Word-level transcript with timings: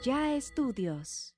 Allá 0.00 0.34
estudios. 0.34 1.34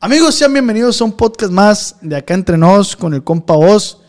Amigos, 0.00 0.36
sean 0.36 0.52
bienvenidos 0.52 1.00
a 1.00 1.04
un 1.04 1.16
podcast 1.16 1.52
más 1.52 1.96
de 2.00 2.14
acá 2.14 2.34
entre 2.34 2.56
nos 2.56 2.94
con 2.94 3.12
el 3.12 3.24
compa 3.24 3.56
Voz. 3.56 4.02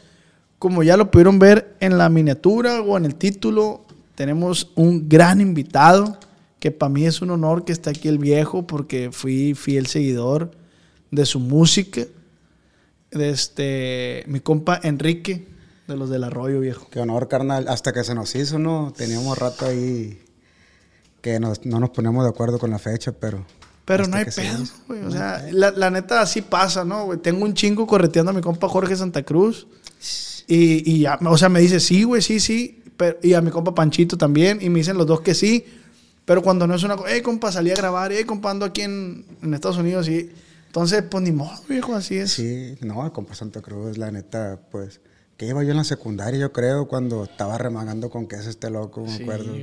Como 0.59 0.83
ya 0.83 0.95
lo 0.95 1.09
pudieron 1.09 1.39
ver 1.39 1.75
en 1.79 1.97
la 1.97 2.07
miniatura 2.09 2.81
o 2.83 2.95
en 2.95 3.05
el 3.05 3.15
título, 3.15 3.83
tenemos 4.13 4.71
un 4.75 5.09
gran 5.09 5.41
invitado 5.41 6.19
que 6.59 6.69
para 6.69 6.91
mí 6.91 7.07
es 7.07 7.23
un 7.23 7.31
honor 7.31 7.65
que 7.65 7.71
esté 7.71 7.89
aquí 7.89 8.09
el 8.09 8.19
viejo 8.19 8.67
porque 8.67 9.11
fui 9.11 9.55
fiel 9.55 9.87
seguidor 9.87 10.51
de 11.09 11.25
su 11.25 11.39
música. 11.39 12.01
De 13.09 13.29
este, 13.31 14.23
mi 14.27 14.39
compa 14.39 14.79
Enrique, 14.83 15.47
de 15.87 15.97
los 15.97 16.11
del 16.11 16.25
Arroyo, 16.25 16.59
viejo. 16.59 16.87
Qué 16.91 16.99
honor, 16.99 17.27
carnal. 17.27 17.67
Hasta 17.69 17.91
que 17.91 18.03
se 18.03 18.13
nos 18.13 18.35
hizo, 18.35 18.59
¿no? 18.59 18.93
Teníamos 18.95 19.35
rato 19.39 19.65
ahí 19.65 20.22
que 21.23 21.39
nos- 21.39 21.65
no 21.65 21.79
nos 21.79 21.89
poníamos 21.89 22.23
de 22.25 22.29
acuerdo 22.29 22.59
con 22.59 22.69
la 22.69 22.77
fecha, 22.77 23.11
pero... 23.13 23.43
Pero 23.85 24.05
no 24.07 24.15
hay 24.17 24.25
que 24.25 24.31
pedo, 24.31 24.63
güey. 24.87 25.01
O 25.03 25.11
sea, 25.11 25.45
la, 25.51 25.71
la 25.71 25.89
neta 25.89 26.21
así 26.21 26.41
pasa, 26.41 26.85
¿no, 26.85 27.05
güey? 27.05 27.19
Tengo 27.19 27.43
un 27.43 27.53
chingo 27.53 27.87
correteando 27.87 28.29
a 28.31 28.33
mi 28.33 28.41
compa 28.41 28.69
Jorge 28.69 28.95
Santa 28.95 29.23
Cruz. 29.23 29.67
Y, 30.47 30.89
y 30.89 30.99
ya, 30.99 31.17
o 31.25 31.37
sea, 31.37 31.49
me 31.49 31.59
dice, 31.59 31.79
sí, 31.79 32.03
güey, 32.03 32.21
sí, 32.21 32.39
sí. 32.39 32.83
Pero, 32.95 33.17
y 33.23 33.33
a 33.33 33.41
mi 33.41 33.49
compa 33.51 33.73
Panchito 33.73 34.17
también. 34.17 34.59
Y 34.61 34.69
me 34.69 34.79
dicen 34.79 34.97
los 34.97 35.07
dos 35.07 35.21
que 35.21 35.33
sí. 35.33 35.65
Pero 36.25 36.41
cuando 36.41 36.65
no 36.67 36.75
es 36.75 36.83
una 36.83 36.95
cosa, 36.95 37.09
hey, 37.13 37.21
compa, 37.21 37.51
salí 37.51 37.71
a 37.71 37.75
grabar. 37.75 38.11
Hey, 38.13 38.23
compa, 38.25 38.51
ando 38.51 38.65
aquí 38.65 38.81
en, 38.83 39.25
en 39.41 39.53
Estados 39.53 39.77
Unidos. 39.77 40.07
Y 40.07 40.29
entonces, 40.67 41.03
pues 41.09 41.21
ni 41.23 41.31
modo, 41.33 41.51
viejo, 41.67 41.93
así 41.95 42.15
es. 42.17 42.31
Sí, 42.31 42.75
no, 42.81 43.11
compa 43.11 43.35
Santa 43.35 43.61
Cruz, 43.61 43.97
la 43.97 44.11
neta, 44.11 44.59
pues... 44.71 45.01
Que 45.35 45.47
iba 45.47 45.63
yo 45.63 45.71
en 45.71 45.77
la 45.77 45.83
secundaria, 45.83 46.39
yo 46.39 46.53
creo, 46.53 46.87
cuando 46.87 47.23
estaba 47.23 47.57
remagando 47.57 48.09
con 48.11 48.27
queso 48.27 48.49
este 48.49 48.69
loco, 48.69 49.01
me 49.01 49.17
Sí, 49.17 49.23
acuerdo. 49.23 49.53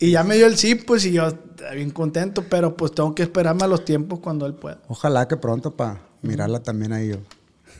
Y 0.00 0.12
ya 0.12 0.22
me 0.22 0.36
dio 0.36 0.46
el 0.46 0.56
sí, 0.56 0.74
pues, 0.76 1.04
y 1.04 1.12
yo 1.12 1.26
eh, 1.28 1.34
bien 1.74 1.90
contento. 1.90 2.44
Pero 2.48 2.76
pues 2.76 2.92
tengo 2.92 3.14
que 3.14 3.22
esperarme 3.22 3.64
a 3.64 3.66
los 3.66 3.84
tiempos 3.84 4.20
cuando 4.20 4.46
él 4.46 4.54
pueda. 4.54 4.78
Ojalá 4.88 5.26
que 5.26 5.36
pronto 5.36 5.74
para 5.76 6.00
mirarla 6.22 6.62
también 6.62 6.92
ahí 6.92 7.08
yo. 7.08 7.16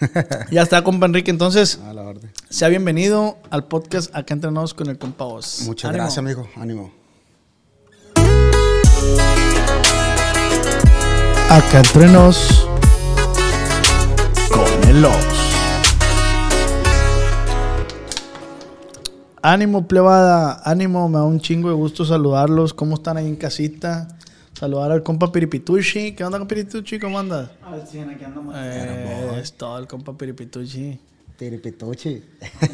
Ya 0.51 0.63
está, 0.63 0.83
compa 0.83 1.07
Enrique. 1.07 1.31
Entonces, 1.31 1.81
A 1.85 1.93
la 1.93 2.03
orden. 2.03 2.31
Sea 2.49 2.69
bienvenido 2.69 3.39
al 3.51 3.65
podcast 3.67 4.15
Acá 4.15 4.35
Entrenados 4.35 4.75
con 4.75 4.89
el 4.89 4.99
compa 4.99 5.25
Voz. 5.25 5.63
Muchas 5.67 5.89
Ánimo. 5.91 6.05
gracias, 6.05 6.19
amigo. 6.19 6.49
Ánimo. 6.57 6.93
Acá 11.51 11.79
Entrenos 11.79 12.67
con 14.51 14.89
el 14.91 15.05
Oz. 15.05 15.48
Ánimo, 19.51 19.89
plebada. 19.89 20.61
Ánimo, 20.63 21.09
me 21.09 21.17
da 21.17 21.25
un 21.25 21.41
chingo 21.41 21.71
de 21.71 21.75
gusto 21.75 22.05
saludarlos. 22.05 22.75
¿Cómo 22.75 22.97
están 22.97 23.17
ahí 23.17 23.27
en 23.27 23.37
casita? 23.37 24.07
Saludar 24.53 24.93
al 24.93 25.03
compa 25.03 25.33
Piripituchi. 25.33 26.13
¿Qué 26.13 26.23
onda 26.23 26.39
con 26.39 26.47
Piripituchi? 26.47 26.99
¿Cómo 26.99 27.19
andas? 27.19 27.49
Eh, 28.55 29.39
es 29.41 29.55
todo 29.55 29.79
el 29.79 29.87
compa 29.87 30.13
Piripituchi. 30.13 31.01
Tiripituchi. 31.39 32.23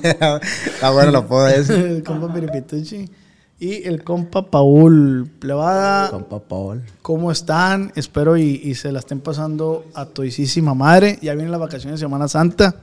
Está 0.02 0.90
bueno 0.92 1.12
lo 1.12 1.28
puedo 1.28 1.44
decir. 1.44 1.76
el 1.76 2.02
compa 2.02 2.34
Piripituchi. 2.34 3.08
Y 3.60 3.86
el 3.86 4.02
compa 4.02 4.50
Paul. 4.50 5.30
Plebada. 5.38 6.10
Compa 6.10 6.40
Paul. 6.40 6.82
¿Cómo 7.02 7.30
están? 7.30 7.92
Espero 7.94 8.36
y, 8.36 8.60
y 8.64 8.74
se 8.74 8.90
la 8.90 8.98
estén 8.98 9.20
pasando 9.20 9.84
a 9.94 10.06
toisísima 10.06 10.74
madre. 10.74 11.20
Ya 11.22 11.34
vienen 11.34 11.52
las 11.52 11.60
vacaciones 11.60 12.00
de 12.00 12.04
Semana 12.04 12.26
Santa. 12.26 12.74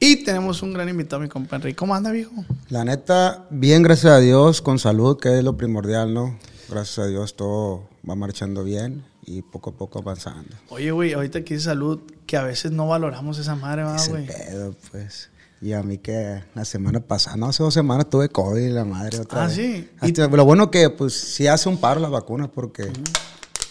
Y 0.00 0.24
tenemos 0.24 0.62
un 0.62 0.72
gran 0.72 0.88
invitado, 0.88 1.20
mi 1.20 1.28
compa 1.28 1.56
Enrique. 1.56 1.74
¿Cómo 1.76 1.94
anda, 1.94 2.12
viejo? 2.12 2.32
La 2.68 2.84
neta, 2.84 3.46
bien, 3.50 3.82
gracias 3.82 4.12
a 4.12 4.18
Dios, 4.18 4.62
con 4.62 4.78
salud, 4.78 5.18
que 5.18 5.38
es 5.38 5.44
lo 5.44 5.56
primordial, 5.56 6.14
¿no? 6.14 6.38
Gracias 6.68 6.98
a 7.00 7.06
Dios 7.06 7.34
todo 7.34 7.88
va 8.08 8.14
marchando 8.14 8.62
bien 8.62 9.04
y 9.26 9.42
poco 9.42 9.70
a 9.70 9.72
poco 9.74 9.98
avanzando. 9.98 10.54
Oye, 10.68 10.92
güey, 10.92 11.14
ahorita 11.14 11.40
dice 11.40 11.60
salud, 11.60 12.00
que 12.26 12.36
a 12.36 12.42
veces 12.44 12.70
no 12.70 12.86
valoramos 12.86 13.38
esa 13.38 13.56
madre, 13.56 13.82
¿verdad, 13.82 13.96
Ese 13.96 14.10
güey? 14.10 14.26
pedo, 14.26 14.74
pues. 14.92 15.30
Y 15.60 15.72
a 15.72 15.82
mí 15.82 15.98
que 15.98 16.44
la 16.54 16.64
semana 16.64 17.00
pasada, 17.00 17.36
no, 17.36 17.46
hace 17.46 17.64
dos 17.64 17.74
semanas 17.74 18.08
tuve 18.08 18.28
COVID, 18.28 18.70
la 18.70 18.84
madre 18.84 19.18
otra 19.18 19.44
Ah, 19.44 19.46
vez. 19.48 19.56
¿sí? 19.56 19.88
Hasta- 19.98 20.28
lo 20.28 20.44
bueno 20.44 20.70
que, 20.70 20.88
pues, 20.90 21.14
sí 21.14 21.48
hace 21.48 21.68
un 21.68 21.78
paro 21.78 21.98
la 21.98 22.08
vacuna 22.08 22.46
porque 22.48 22.92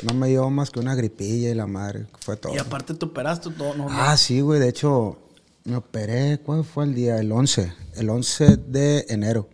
no 0.03 0.13
me 0.13 0.27
dio 0.27 0.49
más 0.49 0.71
que 0.71 0.81
una 0.81 0.93
gripilla 0.95 1.49
y 1.49 1.53
la 1.53 1.67
madre, 1.67 2.07
fue 2.19 2.35
todo. 2.35 2.53
Y 2.53 2.57
aparte 2.57 2.93
te 2.95 3.05
operaste 3.05 3.49
todo, 3.51 3.73
¿no? 3.75 3.87
Ah, 3.89 4.17
sí, 4.17 4.41
güey. 4.41 4.59
De 4.59 4.67
hecho, 4.67 5.17
me 5.67 5.75
operé, 5.75 6.39
¿cuál 6.39 6.63
fue 6.63 6.85
el 6.85 6.95
día? 6.95 7.17
El 7.19 7.31
11. 7.31 7.71
El 7.95 8.09
11 8.09 8.57
de 8.57 9.05
enero. 9.09 9.49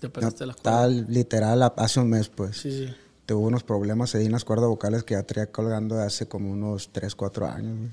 Te 0.00 0.06
operaste 0.06 0.44
No, 0.44 0.46
las 0.48 0.56
cuerdas. 0.56 0.80
Tal, 0.80 1.06
literal, 1.08 1.72
hace 1.76 2.00
un 2.00 2.10
mes, 2.10 2.28
pues. 2.28 2.56
Sí, 2.58 2.70
sí. 2.70 2.94
Tuve 3.26 3.44
unos 3.46 3.64
problemas 3.64 4.14
ahí 4.14 4.26
en 4.26 4.32
las 4.32 4.44
cuerdas 4.44 4.68
vocales 4.68 5.02
que 5.02 5.14
ya 5.14 5.22
traía 5.24 5.50
colgando 5.50 5.96
de 5.96 6.04
hace 6.04 6.28
como 6.28 6.50
unos 6.52 6.90
3, 6.92 7.14
4 7.14 7.46
años. 7.46 7.78
güey. 7.78 7.90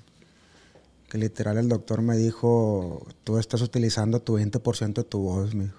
Que 1.10 1.18
literal 1.18 1.58
el 1.58 1.70
doctor 1.70 2.02
me 2.02 2.18
dijo, 2.18 3.06
tú 3.24 3.38
estás 3.38 3.62
utilizando 3.62 4.20
tu 4.20 4.38
20% 4.38 4.94
de 4.94 5.04
tu 5.04 5.20
voz, 5.20 5.54
me 5.56 5.66
dijo. 5.66 5.78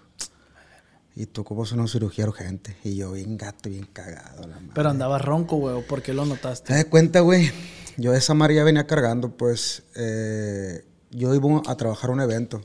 Y 1.17 1.27
tú 1.27 1.43
ocupas 1.43 1.71
una 1.71 1.87
cirugía 1.87 2.27
urgente. 2.27 2.77
Y 2.83 2.97
yo 2.97 3.13
bien 3.13 3.37
gato, 3.37 3.69
bien 3.69 3.87
cagado. 3.93 4.43
La 4.49 4.57
madre. 4.57 4.73
Pero 4.75 4.91
andabas 4.91 5.23
ronco, 5.23 5.57
güey. 5.57 5.81
¿Por 5.87 6.03
qué 6.03 6.13
lo 6.13 6.25
¿Te 6.25 6.29
notaste? 6.31 6.73
das 6.73 6.87
cuenta, 6.87 7.21
güey? 7.21 7.53
Yo 7.97 8.13
esa 8.15 8.35
María 8.35 8.65
venía 8.65 8.89
cargando, 8.89 9.31
pues 9.37 9.85
eh, 9.95 10.85
yo 11.15 11.35
iba 11.35 11.63
a 11.67 11.77
trabajar 11.77 12.11
un 12.11 12.21
evento 12.21 12.61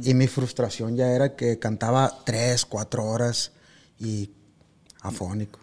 y 0.00 0.14
mi 0.14 0.26
frustración 0.26 0.96
ya 0.96 1.10
era 1.10 1.36
que 1.36 1.58
cantaba 1.58 2.18
tres, 2.24 2.64
cuatro 2.64 3.04
horas 3.04 3.52
y 3.98 4.30
afónico. 5.00 5.58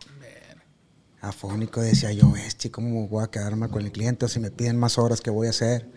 Afónico, 1.21 1.81
decía 1.81 2.13
yo, 2.13 2.33
este, 2.37 2.71
¿cómo 2.71 3.07
voy 3.09 3.23
a 3.23 3.27
quedarme 3.27 3.67
con 3.67 3.83
el 3.83 3.91
cliente? 3.91 4.25
O 4.25 4.29
si 4.29 4.39
me 4.39 4.51
piden 4.51 4.77
más 4.77 4.97
horas, 4.97 5.19
¿qué 5.19 5.29
voy 5.29 5.47
a 5.47 5.49
hacer? 5.49 5.89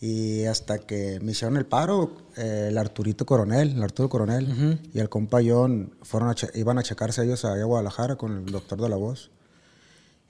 Y 0.00 0.44
hasta 0.44 0.78
que 0.78 1.20
me 1.20 1.32
hicieron 1.32 1.58
el 1.58 1.66
paro, 1.66 2.16
eh, 2.36 2.68
el 2.70 2.78
Arturito 2.78 3.26
Coronel, 3.26 3.72
el 3.72 3.82
Arturo 3.82 4.08
Coronel 4.08 4.80
y 4.92 4.98
el 4.98 5.08
compa 5.08 5.40
John 5.44 5.94
fueron 6.02 6.30
a 6.30 6.34
iban 6.54 6.78
a 6.78 6.82
checarse 6.82 7.22
ellos 7.22 7.44
allá 7.44 7.62
a 7.62 7.66
Guadalajara 7.66 8.16
con 8.16 8.32
el 8.38 8.46
doctor 8.46 8.80
de 8.80 8.88
la 8.88 8.96
voz. 8.96 9.30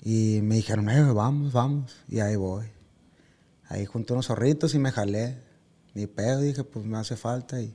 Y 0.03 0.41
me 0.43 0.57
dijeron, 0.57 0.91
eh, 0.91 1.13
vamos, 1.13 1.53
vamos. 1.53 1.97
Y 2.09 2.21
ahí 2.21 2.37
voy. 2.37 2.74
Ahí 3.75 3.87
junté 3.87 4.13
unos 4.13 4.27
zorritos 4.27 4.75
y 4.75 4.79
me 4.79 4.91
jalé. 4.93 5.39
Ni 5.95 6.07
pedo, 6.07 6.41
dije, 6.41 6.65
pues 6.65 6.85
me 6.85 6.97
hace 6.99 7.17
falta. 7.17 7.61
Y 7.61 7.75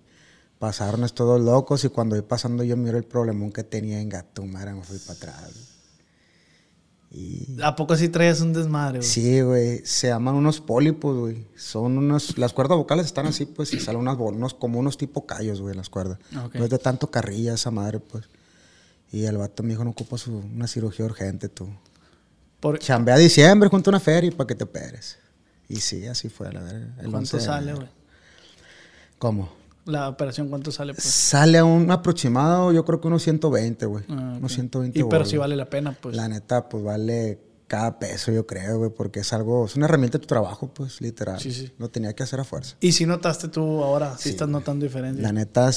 pasaron 0.59 1.03
estos 1.03 1.27
dos 1.27 1.41
locos 1.41 1.83
y 1.85 1.89
cuando 1.89 2.15
voy 2.15 2.23
pasando 2.23 2.63
yo 2.63 2.75
miro 2.77 2.97
el 2.97 3.03
problemón 3.05 3.51
que 3.51 3.63
tenía 3.63 3.99
en 4.01 4.09
Gatumara, 4.09 4.73
me 4.75 4.83
fui 4.83 4.97
para 4.99 5.13
atrás. 5.13 5.51
Y 7.11 7.57
¿A 7.63 7.75
poco 7.75 7.95
sí 7.95 8.07
traías 8.09 8.39
un 8.41 8.53
desmadre, 8.53 8.99
güey? 8.99 9.09
Sí, 9.09 9.41
güey. 9.41 9.81
Se 9.83 10.09
llaman 10.09 10.35
unos 10.35 10.61
pólipos, 10.61 11.17
güey. 11.17 11.47
Son 11.55 11.97
unos... 11.97 12.37
Las 12.37 12.53
cuerdas 12.53 12.77
vocales 12.77 13.07
están 13.07 13.25
así, 13.25 13.45
pues, 13.47 13.73
y 13.73 13.79
salen 13.79 14.01
unas 14.01 14.15
unos, 14.19 14.53
como 14.53 14.79
unos 14.79 14.95
tipo 14.97 15.25
callos, 15.25 15.59
güey, 15.59 15.75
las 15.75 15.89
cuerdas. 15.89 16.19
Ok. 16.45 16.55
No 16.55 16.65
es 16.65 16.69
de 16.69 16.77
tanto 16.77 17.09
carrilla 17.09 17.55
esa 17.55 17.71
madre, 17.71 17.99
pues. 17.99 18.25
Y 19.11 19.23
el 19.23 19.37
vato 19.37 19.63
me 19.63 19.69
dijo, 19.69 19.83
no 19.83 19.89
ocupa 19.89 20.19
su, 20.19 20.37
una 20.37 20.67
cirugía 20.67 21.03
urgente, 21.05 21.49
tú. 21.49 21.67
Por- 22.59 22.77
Chambea 22.77 23.15
a 23.15 23.17
diciembre, 23.17 23.69
junto 23.69 23.89
a 23.89 23.91
una 23.93 23.99
feria 23.99 24.29
para 24.31 24.45
que 24.45 24.53
te 24.53 24.65
operes. 24.65 25.17
Y 25.69 25.77
sí, 25.77 26.05
así 26.07 26.27
fue, 26.29 26.51
la 26.51 26.61
verdad. 26.61 26.81
el 26.99 27.05
11 27.05 27.11
¿Cuánto 27.11 27.39
sale, 27.39 27.73
güey? 27.75 27.87
¿Cómo? 29.17 29.49
La 29.85 30.07
operación, 30.09 30.49
¿cuánto 30.49 30.71
sale? 30.71 30.93
Pues? 30.93 31.05
Sale 31.05 31.57
a 31.57 31.65
un 31.65 31.89
aproximado, 31.91 32.71
yo 32.71 32.85
creo 32.85 32.99
que 33.01 33.07
unos 33.07 33.23
120, 33.23 33.85
güey. 33.85 34.03
Ah, 34.09 34.31
ok. 34.33 34.37
Unos 34.39 34.53
120 34.53 34.97
Y 34.99 35.03
pero 35.03 35.07
bolas. 35.09 35.29
sí 35.29 35.37
vale 35.37 35.55
la 35.55 35.69
pena, 35.69 35.91
pues. 35.99 36.15
La 36.15 36.27
neta, 36.27 36.67
pues 36.69 36.83
vale 36.83 37.39
cada 37.67 37.99
peso, 37.99 38.31
yo 38.31 38.47
creo, 38.47 38.79
güey, 38.79 38.91
porque 38.91 39.19
es 39.19 39.31
algo, 39.31 39.65
es 39.65 39.75
una 39.75 39.85
herramienta 39.85 40.17
de 40.17 40.23
tu 40.23 40.27
trabajo, 40.27 40.71
pues, 40.73 41.01
literal. 41.01 41.39
Sí, 41.39 41.51
sí. 41.53 41.71
Lo 41.77 41.89
tenía 41.89 42.13
que 42.13 42.23
hacer 42.23 42.39
a 42.39 42.43
fuerza. 42.43 42.75
Y 42.79 42.91
si 42.93 43.05
notaste 43.05 43.47
tú 43.47 43.83
ahora, 43.83 44.17
si 44.17 44.23
Sí, 44.23 44.29
estás 44.29 44.49
notando 44.49 44.85
diferencia. 44.85 45.21
La 45.21 45.31
neta, 45.31 45.71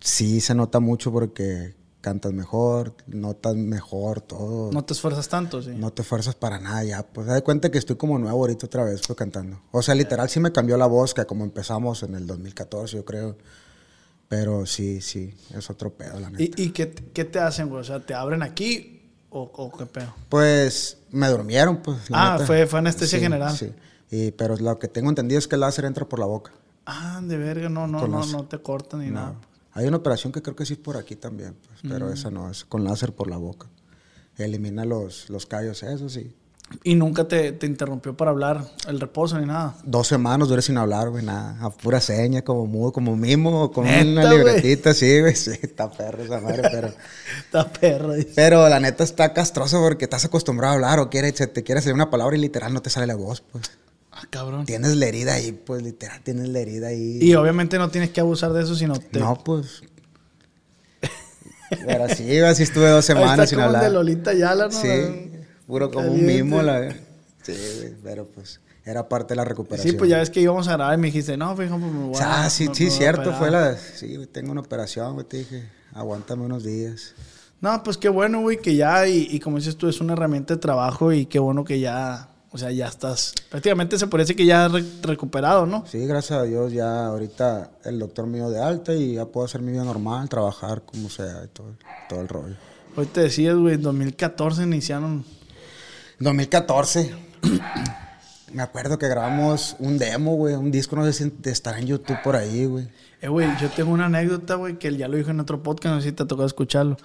sí 0.00 0.40
se 0.40 0.54
nota 0.54 0.78
mucho 0.80 1.10
porque 1.10 1.74
cantas 2.04 2.32
mejor, 2.34 2.94
notas 3.06 3.56
mejor, 3.56 4.20
todo. 4.20 4.70
No 4.70 4.84
te 4.84 4.92
esfuerzas 4.92 5.28
tanto, 5.28 5.62
sí. 5.62 5.70
No 5.74 5.90
te 5.92 6.02
esfuerzas 6.02 6.34
para 6.34 6.60
nada 6.60 6.84
ya. 6.84 7.02
Pues 7.02 7.26
da 7.26 7.32
de 7.34 7.42
cuenta 7.42 7.70
que 7.70 7.78
estoy 7.78 7.96
como 7.96 8.18
nuevo 8.18 8.38
ahorita 8.38 8.66
otra 8.66 8.84
vez 8.84 9.00
pues, 9.06 9.16
cantando. 9.16 9.60
O 9.72 9.80
sea, 9.80 9.94
literal 9.94 10.28
sí 10.28 10.38
me 10.38 10.52
cambió 10.52 10.76
la 10.76 10.86
voz, 10.86 11.14
que 11.14 11.24
como 11.24 11.44
empezamos 11.44 12.02
en 12.02 12.14
el 12.14 12.26
2014, 12.26 12.96
yo 12.96 13.04
creo. 13.06 13.36
Pero 14.28 14.66
sí, 14.66 15.00
sí, 15.00 15.34
es 15.56 15.70
otro 15.70 15.92
pedo, 15.94 16.18
la 16.20 16.28
neta. 16.30 16.42
¿Y, 16.42 16.52
y 16.64 16.70
qué, 16.70 16.92
qué 16.92 17.24
te 17.24 17.38
hacen, 17.38 17.68
güey? 17.68 17.80
O 17.80 17.84
sea, 17.84 18.00
¿te 18.00 18.14
abren 18.14 18.42
aquí 18.42 19.10
o, 19.30 19.42
o 19.42 19.72
qué 19.76 19.86
pedo? 19.86 20.14
Pues 20.28 20.98
me 21.10 21.28
durmieron, 21.28 21.78
pues. 21.82 22.10
la 22.10 22.34
Ah, 22.34 22.38
fue- 22.38 22.66
fue 22.66 22.78
anestesia 22.80 23.18
Sí, 23.18 23.22
general. 23.24 23.56
Sí. 23.56 23.72
Y, 24.10 24.30
pero 24.32 24.56
lo 24.56 24.78
que 24.78 24.88
tengo 24.88 25.08
entendido 25.08 25.38
es 25.38 25.48
que 25.48 25.54
el 25.56 25.60
láser 25.62 25.84
entra 25.84 26.06
por 26.08 26.18
la 26.18 26.26
boca. 26.26 26.52
Ah, 26.86 27.20
de 27.22 27.36
verga, 27.38 27.68
no, 27.68 27.86
no, 27.86 28.00
Con 28.00 28.10
no, 28.10 28.26
no 28.26 28.44
te 28.44 28.58
cortan 28.58 29.00
ni 29.00 29.10
nada. 29.10 29.34
Hay 29.74 29.86
una 29.86 29.96
operación 29.98 30.32
que 30.32 30.40
creo 30.42 30.56
que 30.56 30.64
sí 30.66 30.74
es 30.74 30.78
por 30.78 30.96
aquí 30.96 31.16
también, 31.16 31.54
pues, 31.66 31.80
pero 31.92 32.06
Mm. 32.08 32.12
esa 32.12 32.30
no, 32.30 32.50
es 32.50 32.64
con 32.64 32.84
láser 32.84 33.12
por 33.12 33.28
la 33.28 33.36
boca. 33.36 33.66
Elimina 34.38 34.84
los, 34.84 35.28
los 35.30 35.46
callos, 35.46 35.82
eso 35.82 36.08
sí. 36.08 36.34
Y 36.82 36.94
nunca 36.94 37.28
te, 37.28 37.52
te 37.52 37.66
interrumpió 37.66 38.16
para 38.16 38.30
hablar 38.30 38.64
el 38.88 38.98
reposo 38.98 39.38
ni 39.38 39.46
nada. 39.46 39.76
Dos 39.84 40.06
semanas 40.08 40.48
duré 40.48 40.62
sin 40.62 40.78
hablar, 40.78 41.10
güey, 41.10 41.24
nada. 41.24 41.58
A 41.60 41.70
pura 41.70 42.00
seña, 42.00 42.42
como 42.42 42.66
mudo, 42.66 42.90
como 42.92 43.14
mimo, 43.16 43.70
con 43.70 43.84
¿Neta, 43.84 44.02
una 44.10 44.32
libretita, 44.32 44.94
sí, 44.94 45.20
güey. 45.20 45.36
Sí, 45.36 45.50
está 45.60 45.90
perro 45.90 46.22
esa 46.24 46.40
madre, 46.40 46.62
pero... 46.72 46.88
Está 47.44 47.70
perro, 47.70 48.14
dice. 48.14 48.32
Pero 48.34 48.66
la 48.68 48.80
neta 48.80 49.04
está 49.04 49.32
castroso 49.34 49.80
porque 49.82 50.04
estás 50.06 50.24
acostumbrado 50.24 50.72
a 50.72 50.74
hablar 50.76 50.98
o 51.00 51.10
quiere, 51.10 51.30
se 51.36 51.46
te 51.46 51.62
quiere 51.62 51.80
hacer 51.80 51.92
una 51.94 52.10
palabra 52.10 52.34
y 52.36 52.40
literal 52.40 52.72
no 52.72 52.80
te 52.80 52.90
sale 52.90 53.06
la 53.06 53.14
voz, 53.16 53.42
pues. 53.42 53.70
Ah, 54.24 54.28
cabrón. 54.30 54.64
Tienes 54.66 54.96
la 54.96 55.06
herida 55.06 55.34
ahí, 55.34 55.52
pues, 55.52 55.82
literal, 55.82 56.20
tienes 56.22 56.48
la 56.48 56.60
herida 56.60 56.88
ahí. 56.88 57.18
Y 57.20 57.34
obviamente 57.34 57.78
no 57.78 57.90
tienes 57.90 58.10
que 58.10 58.20
abusar 58.20 58.52
de 58.52 58.62
eso, 58.62 58.74
sino 58.74 58.98
te... 58.98 59.18
No, 59.18 59.34
pues... 59.44 59.82
Pero 61.86 62.08
sí, 62.08 62.38
así 62.40 62.62
estuve 62.62 62.88
dos 62.88 63.04
semanas 63.04 63.32
está 63.32 63.46
sin 63.46 63.56
como 63.56 63.66
hablar. 63.68 63.84
de 63.84 63.90
Lolita 63.90 64.32
Yala, 64.32 64.68
¿no? 64.68 64.80
Sí, 64.80 64.88
puro 65.66 65.90
como 65.90 66.12
un 66.12 66.24
mimo, 66.24 66.62
la 66.62 66.94
Sí, 67.42 67.52
güey, 67.78 67.94
pero 68.02 68.26
pues 68.26 68.60
era 68.84 69.08
parte 69.08 69.32
de 69.32 69.36
la 69.36 69.44
recuperación. 69.44 69.92
Sí, 69.92 69.98
pues 69.98 70.10
ya 70.10 70.18
ves 70.18 70.30
que 70.30 70.40
íbamos 70.40 70.68
a 70.68 70.72
grabar 70.72 70.96
y 70.96 71.00
me 71.00 71.08
dijiste, 71.08 71.36
no, 71.36 71.56
fíjate, 71.56 71.80
pues 71.80 71.92
me 71.92 72.04
voy 72.06 72.16
a... 72.20 72.44
Ah, 72.44 72.50
sí, 72.50 72.68
me- 72.68 72.74
sí, 72.74 72.90
cierto, 72.90 73.22
operar". 73.22 73.38
fue 73.38 73.50
la... 73.50 73.76
Sí, 73.76 74.16
tengo 74.30 74.52
una 74.52 74.60
operación, 74.60 75.14
güey, 75.14 75.26
te 75.26 75.38
dije, 75.38 75.68
aguántame 75.94 76.44
unos 76.44 76.64
días. 76.64 77.14
No, 77.60 77.82
pues 77.82 77.96
qué 77.96 78.08
bueno, 78.08 78.40
güey, 78.40 78.58
que 78.58 78.76
ya, 78.76 79.06
y, 79.08 79.26
y 79.30 79.40
como 79.40 79.56
dices 79.56 79.76
tú, 79.76 79.88
es 79.88 80.00
una 80.00 80.12
herramienta 80.12 80.54
de 80.54 80.60
trabajo 80.60 81.12
y 81.12 81.26
qué 81.26 81.38
bueno 81.38 81.64
que 81.64 81.80
ya, 81.80 82.28
o 82.54 82.58
sea, 82.58 82.70
ya 82.70 82.86
estás, 82.86 83.34
prácticamente 83.50 83.98
se 83.98 84.06
parece 84.06 84.36
que 84.36 84.46
ya 84.46 84.68
re- 84.68 84.84
recuperado, 85.02 85.66
¿no? 85.66 85.84
Sí, 85.90 86.06
gracias 86.06 86.38
a 86.38 86.42
Dios 86.44 86.72
ya 86.72 87.06
ahorita 87.06 87.72
el 87.84 87.98
doctor 87.98 88.28
me 88.28 88.38
dio 88.38 88.48
de 88.48 88.62
alta 88.62 88.94
y 88.94 89.14
ya 89.14 89.26
puedo 89.26 89.44
hacer 89.44 89.60
mi 89.60 89.72
vida 89.72 89.82
normal, 89.82 90.28
trabajar 90.28 90.82
como 90.82 91.08
sea 91.10 91.42
y 91.44 91.48
todo, 91.48 91.74
todo 92.08 92.20
el 92.20 92.28
rollo. 92.28 92.54
Hoy 92.96 93.06
te 93.06 93.22
decías, 93.22 93.56
güey, 93.56 93.74
en 93.74 93.82
2014 93.82 94.62
iniciaron, 94.62 95.24
2014. 96.20 97.12
me 98.52 98.62
acuerdo 98.62 98.98
que 99.00 99.08
grabamos 99.08 99.74
un 99.80 99.98
demo, 99.98 100.36
güey, 100.36 100.54
un 100.54 100.70
disco, 100.70 100.94
no 100.94 101.04
sé 101.04 101.12
si 101.12 101.32
estará 101.50 101.80
en 101.80 101.86
YouTube 101.88 102.18
por 102.22 102.36
ahí, 102.36 102.66
güey. 102.66 102.86
eh, 103.20 103.26
güey, 103.28 103.48
yo 103.60 103.68
tengo 103.70 103.90
una 103.90 104.06
anécdota, 104.06 104.54
güey, 104.54 104.78
que 104.78 104.86
él 104.86 104.96
ya 104.96 105.08
lo 105.08 105.16
dijo 105.16 105.30
en 105.30 105.40
otro 105.40 105.60
podcast, 105.62 105.96
no 105.96 106.00
sé 106.00 106.10
si 106.10 106.12
te 106.12 106.22
ha 106.22 106.26
tocado 106.26 106.46
escucharlo. 106.46 106.96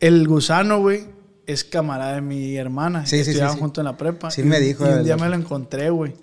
El 0.00 0.28
gusano, 0.28 0.80
güey, 0.80 1.06
es 1.46 1.64
camarada 1.64 2.14
de 2.14 2.20
mi 2.20 2.56
hermana, 2.56 3.04
Sí, 3.06 3.18
sí, 3.18 3.24
sí, 3.24 3.30
estudiaban 3.30 3.54
sí. 3.56 3.60
juntos 3.60 3.82
en 3.82 3.84
la 3.86 3.96
prepa. 3.96 4.30
Sí 4.30 4.40
Y 4.40 4.44
me 4.44 4.60
dijo 4.60 4.84
Y 4.86 4.88
un 4.92 4.98
el- 4.98 5.04
día 5.04 5.16
me 5.16 5.28
lo 5.28 5.34
encontré, 5.34 5.90
güey. 5.90 6.14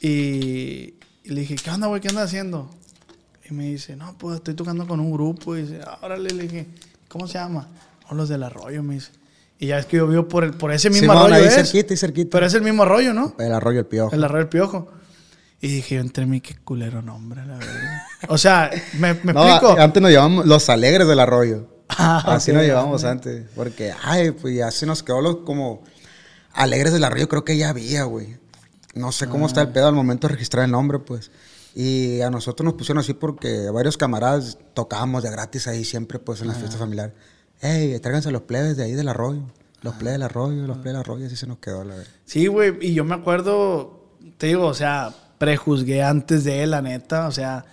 Y, 0.00 0.94
y 1.24 1.28
le 1.30 1.40
dije, 1.42 1.56
¿qué 1.56 1.70
onda, 1.70 1.86
güey? 1.86 2.00
¿Qué 2.00 2.08
andas 2.08 2.24
haciendo? 2.24 2.70
Y 3.48 3.54
me 3.54 3.64
dice, 3.64 3.96
no, 3.96 4.16
pues 4.18 4.36
estoy 4.36 4.54
tocando 4.54 4.86
con 4.86 5.00
un 5.00 5.12
grupo. 5.12 5.56
Y 5.56 5.62
dice, 5.62 5.80
órale, 6.02 6.30
le 6.30 6.42
dije, 6.44 6.66
¿cómo 7.08 7.26
se 7.26 7.34
llama? 7.34 7.68
No, 8.10 8.16
los 8.16 8.28
del 8.28 8.42
arroyo, 8.42 8.82
me 8.82 8.94
dice. 8.94 9.10
Y 9.58 9.68
ya 9.68 9.78
es 9.78 9.86
que 9.86 9.98
yo 9.98 10.08
vivo 10.08 10.26
por, 10.26 10.42
el, 10.44 10.52
por 10.54 10.72
ese 10.72 10.90
mismo 10.90 11.12
arroyo. 11.12 11.34
ahí 11.36 11.44
es. 11.44 11.54
cerquita, 11.54 11.94
ahí 11.94 11.96
cerquita. 11.96 12.30
Pero 12.32 12.46
es 12.46 12.54
el 12.54 12.62
mismo 12.62 12.82
arroyo, 12.82 13.14
¿no? 13.14 13.34
El 13.38 13.52
arroyo 13.52 13.78
el 13.80 13.86
piojo. 13.86 14.12
El 14.14 14.24
arroyo 14.24 14.38
del 14.40 14.48
piojo. 14.48 14.88
Y 15.60 15.68
dije 15.68 15.94
yo 15.94 16.00
entre 16.00 16.26
mí, 16.26 16.40
qué 16.40 16.56
culero 16.56 17.02
nombre, 17.02 17.46
la 17.46 17.56
verdad. 17.58 18.02
O 18.28 18.36
sea, 18.38 18.70
me, 18.98 19.14
me 19.22 19.32
No, 19.32 19.48
explico. 19.48 19.76
antes 19.78 20.02
nos 20.02 20.10
llevamos 20.10 20.44
los 20.46 20.68
alegres 20.68 21.06
del 21.06 21.20
arroyo. 21.20 21.68
Ah, 21.88 22.22
Así 22.34 22.50
ok. 22.50 22.56
nos 22.58 22.66
llevamos 22.66 23.04
antes. 23.04 23.44
Porque, 23.54 23.92
ay, 24.02 24.30
pues 24.30 24.54
ya 24.56 24.70
se 24.70 24.86
nos 24.86 25.02
quedó 25.02 25.20
los 25.20 25.36
como 25.38 25.82
alegres 26.52 26.92
del 26.92 27.04
arroyo, 27.04 27.28
creo 27.28 27.44
que 27.44 27.56
ya 27.56 27.68
había, 27.70 28.04
güey. 28.04 28.36
No 28.94 29.12
sé 29.12 29.26
cómo 29.28 29.46
está 29.46 29.62
el 29.62 29.68
Ah. 29.68 29.72
pedo 29.72 29.88
al 29.88 29.94
momento 29.94 30.28
de 30.28 30.34
registrar 30.34 30.64
el 30.64 30.70
nombre, 30.70 30.98
pues. 30.98 31.30
Y 31.74 32.20
a 32.20 32.30
nosotros 32.30 32.64
nos 32.64 32.74
pusieron 32.74 33.00
así 33.00 33.14
porque 33.14 33.70
varios 33.70 33.96
camaradas 33.96 34.58
tocábamos 34.74 35.22
de 35.22 35.30
gratis 35.30 35.66
ahí 35.66 35.84
siempre, 35.84 36.18
pues, 36.18 36.40
en 36.40 36.46
Ah. 36.46 36.48
las 36.52 36.58
fiestas 36.58 36.78
familiares. 36.80 37.14
Ey, 37.60 37.98
tráiganse 38.00 38.30
los 38.30 38.42
plebes 38.42 38.76
de 38.76 38.84
ahí 38.84 38.92
del 38.92 39.08
arroyo. 39.08 39.42
Los 39.82 39.94
plebes 39.94 40.12
del 40.14 40.22
arroyo, 40.22 40.66
los 40.66 40.76
plebes 40.78 40.92
del 40.92 40.96
arroyo, 40.96 41.26
así 41.26 41.36
se 41.36 41.46
nos 41.46 41.58
quedó, 41.58 41.82
la 41.84 41.94
verdad. 41.96 42.10
Sí, 42.24 42.46
güey, 42.46 42.74
y 42.80 42.94
yo 42.94 43.04
me 43.04 43.14
acuerdo, 43.14 44.04
te 44.38 44.46
digo, 44.48 44.66
o 44.66 44.74
sea, 44.74 45.12
prejuzgué 45.38 46.02
antes 46.04 46.44
de 46.44 46.62
él, 46.62 46.70
la 46.70 46.82
neta, 46.82 47.26
o 47.26 47.32
sea, 47.32 47.64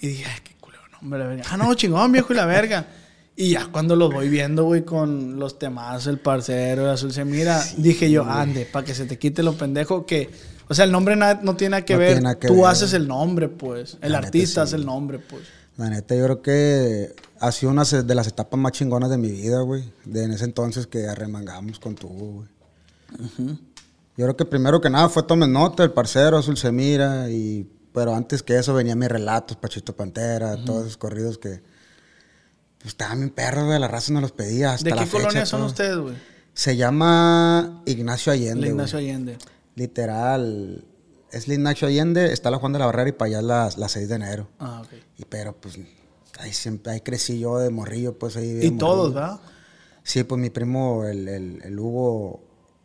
y 0.00 0.08
dije, 0.08 0.24
ay, 0.26 0.40
qué 0.44 0.54
culero 0.60 0.82
nombre, 1.00 1.18
la 1.18 1.26
verga. 1.26 1.44
Ah, 1.50 1.56
no, 1.56 1.74
chingón, 1.74 2.12
viejo, 2.12 2.32
y 2.32 2.36
la 2.36 2.46
verga. 2.46 2.86
Y 3.36 3.50
ya 3.50 3.66
cuando 3.72 3.96
los 3.96 4.12
voy 4.12 4.28
viendo, 4.28 4.64
güey, 4.64 4.84
con 4.84 5.38
los 5.40 5.58
temas, 5.58 6.06
el 6.06 6.18
parcero, 6.20 6.82
el 6.84 6.90
azul 6.90 7.12
se 7.12 7.24
mira, 7.24 7.62
dije 7.78 8.10
yo, 8.10 8.24
ande, 8.24 8.64
para 8.64 8.86
que 8.86 8.94
se 8.94 9.06
te 9.06 9.18
quite 9.18 9.42
lo 9.42 9.54
pendejo 9.56 10.06
que, 10.06 10.30
o 10.68 10.74
sea, 10.74 10.84
el 10.84 10.92
nombre 10.92 11.16
na- 11.16 11.40
no 11.42 11.56
tiene 11.56 11.70
nada 11.72 11.84
que 11.84 11.94
No 11.94 11.98
ver, 11.98 12.08
tiene 12.10 12.20
nada 12.22 12.38
que 12.38 12.46
tú 12.46 12.56
ver. 12.62 12.66
haces 12.66 12.92
el 12.92 13.08
nombre, 13.08 13.48
pues, 13.48 13.98
el 14.02 14.12
La 14.12 14.18
artista 14.18 14.60
sí. 14.62 14.68
hace 14.68 14.76
el 14.76 14.86
nombre, 14.86 15.18
pues. 15.18 15.42
La 15.76 15.90
neta, 15.90 16.14
yo 16.14 16.22
creo 16.24 16.42
que 16.42 17.16
ha 17.40 17.50
sido 17.50 17.72
una 17.72 17.82
de 17.82 18.14
las 18.14 18.28
etapas 18.28 18.60
más 18.60 18.70
chingonas 18.70 19.10
de 19.10 19.18
mi 19.18 19.32
vida, 19.32 19.60
güey. 19.62 19.82
De 20.04 20.22
en 20.22 20.30
ese 20.30 20.44
entonces 20.44 20.86
que 20.86 21.08
arremangamos 21.08 21.80
con 21.80 21.96
tu, 21.96 22.06
güey. 22.06 22.48
Yo 24.16 24.26
creo 24.26 24.36
que 24.36 24.44
primero 24.44 24.80
que 24.80 24.90
nada 24.90 25.08
fue 25.08 25.24
Tomes 25.24 25.48
Nota, 25.48 25.82
el 25.82 25.90
parcero, 25.92 26.38
Azul 26.38 26.56
se 26.56 26.70
mira, 26.70 27.28
y... 27.30 27.68
Pero 27.92 28.14
antes 28.14 28.42
que 28.42 28.56
eso 28.58 28.74
venía 28.74 28.96
mis 28.96 29.08
relatos, 29.08 29.56
Pachito 29.56 29.94
Pantera, 29.94 30.56
todos 30.64 30.82
esos 30.82 30.96
corridos 30.96 31.38
que... 31.38 31.60
Pues 32.84 32.92
estaban 32.92 33.18
bien 33.18 33.30
perros, 33.30 33.64
güey, 33.64 33.78
la 33.80 33.88
raza 33.88 34.12
nos 34.12 34.20
los 34.20 34.32
pedía 34.32 34.74
hasta 34.74 34.84
¿De 34.90 34.94
la 34.94 35.02
qué 35.02 35.06
fecha, 35.06 35.22
colonia 35.22 35.46
son 35.46 35.60
todo. 35.60 35.66
ustedes, 35.68 35.96
güey? 35.96 36.14
Se 36.52 36.76
llama 36.76 37.82
Ignacio 37.86 38.30
Allende, 38.32 38.60
güey. 38.60 38.70
Ignacio 38.72 38.98
Allende. 38.98 39.38
Literal, 39.74 40.84
es 41.32 41.48
la 41.48 41.54
Ignacio 41.54 41.88
Allende, 41.88 42.32
está 42.32 42.50
la 42.50 42.58
Juan 42.58 42.72
de 42.72 42.78
la 42.78 42.86
Barrera 42.86 43.08
y 43.08 43.12
para 43.12 43.28
allá 43.28 43.38
es 43.38 43.44
la, 43.44 43.70
la 43.76 43.88
6 43.88 44.08
de 44.08 44.14
enero. 44.14 44.48
Ah, 44.58 44.82
ok. 44.84 44.92
Y 45.18 45.24
pero 45.24 45.54
pues 45.56 45.78
ahí 46.38 46.52
siempre, 46.52 46.92
ahí 46.92 47.00
crecí 47.00 47.38
yo 47.38 47.58
de 47.58 47.70
morrillo, 47.70 48.18
pues 48.18 48.36
ahí. 48.36 48.48
Y 48.50 48.54
morrillo. 48.54 48.76
todos, 48.78 49.14
¿verdad? 49.14 49.40
Sí, 50.02 50.22
pues 50.24 50.40
mi 50.40 50.50
primo, 50.50 51.04
el, 51.06 51.26
el, 51.28 51.62
el 51.64 51.78
Hugo, 51.78 52.42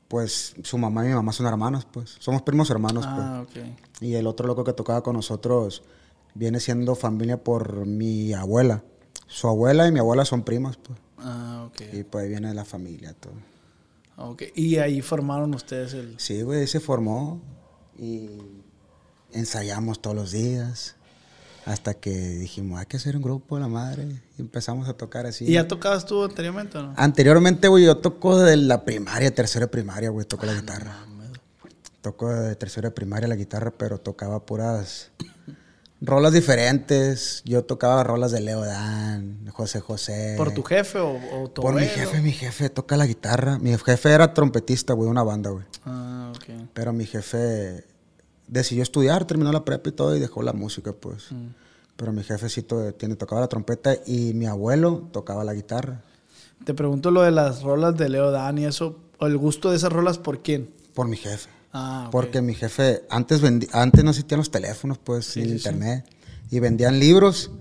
pues 0.08 0.56
su 0.64 0.78
mamá 0.78 1.04
y 1.06 1.10
mi 1.10 1.14
mamá 1.16 1.34
son 1.34 1.46
hermanos, 1.48 1.86
pues. 1.92 2.16
Somos 2.20 2.42
primos 2.44 2.70
hermanos, 2.70 3.04
Ah, 3.08 3.42
ok. 3.44 3.50
pues. 3.54 3.66
Y 4.02 4.16
el 4.16 4.28
otro 4.28 4.48
loco 4.48 4.64
que 4.64 4.74
tocaba 4.74 5.04
con 5.04 5.16
nosotros 5.16 5.84
viene 6.36 6.60
siendo 6.60 6.96
familia 6.96 7.44
por 7.44 7.86
mi 7.86 8.34
abuela. 8.34 8.84
Su 9.30 9.48
abuela 9.48 9.88
y 9.88 9.92
mi 9.92 10.00
abuela 10.00 10.26
son 10.26 10.44
primas, 10.44 10.76
pues. 10.78 10.98
Ah, 11.20 11.68
ok. 11.68 11.82
Y 11.94 12.04
pues 12.04 12.24
ahí 12.24 12.30
viene 12.30 12.54
la 12.54 12.66
familia, 12.66 13.14
todo. 13.14 13.34
Ok. 14.18 14.44
Y 14.56 14.78
ahí 14.78 15.02
formaron 15.02 15.54
ustedes 15.54 15.94
el... 15.94 16.20
Sí, 16.20 16.42
güey, 16.42 16.66
se 16.66 16.80
formó 16.80 17.40
y 17.98 18.28
ensayamos 19.32 20.02
todos 20.02 20.16
los 20.16 20.32
días. 20.32 20.96
Hasta 21.66 21.94
que 21.94 22.10
dijimos, 22.10 22.80
hay 22.80 22.88
que 22.88 22.98
hacer 22.98 23.16
un 23.16 23.22
grupo 23.22 23.56
de 23.56 23.62
la 23.62 23.68
madre. 23.68 24.20
Y 24.38 24.42
empezamos 24.42 24.90
a 24.90 24.94
tocar 24.94 25.28
así. 25.28 25.46
¿Y 25.46 25.54
ya 25.54 25.68
tocabas 25.68 26.08
tú 26.08 26.24
anteriormente 26.24 26.80
o 26.80 26.84
no? 26.84 26.94
Anteriormente, 26.98 27.68
güey, 27.68 27.86
yo 27.86 27.98
toco 27.98 28.40
de 28.40 28.58
la 28.58 28.84
primaria, 28.84 29.34
tercera 29.34 29.68
primaria, 29.68 30.10
güey, 30.10 30.26
toco 30.26 30.48
la 30.48 30.56
guitarra. 30.56 31.06
Toco 32.02 32.30
de 32.30 32.56
tercera 32.56 32.90
primaria 32.90 33.28
la 33.28 33.36
guitarra, 33.36 33.72
pero 33.72 34.00
tocaba 34.00 34.44
puras 34.46 35.12
rolas 36.02 36.34
diferentes. 36.34 37.42
Yo 37.46 37.64
tocaba 37.64 38.04
rolas 38.04 38.32
de 38.32 38.42
Leo 38.42 38.62
Dan, 38.62 39.48
José 39.52 39.80
José. 39.80 40.36
¿Por 40.38 40.54
tu 40.54 40.64
jefe 40.64 41.00
o, 41.00 41.20
o 41.34 41.50
tu 41.50 41.62
Por 41.62 41.74
mi 41.74 41.86
jefe, 41.86 42.22
mi 42.22 42.32
jefe 42.32 42.70
toca 42.70 42.98
la 42.98 43.06
guitarra. 43.06 43.60
Mi 43.60 43.78
jefe 43.78 44.12
era 44.12 44.34
trompetista, 44.34 44.94
güey, 44.94 45.06
de 45.08 45.12
una 45.12 45.24
banda, 45.24 45.50
güey. 45.50 45.66
Ah, 45.86 46.32
ok. 46.36 46.68
Pero 46.74 46.94
mi 46.94 47.06
jefe 47.06 47.86
decidió 48.48 48.84
estudiar, 48.84 49.26
terminó 49.26 49.52
la 49.52 49.66
prepa 49.66 49.90
y 49.90 49.92
todo 49.94 50.16
y 50.16 50.20
dejó 50.20 50.42
la 50.42 50.54
música, 50.54 50.94
pues. 50.94 51.30
Pero 51.96 52.14
mi 52.14 52.24
jefecito 52.24 52.94
tiene, 52.94 53.16
tocaba 53.16 53.42
la 53.42 53.48
trompeta 53.48 53.96
y 54.06 54.34
mi 54.34 54.46
abuelo 54.46 55.10
tocaba 55.12 55.44
la 55.44 55.54
guitarra. 55.54 56.02
Te 56.66 56.74
pregunto 56.74 57.12
lo 57.12 57.22
de 57.22 57.32
las 57.32 57.62
rolas 57.62 57.96
de 57.98 58.10
Leo 58.10 58.32
Dan 58.32 58.58
y 58.58 58.66
eso. 58.66 58.98
¿O 59.18 59.28
el 59.28 59.38
gusto 59.38 59.70
de 59.72 59.78
esas 59.78 59.92
rolas 59.92 60.18
por 60.18 60.42
quién? 60.42 60.70
Por 60.94 61.08
mi 61.08 61.18
jefe. 61.18 61.50
Ah, 61.72 62.06
ok. 62.08 62.12
Porque 62.12 62.42
mi 62.42 62.56
jefe, 62.56 63.04
antes 63.10 63.42
antes 63.74 64.04
no 64.04 64.10
existían 64.10 64.40
los 64.40 64.52
teléfonos, 64.52 64.98
pues, 64.98 65.26
Sí, 65.26 65.42
ni 65.42 65.46
sí, 65.48 65.52
internet. 65.54 66.06
Y 66.52 66.60
vendían 66.60 67.00
libros. 67.00 67.52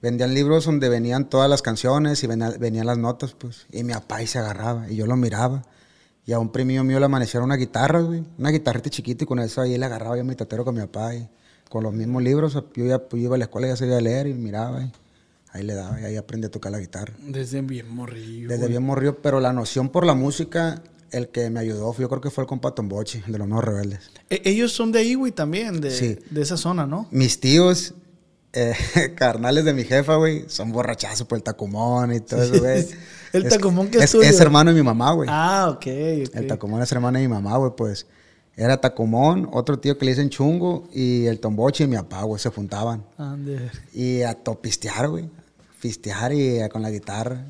Vendían 0.00 0.32
libros 0.34 0.64
donde 0.64 0.88
venían 0.88 1.28
todas 1.28 1.50
las 1.50 1.60
canciones 1.62 2.22
y 2.22 2.26
venía- 2.28 2.50
venían 2.58 2.86
las 2.86 2.98
notas, 2.98 3.34
pues. 3.36 3.66
Y 3.72 3.82
mi 3.84 3.92
papá 3.92 4.16
ahí 4.16 4.26
se 4.26 4.38
agarraba 4.38 4.88
y 4.90 4.96
yo 4.96 5.06
lo 5.06 5.16
miraba. 5.16 5.62
Y 6.24 6.32
a 6.32 6.38
un 6.38 6.50
primo 6.52 6.84
mío 6.84 6.98
le 7.00 7.06
amanecieron 7.06 7.46
una 7.46 7.56
guitarra, 7.56 8.00
güey. 8.00 8.22
Una 8.38 8.50
guitarrita 8.50 8.90
chiquita 8.90 9.24
y 9.24 9.26
con 9.26 9.38
eso 9.40 9.60
ahí 9.60 9.76
le 9.78 9.84
agarraba 9.86 10.16
yo 10.16 10.24
mi 10.24 10.34
tatero 10.36 10.64
con 10.64 10.74
mi 10.74 10.80
papá. 10.82 11.14
Y 11.14 11.28
con 11.68 11.82
los 11.82 11.92
mismos 11.92 12.22
libros, 12.22 12.54
yo 12.74 12.84
ya 12.86 12.98
pues, 12.98 13.20
yo 13.22 13.26
iba 13.26 13.34
a 13.34 13.38
la 13.38 13.44
escuela 13.44 13.66
y 13.66 13.70
ya 13.70 13.76
sabía 13.76 14.00
leer 14.00 14.26
y 14.28 14.34
miraba. 14.34 14.82
Y 14.84 14.92
ahí 15.52 15.62
le 15.64 15.74
daba 15.74 16.00
y 16.00 16.04
ahí 16.04 16.16
aprendí 16.16 16.46
a 16.46 16.50
tocar 16.50 16.70
la 16.70 16.78
guitarra. 16.78 17.14
Desde 17.26 17.60
bien 17.62 17.88
morrillo. 17.88 18.48
Desde 18.48 18.68
bien 18.68 18.82
morrió, 18.84 19.20
pero 19.20 19.40
la 19.40 19.52
noción 19.52 19.88
por 19.88 20.06
la 20.06 20.14
música, 20.14 20.82
el 21.10 21.28
que 21.28 21.48
me 21.50 21.60
ayudó, 21.60 21.94
yo 21.96 22.08
creo 22.08 22.20
que 22.20 22.30
fue 22.30 22.44
el 22.44 22.48
compa 22.48 22.74
Tombochi, 22.74 23.22
de 23.26 23.38
los 23.38 23.48
Nuevos 23.48 23.64
Rebeldes. 23.64 24.10
E- 24.30 24.42
ellos 24.44 24.72
son 24.72 24.92
de 24.92 25.14
güey, 25.14 25.32
también, 25.32 25.80
de, 25.80 25.90
Sí. 25.90 26.18
de 26.30 26.42
esa 26.42 26.56
zona, 26.56 26.86
¿no? 26.86 27.08
Mis 27.10 27.40
tíos, 27.40 27.94
eh, 28.52 28.74
carnales 29.16 29.64
de 29.64 29.72
mi 29.74 29.84
jefa, 29.84 30.16
güey, 30.16 30.44
son 30.48 30.72
borrachazos 30.72 31.26
por 31.26 31.36
el 31.38 31.42
tacumón 31.42 32.12
y 32.14 32.20
todo 32.20 32.42
eso, 32.42 32.58
güey. 32.60 32.86
El 33.32 33.46
Tacumón 33.46 33.88
que 33.90 33.98
es 33.98 34.04
es, 34.04 34.12
tuyo. 34.12 34.22
es 34.28 34.40
hermano 34.40 34.70
de 34.72 34.76
mi 34.76 34.82
mamá, 34.82 35.12
güey. 35.12 35.28
Ah, 35.30 35.66
ok, 35.70 35.76
ok. 35.76 36.34
El 36.34 36.46
Tacumón 36.46 36.80
es 36.82 36.90
hermano 36.92 37.18
de 37.18 37.28
mi 37.28 37.32
mamá, 37.32 37.58
güey, 37.58 37.72
pues. 37.76 38.06
Era 38.56 38.80
Tacumón, 38.80 39.48
otro 39.52 39.78
tío 39.78 39.96
que 39.98 40.04
le 40.06 40.12
dicen 40.12 40.30
Chungo, 40.30 40.88
y 40.92 41.26
el 41.26 41.38
Tombochi 41.38 41.84
y 41.84 41.86
mi 41.86 41.96
papá, 41.96 42.22
güey, 42.22 42.40
se 42.40 42.48
juntaban. 42.48 43.04
Ande. 43.18 43.70
Y 43.92 44.22
a 44.22 44.32
topistear, 44.34 45.08
güey. 45.08 45.28
Pistear 45.80 46.32
y 46.32 46.58
eh, 46.58 46.68
con 46.68 46.80
la 46.82 46.90
guitarra. 46.90 47.44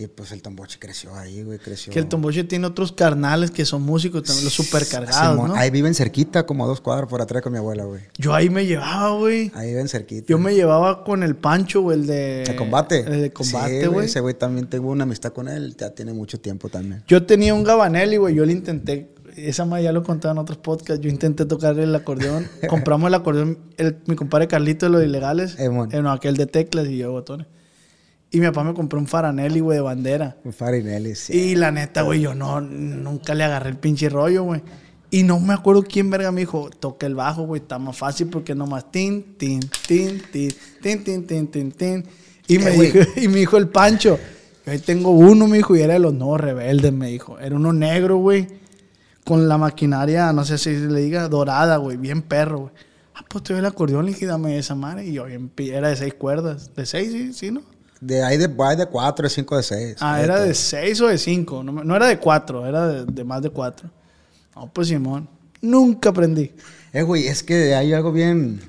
Y 0.00 0.06
pues 0.06 0.30
el 0.30 0.42
Tombochi 0.42 0.78
creció 0.78 1.12
ahí, 1.16 1.42
güey, 1.42 1.58
creció. 1.58 1.92
Que 1.92 1.98
el 1.98 2.06
Tomboche 2.06 2.44
tiene 2.44 2.68
otros 2.68 2.92
carnales 2.92 3.50
que 3.50 3.64
son 3.64 3.82
músicos 3.82 4.22
también, 4.22 4.44
los 4.44 4.54
supercargados, 4.54 5.32
Simón, 5.32 5.48
¿no? 5.48 5.56
Ahí 5.56 5.70
viven 5.70 5.92
cerquita, 5.92 6.46
como 6.46 6.62
a 6.64 6.68
dos 6.68 6.80
cuadras 6.80 7.08
por 7.08 7.20
atrás 7.20 7.42
con 7.42 7.50
mi 7.52 7.58
abuela, 7.58 7.82
güey. 7.82 8.02
Yo 8.16 8.32
ahí 8.32 8.48
me 8.48 8.64
llevaba, 8.64 9.18
güey. 9.18 9.50
Ahí 9.54 9.70
viven 9.70 9.88
cerquita. 9.88 10.26
Yo 10.28 10.38
me 10.38 10.54
llevaba 10.54 11.02
con 11.02 11.24
el 11.24 11.34
Pancho, 11.34 11.80
güey, 11.82 11.98
el 11.98 12.06
de... 12.06 12.44
¿De 12.46 12.54
combate? 12.54 13.00
El 13.00 13.22
de 13.22 13.32
combate, 13.32 13.80
Sí, 13.80 13.86
güey. 13.88 14.06
Ese 14.06 14.20
güey 14.20 14.34
también 14.34 14.68
tengo 14.68 14.88
una 14.88 15.02
amistad 15.02 15.32
con 15.32 15.48
él, 15.48 15.74
ya 15.76 15.90
tiene 15.90 16.12
mucho 16.12 16.38
tiempo 16.38 16.68
también. 16.68 17.02
Yo 17.08 17.26
tenía 17.26 17.52
un 17.52 17.64
Gabanelli, 17.64 18.18
güey. 18.18 18.36
Yo 18.36 18.46
le 18.46 18.52
intenté. 18.52 19.10
Esa 19.36 19.64
más 19.64 19.82
ya 19.82 19.90
lo 19.92 20.04
contaba 20.04 20.30
en 20.32 20.38
otros 20.38 20.58
podcasts. 20.58 21.00
Yo 21.04 21.10
intenté 21.10 21.44
tocar 21.44 21.76
el 21.76 21.92
acordeón. 21.94 22.46
Compramos 22.68 23.08
el 23.08 23.14
acordeón. 23.14 23.58
el- 23.76 23.98
mi 24.06 24.14
compadre 24.14 24.46
Carlito 24.46 24.86
de 24.86 24.90
los 24.92 25.02
ilegales. 25.02 25.56
Eh, 25.58 25.68
mon. 25.70 25.92
eh, 25.92 26.00
no, 26.02 26.12
aquel 26.12 26.36
de 26.36 26.46
teclas 26.46 26.86
y 26.86 26.98
yo 26.98 27.10
botones. 27.10 27.48
Y 28.30 28.40
mi 28.40 28.46
papá 28.46 28.62
me 28.62 28.74
compró 28.74 28.98
un 28.98 29.06
Faranelli, 29.06 29.60
güey, 29.60 29.78
de 29.78 29.82
bandera. 29.82 30.36
Un 30.44 30.52
Farinelli, 30.52 31.14
sí. 31.14 31.32
Y 31.32 31.54
la 31.56 31.72
neta, 31.72 32.02
güey, 32.02 32.20
yo 32.20 32.34
no, 32.34 32.60
nunca 32.60 33.34
le 33.34 33.44
agarré 33.44 33.70
el 33.70 33.78
pinche 33.78 34.08
rollo, 34.08 34.42
güey. 34.42 34.62
Y 35.10 35.22
no 35.22 35.40
me 35.40 35.54
acuerdo 35.54 35.82
quién 35.82 36.10
verga 36.10 36.30
me 36.30 36.40
dijo, 36.40 36.68
toca 36.68 37.06
el 37.06 37.14
bajo, 37.14 37.44
güey, 37.44 37.62
está 37.62 37.78
más 37.78 37.96
fácil 37.96 38.28
porque 38.28 38.54
nomás 38.54 38.92
tin, 38.92 39.38
tin, 39.38 39.60
tin, 39.86 40.22
tin, 40.30 40.52
tin, 40.82 41.02
tin, 41.02 41.26
tin, 41.26 41.46
tin, 41.46 41.72
tin. 41.72 42.04
Y 42.46 42.58
me 42.58 42.72
dijo, 42.72 42.98
y 43.16 43.28
me 43.28 43.38
dijo 43.38 43.56
el 43.56 43.68
Pancho, 43.68 44.18
yo 44.66 44.72
ahí 44.72 44.78
tengo 44.78 45.10
uno, 45.12 45.46
me 45.46 45.56
dijo, 45.56 45.74
y 45.74 45.80
era 45.80 45.94
de 45.94 45.98
los 45.98 46.12
nuevos 46.12 46.38
rebeldes, 46.38 46.92
me 46.92 47.08
dijo. 47.08 47.38
Era 47.38 47.56
uno 47.56 47.72
negro, 47.72 48.18
güey, 48.18 48.46
con 49.24 49.48
la 49.48 49.56
maquinaria, 49.56 50.30
no 50.34 50.44
sé 50.44 50.58
si 50.58 50.76
le 50.76 51.00
diga, 51.00 51.28
dorada, 51.28 51.78
güey, 51.78 51.96
bien 51.96 52.20
perro, 52.20 52.58
güey. 52.58 52.72
Ah, 53.14 53.24
pues 53.26 53.44
te 53.44 53.56
el 53.56 53.64
acordeón, 53.64 54.04
le 54.04 54.12
dije, 54.12 54.26
dame 54.26 54.58
esa 54.58 54.74
madre. 54.74 55.06
Y 55.06 55.14
yo, 55.14 55.26
era 55.26 55.88
de 55.88 55.96
seis 55.96 56.12
cuerdas. 56.14 56.74
De 56.76 56.84
seis, 56.84 57.10
sí, 57.10 57.32
sí, 57.32 57.50
¿no? 57.50 57.62
De 58.00 58.22
ahí 58.22 58.36
de, 58.36 58.48
hay 58.58 58.76
de 58.76 58.86
cuatro, 58.86 59.24
de 59.24 59.30
cinco, 59.30 59.56
de 59.56 59.62
seis. 59.62 59.96
Ah, 60.00 60.14
Hay 60.14 60.24
era 60.24 60.40
de 60.40 60.54
6 60.54 61.00
o 61.00 61.06
de 61.08 61.18
5. 61.18 61.64
No, 61.64 61.72
no 61.84 61.96
era 61.96 62.06
de 62.06 62.18
4, 62.18 62.66
era 62.66 62.86
de, 62.86 63.04
de 63.06 63.24
más 63.24 63.42
de 63.42 63.50
4. 63.50 63.90
No, 64.54 64.72
pues 64.72 64.88
Simón. 64.88 65.28
Nunca 65.60 66.10
aprendí. 66.10 66.52
Eh, 66.92 67.02
güey, 67.02 67.26
es 67.26 67.42
que 67.42 67.74
hay 67.74 67.92
algo 67.92 68.12
bien, 68.12 68.60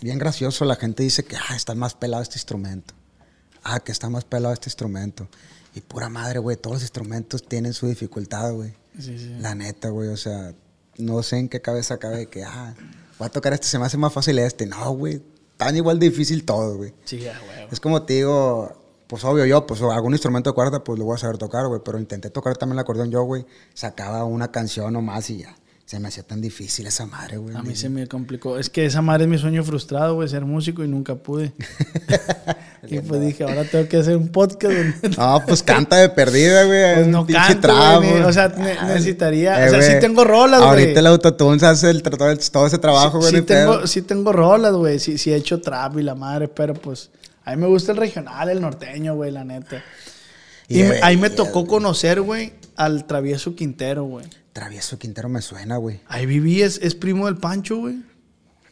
bien 0.00 0.18
gracioso. 0.18 0.64
La 0.64 0.76
gente 0.76 1.02
dice 1.02 1.24
que 1.24 1.36
ah, 1.36 1.56
está 1.56 1.74
más 1.74 1.94
pelado 1.94 2.22
este 2.22 2.36
instrumento. 2.36 2.94
Ah, 3.64 3.80
que 3.80 3.92
está 3.92 4.08
más 4.08 4.24
pelado 4.24 4.54
este 4.54 4.68
instrumento. 4.68 5.28
Y 5.74 5.80
pura 5.80 6.08
madre, 6.08 6.38
güey, 6.38 6.56
todos 6.56 6.76
los 6.76 6.82
instrumentos 6.82 7.42
tienen 7.42 7.72
su 7.72 7.86
dificultad, 7.86 8.52
güey. 8.52 8.74
Sí, 8.98 9.18
sí. 9.18 9.34
La 9.40 9.54
neta, 9.54 9.88
güey, 9.88 10.08
o 10.10 10.16
sea, 10.16 10.52
no 10.98 11.22
sé 11.22 11.38
en 11.38 11.48
qué 11.48 11.60
cabeza 11.62 11.98
cabe 11.98 12.26
que, 12.26 12.44
ah, 12.44 12.74
voy 13.18 13.26
a 13.26 13.30
tocar 13.30 13.52
este, 13.54 13.66
se 13.66 13.78
me 13.78 13.86
hace 13.86 13.96
más 13.96 14.12
fácil 14.12 14.38
este. 14.38 14.66
No, 14.66 14.92
güey, 14.92 15.22
tan 15.56 15.76
igual 15.76 15.98
de 15.98 16.10
difícil 16.10 16.44
todo, 16.44 16.76
güey. 16.76 16.92
Sí, 17.04 17.26
a 17.26 17.32
huevo. 17.32 17.68
Es 17.70 17.80
como 17.80 18.02
te 18.02 18.14
digo, 18.14 18.72
pues 19.06 19.24
obvio 19.24 19.44
yo, 19.44 19.66
pues 19.66 19.82
algún 19.82 20.12
instrumento 20.12 20.50
de 20.50 20.54
cuerda, 20.54 20.82
pues 20.82 20.98
lo 20.98 21.04
voy 21.04 21.16
a 21.16 21.18
saber 21.18 21.38
tocar, 21.38 21.66
güey. 21.68 21.80
Pero 21.84 21.98
intenté 21.98 22.30
tocar 22.30 22.56
también 22.56 22.78
el 22.78 22.80
acordeón 22.80 23.10
yo, 23.10 23.22
güey. 23.22 23.44
Sacaba 23.74 24.24
una 24.24 24.50
canción 24.50 24.92
nomás 24.92 25.28
y 25.30 25.38
ya. 25.38 25.54
Se 25.92 26.00
me 26.00 26.08
hacía 26.08 26.22
tan 26.22 26.40
difícil 26.40 26.86
esa 26.86 27.04
madre, 27.04 27.36
güey. 27.36 27.54
A 27.54 27.60
mí 27.60 27.76
se 27.76 27.90
me 27.90 28.06
complicó. 28.06 28.58
Es 28.58 28.70
que 28.70 28.86
esa 28.86 29.02
madre 29.02 29.24
es 29.24 29.28
mi 29.28 29.36
sueño 29.36 29.62
frustrado, 29.62 30.14
güey, 30.14 30.26
ser 30.26 30.46
músico 30.46 30.82
y 30.82 30.88
nunca 30.88 31.16
pude. 31.16 31.52
y 32.88 32.98
pues 33.00 33.20
dije, 33.20 33.44
ahora 33.44 33.64
tengo 33.64 33.86
que 33.86 33.98
hacer 33.98 34.16
un 34.16 34.28
podcast 34.28 34.74
donde... 34.74 35.16
No, 35.18 35.42
pues 35.46 35.62
canta 35.62 35.96
de 35.96 36.08
perdida, 36.08 36.64
güey. 36.64 36.94
Pues 36.94 37.06
no 37.08 37.26
canto, 37.26 37.98
güey, 37.98 38.10
ni- 38.10 38.20
o 38.20 38.32
sea, 38.32 38.48
ne- 38.48 38.80
necesitaría- 38.86 39.66
o 39.66 39.68
sea, 39.68 39.82
sí 39.82 40.00
tengo 40.00 40.24
rolas, 40.24 40.60
güey. 40.60 40.70
Ahorita 40.70 41.00
el 41.00 41.06
autotune 41.08 41.60
se 41.60 41.66
hace 41.66 41.90
el, 41.90 42.02
todo, 42.02 42.66
ese 42.66 42.78
trabajo, 42.78 43.18
güey. 43.18 43.28
sí, 43.28 43.36
no 43.36 43.40
hay 43.40 43.44
tengo, 43.44 43.86
sí 43.86 44.00
tengo 44.00 44.32
rolas, 44.32 44.72
güey. 44.72 44.98
Sí, 44.98 45.18
sí 45.18 45.30
he 45.30 45.36
hecho 45.36 45.60
trap 45.60 45.98
y 45.98 46.02
la 46.04 46.14
madre, 46.14 46.48
pero 46.48 46.72
pues... 46.72 47.10
A 47.44 47.50
mí 47.50 47.60
me 47.60 47.66
gusta 47.66 47.92
el 47.92 47.98
regional, 47.98 48.48
el 48.48 48.62
norteño, 48.62 49.14
güey, 49.14 49.30
la 49.30 49.44
neta. 49.44 49.84
Y, 50.68 50.80
ahí 51.02 51.18
me 51.18 51.28
tocó 51.28 51.66
conocer, 51.66 52.22
güey, 52.22 52.54
al 52.76 53.04
travieso 53.06 53.54
Quintero, 53.54 54.04
güey. 54.04 54.24
Travieso 54.52 54.98
Quintero 54.98 55.28
me 55.28 55.40
suena, 55.42 55.76
güey. 55.78 56.00
Ahí 56.08 56.26
viví, 56.26 56.62
es, 56.62 56.78
es 56.82 56.94
primo 56.94 57.26
del 57.26 57.36
Pancho, 57.38 57.78
güey. 57.78 58.02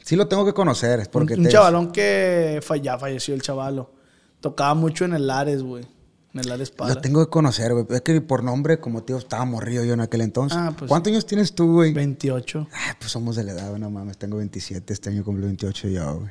Sí 0.05 0.17
lo 0.17 0.29
tengo 0.29 0.45
que 0.45 0.53
conocer. 0.53 1.01
es 1.01 1.09
Porque 1.09 1.35
un, 1.35 1.41
un 1.41 1.47
te- 1.47 1.53
chavalón 1.53 1.93
que 1.93 2.61
fa- 2.63 2.77
ya 2.77 2.99
falleció 2.99 3.35
el 3.35 3.43
chavalo. 3.43 3.93
Tocaba 4.41 4.75
mucho 4.75 5.05
en 5.05 5.15
el 5.15 5.27
Lares, 5.27 5.63
güey. 5.63 5.85
En 6.33 6.41
el 6.41 6.49
Lares 6.49 6.71
Para. 6.71 6.95
Lo 6.95 7.01
tengo 7.01 7.25
que 7.25 7.31
conocer, 7.31 7.73
güey. 7.73 7.87
Es 7.91 8.01
que 8.03 8.21
por 8.21 8.43
nombre, 8.45 8.79
como 8.81 9.03
tío, 9.03 9.17
estaba 9.19 9.45
morrido 9.45 9.85
yo 9.85 9.95
en 9.95 10.01
aquel 10.01 10.21
entonces. 10.23 10.57
Ah, 10.61 10.75
pues 10.77 10.89
¿Cuántos 10.89 11.11
años 11.13 11.27
tienes 11.27 11.55
tú, 11.55 11.73
güey? 11.75 11.93
28. 11.93 12.69
Ah, 12.73 12.97
pues 12.99 13.11
somos 13.13 13.37
de 13.37 13.45
la 13.45 13.53
edad, 13.53 13.77
no 13.79 13.91
mames. 13.91 14.17
Tengo 14.19 14.37
27, 14.39 14.93
este 14.93 15.11
año 15.11 15.25
cumplo 15.25 15.47
28 15.47 15.89
yo, 15.89 16.19
güey. 16.21 16.31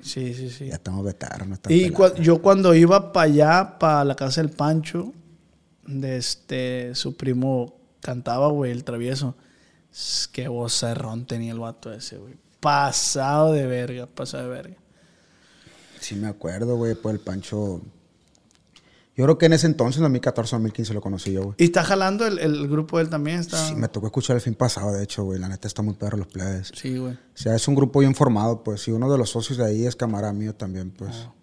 Sí, 0.00 0.34
sí, 0.34 0.50
sí. 0.50 0.66
Ya 0.66 0.74
estamos 0.74 1.04
veternos. 1.04 1.60
no 1.64 1.74
Y 1.74 1.84
estamos 1.84 2.12
cua- 2.12 2.20
yo 2.20 2.42
cuando 2.42 2.74
iba 2.74 3.12
para 3.12 3.24
allá, 3.26 3.78
para 3.78 4.04
la 4.04 4.14
casa 4.16 4.42
del 4.42 4.50
Pancho, 4.50 5.12
de 5.86 6.16
este, 6.16 6.94
su 6.94 7.16
primo 7.16 7.76
cantaba, 8.02 8.48
güey, 8.48 8.70
el 8.70 8.84
travieso. 8.84 9.34
Qué 10.32 10.48
vocerrón 10.48 11.26
tenía 11.26 11.52
el 11.52 11.58
vato 11.58 11.92
ese, 11.92 12.18
güey. 12.18 12.34
Pasado 12.60 13.52
de 13.52 13.66
verga, 13.66 14.06
pasado 14.06 14.44
de 14.44 14.50
verga. 14.50 14.76
Sí 16.00 16.16
me 16.16 16.28
acuerdo, 16.28 16.76
güey, 16.76 16.94
pues 16.94 17.14
el 17.14 17.20
Pancho... 17.20 17.80
Yo 19.14 19.24
creo 19.24 19.36
que 19.36 19.44
en 19.44 19.52
ese 19.52 19.66
entonces, 19.66 19.98
en 19.98 20.04
2014 20.04 20.56
2015, 20.56 20.94
lo 20.94 21.02
conocí 21.02 21.32
yo, 21.32 21.42
güey. 21.42 21.54
Y 21.58 21.64
está 21.64 21.84
jalando 21.84 22.26
el, 22.26 22.38
el 22.38 22.66
grupo 22.66 22.96
de 22.96 23.04
él 23.04 23.10
también, 23.10 23.40
está. 23.40 23.68
Sí, 23.68 23.74
me 23.74 23.88
tocó 23.88 24.06
escuchar 24.06 24.36
el 24.36 24.42
fin 24.42 24.54
pasado, 24.54 24.90
de 24.90 25.04
hecho, 25.04 25.22
güey. 25.24 25.38
La 25.38 25.50
neta 25.50 25.68
está 25.68 25.82
muy 25.82 25.92
perro 25.94 26.16
los 26.16 26.28
plebes. 26.28 26.72
Sí, 26.74 26.96
güey. 26.96 27.12
O 27.12 27.18
sea, 27.34 27.54
es 27.54 27.68
un 27.68 27.74
grupo 27.74 28.00
bien 28.00 28.14
formado, 28.14 28.62
pues. 28.64 28.88
Y 28.88 28.90
uno 28.90 29.12
de 29.12 29.18
los 29.18 29.28
socios 29.28 29.58
de 29.58 29.66
ahí 29.66 29.84
es 29.84 29.96
camarada 29.96 30.32
mío 30.32 30.54
también, 30.54 30.90
pues. 30.90 31.26
Ah. 31.26 31.34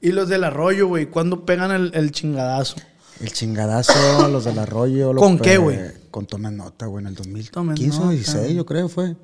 Y 0.00 0.12
los 0.12 0.28
del 0.28 0.44
arroyo, 0.44 0.86
güey, 0.86 1.06
¿cuándo 1.06 1.44
pegan 1.44 1.72
el, 1.72 1.90
el 1.94 2.12
chingadazo? 2.12 2.76
El 3.22 3.32
chingadazo, 3.32 4.28
los 4.30 4.44
del 4.44 4.58
arroyo. 4.58 5.14
¿Con 5.14 5.38
qué, 5.38 5.56
güey? 5.56 5.78
Con 6.10 6.26
Tomen 6.26 6.56
Nota, 6.56 6.86
güey, 6.86 7.02
en 7.02 7.08
el 7.08 7.14
Tomen 7.14 7.44
2015 7.44 7.96
o 7.96 8.00
Nota. 8.00 8.12
16, 8.12 8.54
yo 8.54 8.66
creo 8.66 8.88
fue. 8.88 9.16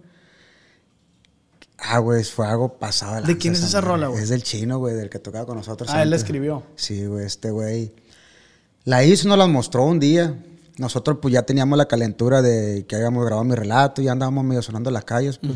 Ah, 1.78 1.98
güey, 1.98 2.24
fue 2.24 2.46
algo 2.46 2.78
pasado. 2.78 3.24
¿De 3.24 3.38
quién 3.38 3.54
es 3.54 3.62
esa 3.62 3.80
rola, 3.80 4.08
güey? 4.08 4.22
Es 4.22 4.28
del 4.28 4.42
chino, 4.42 4.78
güey, 4.78 4.94
del 4.94 5.10
que 5.10 5.18
tocaba 5.18 5.46
con 5.46 5.56
nosotros. 5.56 5.88
Ah, 5.92 6.02
él 6.02 6.10
la 6.10 6.16
escribió. 6.16 6.64
Sí, 6.76 7.06
güey, 7.06 7.24
este 7.24 7.50
güey. 7.50 7.92
La 8.84 9.04
hizo, 9.04 9.28
nos 9.28 9.38
la 9.38 9.46
mostró 9.46 9.84
un 9.84 10.00
día. 10.00 10.34
Nosotros, 10.76 11.18
pues 11.20 11.34
ya 11.34 11.42
teníamos 11.42 11.76
la 11.76 11.86
calentura 11.86 12.40
de 12.40 12.84
que 12.86 12.96
habíamos 12.96 13.24
grabado 13.24 13.44
mi 13.44 13.54
relato, 13.54 14.00
ya 14.00 14.12
andábamos 14.12 14.44
medio 14.44 14.62
sonando 14.62 14.90
en 14.90 14.94
las 14.94 15.04
calles, 15.04 15.38
pues. 15.38 15.54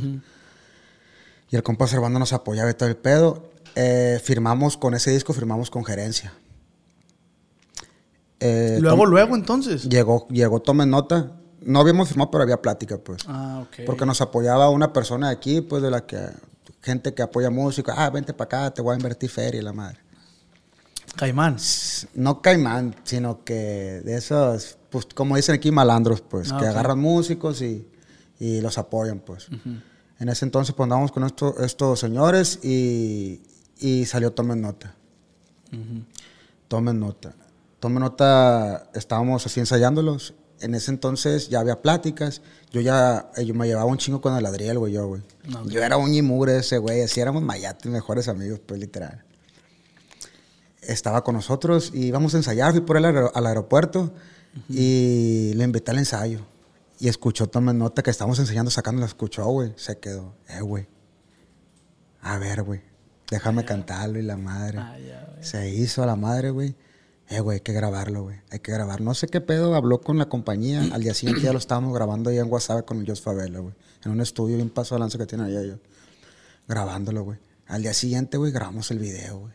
Y 1.50 1.56
el 1.56 1.62
compa 1.62 1.86
Servando 1.86 2.18
nos 2.18 2.32
apoyaba 2.32 2.70
y 2.70 2.74
todo 2.74 2.88
el 2.88 2.96
pedo. 2.96 3.50
Eh, 3.74 4.20
firmamos 4.22 4.76
con 4.76 4.94
ese 4.94 5.10
disco, 5.10 5.32
firmamos 5.32 5.70
con 5.70 5.84
gerencia. 5.84 6.32
Eh, 8.42 8.78
luego, 8.80 9.06
luego, 9.06 9.34
entonces. 9.36 9.88
Llegó, 9.88 10.26
llegó 10.28 10.60
Tomen 10.60 10.90
Nota. 10.90 11.32
No 11.60 11.80
habíamos 11.80 12.08
firmado, 12.08 12.30
pero 12.30 12.42
había 12.44 12.60
plática, 12.60 12.98
pues. 12.98 13.22
Ah, 13.28 13.64
ok. 13.66 13.84
Porque 13.86 14.04
nos 14.04 14.20
apoyaba 14.20 14.68
una 14.70 14.92
persona 14.92 15.28
de 15.28 15.34
aquí, 15.34 15.60
pues 15.60 15.82
de 15.82 15.90
la 15.90 16.04
que. 16.06 16.18
Gente 16.82 17.14
que 17.14 17.22
apoya 17.22 17.48
música. 17.50 17.94
Ah, 17.96 18.10
vente 18.10 18.32
para 18.34 18.46
acá, 18.64 18.74
te 18.74 18.82
voy 18.82 18.94
a 18.94 18.96
invertir 18.96 19.30
feria 19.30 19.62
la 19.62 19.72
madre. 19.72 19.98
Caimán. 21.14 21.56
No 22.14 22.40
caimán, 22.42 22.96
sino 23.04 23.44
que 23.44 24.00
de 24.04 24.16
esos, 24.16 24.78
pues 24.90 25.06
como 25.14 25.36
dicen 25.36 25.54
aquí, 25.54 25.70
malandros, 25.70 26.22
pues, 26.22 26.50
Ah, 26.50 26.58
que 26.58 26.66
agarran 26.66 26.98
músicos 26.98 27.62
y, 27.62 27.86
y 28.40 28.60
los 28.60 28.78
apoyan, 28.78 29.20
pues. 29.20 29.46
En 30.18 30.28
ese 30.28 30.44
entonces, 30.44 30.74
pues 30.74 30.84
andábamos 30.86 31.12
con 31.12 31.22
esto- 31.24 31.54
estos 31.62 32.00
señores 32.00 32.58
y, 32.64 33.42
y 33.78 34.04
salió 34.06 34.32
Tomen 34.32 34.60
Nota. 34.62 34.94
Tomen 36.68 36.98
Nota. 36.98 37.34
Tomen 37.82 37.98
Nota, 38.00 38.88
estábamos 38.94 39.44
así 39.44 39.58
ensayándolos 39.58 40.34
en 40.60 40.76
ese 40.76 40.92
entonces 40.92 41.48
ya 41.48 41.58
había 41.58 41.82
pláticas. 41.82 42.40
Yo 42.70 42.80
ya, 42.80 43.28
eh, 43.36 43.44
yo 43.44 43.52
me 43.54 43.66
llevaba 43.66 43.86
un 43.86 43.98
chingo 43.98 44.20
con 44.20 44.36
el 44.36 44.46
Adriel, 44.46 44.78
güey, 44.78 44.92
yo, 44.92 45.08
güey. 45.08 45.22
Yo 45.66 45.82
era 45.82 45.96
un 45.96 46.24
mugre 46.24 46.58
ese, 46.58 46.78
güey. 46.78 47.00
Así 47.02 47.18
éramos 47.20 47.42
mayates, 47.42 47.90
mejores 47.90 48.28
amigos, 48.28 48.60
pues, 48.64 48.78
literal. 48.78 49.24
Estaba 50.80 51.24
con 51.24 51.34
nosotros 51.34 51.90
y 51.92 52.06
íbamos 52.06 52.34
a 52.34 52.36
ensayar. 52.36 52.70
Fui 52.70 52.80
por 52.82 52.96
él 52.96 53.06
al, 53.06 53.16
aer- 53.16 53.30
al 53.34 53.46
aeropuerto 53.46 54.12
y 54.68 55.52
le 55.56 55.64
invité 55.64 55.90
al 55.90 55.98
ensayo. 55.98 56.38
Y 57.00 57.08
escuchó, 57.08 57.48
toma 57.48 57.72
nota 57.72 58.04
que 58.04 58.10
estábamos 58.10 58.38
enseñando, 58.38 58.70
sacando, 58.70 59.00
la 59.00 59.06
escuchó, 59.06 59.44
güey. 59.46 59.72
Se 59.74 59.98
quedó, 59.98 60.36
eh, 60.48 60.60
güey. 60.60 60.86
A 62.20 62.38
ver, 62.38 62.62
güey. 62.62 62.82
Déjame 63.28 63.64
cantarlo 63.64 64.20
y 64.20 64.22
la 64.22 64.36
madre. 64.36 64.78
Ah, 64.78 64.96
ya. 64.98 65.36
Se 65.42 65.68
hizo 65.70 66.04
a 66.04 66.06
la 66.06 66.14
madre, 66.14 66.50
güey. 66.50 66.76
Eh, 67.32 67.40
güey, 67.40 67.56
hay 67.56 67.60
que 67.62 67.72
grabarlo, 67.72 68.24
güey. 68.24 68.36
Hay 68.50 68.58
que 68.58 68.72
grabar. 68.72 69.00
No 69.00 69.14
sé 69.14 69.26
qué 69.26 69.40
pedo, 69.40 69.74
habló 69.74 70.02
con 70.02 70.18
la 70.18 70.28
compañía. 70.28 70.86
Al 70.92 71.02
día 71.02 71.14
siguiente 71.14 71.42
ya 71.42 71.52
lo 71.54 71.58
estábamos 71.58 71.94
grabando 71.94 72.28
ahí 72.28 72.36
en 72.36 72.52
WhatsApp 72.52 72.84
con 72.84 72.98
el 72.98 73.06
Jos 73.06 73.22
Favela, 73.22 73.60
güey. 73.60 73.74
En 74.04 74.10
un 74.10 74.20
estudio 74.20 74.56
bien 74.56 74.68
paso 74.68 74.94
de 74.94 74.98
lanza 74.98 75.16
que 75.16 75.24
tienen 75.24 75.46
allá 75.46 75.62
ellos. 75.62 75.78
Grabándolo, 76.68 77.24
güey. 77.24 77.38
Al 77.68 77.80
día 77.80 77.94
siguiente, 77.94 78.36
güey, 78.36 78.52
grabamos 78.52 78.90
el 78.90 78.98
video, 78.98 79.38
güey. 79.38 79.54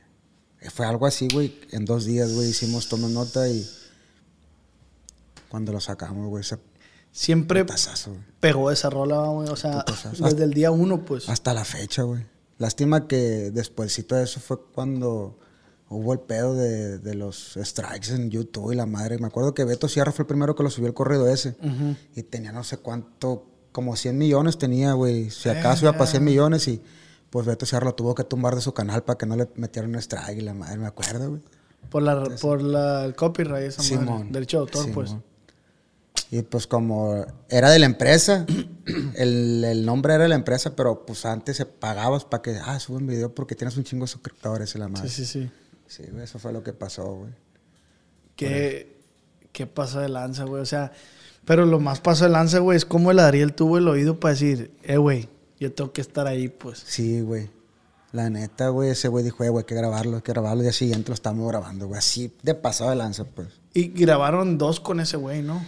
Eh, 0.61 0.71
Fue 0.71 0.87
algo 0.87 1.05
así, 1.05 1.27
güey. 1.31 1.59
En 1.69 1.85
dos 1.85 2.05
días, 2.05 2.33
güey, 2.33 2.49
hicimos 2.49 2.89
toma 2.89 3.09
nota 3.09 3.47
y... 3.47 3.69
Cuando 5.49 5.71
lo 5.71 5.79
sacamos, 5.79 6.27
güey, 6.29 6.41
ese 6.41 6.57
Siempre 7.11 7.63
putazazo, 7.63 8.15
pegó 8.39 8.71
esa 8.71 8.89
rola, 8.89 9.19
güey. 9.29 9.49
O 9.49 9.55
sea, 9.55 9.85
Putazazo. 9.85 10.23
desde 10.23 10.43
el 10.43 10.53
día 10.53 10.71
uno, 10.71 11.05
pues. 11.05 11.29
Hasta 11.29 11.53
la 11.53 11.63
fecha, 11.63 12.03
güey. 12.03 12.25
Lástima 12.57 13.07
que 13.07 13.51
despuésito 13.51 14.15
de 14.15 14.23
eso 14.23 14.39
fue 14.39 14.59
cuando 14.73 15.39
hubo 15.89 16.13
el 16.13 16.19
pedo 16.19 16.53
de, 16.53 16.99
de 16.99 17.15
los 17.15 17.57
strikes 17.61 18.13
en 18.13 18.29
YouTube 18.29 18.71
y 18.71 18.75
la 18.75 18.85
madre. 18.85 19.17
Me 19.19 19.27
acuerdo 19.27 19.53
que 19.53 19.63
Beto 19.63 19.87
Sierra 19.87 20.11
fue 20.11 20.23
el 20.23 20.27
primero 20.27 20.55
que 20.55 20.63
lo 20.63 20.69
subió 20.69 20.87
el 20.87 20.93
corrido 20.93 21.27
ese. 21.27 21.55
Y 22.15 22.23
tenía 22.23 22.51
no 22.51 22.63
sé 22.63 22.77
cuánto, 22.77 23.45
como 23.71 23.95
100 23.95 24.17
millones 24.17 24.57
tenía, 24.57 24.93
güey. 24.93 25.29
Si 25.29 25.49
acaso 25.49 25.85
iba 25.85 25.93
para 25.93 26.07
100 26.07 26.23
millones 26.23 26.67
y 26.67 26.81
pues 27.29 27.45
Beto 27.45 27.65
Sierra 27.65 27.85
lo 27.85 27.95
tuvo 27.95 28.15
que 28.15 28.23
tumbar 28.23 28.55
de 28.55 28.61
su 28.61 28.73
canal 28.73 29.03
para 29.03 29.17
que 29.17 29.25
no 29.25 29.35
le 29.35 29.47
metieran 29.55 29.91
un 29.91 29.97
strike 29.97 30.37
y 30.37 30.41
la 30.41 30.53
madre, 30.53 30.77
me 30.77 30.87
acuerdo, 30.87 31.29
güey. 31.29 31.41
Por, 31.89 32.03
la, 32.03 32.23
por 32.41 32.61
la, 32.61 33.05
el 33.05 33.15
copyright, 33.15 33.67
esa 33.67 33.81
madre. 33.81 33.97
Simón. 33.97 34.31
Derecho 34.31 34.57
de 34.57 34.61
autor, 34.61 34.91
pues. 34.91 35.09
Simón. 35.09 35.23
Y 36.29 36.41
pues 36.41 36.67
como 36.67 37.25
era 37.47 37.69
de 37.69 37.79
la 37.79 37.85
empresa, 37.85 38.45
el, 39.15 39.63
el 39.63 39.85
nombre 39.85 40.13
era 40.13 40.23
de 40.23 40.29
la 40.29 40.35
empresa, 40.35 40.75
pero 40.75 41.05
pues 41.05 41.25
antes 41.25 41.55
se 41.55 41.65
pagabas 41.65 42.25
para 42.25 42.41
que, 42.41 42.57
ah, 42.61 42.77
sube 42.79 42.97
un 42.97 43.07
video 43.07 43.33
porque 43.33 43.55
tienes 43.55 43.77
un 43.77 43.85
chingo 43.85 44.03
de 44.03 44.09
suscriptores 44.09 44.75
y 44.75 44.77
la 44.77 44.89
madre. 44.89 45.07
Sí, 45.07 45.25
sí, 45.25 45.43
sí. 45.43 45.51
Sí, 45.87 46.03
güey, 46.11 46.23
eso 46.23 46.39
fue 46.39 46.53
lo 46.53 46.63
que 46.63 46.73
pasó, 46.73 47.15
güey. 47.15 47.31
¿Qué, 48.35 48.97
qué 49.51 49.65
pasa 49.65 50.01
de 50.01 50.09
lanza, 50.09 50.43
güey? 50.43 50.61
O 50.61 50.65
sea, 50.65 50.91
pero 51.45 51.65
lo 51.65 51.79
más 51.79 51.99
paso 51.99 52.25
de 52.25 52.29
lanza, 52.29 52.59
güey, 52.59 52.77
es 52.77 52.85
como 52.85 53.09
el 53.11 53.19
Ariel 53.19 53.53
tuvo 53.53 53.77
el 53.77 53.87
oído 53.87 54.19
para 54.19 54.33
decir, 54.33 54.71
eh, 54.83 54.97
güey, 54.97 55.29
yo 55.59 55.71
tengo 55.73 55.91
que 55.91 56.01
estar 56.01 56.27
ahí, 56.27 56.49
pues. 56.49 56.83
Sí, 56.85 57.21
güey. 57.21 57.49
La 58.11 58.29
neta, 58.29 58.69
güey, 58.69 58.91
ese 58.91 59.07
güey 59.07 59.23
dijo, 59.23 59.43
eh, 59.43 59.49
güey, 59.49 59.63
hay 59.63 59.65
que 59.65 59.75
grabarlo, 59.75 60.17
hay 60.17 60.21
que 60.21 60.31
grabarlo. 60.31 60.59
El 60.59 60.65
día 60.65 60.73
siguiente 60.73 61.09
lo 61.09 61.13
estamos 61.13 61.47
grabando, 61.47 61.87
güey. 61.87 61.97
Así 61.97 62.33
de 62.43 62.53
pasado 62.53 62.89
de 62.89 62.95
lanza, 62.95 63.23
pues. 63.25 63.47
Y 63.73 63.89
grabaron 63.89 64.57
dos 64.57 64.79
con 64.79 64.99
ese 64.99 65.17
güey, 65.17 65.41
¿no? 65.41 65.65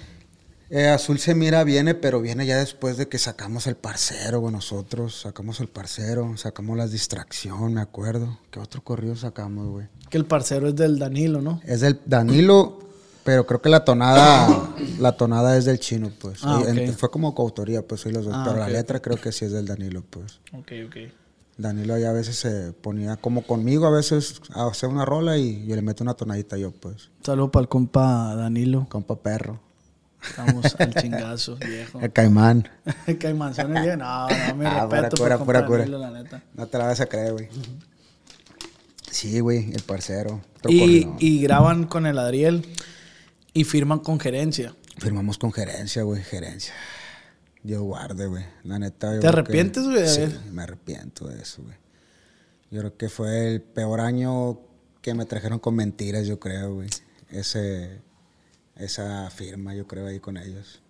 Eh, 0.71 0.88
Azul 0.88 1.17
se 1.17 1.33
mira 1.33 1.63
viene, 1.63 1.95
pero 1.95 2.21
viene 2.21 2.45
ya 2.45 2.57
después 2.57 2.95
de 2.97 3.07
que 3.07 3.17
sacamos 3.17 3.65
el 3.65 3.75
parcero, 3.75 4.39
güey, 4.39 4.53
nosotros. 4.53 5.21
Sacamos 5.21 5.59
el 5.59 5.67
parcero, 5.67 6.38
sacamos 6.38 6.77
la 6.77 6.88
distracción, 6.88 7.73
me 7.73 7.81
acuerdo. 7.81 8.38
¿Qué 8.51 8.59
otro 8.59 8.83
corrido 8.83 9.15
sacamos, 9.15 9.67
güey? 9.67 9.88
Que 10.09 10.17
el 10.17 10.25
parcero 10.25 10.67
es 10.67 10.75
del 10.75 10.99
Danilo, 10.99 11.41
¿no? 11.41 11.59
Es 11.65 11.81
del 11.81 11.99
Danilo, 12.05 12.77
pero 13.23 13.47
creo 13.47 13.61
que 13.61 13.69
la 13.69 13.83
tonada, 13.83 14.75
la 14.99 15.17
tonada 15.17 15.57
es 15.57 15.65
del 15.65 15.79
chino, 15.79 16.11
pues. 16.19 16.41
Ah, 16.43 16.61
Y 16.63 16.69
en-. 16.69 16.93
Fue 16.93 17.09
como 17.09 17.33
coautoría, 17.33 17.81
pues, 17.88 18.01
soy 18.01 18.11
los 18.11 18.25
dos. 18.25 18.33
Ah, 18.35 18.43
pero 18.45 18.59
la 18.59 18.69
letra 18.69 19.01
creo 19.01 19.17
que 19.17 19.31
sí 19.31 19.45
es 19.45 19.51
del 19.51 19.65
Danilo, 19.65 20.03
pues. 20.07 20.39
Ok, 20.53 20.71
ok. 20.85 20.95
Danilo 21.57 21.97
ya 21.97 22.11
a 22.11 22.13
veces 22.13 22.38
se 22.38 22.71
ponía 22.71 23.17
como 23.17 23.41
conmigo, 23.41 23.85
a 23.85 23.91
veces 23.91 24.39
a 24.53 24.67
hacer 24.67 24.88
una 24.88 25.03
rola 25.03 25.38
y 25.38 25.65
yo 25.65 25.75
le 25.75 25.81
meto 25.81 26.03
una 26.03 26.13
tonadita 26.13 26.57
yo, 26.57 26.71
pues. 26.71 27.09
Saludo 27.21 27.51
para 27.51 27.63
el 27.63 27.67
compa 27.67 28.33
Danilo. 28.35 28.88
Compa 28.88 29.15
perro. 29.17 29.60
Estamos 30.21 30.75
al 30.77 30.93
chingazo, 30.93 31.55
viejo. 31.55 31.99
El 32.01 32.12
caimán. 32.12 32.69
Caimanzones, 33.19 33.84
viejo. 33.84 33.97
No, 33.97 34.27
no, 34.27 34.55
mi 34.55 34.65
Ah, 34.65 34.88
respeto 34.89 35.45
por 35.45 35.88
la 35.88 36.12
neta. 36.12 36.43
No 36.53 36.67
te 36.67 36.77
la 36.77 36.86
vas 36.86 36.99
a 36.99 37.05
creer, 37.05 37.34
güey. 37.34 37.49
Sí, 39.10 39.39
güey, 39.39 39.71
el 39.71 39.82
parcero. 39.82 40.41
Y, 40.67 41.41
graban 41.41 41.86
con 41.86 42.05
el 42.05 42.19
Adriel 42.19 42.67
y 43.53 43.63
firman 43.63 43.99
con 43.99 44.19
gerencia. 44.19 44.75
Firmamos 44.97 45.38
con 45.38 45.51
gerencia, 45.51 46.03
güey, 46.03 46.21
gerencia. 46.21 46.73
Dios 47.63 47.82
guarde, 47.82 48.27
güey. 48.27 48.45
La 48.63 48.79
neta. 48.79 49.15
yo 49.15 49.19
¿Te 49.19 49.27
arrepientes, 49.27 49.84
güey, 49.84 50.08
Sí, 50.08 50.21
me 50.51 50.63
arrepiento 50.63 51.27
de 51.27 51.41
eso, 51.41 51.63
güey. 51.63 51.75
Yo 52.71 52.79
creo 52.79 52.97
que 52.97 53.10
fue 53.10 53.53
el 53.53 53.62
peor 53.62 53.99
año 53.99 54.60
que 55.01 55.13
me 55.13 55.25
trajeron 55.25 55.60
con 55.60 55.75
mentiras, 55.75 56.27
yo 56.27 56.39
creo, 56.39 56.75
güey. 56.75 56.89
Ese, 57.29 58.01
esa 58.80 59.30
firma, 59.30 59.76
yo 59.76 59.88
creo, 59.88 60.08
ahí 60.08 60.20
con 60.20 60.38
ellos. 60.38 60.82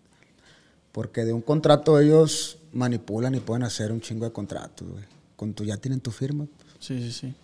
Porque 0.91 1.25
de 1.25 1.33
un 1.33 1.41
contrato 1.41 1.99
ellos 1.99 2.59
manipulan 2.71 3.35
y 3.35 3.39
pueden 3.39 3.63
hacer 3.63 3.91
un 3.91 4.01
chingo 4.01 4.25
de 4.25 4.31
contratos, 4.31 4.87
güey. 4.87 5.03
Con 5.35 5.53
tu, 5.53 5.63
ya 5.63 5.77
tienen 5.77 5.99
tu 5.99 6.11
firma. 6.11 6.47
Sí, 6.79 6.99
sí, 6.99 7.11
sí. 7.11 7.35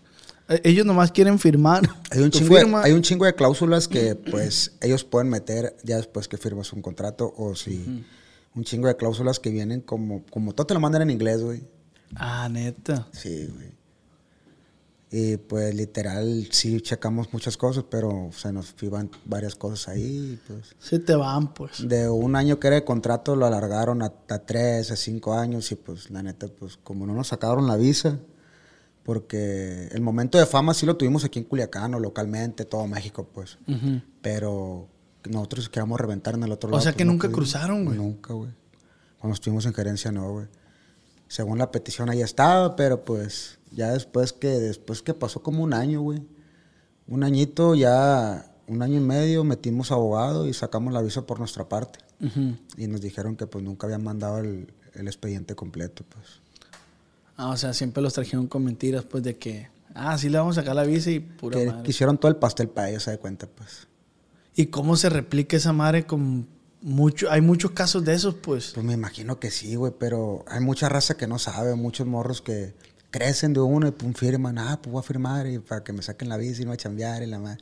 Eh, 0.50 0.62
Ellos 0.64 0.86
nomás 0.86 1.12
quieren 1.12 1.40
firmar. 1.40 1.88
Hay 2.12 2.22
un, 2.22 2.32
chingo 2.32 2.56
de, 2.56 2.76
hay 2.84 2.92
un 2.92 3.02
chingo 3.02 3.26
de 3.26 3.34
cláusulas 3.34 3.88
que 3.88 4.16
pues 4.16 4.74
ellos 4.82 5.04
pueden 5.04 5.30
meter 5.30 5.76
ya 5.84 5.98
después 5.98 6.28
que 6.28 6.38
firmas 6.38 6.72
un 6.74 6.82
contrato 6.82 7.34
o 7.36 7.56
si 7.56 8.06
un 8.54 8.64
chingo 8.64 8.88
de 8.88 8.96
cláusulas 8.96 9.40
que 9.40 9.50
vienen 9.50 9.82
como 9.82 10.24
como 10.30 10.54
todo 10.54 10.68
te 10.68 10.74
lo 10.74 10.80
mandan 10.80 11.02
en 11.04 11.10
inglés, 11.10 11.42
güey. 11.42 11.64
Ah, 12.16 12.48
neta. 12.50 13.08
Sí, 13.12 13.50
güey. 13.54 13.72
Y 15.18 15.38
pues 15.38 15.74
literal 15.74 16.48
sí 16.52 16.82
checamos 16.82 17.32
muchas 17.32 17.56
cosas, 17.56 17.86
pero 17.90 18.32
se 18.36 18.52
nos 18.52 18.76
iban 18.82 19.10
varias 19.24 19.56
cosas 19.56 19.88
ahí, 19.88 20.38
pues 20.46 20.76
Se 20.78 21.00
te 21.00 21.16
van, 21.16 21.54
pues. 21.54 21.88
de 21.88 22.10
un 22.10 22.36
año 22.36 22.60
que 22.60 22.68
era 22.68 22.76
de 22.76 22.84
contrato 22.84 23.36
lo 23.38 23.46
alargaron 23.46 24.02
a, 24.02 24.12
a 24.28 24.40
tres, 24.40 24.92
a 24.92 24.98
cinco 24.98 25.34
años 25.34 25.72
y 25.72 25.76
pues 25.76 26.10
la 26.10 26.22
neta 26.22 26.48
pues 26.50 26.76
como 26.84 27.06
no 27.06 27.14
nos 27.14 27.28
sacaron 27.30 27.66
la 27.66 27.78
visa, 27.78 28.20
porque 29.04 29.88
el 29.94 30.02
momento 30.02 30.38
de 30.38 30.46
fama 30.46 30.74
sí 30.74 30.86
lo 30.86 30.98
tuvimos 30.98 31.24
aquí 31.24 31.40
en 31.40 31.46
Culiacán 31.46 31.94
o 31.94 32.00
localmente, 32.00 32.66
todo 32.66 32.86
México 32.88 33.26
pues, 33.32 33.58
pero 34.22 34.88
nosotros 35.30 35.70
queríamos 35.70 36.00
reventar 36.00 36.34
en 36.36 36.44
el 36.44 36.52
otro 36.52 36.70
O 36.70 36.72
lado. 36.72 36.82
sea 36.82 36.92
pues, 36.92 36.98
que 36.98 37.06
no 37.06 37.14
nunca 37.14 37.28
pudimos. 37.30 37.52
cruzaron, 37.54 37.86
güey. 37.86 37.98
Nunca, 37.98 38.34
güey. 38.34 38.52
Cuando 39.20 39.34
estuvimos 39.36 39.66
en 39.66 39.74
gerencia 39.74 40.12
no, 40.12 40.30
güey. 40.32 40.48
Según 41.28 41.58
la 41.58 41.72
petición 41.72 42.10
ahí 42.10 42.22
estaba, 42.22 42.76
pero 42.76 43.04
pues 43.04 43.60
ya 43.72 43.92
después 43.92 44.32
que 44.34 44.48
después 44.48 45.02
que 45.02 45.14
pasó 45.14 45.42
como 45.42 45.64
un 45.64 45.74
año, 45.74 46.02
güey. 46.02 46.24
Un 47.08 47.24
añito 47.24 47.76
ya, 47.76 48.52
un 48.68 48.82
año 48.82 48.98
y 48.98 49.02
medio 49.02 49.44
metimos 49.44 49.92
abogado 49.92 50.48
y 50.48 50.54
sacamos 50.54 50.94
la 50.94 51.02
visa 51.02 51.26
por 51.26 51.40
nuestra 51.40 51.68
parte. 51.70 52.00
Y 52.78 52.88
nos 52.88 53.02
dijeron 53.02 53.36
que 53.36 53.46
pues 53.46 53.64
nunca 53.64 53.86
habían 53.88 54.04
mandado 54.04 54.40
el, 54.40 54.74
el 54.94 55.08
expediente 55.08 55.54
completo, 55.56 56.04
pues. 56.10 56.42
Ah, 57.38 57.50
o 57.50 57.58
sea, 57.58 57.74
siempre 57.74 58.02
los 58.02 58.14
trajeron 58.14 58.48
con 58.48 58.64
mentiras, 58.64 59.04
pues, 59.04 59.22
de 59.22 59.38
que, 59.38 59.68
ah, 59.94 60.18
sí 60.18 60.30
le 60.30 60.38
vamos 60.38 60.58
a 60.58 60.62
sacar 60.62 60.76
la 60.76 60.84
visa 60.84 61.12
y 61.12 61.20
pura 61.20 61.60
Que 61.60 61.66
madre. 61.66 61.84
quisieron 61.84 62.18
todo 62.18 62.30
el 62.30 62.38
pastel 62.38 62.70
para 62.70 62.90
ellos, 62.90 63.04
se 63.04 63.12
de 63.12 63.18
cuenta, 63.18 63.46
pues. 63.48 63.88
¿Y 64.56 64.68
cómo 64.68 64.96
se 64.96 65.10
replica 65.10 65.58
esa 65.58 65.74
madre 65.74 66.06
con 66.06 66.48
mucho, 66.86 67.32
hay 67.32 67.42
muchos 67.42 67.72
casos 67.72 68.06
de 68.06 68.14
esos, 68.14 68.36
pues? 68.36 68.72
Pues 68.76 68.86
me 68.86 68.94
imagino 68.94 69.40
que 69.40 69.50
sí, 69.50 69.76
güey, 69.76 69.92
pero 69.98 70.46
hay 70.48 70.60
mucha 70.60 70.88
raza 70.88 71.18
que 71.18 71.26
no 71.26 71.40
sabe, 71.40 71.74
muchos 71.74 72.06
morros 72.06 72.44
que 72.44 72.76
crecen 73.10 73.54
de 73.54 73.60
uno 73.60 73.88
y 73.88 73.92
pum, 73.92 74.14
firman, 74.14 74.60
ah, 74.60 74.80
pues 74.82 74.92
voy 74.94 75.00
a 75.00 75.04
firmar 75.04 75.48
y 75.48 75.58
para 75.58 75.84
que 75.84 75.94
me 75.94 76.04
saquen 76.04 76.30
la 76.30 76.38
visa 76.38 76.62
y 76.62 76.66
no 76.66 76.70
voy 76.70 76.76
a 76.76 76.78
chambear 76.78 77.24
y 77.24 77.26
la 77.26 77.40
madre. 77.40 77.58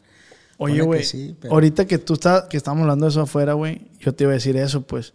Oye, 0.57 0.81
güey, 0.81 1.05
sí, 1.05 1.35
pero- 1.39 1.53
ahorita 1.53 1.85
que 1.85 1.99
tú 1.99 2.15
estás, 2.15 2.43
que 2.49 2.57
estamos 2.57 2.81
hablando 2.81 3.05
de 3.05 3.11
eso 3.11 3.21
afuera, 3.21 3.53
güey, 3.53 3.87
yo 3.99 4.13
te 4.13 4.25
iba 4.25 4.31
a 4.31 4.35
decir 4.35 4.57
eso, 4.57 4.81
pues. 4.81 5.13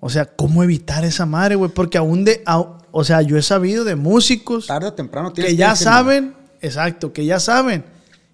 O 0.00 0.08
sea, 0.08 0.24
¿cómo 0.24 0.64
evitar 0.64 1.04
esa 1.04 1.26
madre, 1.26 1.56
güey? 1.56 1.70
Porque 1.70 1.98
aún 1.98 2.24
de, 2.24 2.42
o 2.90 3.04
sea, 3.04 3.20
yo 3.20 3.36
he 3.36 3.42
sabido 3.42 3.84
de 3.84 3.96
músicos 3.96 4.66
Tarde 4.66 4.88
o 4.88 4.92
temprano 4.94 5.32
tienes 5.32 5.52
que 5.52 5.56
ya 5.56 5.76
saben, 5.76 6.34
exacto, 6.62 7.12
que 7.12 7.26
ya 7.26 7.38
saben. 7.38 7.84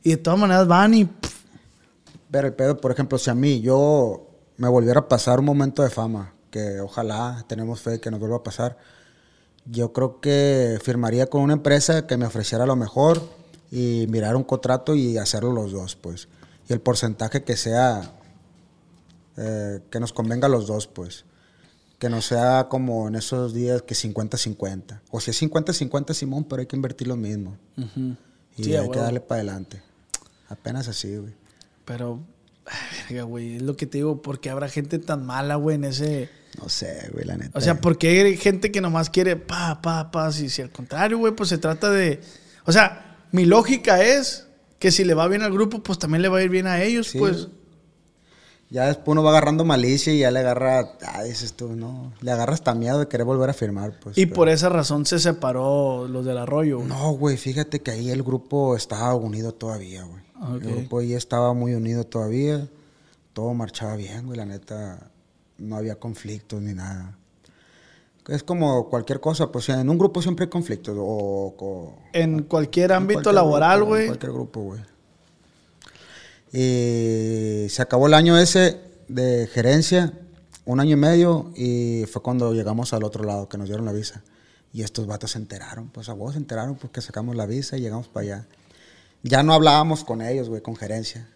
Y 0.05 0.11
de 0.11 0.17
todas 0.17 0.39
maneras 0.39 0.69
van 0.69 0.95
y, 0.95 1.05
pff, 1.07 1.35
Pero 2.31 2.47
el 2.47 2.55
pedo, 2.55 2.77
por 2.81 2.93
ejemplo, 2.93 3.19
si 3.19 3.31
a 3.31 3.35
mí 3.35 3.61
yo 3.61 4.29
me 4.57 4.69
volviera 4.69 5.01
a 5.01 5.09
pasar 5.09 5.41
un 5.41 5.47
momento 5.47 5.83
de 5.83 5.91
fama, 5.91 6.35
que 6.51 6.81
ojalá 6.81 7.45
tenemos 7.49 7.81
fe 7.81 8.01
que 8.01 8.11
nos 8.11 8.21
vuelva 8.21 8.37
a 8.37 8.43
pasar, 8.43 8.77
yo 9.65 9.93
creo 9.93 10.21
que 10.21 10.79
firmaría 10.83 11.27
con 11.27 11.43
una 11.43 11.53
empresa 11.53 12.07
que 12.07 12.17
me 12.17 12.27
ofreciera 12.27 12.67
lo 12.67 12.77
mejor 12.77 13.23
y 13.71 14.07
mirar 14.09 14.37
un 14.37 14.45
contrato 14.45 14.95
y 14.95 15.17
hacerlo 15.19 15.53
los 15.53 15.73
dos, 15.73 15.97
pues. 15.97 16.29
Y 16.69 16.73
el 16.73 16.81
porcentaje 16.81 17.45
que 17.45 17.57
sea, 17.57 18.13
eh, 19.37 19.81
que 19.91 20.01
nos 20.01 20.13
convenga 20.13 20.47
a 20.47 20.51
los 20.51 20.67
dos, 20.67 20.87
pues. 20.89 21.25
Que 21.99 22.11
no 22.11 22.21
sea 22.21 22.67
como 22.69 23.07
en 23.09 23.15
esos 23.15 23.55
días 23.55 23.83
que 23.83 23.95
50-50. 23.95 25.01
O 25.11 25.21
si 25.21 25.31
es 25.31 25.41
50-50, 25.41 26.13
Simón, 26.13 26.45
pero 26.45 26.61
hay 26.61 26.67
que 26.67 26.77
invertir 26.77 27.07
lo 27.07 27.17
mismo. 27.17 27.57
Y 28.57 28.65
Sí, 28.65 28.75
hay 28.75 28.91
que 28.91 28.99
darle 28.99 29.21
para 29.21 29.41
adelante. 29.41 29.81
Apenas 30.49 30.89
así, 30.89 31.17
güey. 31.17 31.33
pero 31.85 32.19
Verga, 33.09 33.25
güey. 33.25 33.57
Es 33.57 33.63
lo 33.63 33.77
que 33.77 33.87
te 33.87 33.99
digo, 33.99 34.23
¿por 34.23 34.41
qué 34.41 34.51
habrá 34.51 34.69
gente 34.69 34.99
tan 34.99 35.25
mala, 35.27 35.57
güey, 35.57 35.77
en 35.77 35.85
ese. 35.85 36.29
No 36.61 36.69
sé, 36.69 37.09
güey, 37.13 37.25
la 37.25 37.37
neta. 37.37 37.59
O 37.59 37.61
sea, 37.61 37.81
¿por 37.81 37.99
qué 37.99 38.23
hay 38.23 38.37
gente 38.37 38.71
que 38.71 38.81
nomás 38.81 39.11
quiere 39.11 39.37
pa, 39.37 39.81
pa, 39.83 40.11
pa? 40.11 40.31
Si, 40.33 40.49
si 40.49 40.63
al 40.63 40.71
contrario, 40.71 41.19
güey, 41.19 41.35
pues 41.35 41.49
se 41.49 41.59
trata 41.59 41.91
de. 41.91 42.21
O 42.65 42.73
sea, 42.73 43.27
mi 43.33 43.47
lógica 43.47 44.03
es 44.03 44.47
que 44.79 44.91
si 44.91 45.05
le 45.05 45.15
va 45.15 45.29
bien 45.29 45.43
al 45.43 45.53
grupo, 45.53 45.83
pues 45.83 45.99
también 45.99 46.23
le 46.23 46.29
va 46.29 46.39
a 46.39 46.43
ir 46.43 46.51
bien 46.51 46.67
a 46.67 46.83
ellos, 46.83 47.09
Sí, 47.09 47.19
pues. 47.19 47.49
Ya 48.71 48.87
después 48.87 49.09
uno 49.09 49.23
va 49.23 49.33
agarrando 49.33 49.67
malicia 49.67 50.15
y 50.15 50.21
ya 50.21 50.31
le 50.31 50.39
agarra, 50.39 50.93
ah, 51.07 51.23
dices 51.25 51.53
tú, 51.53 51.77
no, 51.77 52.15
le 52.23 52.31
agarra 52.33 52.55
hasta 52.55 52.75
miedo 52.75 52.99
de 52.99 53.07
querer 53.07 53.27
volver 53.27 53.51
a 53.51 53.53
firmar, 53.53 54.01
pues. 54.01 54.17
Y 54.17 54.25
pero- 54.25 54.35
por 54.35 54.49
esa 54.49 54.71
razón 54.71 55.05
se 55.05 55.19
separó 55.19 56.09
los 56.09 56.25
del 56.25 56.39
arroyo, 56.39 56.79
güey. 56.79 56.89
No, 56.89 57.11
güey, 57.13 57.37
fíjate 57.37 57.81
que 57.81 57.91
ahí 57.91 58.11
el 58.11 58.23
grupo 58.23 58.75
estaba 58.75 59.15
unido 59.15 59.53
todavía, 59.53 60.05
güey. 60.05 60.22
Ok. 60.43 60.63
El 60.63 60.75
grupo 60.77 60.99
ahí 60.99 61.15
estaba 61.15 61.55
muy 61.55 61.75
unido 61.75 62.05
todavía. 62.05 62.69
Todo 63.33 63.55
marchaba 63.55 63.97
bien, 63.97 64.27
güey, 64.27 64.37
la 64.39 64.45
neta. 64.47 65.11
No 65.59 65.77
había 65.77 65.95
conflictos 65.97 66.61
ni 66.61 66.75
nada. 66.75 67.17
Es 68.29 68.43
como 68.43 68.89
cualquier 68.89 69.21
cosa, 69.21 69.51
pues 69.51 69.69
en 69.69 69.89
un 69.91 69.99
grupo 69.99 70.23
siempre 70.23 70.45
hay 70.45 70.51
conflictos. 70.51 70.97
O, 70.99 71.55
o- 71.59 71.99
En 72.13 72.43
cualquier 72.45 72.91
en 72.91 72.99
ámbito 72.99 73.15
cualquier 73.23 73.35
laboral, 73.35 73.79
grupo, 73.79 73.97
en 73.97 73.99
güey. 74.01 74.07
cualquier 74.09 74.33
grupo, 74.33 74.61
güey. 74.63 74.81
Y 76.53 77.69
se 77.69 77.83
acabó 77.83 78.07
el 78.07 78.15
año 78.15 78.39
ese 78.39 78.81
de 79.09 79.47
gerencia, 79.53 80.13
un 80.65 80.81
año 80.81 80.93
y 80.93 80.97
medio, 80.97 81.51
y 81.57 82.05
fue 82.11 82.23
cuando 82.23 82.53
llegamos 82.53 82.93
al 82.93 83.05
otro 83.05 83.25
lado, 83.25 83.49
que 83.49 83.59
nos 83.59 83.69
dieron 83.69 83.87
la 83.87 83.93
visa. 83.93 84.23
Y 84.73 84.83
estos 84.83 85.07
vatos 85.07 85.33
se 85.33 85.39
enteraron, 85.39 85.89
pues 85.89 86.09
a 86.09 86.13
vos 86.15 86.33
se 86.33 86.39
enteraron 86.39 86.77
porque 86.77 87.01
sacamos 87.01 87.37
la 87.37 87.47
visa 87.47 87.77
y 87.77 87.81
llegamos 87.81 88.09
para 88.09 88.25
allá. 88.25 88.47
Ya 89.23 89.43
no 89.43 89.55
hablábamos 89.55 90.05
con 90.05 90.23
ellos, 90.23 90.49
güey, 90.49 90.63
con 90.63 90.77
gerencia. 90.77 91.29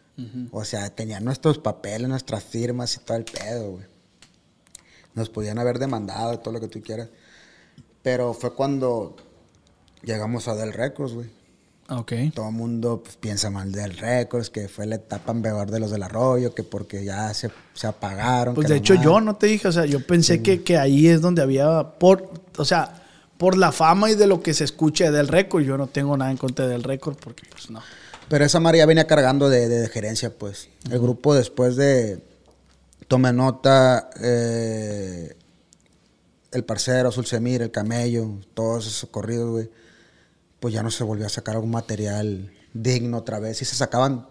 O 0.50 0.64
sea, 0.64 0.88
tenían 0.88 1.24
nuestros 1.24 1.58
papeles, 1.58 2.08
nuestras 2.08 2.42
firmas 2.42 2.96
y 2.96 3.00
todo 3.00 3.18
el 3.18 3.24
pedo, 3.24 3.72
güey. 3.72 3.84
Nos 5.14 5.28
podían 5.28 5.58
haber 5.58 5.78
demandado, 5.78 6.38
todo 6.38 6.54
lo 6.54 6.60
que 6.60 6.68
tú 6.68 6.80
quieras. 6.80 7.08
Pero 8.02 8.32
fue 8.32 8.54
cuando 8.54 9.16
llegamos 10.02 10.48
a 10.48 10.54
Del 10.54 10.72
Records, 10.72 11.12
güey. 11.12 11.28
Ok. 11.88 12.12
Todo 12.34 12.48
el 12.48 12.54
mundo 12.54 13.02
pues, 13.02 13.16
piensa 13.16 13.50
mal 13.50 13.70
del 13.70 13.96
Records, 13.96 14.50
que 14.50 14.68
fue 14.68 14.86
la 14.86 14.96
etapa 14.96 15.32
peor 15.34 15.70
de 15.70 15.78
los 15.78 15.90
del 15.90 16.02
arroyo, 16.02 16.54
que 16.54 16.64
porque 16.64 17.04
ya 17.04 17.32
se, 17.32 17.50
se 17.74 17.86
apagaron. 17.86 18.54
Pues 18.54 18.68
de 18.68 18.76
hecho 18.76 18.94
yo 18.94 19.20
no 19.20 19.36
te 19.36 19.46
dije, 19.46 19.68
o 19.68 19.72
sea, 19.72 19.86
yo 19.86 20.04
pensé 20.04 20.42
que, 20.42 20.64
que 20.64 20.78
ahí 20.78 21.06
es 21.06 21.20
donde 21.20 21.42
había, 21.42 21.90
por, 21.98 22.30
o 22.56 22.64
sea, 22.64 23.05
por 23.38 23.56
la 23.56 23.72
fama 23.72 24.10
y 24.10 24.14
de 24.14 24.26
lo 24.26 24.42
que 24.42 24.54
se 24.54 24.64
escucha 24.64 25.10
del 25.10 25.28
récord, 25.28 25.62
yo 25.62 25.76
no 25.76 25.86
tengo 25.86 26.16
nada 26.16 26.30
en 26.30 26.36
contra 26.36 26.66
del 26.66 26.82
récord 26.82 27.16
porque 27.18 27.42
pues 27.50 27.70
no. 27.70 27.80
Pero 28.28 28.44
esa 28.44 28.58
María 28.60 28.86
venía 28.86 29.06
cargando 29.06 29.48
de, 29.48 29.68
de- 29.68 29.80
de 29.82 29.88
gerencia, 29.88 30.36
pues. 30.36 30.68
El 30.90 30.98
grupo 30.98 31.34
después 31.34 31.76
de 31.76 32.20
Tome 33.08 33.32
Nota, 33.32 34.10
eh, 34.20 35.36
El 36.52 36.64
Parcero, 36.64 37.12
Sulcemir, 37.12 37.62
El 37.62 37.70
Camello, 37.70 38.38
todos 38.54 38.86
esos 38.86 39.08
corridos, 39.10 39.50
güey. 39.50 39.70
Pues 40.60 40.74
ya 40.74 40.82
no 40.82 40.90
se 40.90 41.04
volvió 41.04 41.26
a 41.26 41.28
sacar 41.28 41.54
algún 41.56 41.70
material 41.70 42.50
digno 42.72 43.18
otra 43.18 43.38
vez. 43.38 43.58
Sí 43.58 43.64
se 43.64 43.76
sacaban 43.76 44.26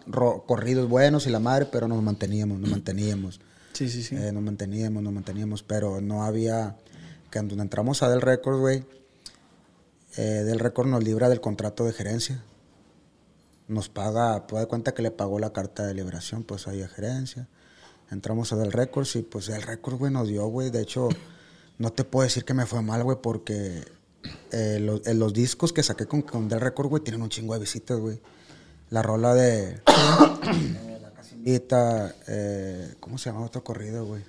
corridos 0.45 0.89
buenos 0.89 1.27
y 1.27 1.29
la 1.29 1.39
madre, 1.39 1.67
pero 1.71 1.87
nos 1.87 2.01
manteníamos, 2.03 2.59
nos 2.59 2.69
manteníamos. 2.71 3.39
Sí, 3.73 3.89
sí, 3.89 4.03
sí. 4.03 4.15
Eh, 4.15 4.31
nos 4.31 4.41
manteníamos, 4.43 5.03
nos 5.03 5.13
manteníamos, 5.13 5.63
pero 5.63 6.01
no 6.01 6.23
había... 6.23 6.75
Cuando 7.35 7.61
entramos 7.61 8.01
a 8.01 8.09
Del 8.09 8.21
Record, 8.21 8.59
güey, 8.59 8.85
eh, 10.15 10.21
Del 10.21 10.57
Record 10.57 10.87
nos 10.87 11.03
libra 11.03 11.27
del 11.27 11.41
contrato 11.41 11.83
de 11.83 11.91
gerencia. 11.91 12.41
Nos 13.67 13.89
paga, 13.89 14.47
puede 14.47 14.67
cuenta 14.67 14.93
que 14.93 15.01
le 15.01 15.11
pagó 15.11 15.37
la 15.37 15.51
carta 15.51 15.85
de 15.85 15.93
liberación, 15.93 16.43
pues 16.45 16.65
ahí 16.69 16.81
a 16.81 16.87
gerencia. 16.87 17.49
Entramos 18.09 18.53
a 18.53 18.55
Del 18.55 18.71
Records 18.71 19.17
y 19.17 19.23
pues 19.23 19.47
Del 19.47 19.63
Record, 19.63 19.97
güey, 19.97 20.13
nos 20.13 20.29
dio, 20.29 20.47
güey. 20.47 20.69
De 20.69 20.81
hecho, 20.81 21.09
no 21.77 21.91
te 21.91 22.05
puedo 22.05 22.23
decir 22.23 22.45
que 22.45 22.53
me 22.53 22.65
fue 22.65 22.81
mal, 22.81 23.03
güey, 23.03 23.17
porque 23.21 23.83
eh, 24.53 25.01
eh, 25.05 25.13
los 25.13 25.33
discos 25.33 25.73
que 25.73 25.83
saqué 25.83 26.05
con, 26.05 26.21
con 26.21 26.47
Del 26.47 26.61
Record, 26.61 26.87
güey, 26.87 27.03
tienen 27.03 27.21
un 27.21 27.27
chingo 27.27 27.53
de 27.53 27.59
visitas, 27.59 27.99
güey. 27.99 28.17
La 28.91 29.01
rola 29.01 29.33
de... 29.33 29.81
la 31.01 31.11
Casimita, 31.13 32.15
eh, 32.29 32.95
¿cómo 33.01 33.17
se 33.17 33.29
llama 33.29 33.45
otro 33.45 33.61
corrido, 33.61 34.05
güey? 34.05 34.23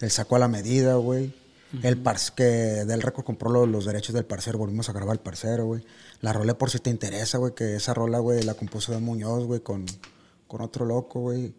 El 0.00 0.10
saco 0.10 0.36
a 0.36 0.38
la 0.38 0.48
medida, 0.48 0.96
güey. 0.96 1.40
El 1.82 1.96
parce 1.98 2.32
que 2.34 2.44
Del 2.44 3.00
Record 3.00 3.24
compró 3.24 3.50
lo- 3.50 3.66
los, 3.66 3.84
derechos 3.86 4.14
del 4.14 4.24
parcero, 4.26 4.58
volvimos 4.58 4.88
a 4.88 4.92
grabar 4.92 5.14
el 5.14 5.20
parcero, 5.20 5.64
güey. 5.66 5.82
La 6.20 6.32
rola 6.32 6.58
por 6.58 6.70
si 6.70 6.78
te 6.80 6.90
interesa, 6.90 7.38
güey, 7.38 7.54
que 7.54 7.76
esa 7.76 7.94
rola, 7.94 8.18
güey, 8.18 8.42
la 8.42 8.54
compuso 8.54 8.92
de 8.92 8.98
Muñoz, 8.98 9.44
güey, 9.44 9.60
con, 9.60 9.86
con 10.46 10.60
otro 10.60 10.84
loco, 10.84 11.20
güey. 11.20 11.54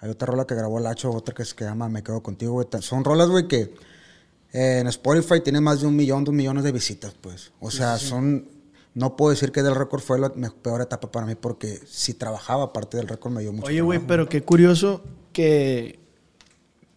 Hay 0.00 0.10
otra 0.10 0.26
rola 0.26 0.46
que 0.46 0.54
grabó 0.54 0.78
Lacho, 0.78 1.10
otra 1.10 1.34
que 1.34 1.44
se 1.44 1.56
llama 1.58 1.88
Me 1.88 2.02
Quedo 2.02 2.22
Contigo, 2.22 2.52
güey. 2.52 2.66
Son 2.80 3.02
rolas, 3.02 3.28
güey, 3.28 3.48
que 3.48 3.74
eh, 4.52 4.78
en 4.80 4.86
Spotify 4.86 5.40
tienen 5.40 5.64
más 5.64 5.80
de 5.80 5.86
un 5.86 5.96
millón, 5.96 6.22
dos 6.24 6.34
millones 6.34 6.62
de 6.62 6.70
visitas, 6.72 7.14
pues. 7.20 7.52
O 7.60 7.70
sea, 7.70 7.98
son... 7.98 8.48
No 8.94 9.14
puedo 9.14 9.30
decir 9.32 9.52
que 9.52 9.62
Del 9.62 9.74
Record 9.74 10.00
fue 10.00 10.18
la 10.18 10.30
peor 10.30 10.80
etapa 10.80 11.10
para 11.10 11.26
mí 11.26 11.34
porque 11.34 11.80
si 11.86 12.14
trabajaba 12.14 12.64
aparte 12.64 12.96
del 12.96 13.06
Record 13.08 13.32
me 13.32 13.42
dio 13.42 13.52
mucho 13.52 13.66
Oye, 13.66 13.82
güey, 13.82 13.98
pero 13.98 14.26
qué 14.26 14.40
curioso 14.42 15.02
que, 15.34 15.98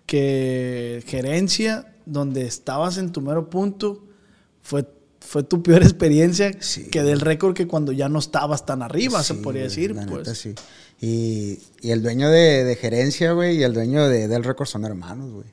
que 0.06 1.04
gerencia, 1.08 1.94
donde 2.12 2.46
estabas 2.46 2.98
en 2.98 3.12
tu 3.12 3.22
mero 3.22 3.50
punto, 3.50 4.06
fue, 4.62 4.86
fue 5.20 5.44
tu 5.44 5.62
peor 5.64 5.84
experiencia 5.84 6.52
Sí, 6.60 6.86
que 6.90 7.04
del 7.04 7.20
récord 7.22 7.54
que 7.56 7.68
cuando 7.68 7.92
ya 7.92 8.10
no 8.10 8.20
estabas 8.20 8.66
tan 8.66 8.82
arriba, 8.82 9.24
se 9.24 9.36
podría 9.36 9.64
decir, 9.64 9.96
la 9.96 10.06
pues. 10.06 10.20
neta, 10.20 10.36
sí. 10.36 10.54
Y, 11.02 11.60
y 11.82 11.92
el 11.92 12.02
dueño 12.04 12.30
de, 12.30 12.64
de 12.66 12.76
gerencia, 12.76 13.32
güey, 13.32 13.58
y 13.58 13.64
el 13.64 13.74
dueño 13.74 14.08
de 14.10 14.28
Del 14.28 14.44
Record 14.44 14.68
son 14.68 14.84
hermanos, 14.86 15.32
güey. 15.32 15.48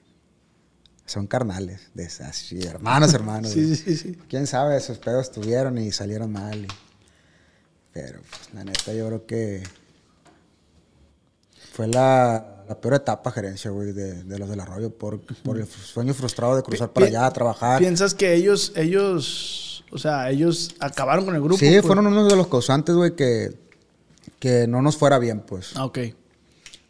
Son 1.05 1.29
carnales, 1.29 1.83
de 1.95 2.03
esas, 2.03 2.51
hermanos, 2.53 3.15
hermanos. 3.15 3.53
Sí, 3.55 3.63
güey. 3.63 3.77
sí, 3.77 3.97
sí, 3.97 3.97
sí. 3.97 4.19
Quién 4.29 4.49
sabe, 4.49 4.77
esos 4.77 4.99
pedos 4.99 5.31
tuvieron 5.31 5.79
y 5.79 5.93
salieron 5.93 6.33
mal. 6.33 6.65
y- 6.65 6.69
Pero, 7.93 8.21
pues, 8.29 8.53
la 8.55 8.65
neta, 8.65 8.93
yo 8.93 9.07
creo 9.07 9.25
que 9.27 9.63
fue 11.73 11.87
la, 11.89 12.56
la 12.69 12.81
peor 12.81 12.95
etapa 12.95 13.31
gerencia, 13.31 13.71
güey, 13.71 13.93
de, 13.93 14.23
de 14.25 14.39
los 14.39 14.49
del 14.49 14.61
arroyo 14.61 14.91
por, 14.91 15.21
por 15.21 15.59
el 15.59 15.67
sueño 15.67 16.15
frustrado 16.15 16.57
de 16.57 16.63
cruzar 16.63 16.93
para 16.93 17.07
allá 17.07 17.27
a 17.27 17.33
trabajar. 17.33 17.79
¿Piensas 17.79 18.15
que 18.15 18.35
ellos, 18.35 18.73
ellos, 18.77 19.85
o 19.93 19.99
sea, 19.99 20.31
ellos 20.31 20.75
acabaron 20.81 21.25
con 21.25 21.35
el 21.35 21.41
grupo? 21.43 21.59
Sí, 21.59 21.69
pues? 21.71 21.83
fueron 21.87 22.07
uno 22.07 22.27
de 22.27 22.37
los 22.37 22.49
causantes, 22.49 22.95
güey, 22.95 23.15
que, 23.15 23.57
que 24.39 24.67
no 24.67 24.83
nos 24.83 24.97
fuera 24.97 25.19
bien, 25.19 25.41
pues. 25.41 25.73
Ah, 25.77 25.85
ok. 25.85 25.99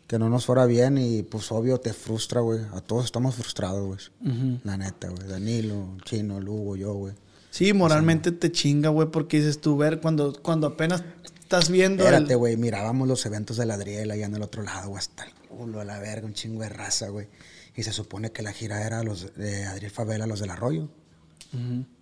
que 0.07 0.19
no 0.21 0.31
nos 0.31 0.47
fuera 0.47 0.67
bien 0.67 0.99
y 0.99 1.23
pues 1.25 1.51
obvio 1.51 1.79
te 1.79 1.93
frustra, 1.93 2.41
güey. 2.41 2.61
A 2.75 2.81
todos 2.81 3.05
estamos 3.05 3.35
frustrados, 3.35 3.85
güey. 3.87 4.61
La 4.65 4.77
neta, 4.77 5.09
güey. 5.09 5.27
Danilo, 5.29 5.97
Chino, 6.05 6.41
Lugo, 6.41 6.77
yo, 6.77 6.95
güey. 6.95 7.15
Sí, 7.51 7.73
moralmente 7.73 8.33
te 8.33 8.53
chinga, 8.53 8.91
güey, 8.91 9.09
porque 9.11 9.39
dices 9.39 9.61
tú, 9.61 9.77
ver, 9.77 10.01
cuando, 10.01 10.33
cuando 10.43 10.67
apenas 10.67 11.03
estás 11.41 11.71
viendo 11.71 12.03
el- 12.07 12.09
Espérate, 12.13 12.35
güey. 12.35 12.57
Mirábamos 12.57 13.09
los 13.09 13.25
eventos 13.27 13.57
de 13.57 13.67
la 13.67 13.75
Adriel 13.75 14.11
allá 14.11 14.27
en 14.27 14.35
el 14.37 14.43
otro 14.43 14.63
lado, 14.63 14.91
güey. 14.91 14.99
Hasta 14.99 15.25
el 15.25 15.33
culo, 15.47 15.81
a 15.81 15.85
la 15.85 15.99
verga, 15.99 16.27
un 16.27 16.35
chingo 16.35 16.63
de 16.63 16.69
raza, 16.69 17.09
güey. 17.09 17.29
Y 17.75 17.83
se 17.83 17.93
supone 17.93 18.33
que 18.33 18.43
la 18.43 18.53
gira 18.53 18.85
era 18.87 19.03
los 19.03 19.35
de 19.35 19.65
Adriel 19.65 19.91
Favela, 19.91 20.27
los 20.27 20.41
del 20.41 20.51
Arroyo. 20.51 20.89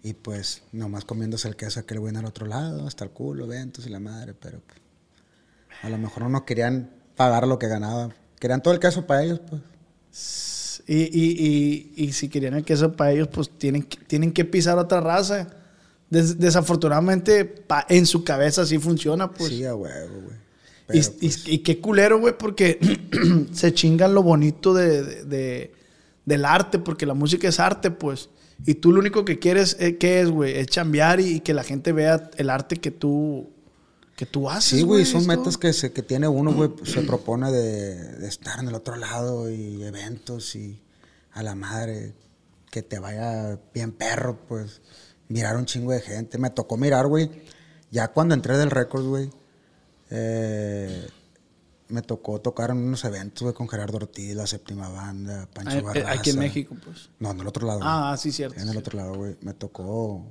Y 0.02 0.14
pues 0.14 0.62
nomás 0.72 1.04
comiéndose 1.04 1.46
el 1.46 1.54
queso 1.54 1.78
aquel 1.78 2.00
güey 2.00 2.12
el 2.16 2.24
otro 2.24 2.46
lado, 2.46 2.86
hasta 2.88 3.04
el 3.04 3.10
culo, 3.10 3.44
eventos 3.44 3.86
y 3.86 3.88
la 3.90 4.00
madre, 4.00 4.34
pero 4.34 4.60
pues, 4.66 4.78
a 5.82 5.88
lo 5.90 5.96
mejor 5.98 6.24
no 6.24 6.28
nos 6.28 6.42
querían 6.42 6.90
pagar 7.14 7.46
lo 7.46 7.56
que 7.58 7.68
ganaban. 7.68 8.12
Querían 8.40 8.62
todo 8.62 8.74
el 8.74 8.80
queso 8.80 9.06
para 9.06 9.22
ellos, 9.22 9.40
pues. 9.48 10.82
Y, 10.86 11.02
y, 11.02 11.92
y, 11.96 12.04
y 12.04 12.12
si 12.12 12.28
querían 12.28 12.54
el 12.54 12.64
queso 12.64 12.94
para 12.96 13.12
ellos, 13.12 13.28
pues 13.28 13.48
tienen, 13.58 13.84
tienen 14.06 14.32
que 14.32 14.44
pisar 14.44 14.76
otra 14.78 15.00
raza. 15.00 15.46
Des- 16.10 16.38
desafortunadamente, 16.38 17.44
pa- 17.44 17.86
en 17.88 18.06
su 18.06 18.24
cabeza 18.24 18.62
así 18.62 18.78
funciona, 18.78 19.30
pues. 19.30 19.50
sí, 19.50 19.64
a 19.64 19.74
huevo, 19.74 20.20
güey. 20.22 20.36
Y, 20.92 21.00
Pero, 21.00 21.14
y- 21.20 21.28
pues, 21.28 21.48
y 21.48 21.58
qué 21.58 21.80
culero, 21.80 22.20
güey, 22.20 22.36
porque 22.38 22.78
se 23.52 23.72
chingan 23.74 24.14
lo 24.14 24.22
bonito 24.22 24.74
de, 24.74 25.02
de- 25.02 25.24
de- 25.24 25.72
del 26.24 26.44
arte, 26.44 26.78
porque 26.78 27.04
la 27.06 27.14
música 27.14 27.48
es 27.48 27.60
arte, 27.60 27.90
pues. 27.90 28.30
Y 28.66 28.74
tú 28.76 28.92
lo 28.92 29.00
único 29.00 29.24
que 29.24 29.38
quieres, 29.38 29.76
eh, 29.80 29.98
¿qué 29.98 30.20
es, 30.20 30.30
güey? 30.30 30.56
Es 30.56 30.68
chambear 30.68 31.20
y, 31.20 31.34
y 31.36 31.40
que 31.40 31.52
la 31.54 31.64
gente 31.64 31.92
vea 31.92 32.30
el 32.36 32.48
arte 32.50 32.76
que 32.76 32.90
tú, 32.90 33.50
que 34.16 34.24
tú 34.26 34.48
haces, 34.48 34.78
Sí, 34.78 34.84
güey, 34.84 35.04
son 35.04 35.22
es 35.22 35.26
metas 35.26 35.58
que, 35.58 35.72
se, 35.72 35.92
que 35.92 36.02
tiene 36.02 36.28
uno, 36.28 36.52
güey, 36.54 36.70
pues, 36.70 36.92
se 36.92 37.00
propone 37.02 37.50
de, 37.50 37.94
de 38.18 38.28
estar 38.28 38.60
en 38.60 38.68
el 38.68 38.74
otro 38.74 38.96
lado 38.96 39.50
y 39.50 39.82
eventos 39.82 40.54
y 40.56 40.80
a 41.32 41.42
la 41.42 41.54
madre, 41.56 42.14
que 42.70 42.82
te 42.82 42.98
vaya 43.00 43.58
bien 43.74 43.90
perro, 43.92 44.38
pues, 44.48 44.80
mirar 45.28 45.56
un 45.56 45.66
chingo 45.66 45.90
de 45.92 46.00
gente. 46.00 46.38
Me 46.38 46.48
tocó 46.50 46.76
mirar, 46.76 47.06
güey, 47.08 47.28
ya 47.90 48.08
cuando 48.08 48.34
entré 48.34 48.56
del 48.56 48.70
récord, 48.70 49.04
güey, 49.04 49.30
eh, 50.10 51.06
me 51.88 52.02
tocó 52.02 52.40
tocar 52.40 52.70
en 52.70 52.78
unos 52.78 53.04
eventos, 53.04 53.42
güey, 53.42 53.54
con 53.54 53.68
Gerardo 53.68 53.96
Ortiz, 53.98 54.34
la 54.34 54.46
séptima 54.46 54.88
banda, 54.88 55.48
Pancho 55.52 55.70
Ah, 55.72 55.78
eh, 55.78 55.82
Barraza. 55.82 56.10
Aquí 56.12 56.30
en 56.30 56.38
México, 56.38 56.76
pues. 56.84 57.10
No, 57.18 57.30
en 57.32 57.40
el 57.40 57.46
otro 57.46 57.66
lado. 57.66 57.80
Ah, 57.82 58.16
sí, 58.18 58.32
cierto. 58.32 58.58
En 58.60 58.68
el 58.68 58.76
otro 58.76 58.96
lado, 58.98 59.14
güey. 59.14 59.36
Me 59.42 59.52
tocó 59.54 60.24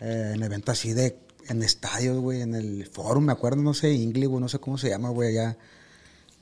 eh, 0.00 0.32
en 0.34 0.42
eventos 0.42 0.78
así 0.78 0.92
de. 0.92 1.18
En 1.48 1.62
estadios, 1.62 2.18
güey. 2.18 2.42
En 2.42 2.54
el 2.54 2.86
forum, 2.86 3.24
me 3.24 3.32
acuerdo, 3.32 3.60
no 3.62 3.74
sé, 3.74 3.92
Ingli, 3.92 4.26
güey, 4.26 4.40
no 4.40 4.48
sé 4.48 4.58
cómo 4.60 4.78
se 4.78 4.88
llama, 4.88 5.10
güey, 5.10 5.30
allá. 5.36 5.58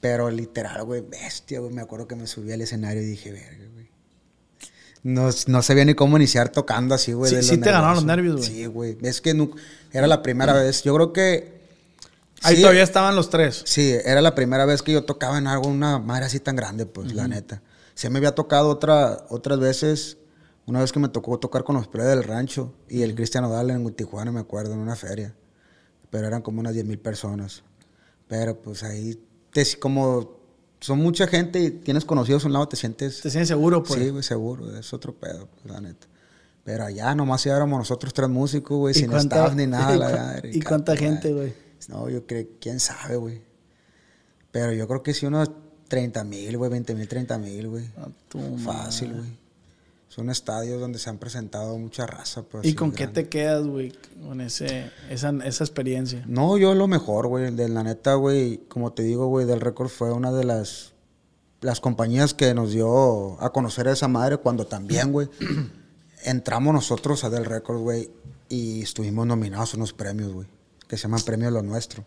Pero 0.00 0.30
literal, 0.30 0.84
güey, 0.84 1.00
bestia, 1.00 1.60
güey. 1.60 1.72
Me 1.72 1.80
acuerdo 1.80 2.06
que 2.06 2.14
me 2.14 2.26
subí 2.26 2.52
al 2.52 2.60
escenario 2.60 3.02
y 3.02 3.06
dije, 3.06 3.32
verga, 3.32 3.64
güey. 3.72 3.88
No, 5.02 5.30
no 5.46 5.62
sabía 5.62 5.84
ni 5.84 5.94
cómo 5.94 6.16
iniciar 6.18 6.50
tocando 6.50 6.94
así, 6.94 7.12
güey. 7.12 7.30
Sí- 7.34 7.42
sí 7.42 7.58
te 7.58 7.70
ganaron 7.70 7.94
los 7.96 8.04
nervios, 8.04 8.36
güey. 8.36 8.48
Sí, 8.48 8.66
güey. 8.66 8.98
Es 9.02 9.20
que 9.20 9.32
nu- 9.32 9.54
era 9.92 10.06
la 10.06 10.22
primera 10.22 10.52
vez. 10.52 10.82
Yo 10.82 10.94
creo 10.94 11.12
que. 11.12 11.57
Ahí 12.42 12.56
sí, 12.56 12.62
todavía 12.62 12.82
estaban 12.84 13.16
los 13.16 13.30
tres. 13.30 13.62
Sí, 13.66 13.92
era 14.04 14.20
la 14.20 14.34
primera 14.34 14.64
vez 14.64 14.82
que 14.82 14.92
yo 14.92 15.04
tocaba 15.04 15.38
en 15.38 15.46
algo, 15.46 15.68
una 15.68 15.98
madre 15.98 16.26
así 16.26 16.38
tan 16.40 16.56
grande, 16.56 16.86
pues, 16.86 17.12
la 17.14 17.26
neta. 17.28 17.62
Se 17.94 18.10
me 18.10 18.18
había 18.18 18.34
tocado 18.34 18.68
otra, 18.68 19.24
otras 19.28 19.58
veces, 19.58 20.18
una 20.66 20.80
vez 20.80 20.92
que 20.92 21.00
me 21.00 21.08
tocó 21.08 21.38
tocar 21.38 21.64
con 21.64 21.74
los 21.76 21.88
Plebes 21.88 22.10
del 22.10 22.22
Rancho 22.24 22.72
y 22.88 23.02
el 23.02 23.14
Cristian 23.14 23.44
Odal 23.44 23.70
en 23.70 23.92
Tijuana, 23.92 24.30
me 24.30 24.40
acuerdo, 24.40 24.72
en 24.74 24.78
una 24.78 24.94
feria. 24.94 25.34
Pero 26.10 26.26
eran 26.28 26.42
como 26.42 26.60
unas 26.60 26.74
10 26.74 26.86
mil 26.86 26.98
personas. 26.98 27.64
Pero 28.28 28.60
pues 28.60 28.82
ahí, 28.84 29.20
te, 29.52 29.64
como 29.80 30.38
son 30.80 30.98
mucha 31.00 31.26
gente 31.26 31.58
y 31.60 31.70
tienes 31.70 32.04
conocidos 32.04 32.44
a 32.44 32.46
un 32.46 32.52
lado, 32.52 32.68
te 32.68 32.76
sientes... 32.76 33.20
Te 33.20 33.30
sientes 33.30 33.48
seguro, 33.48 33.82
pues. 33.82 34.00
Sí, 34.00 34.10
güey, 34.10 34.22
seguro, 34.22 34.78
es 34.78 34.92
otro 34.92 35.12
pedo, 35.14 35.48
pues, 35.60 35.74
la 35.74 35.80
neta. 35.80 36.06
Pero 36.62 36.84
allá 36.84 37.14
nomás 37.14 37.44
éramos 37.46 37.78
nosotros 37.78 38.12
tres 38.14 38.28
músicos, 38.28 38.76
güey, 38.78 38.92
¿Y 38.96 39.00
sin 39.00 39.10
cuánta- 39.10 39.36
staff 39.42 39.56
ni 39.56 39.66
nada. 39.66 39.96
y 39.96 39.98
la 39.98 40.08
madre, 40.10 40.50
y 40.54 40.60
cuánta 40.60 40.94
gente, 40.96 41.32
güey? 41.32 41.52
No, 41.88 42.08
yo 42.08 42.26
creo, 42.26 42.46
quién 42.60 42.80
sabe, 42.80 43.16
güey. 43.16 43.42
Pero 44.50 44.72
yo 44.72 44.88
creo 44.88 45.02
que 45.02 45.14
sí 45.14 45.26
unos 45.26 45.50
30 45.88 46.24
mil, 46.24 46.56
güey, 46.56 46.70
20 46.70 46.94
mil, 46.94 47.08
30 47.08 47.38
mil, 47.38 47.68
güey. 47.68 47.84
Fácil, 48.64 49.14
güey. 49.14 49.38
Son 50.08 50.30
estadios 50.30 50.80
donde 50.80 50.98
se 50.98 51.10
han 51.10 51.18
presentado 51.18 51.76
mucha 51.78 52.06
raza, 52.06 52.42
pues. 52.42 52.64
¿Y 52.66 52.74
con 52.74 52.92
qué 52.92 53.06
te 53.06 53.28
quedas, 53.28 53.66
güey? 53.66 53.92
Con 54.26 54.40
ese, 54.40 54.90
esa, 55.10 55.30
esa 55.44 55.64
experiencia. 55.64 56.24
No, 56.26 56.56
yo 56.56 56.74
lo 56.74 56.88
mejor, 56.88 57.26
güey. 57.26 57.54
De 57.54 57.68
la 57.68 57.82
neta, 57.82 58.14
güey, 58.14 58.58
como 58.68 58.92
te 58.92 59.02
digo, 59.02 59.26
güey, 59.26 59.46
del 59.46 59.60
récord 59.60 59.88
fue 59.88 60.10
una 60.10 60.32
de 60.32 60.44
las, 60.44 60.94
las 61.60 61.80
compañías 61.80 62.32
que 62.32 62.54
nos 62.54 62.72
dio 62.72 63.40
a 63.42 63.52
conocer 63.52 63.86
a 63.86 63.92
esa 63.92 64.08
madre 64.08 64.38
cuando 64.38 64.66
también, 64.66 65.12
güey, 65.12 65.28
entramos 66.24 66.72
nosotros 66.72 67.22
a 67.24 67.30
Del 67.30 67.44
Record, 67.44 67.78
güey, 67.78 68.10
y 68.48 68.82
estuvimos 68.82 69.26
nominados 69.26 69.74
a 69.74 69.76
unos 69.76 69.92
premios, 69.92 70.32
güey, 70.32 70.48
que 70.88 70.96
se 70.96 71.04
llaman 71.04 71.20
Premios 71.22 71.52
Lo 71.52 71.62
Nuestro. 71.62 72.04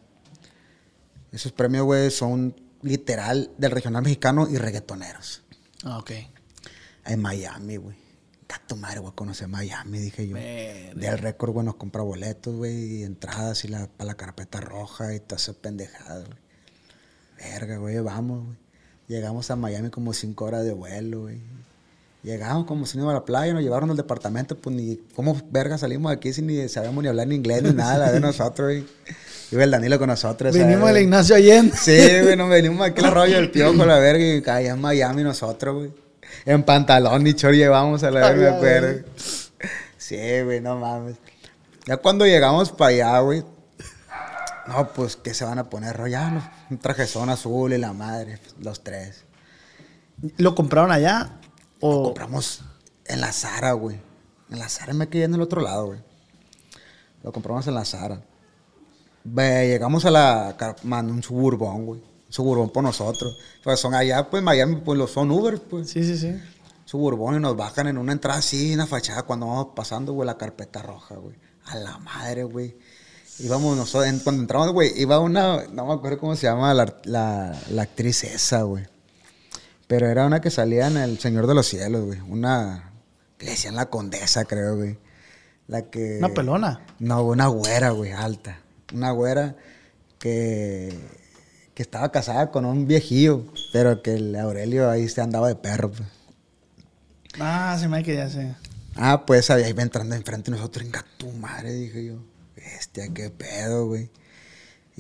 Esos 1.32 1.52
premios, 1.54 1.86
güey, 1.86 2.12
son 2.12 2.56
literal 2.82 3.52
del 3.58 3.72
regional 3.72 4.04
mexicano 4.04 4.48
y 4.50 4.58
reggaetoneros. 4.58 5.44
Ah, 5.84 6.00
ok. 6.00 6.12
En 7.06 7.22
Miami, 7.22 7.78
güey. 7.78 7.96
Gato 8.50 8.76
madre, 8.76 9.00
güey, 9.00 9.14
conocer 9.14 9.48
Miami, 9.48 10.00
dije 10.00 10.28
yo. 10.28 10.36
Del 10.36 11.18
récord, 11.20 11.52
güey, 11.54 11.66
nos 11.66 11.76
compra 11.76 12.02
boletos, 12.02 12.54
güey, 12.54 12.98
y 12.98 13.04
entradas 13.04 13.64
y 13.64 13.70
la, 13.70 13.88
para 13.88 14.08
la 14.10 14.16
carpeta 14.16 14.60
roja 14.60 15.16
y 15.16 15.22
todas 15.22 15.44
esas 15.44 15.56
pendejadas, 15.56 16.26
güey. 16.26 16.40
Verga, 17.38 17.78
güey, 17.78 18.00
vamos, 18.00 18.46
güey. 18.46 18.58
Llegamos 19.08 19.52
a 19.52 19.56
Miami 19.56 19.90
como 19.90 20.14
cinco 20.14 20.46
horas 20.46 20.66
de 20.66 20.74
vuelo, 20.74 21.22
güey. 21.22 21.42
Llegamos 22.24 22.66
como 22.66 22.86
si 22.86 22.98
no 22.98 23.06
iba 23.06 23.12
a 23.12 23.16
la 23.16 23.26
playa, 23.26 23.52
nos 23.54 23.64
llevaron 23.64 23.90
al 23.90 23.98
departamento, 23.98 24.56
pues 24.56 24.76
ni 24.76 24.98
cómo 25.16 25.36
verga 25.50 25.78
salimos 25.80 26.12
de 26.12 26.18
aquí 26.18 26.34
si 26.34 26.44
ni 26.44 26.70
sabemos 26.70 27.04
ni 27.04 27.10
hablar 27.10 27.28
ni 27.28 27.36
inglés 27.36 27.64
ni 27.64 27.74
nada, 27.74 27.98
la 27.98 28.12
de 28.12 28.20
nosotros, 28.20 28.68
güey. 28.68 28.86
Iba 29.52 29.64
el 29.64 29.72
Danilo 29.72 30.00
con 30.00 30.08
nosotros. 30.08 30.54
Venimos 30.56 30.88
del 30.88 31.04
Ignacio 31.04 31.36
Allende. 31.36 31.76
Sí, 31.76 31.98
güey, 32.22 32.38
nos 32.38 32.50
venimos 32.50 32.88
aquí 32.88 33.04
al 33.04 33.12
rollo 33.12 33.36
del 33.36 33.52
piojo, 33.52 33.86
la 33.86 33.98
verga, 33.98 34.24
y 34.24 34.38
allá 34.38 34.72
en 34.72 34.80
Miami 34.80 35.24
nosotros, 35.24 35.76
güey. 35.76 35.94
En 36.46 36.64
pantalón 36.64 37.26
y 37.28 37.34
short 37.34 37.56
llevamos 37.56 38.04
a 38.04 38.12
la 38.12 38.22
verga, 38.22 38.52
me 38.52 38.56
acuerdo. 38.56 39.04
Sí, 39.98 40.18
güey, 40.44 40.62
no 40.62 40.78
mames. 40.78 41.18
Ya 41.86 41.98
cuando 41.98 42.26
llegamos 42.26 42.72
para 42.72 42.92
allá, 42.92 43.20
güey. 43.20 43.44
No, 44.68 44.94
pues 44.94 45.16
que 45.16 45.34
se 45.34 45.44
van 45.44 45.60
a 45.60 45.70
poner 45.70 45.98
rollanos. 45.98 46.44
Un 46.70 46.78
trajezón 46.78 47.30
azul 47.30 47.74
y 47.74 47.78
la 47.78 47.94
madre, 47.94 48.40
los 48.60 48.84
tres. 48.84 49.26
¿Lo 50.38 50.56
compraron 50.56 50.92
allá? 50.92 51.41
Lo 51.82 52.04
compramos 52.04 52.62
en 53.06 53.22
la 53.22 53.32
Zara, 53.34 53.74
güey. 53.74 54.00
En 54.50 54.60
la 54.60 54.70
Zara 54.70 54.94
me 54.94 55.08
quedé 55.10 55.24
en 55.26 55.34
el 55.36 55.42
otro 55.42 55.62
lado, 55.62 55.88
güey. 55.88 56.00
Lo 57.24 57.32
compramos 57.32 57.68
en 57.68 57.76
la 57.76 57.86
Zara. 57.86 58.22
Ve, 59.24 59.68
llegamos 59.68 60.06
a 60.06 60.12
la 60.12 60.56
man, 60.84 61.10
un 61.12 61.22
suburbón, 61.24 61.86
güey. 61.86 62.00
Un 62.02 62.34
suburbón 62.34 62.70
por 62.70 62.84
nosotros. 62.84 63.38
Pues 63.64 63.80
son 63.80 63.94
allá, 63.94 64.30
pues 64.30 64.42
Miami, 64.42 64.78
pues 64.78 64.98
los 64.98 65.12
son 65.12 65.30
Uber, 65.32 65.60
pues. 65.62 65.90
Sí, 65.90 66.04
sí, 66.04 66.18
sí. 66.18 66.34
Suburbón 66.86 67.36
y 67.36 67.40
nos 67.40 67.56
bajan 67.56 67.88
en 67.88 67.98
una 67.98 68.12
entrada 68.12 68.40
así, 68.40 68.74
en 68.74 68.80
la 68.80 68.88
fachada, 68.88 69.24
cuando 69.24 69.48
vamos 69.48 69.68
pasando, 69.76 70.14
güey, 70.14 70.26
la 70.26 70.38
carpeta 70.38 70.82
roja, 70.82 71.16
güey. 71.16 71.36
A 71.66 71.76
la 71.76 71.98
madre, 72.00 72.44
güey. 72.44 72.76
Íbamos 73.40 73.78
nosotros, 73.78 74.10
en- 74.10 74.20
cuando 74.20 74.42
entramos, 74.42 74.72
güey, 74.74 74.92
iba 75.00 75.20
una, 75.20 75.64
no 75.72 75.86
me 75.86 75.94
acuerdo 75.94 76.20
cómo 76.20 76.36
se 76.36 76.48
llama 76.48 76.74
la, 76.74 76.94
la, 77.06 77.58
la 77.70 77.82
actriz 77.84 78.24
esa, 78.24 78.64
güey. 78.64 78.86
Pero 79.92 80.08
era 80.08 80.26
una 80.26 80.40
que 80.40 80.50
salía 80.50 80.88
en 80.88 80.96
El 80.96 81.20
Señor 81.20 81.48
de 81.48 81.54
los 81.54 81.68
Cielos, 81.68 82.06
güey. 82.06 82.22
Una, 82.22 82.94
que 83.38 83.44
le 83.44 83.52
decían 83.52 83.76
la 83.76 83.88
condesa, 83.88 84.46
creo, 84.46 84.78
güey. 84.78 84.98
La 85.68 85.82
que... 85.82 86.18
Una 86.20 86.30
pelona. 86.30 86.86
No, 87.00 87.26
una 87.26 87.48
güera, 87.48 87.90
güey, 87.90 88.14
alta. 88.14 88.62
Una 88.94 89.12
güera 89.12 89.58
que, 90.18 90.98
que 91.74 91.84
estaba 91.84 92.10
casada 92.10 92.52
con 92.52 92.64
un 92.64 92.88
viejillo, 92.88 93.44
pero 93.74 94.02
que 94.02 94.14
el 94.14 94.34
Aurelio 94.38 94.90
ahí 94.90 95.10
se 95.10 95.20
andaba 95.20 95.50
de 95.50 95.56
perro, 95.56 95.92
pues. 95.92 96.08
Ah, 97.42 97.76
se 97.78 97.90
me 97.90 98.02
que 98.02 98.16
ya 98.16 98.30
sé. 98.30 98.56
Ah, 98.96 99.26
pues 99.26 99.50
ahí 99.50 99.70
iba 99.70 99.84
entrando 99.84 100.16
enfrente 100.16 100.52
de 100.52 100.56
nosotros, 100.56 100.86
venga 100.86 101.04
tu 101.18 101.30
madre, 101.34 101.74
dije 101.74 102.06
yo. 102.06 102.24
Bestia, 102.56 103.10
qué 103.14 103.30
pedo, 103.30 103.88
güey. 103.88 104.10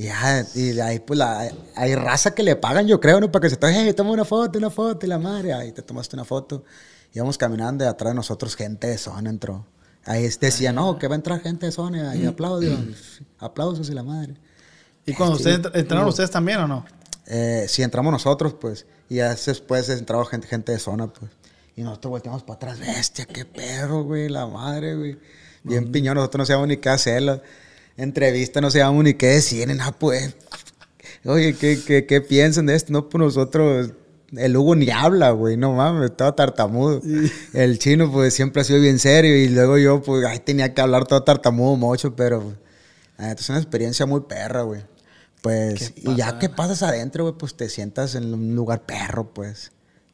Y 0.02 0.06
ya, 0.06 0.44
y 0.56 0.70
de 0.72 0.82
ahí 0.82 1.00
pues 1.00 1.20
la, 1.20 1.52
hay 1.76 1.94
raza 1.96 2.34
que 2.34 2.42
le 2.42 2.56
pagan, 2.56 2.88
yo 2.88 3.00
creo, 3.00 3.20
¿no? 3.20 3.32
Para 3.32 3.44
que 3.44 3.50
se 3.52 3.56
tome, 3.58 3.74
hey, 3.76 3.94
toma 3.94 4.10
una 4.12 4.26
foto, 4.26 4.58
una 4.58 4.72
foto, 4.72 5.06
y 5.06 5.10
la 5.10 5.20
madre, 5.20 5.54
ahí 5.54 5.72
te 5.72 5.84
tomaste 5.84 6.16
una 6.16 6.26
foto. 6.26 6.64
Íbamos 7.14 7.38
caminando 7.38 7.84
y 7.84 7.88
atrás 7.88 8.12
de 8.12 8.16
nosotros 8.16 8.56
gente 8.56 8.88
de 8.88 8.98
zona 8.98 9.30
entró. 9.30 9.68
Ahí 10.06 10.28
decía, 10.40 10.72
no, 10.74 10.98
que 10.98 11.08
va 11.08 11.14
a 11.14 11.18
entrar 11.18 11.40
gente 11.42 11.68
de 11.68 11.72
zona, 11.72 12.16
y 12.16 12.26
aplausos, 12.26 13.22
aplausos 13.38 13.90
y 13.90 13.94
la 13.94 14.02
madre. 14.02 14.34
¿Y 15.06 15.14
cuando 15.14 15.36
Sí. 15.36 15.44
ustedes 15.44 15.60
entr- 15.62 15.72
entraron 15.80 16.08
ustedes 16.08 16.32
también 16.32 16.60
o 16.62 16.68
no? 16.68 16.86
Eh, 17.28 17.66
si 17.68 17.84
entramos 17.84 18.12
nosotros, 18.12 18.56
pues, 18.60 18.88
y 19.08 19.16
ya 19.18 19.36
después 19.36 19.88
entraba 19.90 20.26
gente, 20.26 20.48
gente 20.48 20.72
de 20.72 20.80
zona, 20.80 21.08
pues. 21.14 21.30
Y 21.76 21.84
nosotros 21.84 22.10
volteamos 22.10 22.42
para 22.42 22.56
atrás, 22.56 22.80
bestia, 22.80 23.26
qué 23.26 23.46
perro, 23.46 24.04
güey, 24.04 24.30
la 24.30 24.48
madre, 24.48 24.96
güey. 24.96 25.20
Bien 25.64 25.92
piñón, 25.92 26.16
nosotros 26.16 26.40
no 26.40 26.46
sabíamos 26.48 26.70
ni 26.70 26.78
qué 26.78 26.90
hacer, 26.90 27.22
la 27.22 27.42
entrevista 28.04 28.62
no 28.62 28.72
sabíamos 28.72 29.04
ni 29.04 29.14
qué 29.14 29.28
decir, 29.28 29.68
ni 29.68 29.76
nada, 29.76 29.92
pues. 29.92 30.36
Oye, 31.24 31.56
¿qué, 31.56 31.80
qué, 31.86 32.06
qué 32.06 32.22
piensan 32.22 32.66
de 32.66 32.76
esto? 32.76 32.92
No, 32.92 33.10
pues 33.10 33.20
nosotros, 33.20 33.92
el 34.36 34.58
Hugo 34.58 34.76
ni 34.76 34.90
habla, 34.90 35.32
güey, 35.32 35.58
no 35.58 35.74
mames, 35.74 36.12
estaba 36.12 36.36
tartamudo. 36.36 37.02
El 37.54 37.80
chino, 37.80 38.12
pues, 38.12 38.34
siempre 38.34 38.62
ha 38.62 38.66
sido 38.66 38.80
bien 38.80 38.98
serio, 39.00 39.36
y 39.36 39.50
luego 39.50 39.78
yo, 39.78 40.02
pues, 40.02 40.26
ahí 40.26 40.40
tenía 40.40 40.74
que 40.74 40.82
hablar 40.82 41.06
todo 41.06 41.24
tartamudo, 41.24 41.76
mocho, 41.76 42.16
pero, 42.16 42.56
neta, 43.20 43.40
es 43.40 43.50
una 43.50 43.60
experiencia 43.60 44.06
muy 44.06 44.22
perra, 44.22 44.64
güey. 44.64 44.82
Pues, 45.42 45.94
y 45.96 46.16
ya 46.16 46.38
que 46.38 46.50
pasas 46.50 46.84
adentro, 46.84 47.24
güey, 47.24 47.36
pues 47.38 47.56
te 47.56 47.68
sientas 47.68 48.16
en 48.16 48.34
un 48.34 48.56
lugar 48.56 48.86
perro, 48.86 49.34
pues. 49.34 49.72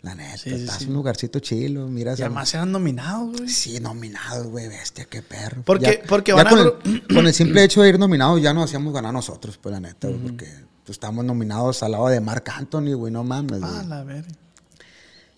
La 0.08 0.16
neta, 0.16 0.38
Sí, 0.38 0.50
estás 0.54 0.78
sí. 0.78 0.84
en 0.86 0.90
un 0.92 0.96
lugarcito 0.98 1.40
chilo, 1.40 1.88
miras. 1.88 2.18
Y 2.20 2.22
a- 2.22 2.26
además 2.28 2.54
eran 2.54 2.72
nominados, 2.72 3.36
güey. 3.38 3.50
Sí, 3.50 3.80
nominados, 3.80 4.48
güey, 4.48 4.68
bestia, 4.70 5.06
qué 5.06 5.22
perro. 5.22 5.62
Porque- 5.66 6.00
Ya- 6.02 6.08
porque 6.08 6.32
ya 6.32 6.36
van 6.36 6.48
a 6.48 6.50
con, 6.50 6.60
gru- 6.60 6.76
el, 6.86 7.08
con 7.16 7.28
el 7.28 7.34
simple 7.34 7.64
hecho 7.64 7.82
de 7.82 7.90
ir 7.90 8.00
nominados 8.00 8.42
ya 8.42 8.54
nos 8.54 8.66
hacíamos 8.66 8.94
ganar 8.94 9.12
nosotros, 9.14 9.58
pues 9.58 9.74
la 9.74 9.80
neta, 9.80 10.08
güey, 10.08 10.20
porque 10.20 10.46
pues, 10.86 10.96
estábamos 10.96 11.26
nominados 11.26 11.84
al 11.84 11.92
lado 11.92 12.08
de 12.08 12.22
Marc 12.22 12.48
Anthony, 12.50 12.94
güey, 12.96 13.12
no 13.12 13.24
mames, 13.24 13.60
güey. 13.60 13.72
Ah, 13.76 13.84
la 13.84 14.04
verga. 14.04 14.30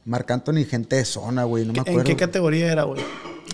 Marc 0.06 0.30
Anthony, 0.32 0.66
gente 0.70 0.96
de 0.96 1.06
zona, 1.06 1.44
güey, 1.44 1.66
no 1.66 1.74
me 1.74 1.80
¿En 1.80 1.88
acuerdo. 1.90 2.04
qué 2.04 2.16
categoría 2.16 2.72
era, 2.72 2.84
güey? 2.84 3.02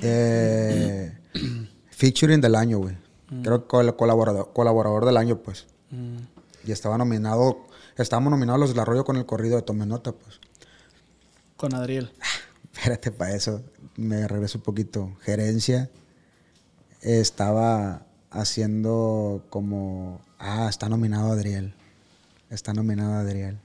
Eh, 0.02 1.12
featuring 1.92 2.42
del 2.42 2.56
año, 2.56 2.78
güey. 2.80 2.96
Creo 3.44 3.62
que 3.64 3.68
col- 3.68 3.96
colaborador, 3.96 4.52
colaborador 4.54 5.06
del 5.06 5.18
año, 5.18 5.38
pues. 5.40 5.66
Y 6.66 6.72
estaba 6.72 6.98
nominado, 6.98 7.66
estábamos 7.98 8.32
nominados 8.32 8.60
los 8.60 8.70
del 8.70 8.80
arroyo 8.80 9.04
con 9.04 9.18
el 9.18 9.26
corrido 9.26 9.56
de 9.56 9.62
Tome 9.64 9.86
Nota, 9.86 10.12
pues. 10.12 10.40
Con 11.58 11.74
Adriel. 11.74 12.12
Espérate, 12.74 13.12
para 13.12 13.36
eso 13.36 13.64
me 13.96 14.28
regreso 14.28 14.58
un 14.58 14.64
poquito. 14.64 15.16
Gerencia 15.22 15.90
estaba 17.02 18.06
haciendo 18.32 19.46
como, 19.50 20.22
ah, 20.40 20.68
está 20.70 20.90
nominado 20.90 21.32
Adriel. 21.32 21.74
Está 22.50 22.74
nominado 22.74 23.14
Adriel 23.14 23.60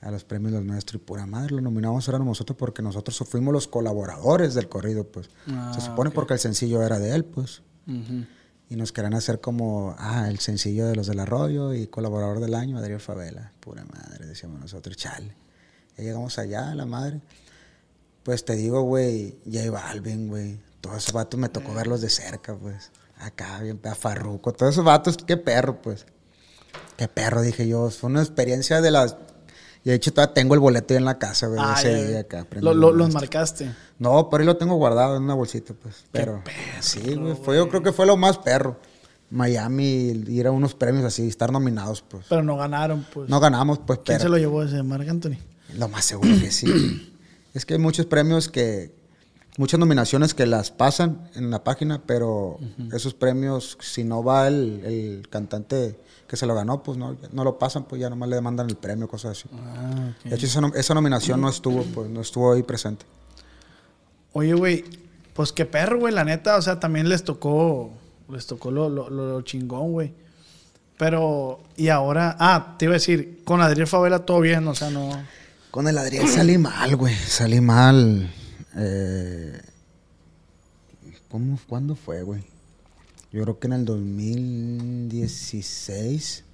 a 0.00 0.10
los 0.10 0.24
premios 0.24 0.52
los 0.52 0.64
nuestros. 0.64 1.00
Y 1.02 1.04
pura 1.04 1.26
madre, 1.26 1.54
lo 1.54 1.60
nominamos 1.60 2.08
eran 2.08 2.24
nosotros 2.24 2.56
porque 2.56 2.82
nosotros 2.82 3.18
fuimos 3.28 3.52
los 3.52 3.68
colaboradores 3.68 4.54
del 4.54 4.68
corrido, 4.68 5.04
pues. 5.04 5.28
Ah, 5.48 5.72
Se 5.74 5.80
supone 5.80 6.08
ok. 6.08 6.14
porque 6.14 6.34
el 6.34 6.40
sencillo 6.40 6.82
era 6.82 6.98
de 6.98 7.14
él, 7.14 7.24
pues. 7.24 7.62
Y 8.68 8.74
nos 8.74 8.90
querían 8.92 9.14
hacer 9.14 9.40
como, 9.40 9.94
ah, 9.98 10.28
el 10.28 10.38
sencillo 10.38 10.86
de 10.86 10.96
los 10.96 11.06
del 11.06 11.20
arroyo 11.20 11.72
y 11.74 11.86
colaborador 11.86 12.40
del 12.40 12.54
año, 12.54 12.78
Adriel 12.78 13.00
Favela. 13.00 13.52
Pura 13.60 13.84
madre, 13.84 14.26
decíamos 14.26 14.60
nosotros, 14.60 14.96
chale. 14.96 15.34
Ya 15.96 16.04
llegamos 16.04 16.38
allá, 16.38 16.74
la 16.74 16.84
madre. 16.86 17.20
Pues 18.22 18.44
te 18.44 18.54
digo, 18.56 18.82
güey, 18.82 19.38
J 19.50 19.70
Balvin, 19.70 20.28
güey. 20.28 20.58
Todos 20.80 20.98
esos 20.98 21.12
vatos 21.12 21.38
me 21.38 21.48
tocó 21.48 21.72
verlos 21.74 22.00
de 22.00 22.10
cerca, 22.10 22.54
pues. 22.54 22.90
Acá, 23.18 23.60
bien, 23.60 23.80
a 23.84 23.94
Farruko. 23.94 24.52
Todos 24.52 24.74
esos 24.74 24.84
vatos, 24.84 25.16
qué 25.16 25.36
perro, 25.36 25.80
pues. 25.80 26.06
qué 26.96 27.08
perro, 27.08 27.40
dije 27.40 27.66
yo. 27.66 27.88
Fue 27.90 28.10
una 28.10 28.20
experiencia 28.20 28.80
de 28.80 28.90
las. 28.90 29.16
Y 29.84 29.90
de 29.90 29.94
hecho, 29.94 30.12
todavía 30.12 30.34
tengo 30.34 30.54
el 30.54 30.60
boleto 30.60 30.92
ahí 30.94 30.98
en 30.98 31.04
la 31.04 31.18
casa, 31.18 31.46
güey. 31.46 31.60
Ah, 31.62 31.76
ese 31.78 32.08
día 32.08 32.20
acá, 32.20 32.46
Lo- 32.60 32.74
los 32.74 33.14
marcaste. 33.14 33.72
No, 33.98 34.28
por 34.28 34.40
ahí 34.40 34.46
lo 34.46 34.56
tengo 34.56 34.74
guardado 34.76 35.16
en 35.16 35.22
una 35.22 35.34
bolsita, 35.34 35.74
pues. 35.74 36.04
Pero. 36.12 36.42
sí, 36.80 37.14
güey. 37.14 37.36
Fue, 37.36 37.56
yo 37.56 37.68
creo 37.68 37.82
que 37.82 37.92
fue 37.92 38.04
lo 38.06 38.16
más 38.16 38.38
perro. 38.38 38.78
Miami, 39.30 40.24
ir 40.28 40.46
a 40.46 40.50
unos 40.52 40.74
premios 40.74 41.04
así, 41.04 41.26
estar 41.26 41.50
nominados, 41.52 42.02
pues. 42.02 42.26
Pero 42.28 42.42
no 42.42 42.56
ganaron, 42.56 43.06
pues. 43.12 43.28
No 43.28 43.40
ganamos, 43.40 43.78
pues, 43.78 44.00
¿Quién 44.04 44.18
pero. 44.18 44.22
se 44.24 44.28
lo 44.28 44.38
llevó 44.38 44.62
ese? 44.62 44.82
Marc 44.82 45.08
Anthony. 45.08 45.36
Lo 45.76 45.88
más 45.88 46.04
seguro 46.04 46.30
que 46.40 46.50
sí. 46.50 47.12
es 47.54 47.64
que 47.66 47.74
hay 47.74 47.80
muchos 47.80 48.06
premios 48.06 48.48
que. 48.48 48.94
Muchas 49.58 49.80
nominaciones 49.80 50.34
que 50.34 50.44
las 50.44 50.70
pasan 50.70 51.30
en 51.34 51.50
la 51.50 51.64
página, 51.64 52.02
pero 52.04 52.58
esos 52.92 53.14
premios, 53.14 53.78
si 53.80 54.04
no 54.04 54.22
va 54.22 54.48
el, 54.48 54.82
el 54.84 55.28
cantante 55.30 55.98
que 56.28 56.36
se 56.36 56.44
lo 56.44 56.54
ganó, 56.54 56.82
pues 56.82 56.98
no, 56.98 57.16
no 57.32 57.42
lo 57.42 57.58
pasan, 57.58 57.84
pues 57.84 57.98
ya 58.02 58.10
nomás 58.10 58.28
le 58.28 58.36
demandan 58.36 58.68
el 58.68 58.76
premio, 58.76 59.08
cosas 59.08 59.30
así. 59.38 59.48
Ah. 59.54 60.12
De 60.24 60.34
hecho, 60.34 60.44
esa, 60.44 60.60
esa 60.74 60.92
nominación 60.92 61.40
no 61.40 61.48
estuvo, 61.48 61.84
pues, 61.84 62.10
no 62.10 62.20
estuvo 62.20 62.52
ahí 62.52 62.62
presente. 62.64 63.06
Oye, 64.34 64.52
güey, 64.52 64.84
pues 65.32 65.52
qué 65.52 65.64
perro, 65.64 66.00
güey, 66.00 66.12
la 66.12 66.24
neta, 66.24 66.56
o 66.58 66.60
sea, 66.62 66.78
también 66.78 67.08
les 67.08 67.24
tocó, 67.24 67.92
les 68.30 68.46
tocó 68.46 68.70
lo, 68.70 68.90
lo, 68.90 69.08
lo- 69.08 69.26
lo 69.30 69.40
chingón, 69.40 69.92
güey. 69.92 70.12
Pero, 70.98 71.60
y 71.78 71.88
ahora, 71.88 72.36
ah, 72.38 72.74
te 72.78 72.84
iba 72.84 72.92
a 72.92 73.00
decir, 73.00 73.40
con 73.44 73.62
Adriel 73.62 73.86
Favela 73.86 74.18
todo 74.26 74.40
bien, 74.40 74.68
o 74.68 74.74
sea, 74.74 74.90
no. 74.90 75.08
Con 75.76 75.86
el 75.88 75.98
Adriel 75.98 76.26
salí 76.26 76.56
mal, 76.56 76.96
güey. 76.96 77.14
Salí 77.14 77.60
mal. 77.60 78.32
eh, 78.76 79.60
¿Cómo? 81.28 81.58
¿Cuándo 81.68 81.94
fue, 81.94 82.22
güey? 82.22 82.46
Yo 83.30 83.42
creo 83.42 83.58
que 83.58 83.66
en 83.66 83.74
el 83.74 83.84
2016. 83.84 86.44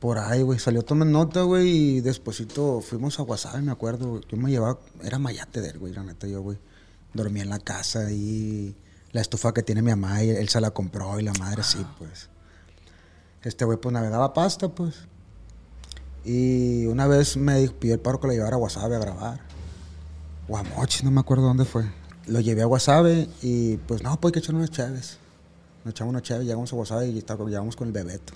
Por 0.00 0.18
ahí, 0.18 0.40
güey. 0.40 0.58
Salió 0.58 0.80
tomar 0.80 1.08
nota, 1.08 1.42
güey. 1.42 1.68
Y 1.68 2.00
despuesito 2.00 2.80
fuimos 2.80 3.20
a 3.20 3.24
Guasave, 3.24 3.60
me 3.60 3.72
acuerdo. 3.72 4.22
Yo 4.22 4.38
me 4.38 4.50
llevaba. 4.50 4.78
Era 5.02 5.18
mayate 5.18 5.60
de 5.60 5.68
él, 5.68 5.78
güey, 5.78 5.92
la 5.92 6.04
neta, 6.04 6.26
yo, 6.26 6.40
güey. 6.40 6.56
Dormía 7.12 7.42
en 7.42 7.50
la 7.50 7.58
casa 7.58 8.10
y 8.10 8.74
la 9.10 9.20
estufa 9.20 9.52
que 9.52 9.62
tiene 9.62 9.82
mi 9.82 9.90
mamá, 9.90 10.24
y 10.24 10.30
él 10.30 10.48
se 10.48 10.58
la 10.58 10.70
compró 10.70 11.20
y 11.20 11.22
la 11.22 11.34
madre, 11.34 11.64
sí, 11.64 11.84
pues. 11.98 12.30
Este 13.42 13.66
güey, 13.66 13.76
pues 13.76 13.92
navegaba 13.92 14.32
pasta, 14.32 14.70
pues. 14.70 15.11
Y 16.24 16.86
una 16.86 17.06
vez 17.06 17.36
me 17.36 17.68
pidió 17.68 17.94
el 17.94 18.00
paro 18.00 18.20
que 18.20 18.28
lo 18.28 18.32
llevara 18.32 18.54
a 18.56 18.58
Guasave 18.58 18.96
a 18.96 18.98
grabar. 18.98 19.40
Mochis, 20.76 21.02
no 21.04 21.10
me 21.10 21.20
acuerdo 21.20 21.44
dónde 21.44 21.64
fue. 21.64 21.84
Lo 22.26 22.40
llevé 22.40 22.62
a 22.62 22.66
Guasave 22.66 23.28
y 23.42 23.76
pues 23.78 24.02
no, 24.02 24.20
pues 24.20 24.30
hay 24.30 24.32
que 24.34 24.38
echar 24.40 24.54
unas 24.54 24.70
chaves. 24.70 25.18
Nos 25.84 25.92
echamos 25.92 26.10
unas 26.12 26.22
chaves, 26.22 26.46
llegamos 26.46 26.72
a 26.72 26.76
Guasave 26.76 27.08
y 27.08 27.18
está- 27.18 27.36
llegamos 27.36 27.74
con 27.74 27.88
el 27.88 27.92
Bebeto. 27.92 28.34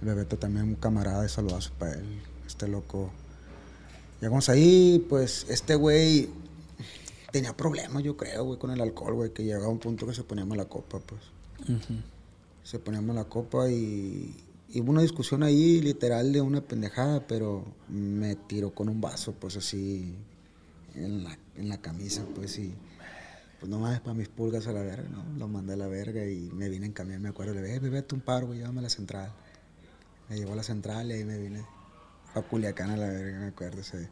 El 0.00 0.06
Bebeto 0.06 0.38
también, 0.38 0.64
un 0.68 0.74
camarada 0.76 1.22
de 1.22 1.28
saludazo 1.28 1.70
para 1.78 1.92
él. 1.94 2.20
Este 2.46 2.68
loco. 2.68 3.10
Llegamos 4.20 4.48
ahí, 4.48 5.04
pues 5.10 5.44
este 5.50 5.74
güey 5.74 6.30
tenía 7.32 7.54
problemas, 7.54 8.02
yo 8.02 8.16
creo, 8.16 8.44
güey, 8.44 8.58
con 8.58 8.70
el 8.70 8.80
alcohol, 8.80 9.14
güey, 9.14 9.30
que 9.32 9.44
llegaba 9.44 9.66
a 9.66 9.68
un 9.68 9.78
punto 9.78 10.06
que 10.06 10.14
se 10.14 10.22
ponía 10.22 10.46
mala 10.46 10.64
copa, 10.66 10.98
pues 11.00 11.20
se 12.62 12.78
poníamos 12.78 13.14
la 13.14 13.24
copa 13.24 13.68
y, 13.68 14.34
y 14.68 14.80
hubo 14.80 14.90
una 14.90 15.02
discusión 15.02 15.42
ahí 15.42 15.80
literal 15.80 16.32
de 16.32 16.40
una 16.40 16.60
pendejada, 16.60 17.26
pero 17.26 17.64
me 17.88 18.34
tiró 18.34 18.74
con 18.74 18.88
un 18.88 19.00
vaso, 19.00 19.32
pues 19.32 19.56
así, 19.56 20.14
en 20.94 21.24
la, 21.24 21.38
en 21.56 21.68
la 21.68 21.80
camisa, 21.80 22.24
pues 22.34 22.58
y 22.58 22.72
pues 23.60 23.70
no 23.70 23.78
mames 23.78 24.00
para 24.00 24.14
mis 24.14 24.28
pulgas 24.28 24.66
a 24.66 24.72
la 24.72 24.82
verga, 24.82 25.08
¿no? 25.08 25.24
Lo 25.38 25.48
mandé 25.48 25.74
a 25.74 25.76
la 25.76 25.86
verga 25.86 26.26
y 26.26 26.50
me 26.52 26.68
vine 26.68 26.86
en 26.86 26.92
camión, 26.92 27.22
me 27.22 27.30
acuerdo, 27.30 27.54
le 27.54 27.62
dije, 27.62 27.76
"Eh, 27.76 27.80
bebé, 27.80 28.04
un 28.12 28.20
paro, 28.20 28.48
güey, 28.48 28.58
llévame 28.58 28.80
a 28.80 28.82
la 28.82 28.90
central. 28.90 29.32
Me 30.28 30.36
llevó 30.36 30.52
a 30.52 30.56
la 30.56 30.62
central 30.62 31.10
y 31.10 31.14
ahí 31.14 31.24
me 31.24 31.38
vine 31.38 31.64
a 32.34 32.42
Culiacán 32.42 32.90
a 32.90 32.96
la 32.96 33.08
verga, 33.08 33.40
me 33.40 33.46
acuerdo 33.46 33.80
ese 33.80 34.10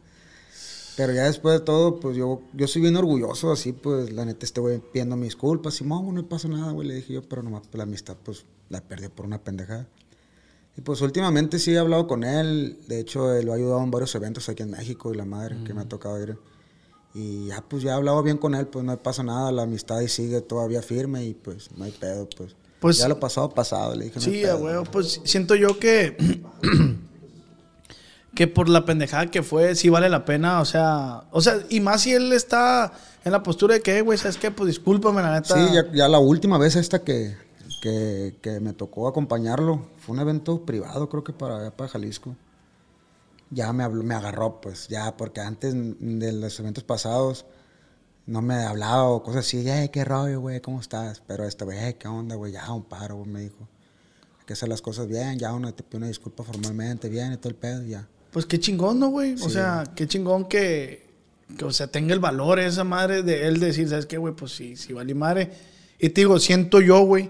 pero 0.95 1.11
ya 1.11 1.23
después 1.23 1.59
de 1.59 1.65
todo, 1.65 1.99
pues 1.99 2.15
yo, 2.15 2.41
yo 2.53 2.67
soy 2.67 2.81
bien 2.81 2.95
orgulloso, 2.95 3.51
así, 3.51 3.73
pues 3.73 4.13
la 4.13 4.23
neta, 4.23 4.45
este 4.45 4.61
güey 4.61 4.79
pidiendo 4.79 5.17
mis 5.17 5.35
culpas. 5.35 5.73
Simón, 5.73 6.15
no 6.15 6.25
pasa 6.27 6.47
nada, 6.47 6.71
güey, 6.71 6.87
le 6.87 6.95
dije 6.95 7.13
yo, 7.13 7.21
pero 7.21 7.43
nomás 7.43 7.63
pues, 7.63 7.75
la 7.75 7.83
amistad, 7.83 8.15
pues 8.23 8.45
la 8.69 8.79
perdí 8.79 9.09
por 9.09 9.25
una 9.25 9.43
pendejada. 9.43 9.87
Y 10.77 10.81
pues 10.81 11.01
últimamente 11.01 11.57
sí 11.59 11.73
he 11.73 11.77
hablado 11.79 12.05
con 12.07 12.23
él. 12.23 12.79
De 12.87 12.99
hecho, 12.99 13.33
él 13.33 13.45
lo 13.45 13.53
ha 13.53 13.55
ayudado 13.55 13.81
en 13.83 13.91
varios 13.91 14.13
eventos 14.15 14.49
aquí 14.49 14.63
en 14.63 14.71
México 14.71 15.13
y 15.13 15.17
la 15.17 15.25
madre 15.25 15.55
que 15.65 15.73
me 15.73 15.81
ha 15.81 15.85
tocado 15.87 16.21
ir. 16.21 16.37
Y 17.13 17.47
ya, 17.47 17.61
pues 17.65 17.81
ya 17.81 17.91
he 17.91 17.93
hablado 17.93 18.21
bien 18.23 18.37
con 18.37 18.55
él, 18.55 18.67
pues 18.67 18.83
no 18.83 18.97
pasa 19.01 19.23
nada, 19.23 19.49
la 19.53 19.61
amistad 19.63 19.99
ahí 19.99 20.09
sigue 20.09 20.41
todavía 20.41 20.81
firme 20.81 21.23
y 21.23 21.33
pues 21.33 21.69
no 21.77 21.85
hay 21.85 21.91
pedo, 21.91 22.27
pues. 22.35 22.55
Pues- 22.81 22.97
ya 22.97 23.07
lo 23.07 23.19
pasado, 23.21 23.49
pasado, 23.49 23.95
le 23.95 24.05
dije. 24.05 24.15
no 24.17 24.21
Sí, 24.21 24.41
pedo. 24.41 24.57
huevo, 24.57 24.83
pues 24.83 25.21
siento 25.23 25.55
yo 25.55 25.79
que. 25.79 26.17
que 28.35 28.47
por 28.47 28.67
la 28.67 28.83
pendejada 28.83 29.27
que 29.31 29.43
fue, 29.43 29.75
sí 29.75 29.87
vale 29.89 30.09
la 30.09 30.25
pena, 30.25 30.59
o 30.59 30.65
sea. 30.65 31.23
O 31.31 31.39
sea, 31.41 31.59
y 31.69 31.79
más 31.79 32.01
si 32.01 32.11
él 32.13 32.33
está 32.33 32.91
en 33.23 33.31
la 33.31 33.41
postura 33.43 33.75
de 33.75 33.81
que, 33.81 33.97
"Eh, 33.97 34.01
güey, 34.01 34.17
¿sabes 34.17 34.35
qué? 34.37 34.51
Pues 34.51 34.67
discúlpame, 34.67 35.21
la 35.21 35.33
neta. 35.35 35.55
Sí, 35.55 35.73
ya, 35.73 35.89
ya 35.93 36.09
la 36.09 36.19
última 36.19 36.57
vez 36.57 36.75
esta 36.75 37.01
que, 37.03 37.37
que, 37.81 38.35
que 38.41 38.59
me 38.59 38.73
tocó 38.73 39.07
acompañarlo, 39.07 39.87
fue 39.97 40.15
un 40.15 40.21
evento 40.21 40.65
privado, 40.65 41.09
creo 41.09 41.23
que 41.23 41.33
para, 41.33 41.71
para 41.71 41.89
Jalisco. 41.89 42.35
Ya 43.51 43.71
me, 43.73 43.83
habló, 43.83 44.03
me 44.03 44.15
agarró, 44.15 44.59
pues, 44.59 44.87
ya, 44.87 45.15
porque 45.17 45.39
antes 45.41 45.73
de 45.75 46.31
los 46.33 46.59
eventos 46.59 46.83
pasados 46.83 47.45
no 48.25 48.41
me 48.41 48.55
hablaba 48.55 49.03
o 49.03 49.21
cosas 49.21 49.45
así, 49.45 49.63
hey, 49.67 49.89
qué 49.93 50.03
rollo, 50.03 50.39
güey, 50.41 50.59
¿cómo 50.61 50.79
estás? 50.81 51.21
Pero 51.27 51.43
este, 51.45 51.63
güey, 51.63 51.77
"Hey, 51.79 51.95
¿qué 51.99 52.07
onda, 52.07 52.35
güey? 52.35 52.53
Ya, 52.53 52.71
un 52.73 52.83
paro, 52.83 53.17
güey, 53.17 53.29
me 53.29 53.41
dijo. 53.41 53.67
Hay 54.39 54.45
que 54.47 54.53
hacer 54.53 54.67
las 54.67 54.81
cosas 54.81 55.07
bien, 55.07 55.37
ya 55.37 55.53
uno 55.53 55.71
te 55.73 55.83
pide 55.83 55.97
una 55.97 56.07
disculpa 56.07 56.43
formalmente, 56.43 57.07
bien, 57.07 57.33
y 57.33 57.37
todo 57.37 57.49
el 57.49 57.55
pedo, 57.55 57.83
ya. 57.83 58.07
Pues 58.31 58.47
qué 58.47 58.59
chingón, 58.59 58.99
¿no, 58.99 59.09
güey? 59.09 59.33
O 59.35 59.37
Sí. 59.37 59.51
sea, 59.51 59.83
qué 59.95 60.07
chingón 60.07 60.45
que, 60.45 61.05
que, 61.55 61.65
o 61.65 61.71
sea, 61.71 61.85
tenga 61.87 62.13
el 62.15 62.19
valor 62.19 62.59
esa 62.59 62.83
madre 62.83 63.21
de 63.21 63.47
él 63.47 63.59
decir, 63.59 63.87
¿sabes 63.87 64.07
qué, 64.07 64.17
güey? 64.17 64.33
Pues 64.35 64.53
sí, 64.53 64.75
sí 64.75 64.91
vale 64.91 65.13
madre. 65.13 65.51
Y 65.99 66.09
te 66.09 66.21
digo, 66.21 66.39
siento 66.39 66.81
yo, 66.81 67.01
güey, 67.05 67.29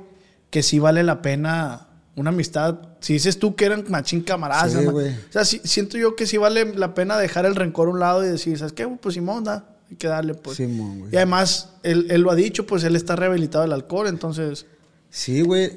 que 0.56 0.63
sí 0.63 0.80
vale 0.80 1.04
la 1.04 1.22
pena 1.22 1.89
una 2.15 2.30
amistad. 2.30 2.78
Si 3.02 3.12
dices 3.12 3.39
tú 3.39 3.58
que 3.58 3.65
eran 3.65 3.84
machín 3.89 4.22
camaradas, 4.22 4.72
Sí, 4.72 4.78
o 4.88 5.02
sea, 5.34 5.44
sí- 5.44 5.60
siento 5.65 5.98
yo 5.98 6.15
que 6.15 6.26
sí 6.26 6.38
vale 6.38 6.74
la 6.76 6.94
pena 6.94 7.18
dejar 7.18 7.46
el 7.46 7.56
rencor 7.56 7.89
a 7.89 7.91
un 7.91 8.00
lado 8.00 8.24
y 8.24 8.30
decir, 8.30 8.58
¿sabes 8.58 8.72
qué, 8.72 8.86
güey? 8.86 8.98
Pues 8.98 9.15
Simón, 9.15 9.44
da, 9.44 9.68
hay 9.91 9.98
que 9.98 10.08
darle, 10.08 10.34
pues. 10.34 10.56
Simón, 10.56 11.00
güey. 11.00 11.12
y 11.12 11.18
además, 11.18 11.72
él, 11.84 12.08
él 12.10 12.22
lo 12.22 12.32
ha 12.32 12.36
dicho, 12.36 12.65
pues 12.65 12.86
él 12.86 12.96
está 12.96 13.18
rehabilitado 13.18 13.63
del 13.63 13.74
alcohol, 13.74 14.08
entonces, 14.08 14.65
Sí, 15.10 15.41
güey. 15.41 15.74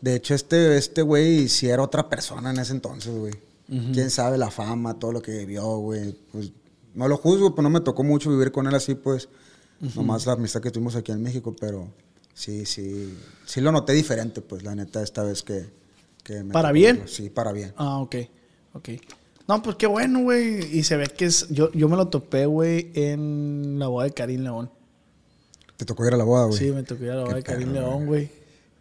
De 0.00 0.14
hecho, 0.14 0.32
este 0.34 0.76
este 0.78 1.02
güey 1.02 1.48
sí 1.48 1.68
era 1.68 1.82
otra 1.82 2.08
persona 2.08 2.50
en 2.52 2.60
ese 2.60 2.70
entonces, 2.72 3.12
güey. 3.12 3.34
Quién 3.92 4.10
sabe 4.10 4.38
la 4.38 4.52
fama, 4.52 4.94
todo 5.00 5.10
lo 5.10 5.20
que 5.22 5.32
vivió, 5.38 5.64
güey. 5.78 6.16
Pues 6.30 6.52
no 6.94 7.08
lo 7.08 7.16
juzgo, 7.16 7.52
pues 7.52 7.64
no 7.64 7.70
me 7.70 7.80
tocó 7.80 8.04
mucho 8.04 8.30
vivir 8.30 8.52
con 8.52 8.68
él 8.68 8.76
así, 8.76 8.94
pues. 8.94 9.28
Nomás 9.96 10.24
la 10.26 10.34
amistad 10.34 10.60
que 10.60 10.70
tuvimos 10.70 10.94
aquí 10.94 11.10
en 11.10 11.20
México, 11.20 11.52
pero 11.58 11.88
sí, 12.40 12.66
sí. 12.66 13.16
Sí 13.44 13.60
lo 13.60 13.72
noté 13.72 13.92
diferente, 13.92 14.40
pues, 14.40 14.62
la 14.62 14.74
neta, 14.74 15.02
esta 15.02 15.22
vez 15.22 15.42
que. 15.42 15.66
que 16.24 16.42
me 16.44 16.52
¿Para 16.52 16.72
bien? 16.72 16.96
verlo. 16.96 17.08
Sí, 17.10 17.30
para 17.30 17.52
bien. 17.52 17.72
Ah, 17.76 17.98
ok. 17.98 18.16
Ok. 18.74 18.88
No, 19.48 19.62
pues 19.62 19.76
qué 19.76 19.86
bueno, 19.86 20.20
güey. 20.22 20.76
Y 20.78 20.84
se 20.84 20.96
ve 20.96 21.06
que 21.08 21.24
es. 21.26 21.48
Yo, 21.50 21.72
yo 21.72 21.88
me 21.88 21.96
lo 21.96 22.08
topé, 22.08 22.46
güey, 22.46 22.90
en 22.94 23.78
la 23.78 23.88
boda 23.88 24.04
de 24.04 24.12
Karim 24.12 24.42
León. 24.42 24.70
Te 25.76 25.84
tocó 25.84 26.06
ir 26.06 26.14
a 26.14 26.16
la 26.16 26.24
boda, 26.24 26.44
güey. 26.46 26.58
Sí, 26.58 26.70
me 26.70 26.82
tocó 26.82 27.04
ir 27.04 27.10
a 27.10 27.14
la 27.16 27.22
boda 27.22 27.30
Qué 27.34 27.36
de 27.38 27.42
Karim 27.42 27.72
León, 27.72 28.06
güey. 28.06 28.30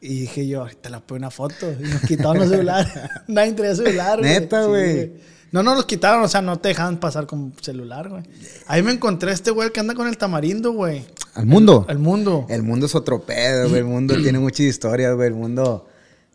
Y 0.02 0.22
dije 0.22 0.48
yo, 0.48 0.62
ahorita 0.62 0.90
la 0.90 1.00
pongo 1.00 1.18
una 1.20 1.32
foto. 1.32 1.72
Y 1.72 1.84
nos 1.84 2.02
quitaron 2.02 2.38
los 2.40 2.50
celulares. 2.50 2.94
Nadie 3.28 3.54
traía 3.54 3.76
celular, 3.76 4.20
güey. 4.20 4.32
Neta, 4.32 4.64
Sí, 4.64 4.70
güey. 4.70 5.14
no, 5.52 5.64
no 5.64 5.76
los 5.76 5.86
quitaron, 5.86 6.24
o 6.24 6.28
sea, 6.28 6.42
no 6.42 6.58
te 6.60 6.70
dejaban 6.70 7.00
pasar 7.00 7.26
con 7.26 7.54
celular, 7.62 8.10
güey. 8.10 8.24
Ahí 8.68 8.84
me 8.84 8.92
encontré 8.92 9.32
a 9.32 9.34
este 9.34 9.52
güey 9.52 9.72
que 9.72 9.80
anda 9.80 9.96
con 9.96 10.08
el 10.08 10.18
tamarindo, 10.18 10.72
güey. 10.74 11.06
¿Al 11.34 11.46
mundo? 11.46 11.86
El 11.90 12.00
mundo. 12.00 12.46
El 12.50 12.64
mundo 12.64 12.86
es 12.86 12.96
otro 12.96 13.22
pedo, 13.22 13.70
güey. 13.70 13.80
El 13.80 13.86
mundo 13.86 14.16
tiene 14.22 14.40
muchas 14.40 14.62
historias, 14.62 15.16
güey. 15.16 15.28
El 15.28 15.36
mundo. 15.36 15.88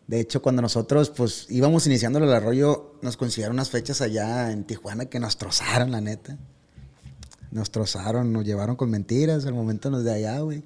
De 0.07 0.19
hecho, 0.19 0.41
cuando 0.41 0.61
nosotros, 0.61 1.09
pues, 1.09 1.47
íbamos 1.49 1.87
iniciando 1.87 2.19
el 2.19 2.31
arroyo, 2.31 2.93
nos 3.01 3.17
consiguieron 3.17 3.55
unas 3.55 3.69
fechas 3.69 4.01
allá 4.01 4.51
en 4.51 4.63
Tijuana 4.63 5.05
que 5.05 5.19
nos 5.19 5.37
trozaron, 5.37 5.91
la 5.91 6.01
neta. 6.01 6.37
Nos 7.51 7.71
trozaron, 7.71 8.31
nos 8.31 8.45
llevaron 8.45 8.75
con 8.75 8.89
mentiras. 8.91 9.45
Al 9.45 9.53
momento 9.53 9.89
nos 9.89 10.03
de 10.03 10.13
allá, 10.13 10.39
güey. 10.39 10.63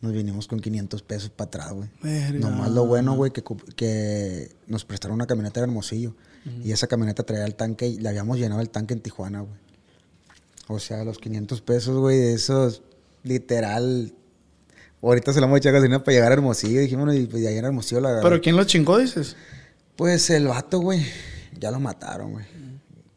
Nos 0.00 0.12
vinimos 0.12 0.46
con 0.46 0.60
500 0.60 1.02
pesos 1.02 1.30
para 1.30 1.48
atrás, 1.48 1.72
güey. 1.72 1.88
Nomás 2.34 2.70
lo 2.70 2.86
bueno, 2.86 3.16
güey, 3.16 3.32
que, 3.32 3.42
que 3.74 4.54
nos 4.66 4.84
prestaron 4.84 5.14
una 5.14 5.26
camioneta 5.26 5.60
de 5.60 5.64
Hermosillo. 5.64 6.14
Y 6.62 6.70
esa 6.70 6.86
camioneta 6.86 7.24
traía 7.24 7.44
el 7.44 7.56
tanque, 7.56 7.88
y 7.88 7.98
le 7.98 8.08
habíamos 8.08 8.38
llenado 8.38 8.60
el 8.60 8.70
tanque 8.70 8.94
en 8.94 9.00
Tijuana, 9.00 9.40
güey. 9.40 9.58
O 10.68 10.78
sea, 10.78 11.04
los 11.04 11.18
500 11.18 11.60
pesos, 11.60 11.98
güey, 11.98 12.18
de 12.18 12.34
esos, 12.34 12.82
literal. 13.26 14.12
Ahorita 15.02 15.32
se 15.32 15.40
la 15.40 15.46
hemos 15.46 15.58
echado 15.58 15.74
gasolina 15.74 16.02
para 16.02 16.14
llegar 16.14 16.32
a 16.32 16.34
Hermosillo. 16.34 16.80
Dijimos, 16.80 17.14
y 17.14 17.26
pues 17.26 17.42
de 17.42 17.48
allá 17.48 17.58
en 17.58 17.64
Hermosillo 17.66 18.00
la 18.00 18.20
¿Pero 18.22 18.40
quién 18.40 18.56
lo 18.56 18.64
chingó, 18.64 18.98
dices? 18.98 19.36
Pues 19.94 20.30
el 20.30 20.48
vato, 20.48 20.80
güey, 20.80 21.04
ya 21.58 21.70
lo 21.70 21.80
mataron, 21.80 22.32
güey. 22.32 22.44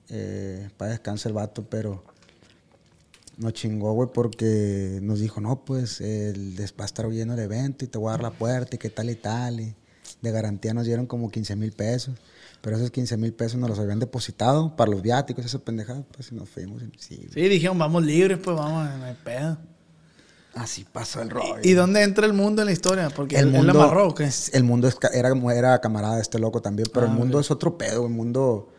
Eh, 0.10 0.70
para 0.78 0.92
descansar 0.92 1.30
el 1.30 1.36
vato, 1.36 1.64
pero 1.70 2.04
nos 3.38 3.54
chingó, 3.54 3.94
güey, 3.94 4.10
porque 4.14 5.00
nos 5.02 5.20
dijo, 5.20 5.40
no, 5.42 5.64
pues, 5.64 6.02
el, 6.02 6.56
va 6.80 6.84
a 6.84 6.86
estar 6.86 7.06
oyendo 7.06 7.34
el 7.34 7.40
evento 7.40 7.86
y 7.86 7.88
te 7.88 7.98
voy 7.98 8.10
a 8.10 8.12
dar 8.12 8.22
la 8.22 8.32
puerta 8.32 8.76
y 8.76 8.80
qué 8.80 8.90
tal 8.90 9.10
y 9.10 9.16
tal. 9.16 9.60
Y 9.60 9.76
de 10.22 10.32
garantía 10.32 10.74
nos 10.74 10.86
dieron 10.86 11.06
como 11.06 11.30
15 11.30 11.56
mil 11.56 11.72
pesos. 11.72 12.16
Pero 12.62 12.76
esos 12.76 12.92
15 12.92 13.18
mil 13.18 13.34
pesos 13.34 13.60
nos 13.60 13.70
los 13.70 13.80
habían 13.80 14.00
depositado 14.00 14.76
para 14.76 14.92
los 14.92 15.02
viáticos, 15.02 15.46
esa 15.46 15.60
pendejada, 15.60 16.04
pues 16.12 16.32
y 16.32 16.36
nos 16.36 16.50
fuimos. 16.50 16.84
Sí, 16.98 17.28
Sí, 17.34 17.42
dijeron, 17.48 17.78
vamos 17.78 18.04
libres, 18.04 18.38
pues 18.44 18.58
vamos, 18.58 18.90
no 18.98 19.06
hay 19.06 19.16
pedo. 19.24 19.58
Así 20.56 20.86
pasó 20.92 21.22
el 21.22 21.30
rollo. 21.30 21.56
¿Y 21.64 21.74
dónde 21.74 22.02
entra 22.04 22.26
el 22.26 22.34
mundo 22.34 22.62
en 22.62 22.66
la 22.68 22.72
historia? 22.72 23.10
Porque 23.16 23.38
él, 23.38 23.54
él 23.56 23.66
la 23.68 23.72
amarró, 23.72 24.08
¿o 24.10 24.16
qué? 24.16 24.30
El 24.54 24.64
mundo 24.64 24.88
es 24.88 24.98
era, 25.14 25.30
era 25.56 25.80
camarada 25.80 26.16
de 26.16 26.22
este 26.22 26.40
loco 26.40 26.62
también, 26.62 26.90
pero 26.94 27.06
Ah, 27.06 27.10
el 27.10 27.16
mundo 27.16 27.38
ok. 27.38 27.44
es 27.44 27.52
otro 27.52 27.78
pedo. 27.78 28.06
El 28.08 28.12
mundo, 28.14 28.70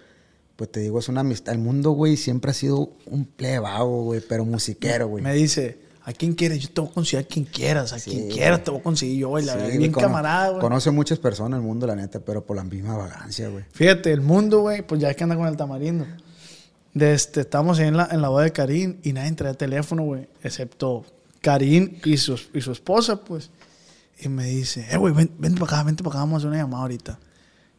pues 0.57 0.71
te 0.73 0.81
digo, 0.81 0.99
es 0.99 1.09
una 1.09 1.21
amistad. 1.21 1.55
El 1.55 1.61
mundo, 1.61 1.93
güey, 1.93 2.17
siempre 2.17 2.51
ha 2.51 2.55
sido 2.55 2.93
un 3.07 3.25
plebao, 3.25 4.03
güey, 4.05 4.21
pero 4.29 4.45
musiquero, 4.45 5.07
güey. 5.09 5.23
Me 5.23 5.33
dice, 5.33 5.79
¿a 6.05 6.13
quién 6.13 6.35
quieres? 6.35 6.59
Yo 6.59 6.69
te 6.71 6.81
voy 6.81 6.91
a 6.91 6.93
conseguir 6.95 7.25
a 7.25 7.29
quien 7.29 7.45
quieras, 7.47 7.93
a 7.93 7.99
Sí, 8.01 8.11
quien 8.11 8.29
quieras 8.31 8.65
te 8.65 8.71
voy 8.73 8.81
a 8.81 8.83
conseguir 8.83 9.19
yo, 9.21 9.29
güey. 9.29 9.45
La 9.45 9.53
Sí, 9.53 9.59
verdad, 9.61 9.79
bien 9.79 9.93
cono- 9.93 10.07
camarada, 10.09 10.49
güey. 10.49 10.61
Conoce 10.61 10.91
muchas 10.91 11.19
personas 11.21 11.59
el 11.61 11.65
mundo, 11.65 11.87
la 11.87 11.95
neta, 11.95 12.19
pero 12.21 12.45
por 12.45 12.57
la 12.57 12.65
misma 12.65 12.97
vagancia, 12.97 13.49
güey. 13.49 13.65
Fíjate, 13.73 14.13
el 14.13 14.21
mundo, 14.23 14.61
güey, 14.63 14.83
pues 14.83 15.01
ya 15.01 15.15
que 15.15 15.23
anda 15.23 15.37
con 15.37 15.47
el 15.47 15.57
tamarindo. 15.57 16.05
De 16.93 17.15
este, 17.15 17.43
estamos 17.43 17.79
en 17.79 17.97
la, 17.97 18.09
en 18.11 18.21
la 18.21 18.29
boda 18.29 18.43
de 18.43 18.51
Karim 18.53 18.99
y 19.05 19.13
nadie 19.13 19.31
trae 19.33 19.55
teléfono, 19.55 20.03
güey, 20.03 20.29
excepto 20.43 21.05
Karim 21.41 21.99
y 22.05 22.17
su, 22.17 22.39
y 22.55 22.61
su 22.61 22.73
esposa, 22.73 23.25
pues. 23.25 23.51
Y 24.19 24.29
me 24.29 24.45
dice, 24.45 24.87
eh, 24.91 24.97
güey, 24.99 25.15
ven, 25.15 25.31
vente 25.39 25.59
para 25.61 25.77
acá, 25.79 25.85
vente 25.85 26.03
para 26.03 26.15
acá, 26.17 26.21
vamos 26.21 26.35
a 26.35 26.39
hacer 26.39 26.49
una 26.51 26.59
llamada 26.59 26.83
ahorita. 26.83 27.19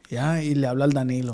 Ya, 0.10 0.42
y 0.44 0.56
le 0.56 0.68
habla 0.68 0.86
al 0.86 0.94
Danilo. 0.94 1.34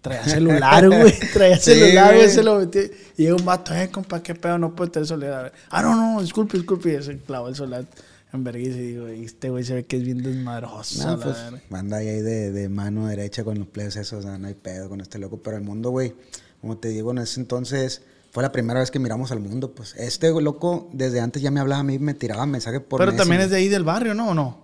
Traía 0.00 0.24
celular, 0.24 0.86
güey. 0.88 1.12
Traía 1.32 1.56
Sí, 1.56 1.72
celular, 1.72 2.14
güey. 2.14 2.30
Se 2.30 2.42
lo 2.44 2.58
metió. 2.60 2.82
Y 3.16 3.22
llega 3.24 3.34
un 3.34 3.44
vato, 3.44 3.74
eh, 3.74 3.90
compa, 3.90 4.22
qué 4.22 4.34
pedo, 4.34 4.56
no 4.58 4.74
puede 4.76 4.90
tener 4.92 5.08
celular. 5.08 5.52
Ah, 5.70 5.82
no, 5.82 5.94
no, 6.14 6.22
disculpe, 6.22 6.56
disculpe. 6.56 6.94
Y 6.94 7.02
se 7.02 7.18
clavó 7.18 7.48
el 7.48 7.56
celular 7.56 7.84
en 8.32 8.44
vergüenza 8.44 8.78
y 8.78 8.82
digo, 8.92 9.08
"Y 9.12 9.24
este 9.24 9.50
güey 9.50 9.64
se 9.64 9.74
ve 9.74 9.84
que 9.86 9.96
es 9.96 10.04
bien 10.04 10.22
desmadroso. 10.22 11.04
No, 11.04 11.18
pues, 11.20 11.36
verga". 11.36 11.60
anda 11.72 11.96
ahí 11.96 12.06
de, 12.06 12.52
de 12.52 12.68
mano 12.68 13.08
derecha 13.08 13.42
con 13.42 13.58
los 13.58 13.66
plebes 13.66 13.96
esos, 13.96 14.20
o 14.20 14.28
sea, 14.28 14.38
no 14.38 14.46
hay 14.46 14.54
pedo 14.54 14.88
con 14.88 15.00
este 15.00 15.18
loco. 15.18 15.42
Pero 15.42 15.56
el 15.56 15.64
mundo, 15.64 15.90
güey, 15.90 16.14
como 16.60 16.76
te 16.78 16.88
digo, 16.88 17.10
en 17.10 17.18
ese 17.18 17.40
entonces 17.40 18.02
fue 18.38 18.44
la 18.44 18.52
primera 18.52 18.78
vez 18.78 18.92
que 18.92 19.00
miramos 19.00 19.32
al 19.32 19.40
mundo, 19.40 19.72
pues. 19.74 19.96
Este 19.96 20.30
loco, 20.40 20.88
desde 20.92 21.18
antes 21.18 21.42
ya 21.42 21.50
me 21.50 21.58
hablaba 21.58 21.80
a 21.80 21.82
mí, 21.82 21.98
me 21.98 22.14
tiraba 22.14 22.46
mensajes 22.46 22.80
por 22.80 23.00
Pero 23.00 23.12
también 23.16 23.40
es 23.40 23.50
de 23.50 23.56
ahí 23.56 23.66
del 23.66 23.82
barrio, 23.82 24.14
¿no? 24.14 24.28
¿O 24.28 24.34
no? 24.34 24.58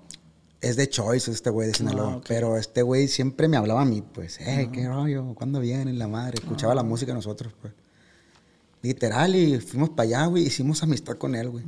Es 0.61 0.77
de 0.77 0.89
Choice 0.89 1.29
este 1.33 1.51
güey 1.51 1.67
de 1.67 1.75
Sinaloa. 1.75 2.13
Ah, 2.13 2.17
ok. 2.19 2.25
Pero 2.29 2.57
este 2.57 2.83
güey 2.83 3.09
siempre 3.09 3.49
me 3.49 3.57
hablaba 3.57 3.83
a 3.83 3.85
mí, 3.85 4.01
pues, 4.01 4.39
eh, 4.41 4.69
qué 4.73 4.87
rollo, 4.87 5.35
¿cuándo 5.35 5.59
vienen 5.59 5.99
la 5.99 6.07
madre? 6.07 6.37
Escuchaba 6.41 6.71
Ah. 6.73 6.77
la 6.77 6.83
música 6.85 7.13
nosotros, 7.13 7.53
pues. 7.61 7.73
Literal, 8.83 9.35
y 9.35 9.59
fuimos 9.59 9.91
para 9.91 10.03
allá, 10.05 10.27
güey, 10.27 10.45
hicimos 10.45 10.83
amistad 10.85 11.17
con 11.17 11.35
él, 11.35 11.49
güey. 11.51 11.65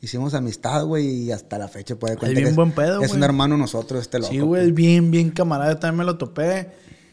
Hicimos 0.00 0.32
amistad, 0.32 0.86
güey, 0.86 1.06
y 1.06 1.32
hasta 1.32 1.58
la 1.58 1.68
fecha 1.68 1.96
puede 1.96 2.16
bien 2.16 2.34
que 2.34 2.42
es- 2.50 2.56
buen 2.56 2.72
pedo, 2.72 3.02
Es 3.02 3.10
un 3.12 3.18
güey. 3.18 3.24
hermano 3.28 3.58
nosotros, 3.58 4.00
este 4.00 4.18
loco. 4.20 4.30
Sí, 4.32 4.38
güey, 4.40 4.62
es 4.62 4.68
pues. 4.68 4.74
bien, 4.74 5.10
bien 5.10 5.30
camarada. 5.30 5.74
Yo 5.74 5.78
también 5.78 5.98
me 5.98 6.04
lo 6.04 6.16
topé. 6.16 6.70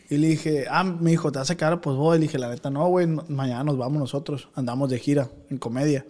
Y 0.09 0.17
le 0.17 0.27
dije, 0.27 0.65
ah, 0.69 0.83
me 0.83 1.11
dijo, 1.11 1.31
¿te 1.31 1.39
a 1.39 1.45
quedar? 1.45 1.81
Pues 1.81 1.95
voy. 1.95 2.17
Le 2.17 2.23
dije, 2.23 2.39
la 2.39 2.49
neta, 2.49 2.69
no, 2.69 2.87
güey, 2.87 3.05
mañana 3.05 3.63
nos 3.63 3.77
vamos 3.77 3.99
nosotros. 3.99 4.49
Andamos 4.55 4.89
de 4.89 4.97
gira 4.99 5.29
en 5.49 5.57
comedia. 5.59 6.05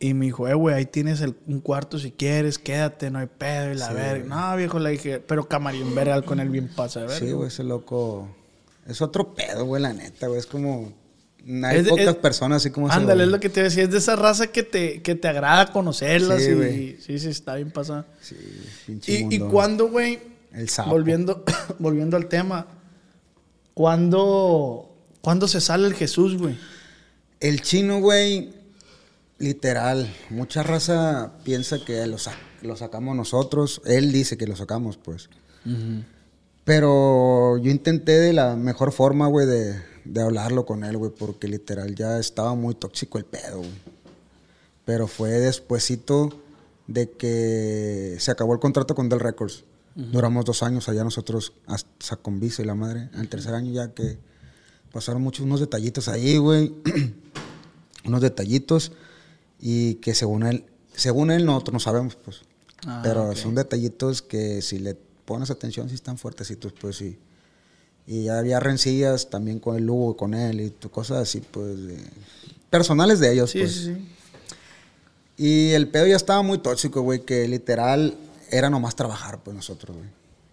Y 0.00 0.12
me 0.14 0.26
dijo, 0.26 0.48
eh, 0.48 0.54
güey, 0.54 0.74
ahí 0.74 0.84
tienes 0.86 1.20
el- 1.20 1.36
un 1.46 1.60
cuarto 1.60 1.98
si 1.98 2.10
quieres, 2.10 2.58
quédate, 2.58 3.10
no 3.10 3.20
hay 3.20 3.26
pedo. 3.28 3.72
Y 3.72 3.76
la 3.76 3.88
Sí, 3.88 3.94
verga. 3.94 4.24
No, 4.50 4.56
viejo, 4.56 4.78
le 4.80 4.90
dije, 4.90 5.20
pero 5.20 5.48
camarín 5.48 5.94
verga 5.94 6.20
con 6.22 6.40
él 6.40 6.48
bien 6.48 6.68
pasa 6.74 7.00
verga. 7.00 7.14
Sí, 7.16 7.30
güey, 7.30 7.48
ese 7.48 7.62
loco. 7.62 8.28
Es 8.86 9.00
otro 9.00 9.32
pedo, 9.34 9.64
güey, 9.64 9.80
la 9.80 9.92
neta, 9.92 10.26
güey. 10.26 10.40
Es 10.40 10.46
como. 10.46 10.92
Hay 11.64 11.78
Es 11.78 11.84
de- 11.84 11.90
pocas 11.90 12.06
es- 12.06 12.14
personas 12.16 12.56
así 12.62 12.70
como 12.70 12.90
Ándale, 12.90 13.24
es 13.24 13.28
lo 13.30 13.38
que 13.38 13.48
te 13.50 13.62
decía. 13.62 13.84
Es 13.84 13.90
de 13.90 13.98
esa 13.98 14.16
raza 14.16 14.48
que 14.48 14.62
te, 14.64 15.02
que 15.02 15.14
te 15.14 15.28
agrada 15.28 15.70
conocerlas. 15.72 16.42
Sí, 16.42 16.50
y 16.50 16.54
güey. 16.54 16.96
sí, 17.00 17.18
sí, 17.20 17.28
está 17.28 17.54
bien 17.54 17.70
pasada. 17.70 18.06
Sí, 18.20 18.34
pinche 18.86 19.12
Y, 19.12 19.16
y 19.16 19.38
mundo. 19.38 19.48
cuando, 19.50 19.88
güey, 19.88 20.18
El 20.52 20.68
sapo. 20.68 20.90
volviendo, 20.90 21.44
volviendo 21.78 22.16
al 22.16 22.26
tema, 22.26 22.66
¿cuándo, 23.74 24.90
¿cuándo 25.20 25.48
se 25.48 25.60
sale 25.60 25.86
el 25.86 25.94
Jesús, 25.94 26.36
güey? 26.38 26.56
El 27.40 27.60
chino, 27.60 28.00
güey, 28.00 28.52
literal, 29.38 30.12
mucha 30.30 30.62
raza 30.62 31.32
piensa 31.44 31.84
que 31.84 32.06
lo, 32.06 32.18
sa- 32.18 32.38
lo 32.62 32.76
sacamos 32.76 33.14
nosotros. 33.16 33.82
Él 33.84 34.12
dice 34.12 34.36
que 34.38 34.46
lo 34.46 34.56
sacamos, 34.56 34.96
pues. 34.96 35.28
Pero 36.64 37.58
yo 37.58 37.70
intenté 37.70 38.12
de 38.18 38.32
la 38.32 38.56
mejor 38.56 38.92
forma, 38.92 39.26
güey, 39.26 39.46
de, 39.46 39.74
de 40.04 40.22
hablarlo 40.22 40.64
con 40.64 40.84
él, 40.84 40.96
güey, 40.96 41.10
porque 41.10 41.48
literal 41.48 41.94
ya 41.94 42.18
estaba 42.18 42.54
muy 42.54 42.74
tóxico 42.74 43.18
el 43.18 43.24
pedo, 43.24 43.58
güey. 43.58 43.94
Pero 44.86 45.06
fue 45.06 45.30
despuesito 45.30 46.30
de 46.86 47.10
que 47.10 48.16
se 48.18 48.30
acabó 48.30 48.52
el 48.54 48.60
contrato 48.60 48.94
con 48.94 49.08
Del 49.08 49.20
Records. 49.20 49.64
Duramos 49.94 50.44
dos 50.44 50.62
años 50.64 50.88
allá 50.88 51.04
nosotros, 51.04 51.52
hasta 51.66 52.16
con 52.16 52.40
Visa 52.40 52.62
y 52.62 52.64
la 52.64 52.74
madre. 52.74 53.10
Al 53.14 53.28
tercer 53.28 53.54
año 53.54 53.72
ya 53.72 53.92
que 53.94 54.18
pasaron 54.92 55.22
muchos 55.22 55.44
unos 55.46 55.60
detallitos 55.60 56.08
ahí, 56.08 56.36
güey. 56.36 56.74
unos 58.04 58.20
detallitos 58.20 58.92
y 59.60 59.94
que 59.96 60.14
según 60.14 60.42
él, 60.44 60.64
según 60.94 61.30
él 61.30 61.46
nosotros 61.46 61.72
no 61.74 61.80
sabemos, 61.80 62.16
pues. 62.16 62.40
Ah, 62.86 63.00
Pero 63.02 63.30
ok. 63.30 63.36
son 63.36 63.54
detallitos 63.54 64.20
que 64.20 64.62
si 64.62 64.78
le 64.78 64.94
pones 65.24 65.50
atención 65.50 65.88
sí 65.88 65.94
están 65.94 66.18
fuertecitos, 66.18 66.72
pues 66.72 66.96
sí. 66.96 67.18
Y 68.06 68.24
ya 68.24 68.38
había 68.38 68.60
rencillas 68.60 69.30
también 69.30 69.60
con 69.60 69.76
el 69.76 69.86
Lugo, 69.86 70.16
con 70.16 70.34
él 70.34 70.60
y 70.60 70.70
cosas 70.90 71.18
así, 71.18 71.40
pues, 71.40 71.78
personales 72.68 73.20
de 73.20 73.32
ellos, 73.32 73.50
Sí, 73.50 73.60
pues. 73.60 73.72
sí, 73.72 73.94
sí. 73.94 74.08
Y 75.36 75.70
el 75.70 75.88
pedo 75.88 76.06
ya 76.06 76.16
estaba 76.16 76.42
muy 76.42 76.58
tóxico, 76.58 77.00
güey, 77.02 77.24
que 77.24 77.48
literal 77.48 78.16
era 78.56 78.70
nomás 78.70 78.94
trabajar, 78.96 79.42
pues 79.42 79.54
nosotros, 79.56 79.96
güey. 79.96 80.08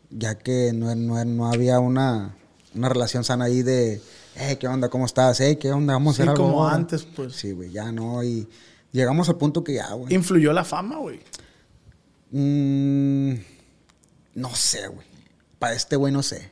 Ya 0.09 0.35
que 0.37 0.73
no, 0.73 0.93
no, 0.95 1.23
no 1.23 1.51
había 1.51 1.79
una, 1.79 2.35
una 2.75 2.89
relación 2.89 3.23
sana 3.23 3.45
ahí 3.45 3.61
de, 3.61 4.01
hey, 4.35 4.57
¿qué 4.59 4.67
onda? 4.67 4.89
¿Cómo 4.89 5.05
estás? 5.05 5.39
Hey, 5.39 5.55
¿qué 5.57 5.71
onda? 5.71 5.93
Vamos 5.93 6.15
a 6.15 6.17
Sí, 6.17 6.21
hacer 6.23 6.29
algo. 6.31 6.43
como 6.45 6.63
ahora?" 6.63 6.75
antes, 6.75 7.03
pues. 7.03 7.33
Sí, 7.35 7.51
güey, 7.51 7.71
ya 7.71 7.91
no. 7.91 8.23
Y 8.23 8.47
llegamos 8.91 9.29
al 9.29 9.37
punto 9.37 9.63
que 9.63 9.75
ya, 9.75 9.93
güey. 9.93 10.13
Influyó 10.13 10.51
la 10.53 10.63
fama, 10.65 10.97
güey. 10.97 11.21
Mm, 12.31 13.33
no 14.35 14.55
sé, 14.55 14.87
güey. 14.87 15.05
Para 15.59 15.75
este 15.75 15.95
güey 15.95 16.11
no 16.13 16.23
sé. 16.23 16.51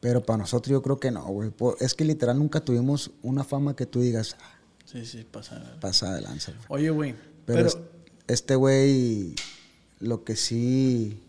Pero 0.00 0.22
para 0.24 0.38
nosotros 0.38 0.70
yo 0.70 0.82
creo 0.82 1.00
que 1.00 1.10
no, 1.10 1.24
güey. 1.26 1.52
Es 1.80 1.94
que 1.94 2.04
literal 2.04 2.38
nunca 2.38 2.60
tuvimos 2.60 3.10
una 3.22 3.42
fama 3.44 3.74
que 3.74 3.86
tú 3.86 4.00
digas, 4.00 4.36
ah, 4.40 4.54
Sí, 4.84 5.04
sí, 5.06 5.24
pasa. 5.30 5.76
pasa 5.80 6.14
de 6.14 6.20
lanza. 6.20 6.52
Oye, 6.68 6.90
güey, 6.90 7.12
Pero, 7.46 7.58
pero, 7.58 7.68
es- 7.68 7.78
este 8.26 8.54
güey, 8.54 9.34
lo 10.04 10.24
que 10.24 10.36
sí, 10.36 11.20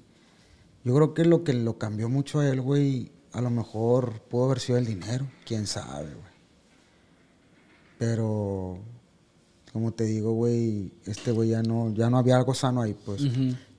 yo 0.84 0.94
creo 0.96 1.14
que 1.14 1.26
lo 1.26 1.44
que 1.44 1.54
lo 1.54 1.78
cambió 1.78 2.10
mucho 2.10 2.40
a 2.40 2.48
él, 2.50 2.62
güey, 2.62 3.12
a 3.34 3.42
lo 3.42 3.50
mejor 3.50 4.22
pudo 4.30 4.46
haber 4.46 4.60
sido 4.60 4.78
el 4.78 4.86
dinero, 4.86 5.28
quién 5.46 5.66
sabe, 5.68 6.06
güey. 6.14 6.36
Pero, 7.98 8.80
como 9.72 9.94
te 9.94 10.04
digo, 10.04 10.34
güey, 10.34 10.92
este 11.06 11.32
güey 11.32 11.50
ya 11.50 11.62
no, 11.64 11.94
ya 11.94 12.10
no 12.10 12.18
había 12.18 12.36
algo 12.38 12.54
sano 12.54 12.82
ahí, 12.82 12.94
pues. 13.06 13.22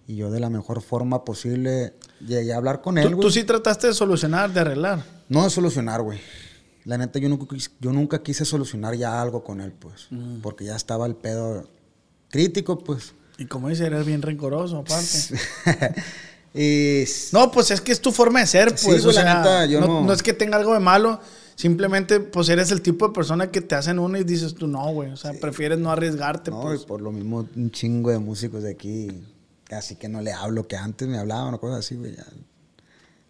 Y 0.09 0.17
yo 0.17 0.31
de 0.31 0.41
la 0.41 0.51
mejor 0.51 0.81
forma 0.83 1.25
posible 1.25 1.95
llegué 2.27 2.53
a 2.53 2.57
hablar 2.57 2.81
con 2.81 2.97
él, 2.99 3.05
tú, 3.09 3.17
güey. 3.17 3.21
tú 3.27 3.31
sí 3.31 3.45
trataste 3.45 3.89
de 3.89 3.95
solucionar, 3.95 4.53
de 4.53 4.61
arreglar. 4.61 5.05
No 5.29 5.45
de 5.45 5.51
solucionar, 5.51 6.03
güey. 6.03 6.21
La 6.85 6.97
neta, 6.97 7.19
yo 7.19 7.29
nunca, 7.29 7.47
quis- 7.47 7.73
yo 7.81 7.93
nunca 7.93 8.23
quise 8.23 8.45
solucionar 8.45 8.95
ya 8.95 9.21
algo 9.21 9.43
con 9.43 9.61
él, 9.61 9.73
pues. 9.73 10.09
Porque 10.43 10.65
ya 10.65 10.77
estaba 10.77 11.05
el 11.07 11.17
pedo 11.17 11.69
crítico, 12.31 12.79
pues. 12.79 13.13
Y 13.39 13.47
como 13.47 13.69
dice, 13.69 13.87
eres 13.87 14.07
bien 14.07 14.23
rencoroso, 14.23 14.79
aparte. 14.79 15.07
No, 17.33 17.51
pues 17.53 17.71
es 17.71 17.81
que 17.83 17.93
es 17.93 18.01
tu 18.01 18.13
forma 18.13 18.41
de 18.41 18.47
ser, 18.47 18.79
Sí, 18.79 18.87
pues. 18.87 19.05
güey, 19.05 19.15
o 19.17 19.21
la 19.23 19.35
neta, 19.37 19.67
yo 19.67 19.79
no, 19.81 19.87
no- 19.87 20.05
no 20.07 20.13
es 20.15 20.23
que 20.23 20.33
tenga 20.33 20.57
algo 20.57 20.73
de 20.73 20.81
malo, 20.81 21.21
simplemente, 21.55 22.19
pues 22.21 22.49
eres 22.49 22.71
el 22.71 22.81
tipo 22.81 23.09
de 23.09 23.13
persona 23.13 23.51
que 23.51 23.61
te 23.61 23.75
hacen 23.75 23.99
uno 23.99 24.17
y 24.17 24.25
dices 24.25 24.55
tú, 24.55 24.67
no, 24.67 24.91
güey. 24.93 25.11
O 25.11 25.17
sea, 25.19 25.33
prefieres 25.35 25.79
no 25.79 25.91
arriesgarte, 25.91 26.51
no, 26.51 26.63
pues. 26.63 26.83
y 26.83 26.87
por 26.87 27.03
lo 27.03 27.13
mismo 27.13 27.47
un 27.55 27.71
chingo 27.71 28.11
de 28.11 28.19
músicos 28.19 28.63
de 28.63 28.71
aquí, 28.71 29.23
así 29.71 29.97
que 29.97 30.09
no 30.09 30.23
le 30.23 30.33
hablo 30.33 30.67
que 30.67 30.77
antes 30.77 31.07
me 31.07 31.19
hablaban 31.19 31.53
o 31.53 31.61
cosas 31.61 31.81
así, 31.81 31.95
güey. 31.97 32.17
ya. 32.17 32.25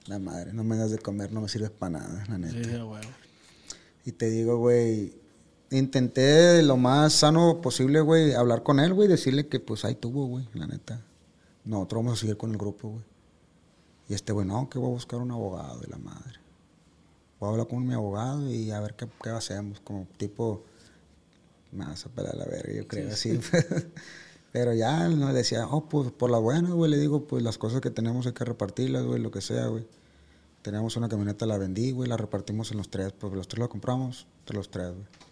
La 0.07 0.21
madre, 0.21 0.53
no 0.53 0.63
me 0.63 0.77
das 0.77 0.93
de 0.93 0.99
comer, 0.99 1.33
no 1.33 1.41
me 1.41 1.49
sirves 1.49 1.71
para 1.71 1.99
nada, 1.99 2.25
la 2.29 2.39
neta. 2.39 2.53
Sí, 2.55 2.63
sí, 2.65 2.79
güey. 2.79 3.03
Y 4.05 4.13
te 4.13 4.31
digo, 4.31 4.57
güey, 4.59 5.15
intenté 5.71 6.63
lo 6.63 6.77
más 6.77 7.13
sano 7.13 7.61
posible, 7.61 8.01
güey, 8.01 8.33
hablar 8.35 8.63
con 8.63 8.81
él, 8.81 8.95
güey, 8.95 9.09
decirle 9.09 9.49
que 9.49 9.61
pues 9.61 9.85
ahí 9.85 9.95
tuvo, 9.95 10.27
güey, 10.27 10.49
la 10.55 10.67
neta. 10.67 11.03
Nosotros 11.65 12.05
vamos 12.05 12.19
a 12.19 12.21
seguir 12.21 12.37
con 12.37 12.51
el 12.51 12.59
grupo, 12.59 12.91
güey. 12.91 13.05
Y 14.09 14.15
este 14.15 14.33
güey, 14.33 14.47
no, 14.47 14.71
que 14.71 14.79
voy 14.79 14.91
a 14.91 14.93
buscar 14.93 15.21
un 15.21 15.31
abogado 15.33 15.81
de 15.81 15.89
la 15.89 15.99
madre. 15.99 16.39
Voy 17.41 17.49
a 17.49 17.53
hablar 17.53 17.67
con 17.67 17.87
mi 17.87 17.95
abogado 17.95 18.49
y 18.51 18.71
a 18.71 18.81
ver 18.81 18.95
qué, 18.95 19.09
qué 19.23 19.31
hacemos, 19.31 19.81
como 19.81 20.07
tipo, 20.17 20.63
me 21.73 21.85
vas 21.85 22.07
a 22.07 22.09
pelar 22.09 22.37
la 22.37 22.45
verga, 22.45 22.73
yo 22.73 22.87
creo, 22.87 23.11
así. 23.11 23.39
Pero 24.53 24.73
ya, 24.73 25.09
no 25.09 25.29
le 25.29 25.35
decía, 25.35 25.67
oh, 25.67 25.89
pues 25.89 26.13
por 26.13 26.31
la 26.31 26.39
buena, 26.39 26.71
güey, 26.71 26.91
le 26.91 26.99
digo, 26.99 27.27
pues 27.27 27.43
las 27.43 27.59
cosas 27.59 27.81
que 27.81 27.91
tenemos 27.91 28.27
hay 28.27 28.33
que 28.33 28.45
repartirlas, 28.45 29.05
güey, 29.05 29.21
lo 29.21 29.31
que 29.31 29.41
sea, 29.41 29.67
güey. 29.67 29.87
Teníamos 30.63 30.97
una 30.97 31.09
camioneta, 31.09 31.47
la 31.47 31.59
vendí, 31.59 31.91
güey, 31.93 32.09
la 32.09 32.17
repartimos 32.17 32.71
en 32.71 32.79
los 32.79 32.89
tres, 32.89 33.13
pues 33.13 33.33
los 33.35 33.49
tres 33.49 33.61
la 33.61 33.69
compramos, 33.69 34.27
entre 34.41 34.57
los 34.57 34.71
tres, 34.71 34.93
güey. 34.93 35.26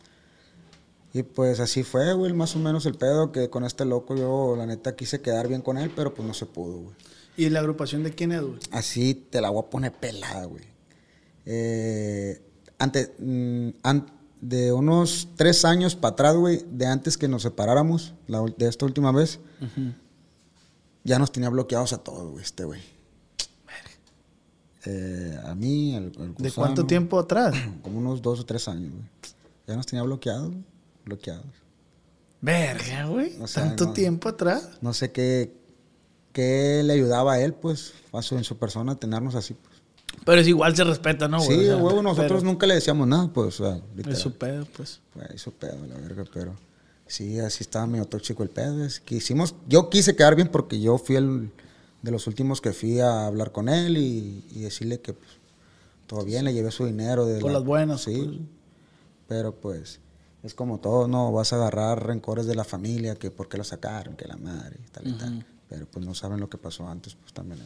Y 1.15 1.23
pues 1.23 1.61
así 1.61 1.85
fue, 1.85 2.13
güey, 2.13 2.33
más 2.35 2.55
o 2.57 2.59
menos 2.59 2.85
el 2.87 2.95
pedo, 2.97 3.31
que 3.33 3.49
con 3.49 3.65
este 3.65 3.85
loco 3.85 4.15
yo, 4.17 4.57
la 4.59 4.67
neta, 4.67 4.97
quise 4.97 5.21
quedar 5.23 5.47
bien 5.49 5.63
con 5.63 5.79
él, 5.79 5.91
pero 5.95 6.13
pues 6.13 6.27
no 6.29 6.35
se 6.35 6.45
pudo, 6.45 6.79
güey. 6.79 6.97
¿Y 7.37 7.49
la 7.51 7.61
agrupación 7.61 8.03
de 8.03 8.13
quién 8.13 8.33
es, 8.33 8.43
güey? 8.43 8.59
Así 8.73 9.15
te 9.15 9.41
la 9.41 9.49
voy 9.51 9.63
a 9.65 9.71
poner 9.71 9.93
pelada, 9.93 10.45
güey. 10.45 10.65
Eh, 11.47 12.43
antes, 12.79 13.13
mm, 13.21 13.69
an- 13.85 14.11
de 14.41 14.73
unos 14.73 15.29
tres 15.37 15.65
años 15.65 15.95
para 15.97 16.13
atrás, 16.15 16.37
güey, 16.37 16.65
de 16.71 16.87
antes 16.87 17.17
que 17.17 17.29
nos 17.29 17.43
separáramos, 17.43 18.13
la 18.27 18.43
de 18.43 18.69
esta 18.69 18.85
última 18.85 19.11
vez, 19.13 19.39
ya 21.05 21.19
nos 21.21 21.31
tenía 21.33 21.49
bloqueados 21.49 21.93
a 21.93 21.99
todos, 21.99 22.31
güey, 22.33 22.43
este 22.45 22.65
güey. 22.65 22.81
Eh, 24.87 25.39
a 25.45 25.55
mí, 25.55 25.97
al, 25.97 26.13
¿De 26.39 26.51
cuánto 26.53 26.85
tiempo 26.87 27.19
atrás? 27.19 27.55
Como 27.83 27.99
unos 27.99 28.21
dos 28.21 28.41
o 28.41 28.45
tres 28.45 28.69
años, 28.69 28.93
güey. 28.93 29.05
Ya 29.67 29.77
nos 29.77 29.87
tenía 29.87 30.03
bloqueados, 30.03 30.51
güey, 30.51 30.65
bloqueados. 31.05 31.47
Verga, 32.41 33.07
güey. 33.07 33.37
O 33.41 33.47
sea, 33.47 33.65
¿Tanto 33.65 33.87
no. 33.87 33.93
tiempo 33.93 34.29
atrás? 34.29 34.69
No 34.83 34.93
sé 34.93 35.13
qué, 35.13 35.55
qué 36.33 36.83
le 36.85 36.93
ayudaba 36.93 37.35
a 37.35 37.41
él, 37.41 37.55
pues, 37.55 37.93
a 38.13 38.21
su, 38.23 38.37
en 38.37 38.45
su 38.45 38.59
persona 38.59 38.93
a 38.93 38.97
tenernos 38.97 39.35
así, 39.35 39.55
pues. 39.55 39.75
Pero 40.25 40.41
es 40.41 40.47
igual 40.47 40.77
se 40.77 40.85
respeta, 40.85 41.27
¿no, 41.27 41.39
güey? 41.39 41.49
sí, 41.59 41.65
O 41.65 41.67
sea, 41.67 41.77
huevo, 41.77 42.03
nosotros 42.03 42.41
pero 42.43 42.53
nunca 42.53 42.67
le 42.67 42.75
decíamos 42.75 43.09
nada, 43.09 43.29
pues, 43.33 43.61
o 43.61 43.65
sea. 43.65 43.83
Es 44.11 44.19
su 44.19 44.33
pedo, 44.35 44.67
pues. 44.77 45.01
Güey, 45.15 45.27
hizo 45.35 45.51
pedo, 45.53 45.85
la 45.87 45.97
verga, 45.97 46.25
pero 46.33 46.55
sí, 47.07 47.39
así 47.41 47.63
estaba 47.63 47.87
medio 47.87 48.05
tóxico 48.05 48.43
el 48.43 48.51
pedo. 48.51 48.85
Es 48.85 49.01
que 49.01 49.17
hicimos, 49.17 49.55
yo 49.69 49.91
quise 49.91 50.15
quedar 50.15 50.37
bien 50.37 50.49
porque 50.49 50.81
yo 50.81 50.99
fui 50.99 51.17
el 51.17 51.51
de 52.03 52.11
los 52.11 52.27
últimos 52.27 52.61
que 52.61 52.73
fui 52.73 53.01
a 53.01 53.27
hablar 53.27 53.51
con 53.53 53.69
él 53.71 53.97
y, 53.97 54.45
y 54.53 54.61
decirle 54.61 55.01
que 55.01 55.15
pues, 55.15 55.31
todo 56.07 56.25
bien, 56.25 56.45
le 56.45 56.53
llevé 56.53 56.71
su 56.71 56.85
dinero. 56.87 57.25
De 57.27 57.41
Por 57.41 57.53
las 57.53 57.65
buenas, 57.65 58.03
Sí, 58.03 58.15
pues. 58.25 58.39
pero 59.27 59.55
pues 59.55 60.01
es 60.45 60.55
como 60.55 60.79
todo, 60.79 61.09
no 61.09 61.33
vas 61.33 61.53
a 61.53 61.57
agarrar 61.57 62.07
rencores 62.07 62.47
de 62.47 62.55
la 62.55 62.65
familia, 62.65 63.17
que 63.17 63.31
por 63.31 63.49
qué 63.49 63.57
lo 63.59 63.65
sacaron, 63.65 64.15
que 64.15 64.29
la 64.29 64.37
madre 64.37 64.77
y 64.87 64.91
tal 64.91 65.09
y 65.09 65.13
tal. 65.15 65.47
Pero 65.69 65.87
pues 65.87 66.05
no 66.05 66.15
saben 66.15 66.39
lo 66.39 66.49
que 66.49 66.59
pasó 66.59 66.87
antes, 66.87 67.15
pues 67.17 67.33
también. 67.33 67.61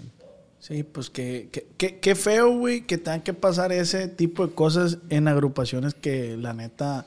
Sí, 0.61 0.83
pues 0.85 1.11
que, 1.11 1.49
que, 1.53 1.67
que- 1.77 1.99
qué 2.01 2.15
feo, 2.15 2.57
güey, 2.57 2.87
que 2.87 2.97
tengan 2.99 3.23
que 3.23 3.35
pasar 3.35 3.73
ese 3.73 4.09
tipo 4.09 4.47
de 4.47 4.55
cosas 4.55 4.99
en 5.09 5.29
agrupaciones 5.29 5.95
que 5.95 6.37
la 6.37 6.53
neta, 6.55 7.07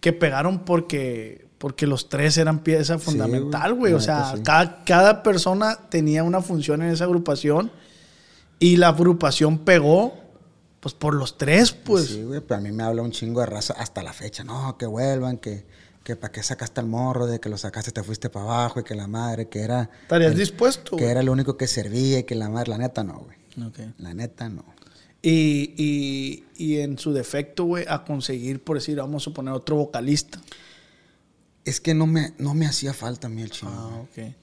que 0.00 0.12
pegaron 0.12 0.60
porque, 0.64 1.46
porque 1.58 1.86
los 1.86 2.08
tres 2.08 2.36
eran 2.38 2.62
pieza 2.62 2.98
fundamental, 2.98 3.72
güey, 3.74 3.92
güey. 3.92 3.94
O 3.94 4.00
sea, 4.00 4.34
sí. 4.36 4.42
cada, 4.42 4.84
cada 4.84 5.22
persona 5.22 5.78
tenía 5.90 6.22
una 6.24 6.40
función 6.42 6.82
en 6.82 6.88
esa 6.90 7.04
agrupación 7.04 7.70
y 8.58 8.76
la 8.76 8.88
agrupación 8.88 9.58
pegó, 9.58 10.14
pues 10.80 10.94
por 10.94 11.14
los 11.14 11.38
tres, 11.38 11.72
pues. 11.72 12.06
Sí, 12.08 12.22
güey, 12.22 12.40
pero 12.40 12.58
a 12.58 12.60
mí 12.62 12.70
me 12.72 12.82
habla 12.82 13.02
un 13.02 13.10
chingo 13.10 13.40
de 13.40 13.46
raza 13.46 13.74
hasta 13.78 14.02
la 14.02 14.12
fecha. 14.12 14.44
No, 14.44 14.76
que 14.78 14.86
vuelvan, 14.86 15.38
que, 15.38 15.64
que 16.04 16.14
para 16.16 16.32
qué 16.32 16.42
sacaste 16.42 16.80
al 16.80 16.86
morro, 16.86 17.26
de 17.26 17.40
que 17.40 17.48
lo 17.48 17.58
sacaste 17.58 17.90
te 17.92 18.02
fuiste 18.02 18.30
para 18.30 18.44
abajo 18.44 18.80
y 18.80 18.84
que 18.84 18.94
la 18.94 19.06
madre, 19.08 19.48
que 19.48 19.60
era... 19.60 19.90
¿Estarías 20.02 20.32
el- 20.32 20.38
dispuesto? 20.38 20.96
Que 20.96 21.04
güey? 21.04 21.10
era 21.10 21.22
lo 21.22 21.32
único 21.32 21.56
que 21.56 21.66
servía 21.66 22.20
y 22.20 22.24
que 22.24 22.34
la 22.34 22.48
madre, 22.48 22.70
la 22.70 22.78
neta 22.78 23.02
no, 23.04 23.20
güey. 23.20 23.36
Ok. 23.68 23.78
La 23.98 24.14
neta 24.14 24.48
no. 24.48 24.64
Y, 25.22 25.72
y, 25.76 26.44
y 26.56 26.76
en 26.80 26.98
su 26.98 27.12
defecto, 27.12 27.64
güey, 27.64 27.84
a 27.88 28.04
conseguir, 28.04 28.62
por 28.62 28.76
decir, 28.76 28.98
vamos 28.98 29.22
a 29.22 29.24
suponer 29.24 29.54
otro 29.54 29.74
vocalista. 29.76 30.40
Es 31.64 31.80
que 31.80 31.94
no 31.94 32.06
me, 32.06 32.32
no 32.38 32.54
me 32.54 32.66
hacía 32.66 32.92
falta 32.94 33.26
a 33.26 33.30
mí 33.30 33.42
el 33.42 33.50
chingo. 33.50 33.72
Ah, 33.74 33.96
ok. 34.02 34.34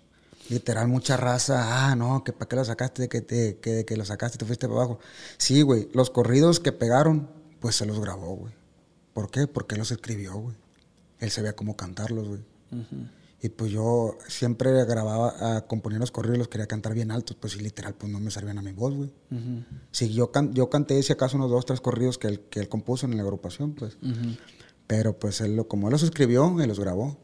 Literal, 0.49 0.87
mucha 0.87 1.15
raza, 1.17 1.87
ah, 1.89 1.95
no, 1.95 2.23
que 2.23 2.33
para 2.33 2.47
qué 2.49 2.55
lo 2.57 2.65
sacaste, 2.65 3.03
de 3.03 3.09
que, 3.09 3.21
te, 3.21 3.57
que 3.59 3.85
que 3.85 3.97
lo 3.97 4.05
sacaste 4.05 4.37
te 4.37 4.45
fuiste 4.45 4.67
para 4.67 4.81
abajo. 4.81 4.99
Sí, 5.37 5.61
güey, 5.61 5.87
los 5.93 6.09
corridos 6.09 6.59
que 6.59 6.71
pegaron, 6.71 7.29
pues 7.59 7.75
se 7.75 7.85
los 7.85 7.99
grabó, 7.99 8.35
güey. 8.35 8.53
¿Por 9.13 9.29
qué? 9.31 9.47
Porque 9.47 9.75
él 9.75 9.79
los 9.79 9.91
escribió, 9.91 10.33
güey. 10.35 10.55
Él 11.19 11.31
sabía 11.31 11.55
cómo 11.55 11.75
cantarlos, 11.77 12.27
güey. 12.27 12.41
Y 13.41 13.49
pues 13.49 13.71
yo 13.71 14.17
siempre 14.27 14.71
grababa, 14.85 15.35
ah, 15.39 15.65
componía 15.67 15.99
los 15.99 16.11
corridos, 16.11 16.37
los 16.37 16.47
quería 16.47 16.65
cantar 16.65 16.93
bien 16.93 17.11
altos, 17.11 17.35
pues 17.39 17.55
y 17.55 17.59
literal, 17.59 17.93
pues 17.93 18.11
no 18.11 18.19
me 18.19 18.31
servían 18.31 18.57
a 18.57 18.61
mi 18.61 18.71
voz, 18.71 18.93
güey. 18.95 19.13
Sí, 19.91 20.13
yo, 20.13 20.31
can- 20.31 20.53
yo 20.53 20.69
canté, 20.69 21.01
si 21.03 21.11
acaso, 21.13 21.35
unos 21.37 21.51
dos, 21.51 21.65
tres 21.65 21.79
corridos 21.81 22.17
que 22.17 22.27
él, 22.27 22.39
que 22.49 22.59
él 22.61 22.69
compuso 22.69 23.05
en 23.05 23.15
la 23.17 23.23
agrupación, 23.23 23.73
pues. 23.73 23.97
Pero 24.87 25.17
pues 25.19 25.41
él, 25.41 25.55
lo, 25.55 25.67
como 25.67 25.87
él 25.87 25.91
los 25.91 26.03
escribió, 26.03 26.59
él 26.61 26.67
los 26.69 26.79
grabó. 26.79 27.17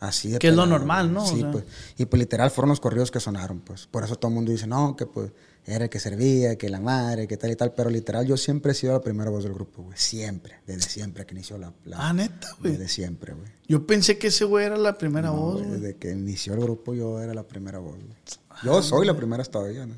Así 0.00 0.30
de 0.30 0.38
Que 0.38 0.48
es 0.48 0.54
lo 0.56 0.64
normal, 0.66 1.12
¿no? 1.12 1.22
O 1.22 1.26
Sí, 1.26 1.40
sea. 1.40 1.50
pues. 1.50 1.64
Y 1.98 2.06
pues 2.06 2.18
literal 2.18 2.50
fueron 2.50 2.70
los 2.70 2.80
corridos 2.80 3.10
que 3.10 3.20
sonaron, 3.20 3.60
pues. 3.60 3.86
Por 3.86 4.02
eso 4.02 4.16
todo 4.16 4.30
el 4.30 4.34
mundo 4.34 4.50
dice, 4.50 4.66
no, 4.66 4.96
que 4.96 5.04
pues 5.06 5.30
era 5.66 5.84
el 5.84 5.90
que 5.90 6.00
servía, 6.00 6.56
que 6.56 6.70
la 6.70 6.80
madre, 6.80 7.28
que 7.28 7.36
tal 7.36 7.50
y 7.50 7.56
tal. 7.56 7.74
Pero 7.74 7.90
literal 7.90 8.26
yo 8.26 8.38
siempre 8.38 8.72
he 8.72 8.74
sido 8.74 8.94
la 8.94 9.02
primera 9.02 9.28
voz 9.30 9.44
del 9.44 9.52
grupo, 9.52 9.82
güey. 9.82 9.98
Siempre. 9.98 10.54
Desde 10.66 10.88
siempre 10.88 11.26
que 11.26 11.34
inició 11.34 11.58
la... 11.58 11.74
la- 11.84 12.08
Ah, 12.08 12.12
neta, 12.14 12.48
güey. 12.60 12.72
Desde 12.72 12.88
siempre, 12.88 13.34
güey. 13.34 13.50
Yo 13.68 13.86
pensé 13.86 14.16
que 14.18 14.28
ese 14.28 14.46
güey 14.46 14.64
era 14.64 14.78
la 14.78 14.96
primera 14.96 15.28
No, 15.28 15.36
voz, 15.36 15.58
güey. 15.62 15.78
Desde 15.78 15.96
que 15.96 16.12
inició 16.12 16.54
el 16.54 16.60
grupo 16.60 16.94
yo 16.94 17.20
era 17.20 17.34
la 17.34 17.42
primera 17.46 17.78
voz, 17.78 17.96
güey. 17.96 18.16
Yo 18.64 18.82
soy 18.82 19.06
la 19.06 19.14
primera 19.14 19.42
hasta 19.42 19.52
todavía, 19.58 19.84
¿no? 19.84 19.94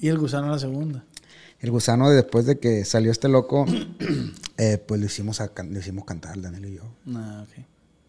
Y 0.00 0.08
el 0.08 0.18
gusano 0.18 0.48
la 0.50 0.58
segunda. 0.58 1.04
El 1.60 1.70
gusano, 1.70 2.10
después 2.10 2.44
de 2.46 2.58
que 2.58 2.84
salió 2.84 3.12
este 3.12 3.28
loco, 3.28 3.64
eh, 4.58 4.78
pues 4.78 5.00
lo 5.00 5.06
hicimos, 5.06 5.40
a 5.40 5.52
lo 5.56 5.78
hicimos 5.78 6.04
cantar, 6.04 6.40
Daniel 6.40 6.66
y 6.66 6.74
yo. 6.74 6.82
Ah, 7.14 7.44
ok. 7.48 7.64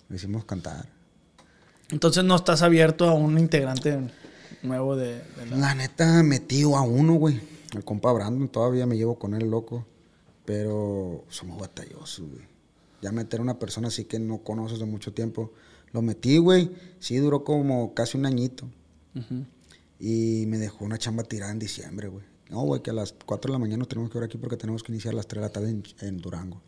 Lo 0.09 0.15
hicimos 0.15 0.45
cantar. 0.45 0.87
Entonces 1.89 2.23
no 2.23 2.35
estás 2.35 2.61
abierto 2.61 3.09
a 3.09 3.13
un 3.13 3.37
integrante 3.37 3.99
nuevo 4.63 4.95
de, 4.95 5.15
de 5.15 5.45
la... 5.49 5.57
La 5.57 5.75
neta, 5.75 6.23
metido 6.23 6.75
a 6.77 6.81
uno, 6.81 7.13
güey. 7.13 7.39
El 7.73 7.83
compa 7.83 8.11
Brandon, 8.11 8.47
todavía 8.49 8.85
me 8.85 8.97
llevo 8.97 9.19
con 9.19 9.33
él, 9.33 9.49
loco. 9.49 9.85
Pero 10.45 11.25
somos 11.29 11.59
batallosos, 11.59 12.27
güey. 12.29 12.45
Ya 13.01 13.11
meter 13.11 13.39
a 13.39 13.43
una 13.43 13.59
persona 13.59 13.89
así 13.89 14.05
que 14.05 14.19
no 14.19 14.39
conoces 14.39 14.79
de 14.79 14.85
mucho 14.85 15.13
tiempo. 15.13 15.51
Lo 15.91 16.01
metí, 16.01 16.37
güey. 16.37 16.71
Sí, 16.99 17.17
duró 17.17 17.43
como 17.43 17.93
casi 17.93 18.17
un 18.17 18.25
añito. 18.25 18.67
Y 19.99 20.45
me 20.47 20.57
dejó 20.57 20.85
una 20.85 20.97
chamba 20.97 21.23
tirada 21.23 21.51
en 21.51 21.59
diciembre, 21.59 22.07
güey. 22.07 22.25
No, 22.49 22.61
güey, 22.61 22.81
que 22.81 22.91
a 22.91 22.93
las 22.93 23.15
4 23.25 23.49
de 23.49 23.53
la 23.53 23.59
mañana 23.59 23.77
nos 23.77 23.87
tenemos 23.87 24.11
que 24.11 24.19
ver 24.19 24.25
aquí 24.25 24.37
porque 24.37 24.57
tenemos 24.57 24.83
que 24.83 24.91
iniciar 24.91 25.13
a 25.13 25.17
las 25.17 25.27
3 25.27 25.41
de 25.41 25.47
la 25.47 25.51
tarde 25.51 25.69
en, 25.69 25.83
en 26.01 26.17
Durango. 26.17 26.61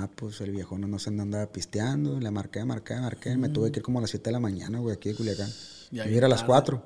Ah, 0.00 0.08
pues 0.14 0.40
el 0.40 0.52
viejo 0.52 0.78
no 0.78 0.98
sé 0.98 1.06
dónde 1.10 1.22
andaba 1.24 1.46
pisteando. 1.50 2.20
Le 2.20 2.30
marqué, 2.30 2.64
marqué, 2.64 2.94
marqué. 2.96 3.36
Me 3.36 3.48
tuve 3.48 3.72
que 3.72 3.80
ir 3.80 3.82
como 3.82 3.98
a 3.98 4.02
las 4.02 4.10
7 4.10 4.26
de 4.30 4.32
la 4.32 4.40
mañana, 4.40 4.78
güey, 4.78 4.94
aquí 4.94 5.08
de 5.08 5.14
Culiacán. 5.16 5.50
Y 5.90 6.00
ir 6.00 6.24
a 6.24 6.28
las 6.28 6.40
tarde. 6.40 6.46
4. 6.46 6.82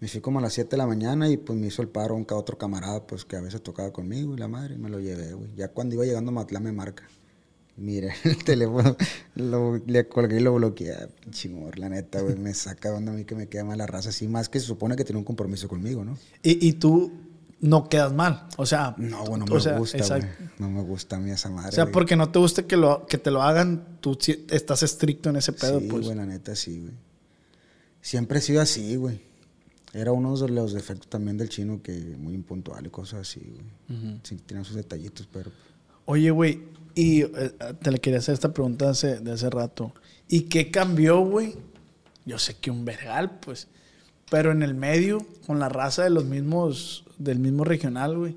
Me 0.00 0.08
fui 0.08 0.20
como 0.20 0.38
a 0.40 0.42
las 0.42 0.52
7 0.52 0.72
de 0.72 0.76
la 0.76 0.86
mañana 0.86 1.30
y 1.30 1.36
pues 1.36 1.58
me 1.58 1.68
hizo 1.68 1.80
el 1.80 1.88
paro 1.88 2.14
un 2.14 2.26
otro 2.30 2.58
camarada, 2.58 3.06
pues 3.06 3.24
que 3.24 3.36
a 3.36 3.40
veces 3.40 3.62
tocaba 3.62 3.92
conmigo 3.92 4.34
y 4.34 4.38
la 4.38 4.48
madre, 4.48 4.74
y 4.74 4.78
me 4.78 4.90
lo 4.90 4.98
llevé, 5.00 5.32
güey. 5.32 5.54
Ya 5.56 5.68
cuando 5.68 5.94
iba 5.94 6.04
llegando 6.04 6.30
a 6.32 6.34
Matlán 6.34 6.64
me 6.64 6.72
marca. 6.72 7.04
Mire, 7.76 8.12
el 8.24 8.44
teléfono, 8.44 8.96
lo- 9.36 9.80
le 9.86 10.06
colgué 10.08 10.38
y 10.38 10.42
lo 10.42 10.54
bloqueé. 10.54 10.92
Ah, 10.92 11.08
morro, 11.50 11.76
la 11.76 11.88
neta, 11.88 12.20
güey, 12.20 12.36
me 12.36 12.52
saca 12.52 12.90
de 12.90 12.96
onda 12.96 13.12
a 13.12 13.14
mí 13.14 13.24
que 13.24 13.34
me 13.34 13.48
queda 13.48 13.64
mala 13.64 13.86
raza. 13.86 14.10
Así 14.10 14.28
más 14.28 14.48
que 14.50 14.60
se 14.60 14.66
supone 14.66 14.96
que 14.96 15.04
tiene 15.04 15.18
un 15.18 15.24
compromiso 15.24 15.68
conmigo, 15.68 16.04
¿no? 16.04 16.18
Y, 16.42 16.68
y 16.68 16.72
tú 16.74 17.10
no 17.62 17.88
quedas 17.88 18.12
mal. 18.12 18.48
O 18.58 18.66
sea... 18.66 18.94
No, 18.98 19.24
bueno, 19.24 19.46
o 19.48 19.54
me 19.54 19.60
sea, 19.60 19.78
gusta, 19.78 19.96
exacto. 19.96 20.44
No 20.58 20.68
me 20.68 20.82
gusta 20.82 21.16
a 21.16 21.20
mí 21.20 21.30
esa 21.30 21.48
madre. 21.48 21.70
O 21.70 21.72
sea, 21.72 21.84
güey. 21.84 21.92
porque 21.92 22.16
no 22.16 22.28
te 22.30 22.38
gusta 22.40 22.66
que, 22.66 22.76
lo, 22.76 23.06
que 23.06 23.18
te 23.18 23.30
lo 23.30 23.40
hagan, 23.40 23.98
tú 24.00 24.18
estás 24.50 24.82
estricto 24.82 25.30
en 25.30 25.36
ese 25.36 25.52
pedo, 25.52 25.80
sí, 25.80 25.86
pues. 25.88 26.04
güey, 26.04 26.16
la 26.16 26.26
neta, 26.26 26.54
sí, 26.56 26.80
güey. 26.80 26.92
Siempre 28.00 28.40
he 28.40 28.42
sido 28.42 28.60
así, 28.60 28.96
güey. 28.96 29.20
Era 29.94 30.10
uno 30.10 30.36
de 30.36 30.48
los 30.48 30.72
defectos 30.72 31.08
también 31.08 31.38
del 31.38 31.48
chino 31.48 31.80
que 31.82 31.92
muy 32.18 32.34
impuntual 32.34 32.84
y 32.84 32.90
cosas 32.90 33.20
así, 33.20 33.40
güey. 33.40 34.18
Sí, 34.24 34.36
tiene 34.44 34.64
sus 34.64 34.74
detallitos, 34.74 35.28
pero... 35.32 35.52
Oye, 36.06 36.32
güey, 36.32 36.62
y 36.96 37.22
eh, 37.22 37.28
te 37.80 37.92
le 37.92 38.00
quería 38.00 38.18
hacer 38.18 38.34
esta 38.34 38.52
pregunta 38.52 38.90
hace, 38.90 39.20
de 39.20 39.30
hace 39.30 39.48
rato. 39.48 39.94
¿Y 40.26 40.42
qué 40.42 40.72
cambió, 40.72 41.20
güey? 41.20 41.54
Yo 42.24 42.40
sé 42.40 42.56
que 42.56 42.72
un 42.72 42.84
vergal, 42.84 43.38
pues. 43.38 43.68
Pero 44.30 44.50
en 44.50 44.64
el 44.64 44.74
medio, 44.74 45.24
con 45.46 45.60
la 45.60 45.68
raza 45.68 46.02
de 46.02 46.10
los 46.10 46.24
mismos, 46.24 47.04
del 47.22 47.38
mismo 47.38 47.64
regional, 47.64 48.16
güey. 48.16 48.36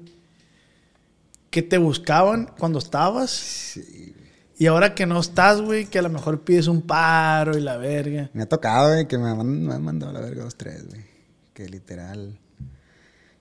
¿Qué 1.49 1.61
te 1.61 1.77
buscaban 1.77 2.51
cuando 2.57 2.79
estabas? 2.79 3.31
Sí. 3.31 4.13
Y 4.57 4.67
ahora 4.67 4.95
que 4.95 5.05
no 5.05 5.19
estás, 5.19 5.61
güey, 5.61 5.85
que 5.85 5.99
a 5.99 6.01
lo 6.01 6.09
mejor 6.09 6.41
pides 6.41 6.67
un 6.67 6.81
paro 6.81 7.57
y 7.57 7.61
la 7.61 7.77
verga. 7.77 8.29
Me 8.33 8.43
ha 8.43 8.49
tocado, 8.49 8.93
güey, 8.93 9.07
que 9.07 9.17
me 9.17 9.29
han, 9.29 9.65
me 9.65 9.73
han 9.73 9.83
mandado 9.83 10.13
la 10.13 10.21
verga 10.21 10.43
dos, 10.43 10.55
tres, 10.55 10.87
güey. 10.87 11.01
Que 11.53 11.67
literal... 11.67 12.39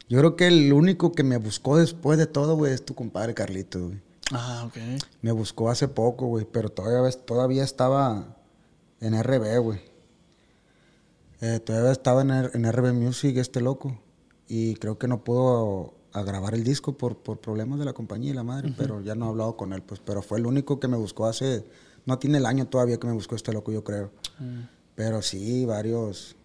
Yo 0.06 0.18
creo 0.18 0.36
que 0.36 0.46
el 0.46 0.72
único 0.72 1.12
que 1.12 1.22
me 1.22 1.38
buscó 1.38 1.78
después 1.78 2.18
de 2.18 2.26
todo, 2.26 2.56
güey, 2.56 2.74
es 2.74 2.84
tu 2.84 2.94
compadre 2.94 3.32
Carlito, 3.32 3.86
güey. 3.86 4.00
Ah, 4.32 4.64
ok. 4.66 4.76
Me 5.22 5.32
buscó 5.32 5.70
hace 5.70 5.88
poco, 5.88 6.26
güey, 6.26 6.46
pero 6.50 6.68
todavía, 6.68 7.10
todavía 7.18 7.64
estaba 7.64 8.36
en 9.00 9.22
RB, 9.22 9.58
güey. 9.60 9.80
Eh, 11.40 11.58
todavía 11.58 11.92
estaba 11.92 12.22
en, 12.22 12.30
en 12.30 12.72
RB 12.72 12.92
Music 12.92 13.36
este 13.38 13.60
loco. 13.60 13.98
Y 14.48 14.74
creo 14.76 14.98
que 14.98 15.08
no 15.08 15.24
pudo 15.24 15.94
a 16.12 16.22
grabar 16.22 16.54
el 16.54 16.62
disco 16.64 16.96
por, 16.96 17.16
por 17.16 17.40
problemas 17.40 17.78
de 17.78 17.84
la 17.86 17.92
compañía 17.92 18.30
y 18.30 18.34
la 18.34 18.42
madre, 18.44 18.72
pero 18.76 19.00
ya 19.00 19.14
no 19.14 19.26
he 19.26 19.28
hablado 19.30 19.56
con 19.56 19.72
él, 19.72 19.82
pues. 19.82 20.00
Pero 20.04 20.22
fue 20.22 20.38
el 20.38 20.46
único 20.46 20.78
que 20.80 20.88
me 20.88 20.96
buscó 20.96 21.26
hace... 21.26 21.64
No 22.06 22.18
tiene 22.18 22.38
el 22.38 22.46
año 22.46 22.66
todavía 22.66 22.98
que 22.98 23.06
me 23.06 23.14
buscó 23.14 23.34
este 23.34 23.52
loco, 23.52 23.72
yo 23.72 23.82
creo. 23.82 24.10
Pero 24.94 25.22
sí, 25.22 25.64
varios... 25.64 26.36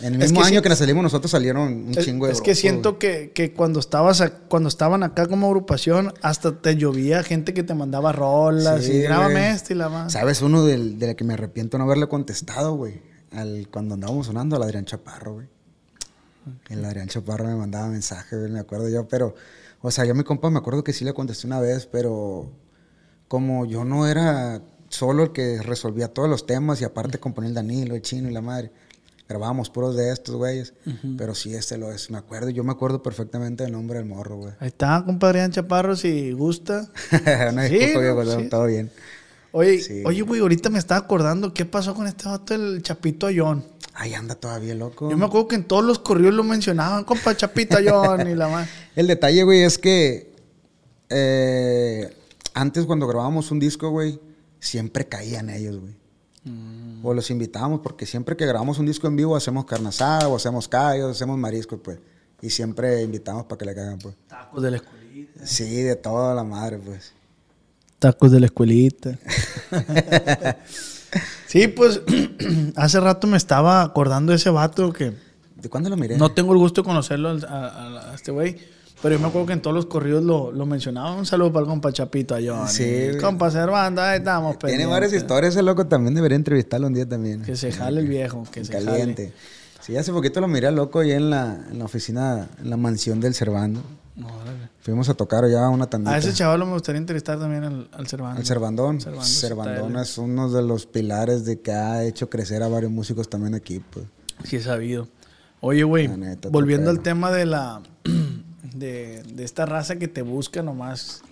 En 0.00 0.14
el 0.14 0.18
mismo 0.18 0.40
que 0.40 0.46
año 0.48 0.60
que 0.60 0.68
nos 0.68 0.78
salimos 0.78 1.04
nosotros 1.04 1.30
salieron 1.30 1.72
un 1.86 1.94
Es, 1.96 2.04
chingo 2.04 2.26
de 2.26 2.32
es 2.32 2.40
que 2.40 2.56
siento 2.56 2.98
que, 2.98 3.30
que 3.32 3.52
cuando 3.52 3.78
estabas 3.78 4.20
a- 4.20 4.38
cuando 4.40 4.68
estaban 4.68 5.04
acá 5.04 5.26
como 5.28 5.46
agrupación, 5.46 6.12
hasta 6.20 6.60
te 6.60 6.74
llovía 6.76 7.22
gente 7.22 7.54
que 7.54 7.62
te 7.62 7.74
mandaba 7.74 8.10
rolas 8.10 8.82
Sí, 8.84 8.90
y 8.94 9.02
grábame 9.02 9.50
este 9.52 9.74
y 9.74 9.76
la 9.76 9.88
más. 9.88 10.12
¿Sabes? 10.12 10.42
Uno 10.42 10.64
del, 10.64 10.98
de 10.98 11.06
la 11.06 11.14
que 11.14 11.22
me 11.22 11.34
arrepiento 11.34 11.78
no 11.78 11.84
haberle 11.84 12.08
contestado, 12.08 12.74
güey. 12.74 13.00
al, 13.30 13.68
cuando 13.70 13.94
andábamos 13.94 14.26
sonando 14.26 14.56
al 14.56 14.64
Adrián 14.64 14.84
Chaparro, 14.84 15.34
güey. 15.34 15.46
El 16.68 16.84
Adrián 16.84 17.08
Chaparro 17.08 17.44
me 17.46 17.54
mandaba 17.56 17.88
mensajes, 17.88 18.38
güey, 18.38 18.50
me 18.50 18.60
acuerdo 18.60 18.88
yo, 18.88 19.06
pero, 19.08 19.34
o 19.80 19.90
sea, 19.90 20.04
yo 20.04 20.12
a 20.12 20.14
mi 20.14 20.24
compa 20.24 20.50
me 20.50 20.58
acuerdo 20.58 20.84
que 20.84 20.92
sí 20.92 21.04
le 21.04 21.12
contesté 21.14 21.46
una 21.46 21.60
vez, 21.60 21.86
pero 21.86 22.50
como 23.28 23.66
yo 23.66 23.84
no 23.84 24.06
era 24.06 24.60
solo 24.88 25.24
el 25.24 25.32
que 25.32 25.60
resolvía 25.62 26.08
todos 26.08 26.28
los 26.28 26.46
temas 26.46 26.80
y 26.80 26.84
aparte 26.84 27.18
componía 27.18 27.48
el 27.48 27.54
Danilo, 27.54 27.94
el 27.94 28.02
Chino 28.02 28.28
y 28.28 28.32
la 28.32 28.42
madre, 28.42 28.70
grabábamos 29.28 29.70
puros 29.70 29.96
de 29.96 30.12
estos 30.12 30.36
güeyes, 30.36 30.74
pero 31.16 31.34
sí, 31.34 31.54
este 31.54 31.78
lo 31.78 31.90
es, 31.90 32.10
me 32.10 32.18
acuerdo, 32.18 32.50
yo 32.50 32.62
me 32.62 32.72
acuerdo 32.72 33.02
perfectamente 33.02 33.64
del 33.64 33.72
nombre 33.72 33.98
del 33.98 34.06
morro, 34.06 34.36
güey. 34.36 34.52
Ahí 34.60 34.68
está, 34.68 35.02
compadre 35.04 35.40
Adrián 35.40 35.52
Chaparro, 35.52 35.96
si 35.96 36.32
gusta. 36.32 36.90
Una 37.50 37.66
Sí, 37.66 37.78
disculpa, 37.78 38.24
no, 38.24 38.40
sí. 38.40 38.48
todo 38.48 38.66
bien. 38.66 38.90
Oye, 39.56 39.80
Sí. 39.80 40.02
oye, 40.04 40.20
güey, 40.22 40.40
ahorita 40.40 40.68
me 40.68 40.78
estaba 40.80 41.00
acordando 41.00 41.54
qué 41.54 41.64
pasó 41.64 41.94
con 41.94 42.06
este 42.08 42.28
vato, 42.28 42.54
el 42.54 42.82
Chapito 42.82 43.26
Ayón. 43.28 43.64
Ahí 43.94 44.12
anda 44.12 44.34
todavía, 44.34 44.74
loco. 44.74 45.08
Yo 45.08 45.16
me 45.16 45.24
acuerdo 45.24 45.48
que 45.48 45.54
en 45.54 45.64
todos 45.64 45.84
los 45.84 46.00
corridos 46.00 46.34
lo 46.34 46.42
mencionaban, 46.42 47.04
compa 47.04 47.36
Chapito 47.36 47.76
Ayón 47.76 48.28
y 48.30 48.34
la 48.34 48.48
más. 48.48 48.68
El 48.96 49.06
detalle, 49.06 49.44
güey, 49.44 49.62
es 49.62 49.78
que 49.78 50.32
eh, 51.08 52.12
antes 52.54 52.86
cuando 52.86 53.06
grabábamos 53.06 53.52
un 53.52 53.60
disco, 53.60 53.90
güey, 53.90 54.18
siempre 54.58 55.06
caían 55.06 55.48
ellos, 55.48 55.78
güey. 55.78 55.94
Mm. 56.44 57.06
O 57.06 57.14
los 57.14 57.30
invitábamos 57.30 57.80
porque 57.80 58.04
siempre 58.04 58.36
que 58.36 58.46
grabamos 58.46 58.78
un 58.78 58.86
disco 58.86 59.06
en 59.06 59.16
vivo 59.16 59.36
hacemos 59.36 59.64
carne 59.64 59.88
asada 59.88 60.28
o 60.28 60.36
hacemos 60.36 60.66
callos, 60.66 61.12
hacemos 61.12 61.38
mariscos, 61.38 61.78
pues. 61.82 61.98
Y 62.42 62.50
siempre 62.50 63.02
invitamos 63.02 63.44
para 63.44 63.58
que 63.58 63.64
le 63.64 63.74
caigan, 63.74 63.98
pues. 63.98 64.16
Tacos 64.26 64.62
de 64.62 64.70
la 64.72 64.76
escuelita. 64.78 65.46
Sí, 65.46 65.82
de 65.82 65.94
toda 65.94 66.34
la 66.34 66.42
madre, 66.42 66.78
pues. 66.78 67.12
Tacos 68.00 68.32
de 68.32 68.40
la 68.40 68.46
escuelita. 68.46 69.18
sí, 71.46 71.68
pues 71.68 72.00
hace 72.76 73.00
rato 73.00 73.26
me 73.26 73.36
estaba 73.36 73.82
acordando 73.82 74.30
de 74.30 74.36
ese 74.36 74.50
vato 74.50 74.92
que 74.92 75.12
¿De 75.60 75.68
cuándo 75.68 75.88
lo 75.90 75.96
miré? 75.96 76.16
no 76.18 76.32
tengo 76.32 76.52
el 76.52 76.58
gusto 76.58 76.82
de 76.82 76.86
conocerlo 76.86 77.30
a, 77.48 77.54
a- 77.54 78.10
a 78.10 78.14
este 78.14 78.30
güey. 78.32 78.56
Pero 79.02 79.16
yo 79.16 79.20
me 79.20 79.26
acuerdo 79.26 79.48
que 79.48 79.52
en 79.52 79.60
todos 79.60 79.74
los 79.76 79.84
corridos 79.86 80.24
lo, 80.24 80.50
lo 80.50 80.64
mencionaba. 80.64 81.12
Un 81.14 81.26
saludo 81.26 81.52
para 81.52 81.64
el 81.64 81.68
compa 81.68 81.92
Chapito 81.92 82.34
Ayón. 82.34 82.66
Sí. 82.68 83.08
Compa 83.20 83.50
Servando, 83.50 84.00
ahí 84.00 84.18
estamos 84.18 84.52
Tiene 84.58 84.60
pendientes. 84.72 84.88
varias 84.90 85.12
historias 85.12 85.54
ese 85.54 85.62
loco, 85.62 85.86
también 85.86 86.14
debería 86.14 86.36
entrevistarlo 86.36 86.86
un 86.86 86.94
día 86.94 87.06
también. 87.06 87.42
Que 87.42 87.54
se 87.54 87.70
jale 87.70 88.00
el 88.00 88.06
viejo, 88.08 88.44
que 88.50 88.64
se 88.64 88.72
Caliente. 88.72 89.32
Sí, 89.80 89.94
hace 89.98 90.10
poquito 90.10 90.40
lo 90.40 90.48
miré 90.48 90.70
loco 90.70 91.00
ahí 91.00 91.12
en 91.12 91.28
la, 91.28 91.66
en 91.70 91.78
la 91.80 91.84
oficina, 91.84 92.48
en 92.62 92.70
la 92.70 92.78
mansión 92.78 93.20
del 93.20 93.34
Cervando. 93.34 93.82
Fuimos 94.80 95.08
a 95.08 95.14
tocar 95.14 95.48
ya 95.50 95.68
una 95.68 95.88
tandita. 95.88 96.14
A 96.14 96.18
ese 96.18 96.32
chaval 96.32 96.60
me 96.60 96.72
gustaría 96.72 97.00
entrevistar 97.00 97.38
también 97.38 97.64
al, 97.64 97.88
al 97.92 98.06
Cervando. 98.06 98.40
El 98.40 98.46
Cervandón. 98.46 99.00
Cervando, 99.00 99.24
Cervandón 99.24 99.96
es 99.96 100.18
uno 100.18 100.50
de 100.50 100.62
los 100.62 100.86
pilares 100.86 101.44
de 101.44 101.60
que 101.60 101.72
ha 101.72 102.04
hecho 102.04 102.30
crecer 102.30 102.62
a 102.62 102.68
varios 102.68 102.92
músicos 102.92 103.28
también 103.28 103.54
aquí, 103.54 103.80
pues. 103.90 104.06
Sí, 104.44 104.56
he 104.56 104.60
sabido. 104.60 105.08
Oye, 105.60 105.82
güey, 105.82 106.08
volviendo 106.50 106.90
al 106.90 107.00
tema 107.00 107.30
de 107.30 107.46
la. 107.46 107.82
De, 108.74 109.22
de 109.22 109.44
esta 109.44 109.66
raza 109.66 109.96
que 109.96 110.08
te 110.08 110.22
busca 110.22 110.60
nomás. 110.60 111.22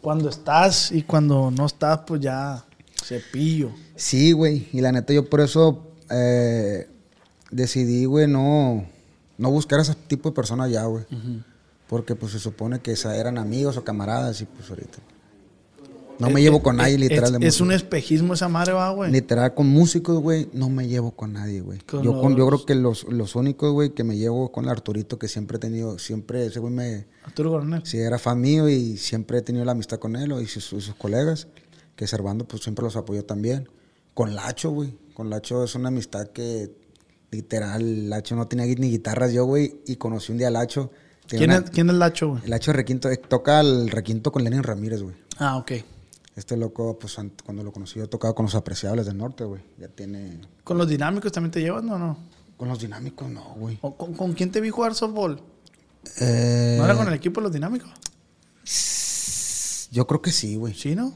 Cuando 0.00 0.30
estás 0.30 0.92
y 0.92 1.02
cuando 1.02 1.50
no 1.50 1.66
estás, 1.66 2.00
pues 2.06 2.22
ya 2.22 2.64
cepillo. 3.04 3.70
Sí, 3.96 4.32
güey. 4.32 4.68
Y 4.72 4.80
la 4.80 4.90
neta, 4.90 5.12
yo 5.12 5.28
por 5.28 5.42
eso 5.42 5.92
eh, 6.10 6.88
decidí, 7.50 8.06
güey, 8.06 8.26
no, 8.26 8.86
no 9.36 9.50
buscar 9.50 9.78
a 9.78 9.82
ese 9.82 9.94
tipo 9.94 10.30
de 10.30 10.34
personas 10.34 10.70
ya, 10.70 10.84
güey. 10.84 11.04
Porque 11.88 12.14
pues 12.14 12.32
se 12.32 12.38
supone 12.38 12.80
que 12.80 12.92
esa- 12.92 13.16
eran 13.16 13.38
amigos 13.38 13.76
o 13.76 13.84
camaradas 13.84 14.40
y 14.40 14.46
pues 14.46 14.68
ahorita. 14.70 14.98
No 16.18 16.30
me 16.30 16.40
Eh, 16.40 16.44
llevo 16.44 16.58
eh, 16.58 16.62
con 16.62 16.76
nadie, 16.76 16.94
eh, 16.94 16.98
literal. 16.98 17.34
Es, 17.34 17.40
de 17.40 17.46
es 17.48 17.60
un 17.60 17.72
espejismo 17.72 18.34
esa 18.34 18.48
madre, 18.48 18.72
va, 18.72 18.90
güey. 18.90 19.10
Literal, 19.10 19.52
con 19.52 19.66
músicos, 19.66 20.20
güey, 20.20 20.48
no 20.52 20.70
me 20.70 20.86
llevo 20.86 21.10
con 21.10 21.32
nadie, 21.32 21.60
güey. 21.60 21.80
Yo, 22.02 22.20
con- 22.20 22.36
yo 22.36 22.48
los- 22.48 22.62
creo 22.62 22.66
que 22.66 22.74
los, 22.76 23.04
los 23.08 23.34
únicos, 23.34 23.72
güey, 23.72 23.90
que 23.90 24.04
me 24.04 24.16
llevo 24.16 24.52
con 24.52 24.64
el 24.64 24.70
Arturito, 24.70 25.18
que 25.18 25.26
siempre 25.26 25.56
he 25.56 25.60
tenido, 25.60 25.98
siempre, 25.98 26.46
ese 26.46 26.60
güey 26.60 26.72
me, 26.72 27.06
Arturo 27.24 27.50
Coronel. 27.50 27.82
Sí, 27.84 27.98
era 27.98 28.18
fan 28.20 28.40
mío 28.40 28.68
y 28.68 28.96
siempre 28.96 29.38
he 29.38 29.42
tenido 29.42 29.64
la 29.64 29.72
amistad 29.72 29.98
con 29.98 30.14
él 30.14 30.32
y 30.40 30.46
sus, 30.46 30.64
sus 30.64 30.94
colegas, 30.94 31.48
que 31.96 32.06
Servando 32.06 32.46
pues 32.46 32.62
siempre 32.62 32.84
los 32.84 32.94
apoyó 32.96 33.24
también. 33.24 33.68
Con 34.14 34.36
Lacho, 34.36 34.70
güey. 34.70 34.96
Con 35.14 35.30
Lacho 35.30 35.64
es 35.64 35.74
una 35.74 35.88
amistad 35.88 36.28
que 36.28 36.70
literal, 37.32 38.08
Lacho 38.08 38.36
no 38.36 38.46
tenía 38.46 38.66
ni 38.66 38.88
guitarras 38.90 39.32
yo, 39.32 39.44
güey, 39.46 39.80
y 39.86 39.96
conocí 39.96 40.30
un 40.30 40.38
día 40.38 40.46
a 40.48 40.50
Lacho. 40.52 40.92
¿Quién, 41.28 41.44
una- 41.50 41.56
es, 41.58 41.70
¿Quién 41.70 41.88
es 41.90 41.96
Lacho, 41.96 42.28
güey? 42.30 42.42
El 42.44 42.50
Lacho 42.50 42.72
requinto, 42.72 43.10
eh, 43.10 43.16
toca 43.16 43.60
el 43.60 43.90
requinto 43.90 44.30
con 44.32 44.44
Lenin 44.44 44.62
Ramírez, 44.62 45.02
güey. 45.02 45.14
Ah, 45.38 45.56
ok. 45.56 45.72
Este 46.36 46.56
loco, 46.56 46.98
pues 46.98 47.16
cuando 47.44 47.62
lo 47.62 47.72
conocí 47.72 47.98
yo 48.00 48.08
tocaba 48.08 48.34
con 48.34 48.46
los 48.46 48.54
apreciables 48.56 49.06
del 49.06 49.16
norte, 49.16 49.44
güey. 49.44 49.62
Ya 49.78 49.88
tiene... 49.88 50.40
¿Con 50.64 50.76
los 50.78 50.88
dinámicos 50.88 51.30
también 51.32 51.52
te 51.52 51.60
llevas, 51.60 51.84
no? 51.84 51.96
no? 51.98 52.18
Con 52.56 52.68
los 52.68 52.78
dinámicos, 52.80 53.28
no, 53.30 53.54
güey. 53.56 53.78
¿O 53.82 53.96
con, 53.96 54.14
con 54.14 54.32
quién 54.32 54.50
te 54.50 54.60
vi 54.60 54.70
jugar 54.70 54.94
softball? 54.94 55.40
Eh, 56.20 56.74
¿No 56.78 56.84
era 56.84 56.96
con 56.96 57.06
el 57.08 57.14
equipo 57.14 57.40
de 57.40 57.44
los 57.44 57.52
dinámicos? 57.52 57.90
Yo 59.90 60.06
creo 60.06 60.20
que 60.20 60.32
sí, 60.32 60.56
güey. 60.56 60.74
Sí, 60.74 60.94
¿no? 60.96 61.14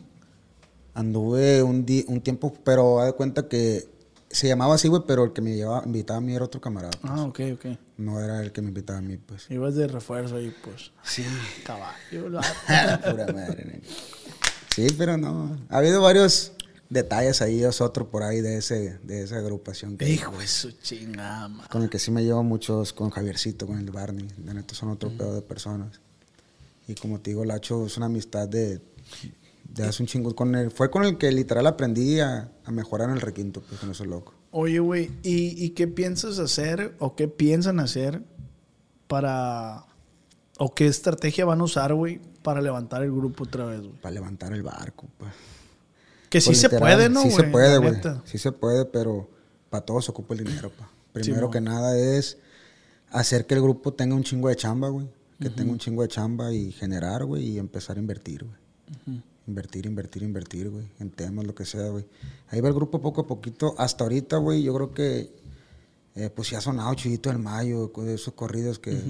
Anduve 0.94 1.62
un, 1.62 1.84
un 2.08 2.20
tiempo, 2.20 2.54
pero 2.64 3.00
haz 3.00 3.06
de 3.06 3.12
cuenta 3.14 3.48
que 3.48 3.88
se 4.30 4.46
llamaba 4.48 4.74
así, 4.74 4.88
güey, 4.88 5.02
pero 5.06 5.24
el 5.24 5.32
que 5.32 5.40
me 5.40 5.54
llevaba, 5.54 5.84
invitaba 5.86 6.18
a 6.18 6.20
mí 6.20 6.34
era 6.34 6.44
otro 6.44 6.60
camarada. 6.60 6.90
pues. 7.00 7.12
Ah, 7.12 7.22
ok, 7.24 7.40
ok. 7.54 7.66
No 7.96 8.20
era 8.20 8.42
el 8.42 8.52
que 8.52 8.60
me 8.62 8.68
invitaba 8.68 8.98
a 8.98 9.02
mí, 9.02 9.16
pues. 9.16 9.50
Ibas 9.50 9.74
de 9.74 9.86
refuerzo 9.88 10.36
ahí, 10.36 10.54
pues. 10.64 10.92
Sí. 11.02 11.24
Caballo. 11.64 12.28
la- 12.28 12.40
Pura 13.10 13.26
madre, 13.32 13.64
nene. 13.64 13.82
Sí, 14.74 14.86
pero 14.96 15.16
no. 15.16 15.56
Ha 15.70 15.78
habido 15.78 16.02
varios 16.02 16.52
detalles 16.90 17.42
ahí, 17.42 17.62
es 17.64 17.80
otro 17.80 18.08
por 18.10 18.22
ahí 18.22 18.40
de 18.40 18.58
ese 18.58 18.98
de 19.02 19.22
esa 19.22 19.36
agrupación. 19.38 19.96
que- 19.96 20.08
Hijo 20.08 20.36
de 20.38 20.46
su 20.46 20.70
chingada. 20.72 21.50
Con 21.70 21.82
el 21.82 21.90
que 21.90 21.98
sí 21.98 22.10
me 22.10 22.22
llevo 22.22 22.42
muchos, 22.44 22.92
con 22.92 23.10
Javiercito, 23.10 23.66
con 23.66 23.78
el 23.78 23.90
Barney. 23.90 24.28
De 24.36 24.54
neta 24.54 24.74
son 24.74 24.90
otro 24.90 25.10
Mm. 25.10 25.16
pedo 25.18 25.34
de 25.34 25.42
personas. 25.42 26.00
Y 26.86 26.94
como 26.94 27.18
te 27.20 27.30
digo, 27.30 27.44
Lacho 27.44 27.84
es 27.86 27.96
una 27.96 28.06
amistad 28.06 28.48
de, 28.48 28.80
de 29.68 29.84
hace 29.84 30.02
un 30.02 30.06
chingo. 30.06 30.34
Con 30.34 30.54
él, 30.54 30.70
fue 30.70 30.90
con 30.90 31.04
el 31.04 31.18
que 31.18 31.30
literal 31.32 31.66
aprendí 31.66 32.20
a, 32.20 32.50
a 32.64 32.70
mejorar 32.70 33.08
en 33.10 33.14
el 33.16 33.20
requinto, 33.20 33.60
pues 33.62 33.80
con 33.80 33.90
ese 33.90 34.04
loco. 34.06 34.34
Oye, 34.50 34.78
güey, 34.80 35.10
¿y, 35.22 35.62
¿y 35.64 35.70
qué 35.70 35.86
piensas 35.88 36.38
hacer 36.38 36.94
o 36.98 37.14
qué 37.14 37.28
piensan 37.28 37.80
hacer 37.80 38.22
para... 39.06 39.84
o 40.58 40.74
qué 40.74 40.86
estrategia 40.86 41.44
van 41.44 41.60
a 41.60 41.64
usar, 41.64 41.94
güey, 41.94 42.20
para 42.42 42.60
levantar 42.62 43.02
el 43.02 43.12
grupo 43.12 43.44
otra 43.44 43.66
vez, 43.66 43.80
güey? 43.80 43.92
Para 44.00 44.14
levantar 44.14 44.52
el 44.52 44.62
barco, 44.62 45.06
pues. 45.18 45.32
Que 46.30 46.40
sí 46.40 46.48
Pues, 46.50 46.60
se 46.60 46.68
puede, 46.70 47.08
¿no, 47.08 47.22
Sí 47.22 47.30
güey? 47.30 47.44
se 47.44 47.50
puede, 47.50 47.78
güey. 47.78 47.94
Sí 48.24 48.38
se 48.38 48.52
puede, 48.52 48.84
pero 48.84 49.30
para 49.70 49.84
todo 49.84 50.00
se 50.02 50.10
ocupa 50.10 50.34
el 50.34 50.44
dinero, 50.44 50.70
pa. 50.70 50.90
Primero 51.12 51.50
que 51.50 51.60
nada 51.60 51.98
es 51.98 52.38
hacer 53.10 53.46
que 53.46 53.54
el 53.54 53.62
grupo 53.62 53.92
tenga 53.94 54.14
un 54.14 54.22
chingo 54.24 54.48
de 54.48 54.56
chamba, 54.56 54.88
güey. 54.88 55.08
Que 55.40 55.50
tenga 55.50 55.70
un 55.72 55.78
chingo 55.78 56.02
de 56.02 56.08
chamba 56.08 56.52
y 56.52 56.72
generar, 56.72 57.24
güey, 57.24 57.44
y 57.50 57.58
empezar 57.58 57.96
a 57.96 58.00
invertir, 58.00 58.44
güey. 58.44 59.22
Invertir, 59.48 59.86
invertir, 59.86 60.22
invertir, 60.22 60.68
güey. 60.68 60.86
En 61.00 61.10
temas, 61.10 61.46
lo 61.46 61.54
que 61.54 61.64
sea, 61.64 61.88
güey. 61.88 62.04
Ahí 62.50 62.60
va 62.60 62.68
el 62.68 62.74
grupo 62.74 63.00
poco 63.00 63.22
a 63.22 63.26
poquito. 63.26 63.74
Hasta 63.78 64.04
ahorita, 64.04 64.36
güey, 64.36 64.62
yo 64.62 64.74
creo 64.74 64.92
que 64.92 65.32
eh, 66.14 66.28
pues 66.28 66.50
ya 66.50 66.58
ha 66.58 66.60
sonado 66.60 66.92
Chuyito 66.94 67.30
del 67.30 67.38
Mayo, 67.38 67.90
de 67.96 68.14
esos 68.14 68.34
corridos 68.34 68.78
que... 68.78 69.00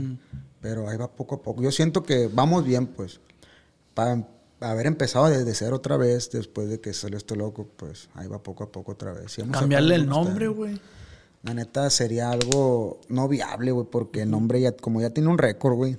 Pero 0.60 0.88
ahí 0.88 0.96
va 0.96 1.10
poco 1.10 1.34
a 1.34 1.42
poco. 1.42 1.60
Yo 1.60 1.72
siento 1.72 2.04
que 2.04 2.28
vamos 2.32 2.64
bien, 2.64 2.86
pues. 2.86 3.20
Para 3.94 4.28
haber 4.60 4.86
empezado 4.86 5.28
desde 5.28 5.54
cero 5.54 5.76
otra 5.76 5.96
vez, 5.96 6.30
después 6.30 6.68
de 6.68 6.80
que 6.80 6.92
salió 6.92 7.18
este 7.18 7.34
loco, 7.34 7.68
pues 7.76 8.08
ahí 8.14 8.28
va 8.28 8.40
poco 8.40 8.62
a 8.62 8.70
poco 8.70 8.92
otra 8.92 9.12
vez. 9.12 9.32
Sí, 9.32 9.42
Cambiarle 9.42 9.96
el 9.96 10.06
nombre, 10.06 10.46
güey. 10.46 10.80
La 11.42 11.54
neta 11.54 11.90
sería 11.90 12.30
algo 12.30 13.00
no 13.08 13.26
viable, 13.26 13.72
güey, 13.72 13.86
porque 13.90 14.22
el 14.22 14.30
nombre 14.30 14.60
ya, 14.60 14.72
como 14.72 15.00
ya 15.00 15.10
tiene 15.10 15.30
un 15.30 15.38
récord, 15.38 15.74
güey, 15.74 15.96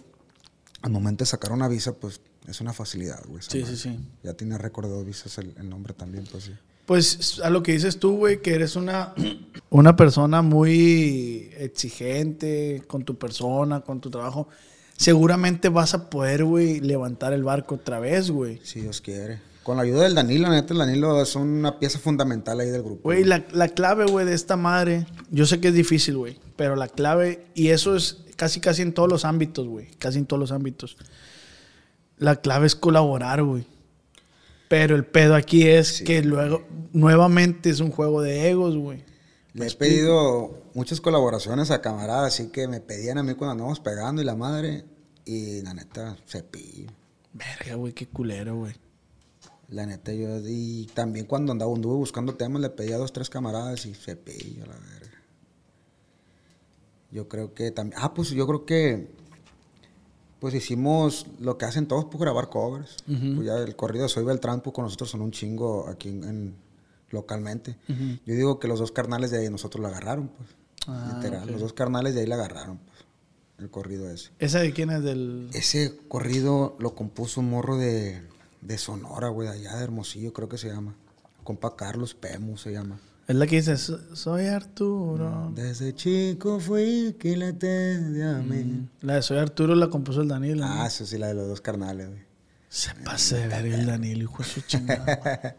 al 0.82 0.92
momento 0.92 1.24
de 1.24 1.28
sacar 1.28 1.52
una 1.52 1.68
visa, 1.68 1.94
pues 1.94 2.22
es 2.50 2.62
una 2.62 2.74
facilidad, 2.74 3.24
güey. 3.28 3.42
Sí, 3.42 3.60
madre. 3.60 3.76
sí, 3.76 3.90
sí. 3.90 4.00
Ya 4.24 4.34
tiene 4.34 4.58
récord 4.58 4.90
de 4.90 5.04
visas 5.04 5.38
el, 5.38 5.54
el 5.58 5.70
nombre 5.70 5.94
también, 5.94 6.26
pues 6.32 6.46
sí. 6.46 6.54
Pues 6.90 7.40
a 7.44 7.52
lo 7.52 7.62
que 7.62 7.74
dices 7.74 8.00
tú, 8.00 8.18
güey, 8.18 8.42
que 8.42 8.56
eres 8.56 8.76
una, 8.76 9.14
una 9.70 9.96
persona 9.96 10.42
muy 10.42 11.52
exigente 11.58 12.82
con 12.88 13.04
tu 13.06 13.16
persona, 13.16 13.82
con 13.82 14.02
tu 14.02 14.10
trabajo. 14.10 14.48
Seguramente 14.98 15.70
vas 15.70 15.94
a 15.94 16.10
poder, 16.10 16.44
güey, 16.44 16.80
levantar 16.80 17.32
el 17.34 17.44
barco 17.44 17.76
otra 17.76 18.00
vez, 18.00 18.32
güey. 18.32 18.60
Si 18.64 18.82
Dios 18.82 19.02
quiere. 19.02 19.40
Con 19.62 19.78
la 19.78 19.84
ayuda 19.84 20.04
del 20.04 20.16
Danilo, 20.16 20.50
neta, 20.50 20.74
el 20.74 20.80
Danilo 20.80 21.22
es 21.22 21.36
una 21.36 21.78
pieza 21.78 22.00
fundamental 22.00 22.60
ahí 22.60 22.70
del 22.70 22.82
grupo. 22.82 23.04
Güey, 23.04 23.24
la, 23.24 23.46
la 23.52 23.68
clave, 23.68 24.06
güey, 24.06 24.26
de 24.26 24.34
esta 24.34 24.58
madre, 24.58 25.06
yo 25.30 25.46
sé 25.46 25.60
que 25.60 25.68
es 25.68 25.76
difícil, 25.76 26.18
güey, 26.18 26.40
pero 26.56 26.76
la 26.76 26.88
clave, 26.88 27.46
y 27.54 27.68
eso 27.68 27.96
es 27.96 28.18
casi, 28.36 28.62
casi 28.62 28.82
en 28.82 28.94
todos 28.94 29.08
los 29.08 29.26
ámbitos, 29.26 29.68
güey, 29.68 29.92
casi 30.00 30.18
en 30.18 30.26
todos 30.26 30.40
los 30.40 30.52
ámbitos. 30.52 30.98
La 32.20 32.36
clave 32.36 32.68
es 32.68 32.76
colaborar, 32.76 33.44
güey. 33.44 33.66
Pero 34.68 34.96
el 34.96 35.06
pedo 35.06 35.34
aquí 35.34 35.68
es 35.68 36.04
que 36.04 36.22
luego, 36.22 36.64
nuevamente 36.94 37.72
es 37.72 37.80
un 37.80 37.90
juego 37.90 38.22
de 38.22 38.52
egos, 38.52 38.78
güey. 38.78 39.04
Le 39.54 39.66
he 39.66 39.72
pedido 39.72 40.64
muchas 40.76 41.02
colaboraciones 41.02 41.72
a 41.72 41.82
camaradas, 41.82 42.34
así 42.34 42.50
que 42.52 42.68
me 42.68 42.80
pedían 42.80 43.18
a 43.18 43.24
mí 43.24 43.34
cuando 43.34 43.54
andábamos 43.54 43.80
pegando 43.80 44.22
y 44.22 44.26
la 44.26 44.36
madre. 44.36 44.86
Y 45.26 45.62
la 45.64 45.74
neta, 45.74 46.18
cepillo. 46.28 46.92
Verga, 47.34 47.76
güey, 47.76 47.94
qué 47.94 48.08
culero, 48.08 48.58
güey. 48.58 48.74
La 49.70 49.86
neta, 49.86 50.14
yo. 50.14 50.40
Y 50.46 50.88
también 50.94 51.26
cuando 51.26 51.52
andaba, 51.52 51.74
anduve 51.74 51.96
buscando 51.96 52.36
temas, 52.36 52.62
le 52.62 52.70
pedía 52.70 52.96
a 52.96 53.00
dos, 53.00 53.14
tres 53.14 53.30
camaradas 53.30 53.86
y 53.86 53.96
se 53.96 54.16
pillo, 54.16 54.66
la 54.66 54.74
verga. 54.74 55.22
Yo 57.12 57.28
creo 57.28 57.54
que 57.54 57.72
también. 57.72 58.00
Ah, 58.02 58.14
pues 58.14 58.30
yo 58.30 58.46
creo 58.46 58.66
que. 58.66 59.08
Pues 60.40 60.54
hicimos 60.54 61.26
lo 61.40 61.58
que 61.58 61.66
hacen 61.66 61.88
todos, 61.88 62.06
pues 62.06 62.20
grabar 62.22 62.50
covers. 62.50 62.98
Pues 63.06 63.46
ya 63.46 63.58
el 63.58 63.76
corrido 63.76 64.04
de 64.04 64.10
Soy 64.10 64.24
Beltrán, 64.24 64.62
pues 64.62 64.74
con 64.74 64.86
nosotros 64.86 65.10
son 65.10 65.22
un 65.22 65.32
chingo 65.32 65.88
aquí 65.90 66.10
en, 66.10 66.24
en- 66.24 66.56
localmente. 67.10 67.76
Yo 67.88 68.36
digo 68.36 68.60
que 68.60 68.68
los 68.68 68.80
dos 68.80 68.92
carnales 68.92 69.32
de 69.32 69.40
ahí 69.40 69.50
nosotros 69.50 69.82
la 69.82 69.90
agarraron, 69.90 70.30
pues. 70.30 70.50
Ah, 70.88 71.14
literal. 71.16 71.50
Los 71.52 71.60
dos 71.62 71.74
carnales 71.74 72.14
de 72.16 72.22
ahí 72.22 72.28
la 72.28 72.36
agarraron, 72.36 72.78
pues. 72.78 73.00
El 73.58 73.70
corrido 73.70 74.10
ese. 74.10 74.30
¿Esa 74.40 74.60
de 74.60 74.72
quién 74.72 74.90
es 74.92 75.04
del...? 75.04 75.50
Ese 75.54 75.98
corrido 76.08 76.78
lo 76.80 76.96
compuso 76.96 77.42
un 77.42 77.50
morro 77.50 77.76
de, 77.78 78.22
de 78.62 78.78
Sonora, 78.78 79.28
güey, 79.28 79.50
allá 79.50 79.76
de 79.76 79.84
Hermosillo, 79.84 80.32
creo 80.32 80.48
que 80.48 80.58
se 80.58 80.70
llama. 80.70 80.96
Compa 81.44 81.76
Carlos 81.76 82.14
Pemu 82.14 82.56
se 82.58 82.72
llama. 82.72 83.00
Es 83.30 83.36
la 83.36 83.46
que 83.46 83.58
dice, 83.58 83.78
"So- 83.78 84.16
soy 84.16 84.48
Arturo. 84.48 85.52
Desde 85.54 85.94
chico 85.94 86.60
fui 86.60 87.16
que 87.20 87.38
la 87.38 87.54
te 87.54 87.94
amé. 88.24 88.64
Mm. 88.64 88.90
La 89.02 89.14
de 89.16 89.22
Soy 89.22 89.38
Arturo 89.38 89.76
la 89.76 89.88
compuso 89.88 90.22
el 90.22 90.28
Danilo. 90.28 90.66
Ah, 90.68 90.88
eso 90.88 91.06
sí, 91.06 91.18
la 91.20 91.28
de 91.28 91.36
los 91.36 91.48
dos 91.48 91.62
carnales, 91.62 92.08
güey. 92.08 92.22
Se 92.70 92.94
pase 92.96 93.38
de 93.38 93.48
ver 93.48 93.66
el 93.68 93.86
Danilo, 93.86 94.24
hijo 94.24 94.42
de 94.42 94.50
su 94.50 94.62
chingada. 94.62 95.14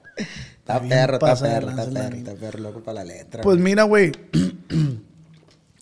Está 0.59 0.81
perro, 0.81 1.15
está 1.15 1.37
perro, 1.37 1.71
está 1.71 1.91
perro, 1.91 2.17
está 2.17 2.35
perro, 2.35 2.59
loco 2.61 2.81
para 2.83 3.05
la 3.05 3.05
letra. 3.05 3.43
Pues 3.43 3.57
güey. 3.57 3.65
mira, 3.65 3.83
güey. 3.85 4.13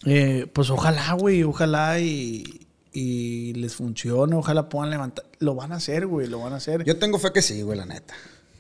eh, 0.07 0.47
pues 0.53 0.70
ojalá, 0.70 1.12
güey, 1.14 1.43
ojalá 1.43 1.99
y, 2.01 2.66
y 2.93 3.53
les 3.55 3.74
funcione, 3.74 4.36
ojalá 4.36 4.68
puedan 4.68 4.91
levantar. 4.91 5.24
Lo 5.41 5.55
van 5.55 5.72
a 5.72 5.76
hacer, 5.76 6.07
güey, 6.07 6.26
lo 6.28 6.41
van 6.41 6.53
a 6.53 6.57
hacer. 6.57 6.84
Yo 6.84 6.99
tengo 6.99 7.18
fe 7.18 7.32
que 7.32 7.43
sí, 7.43 7.62
güey, 7.62 7.78
la 7.78 7.86
neta. 7.86 8.14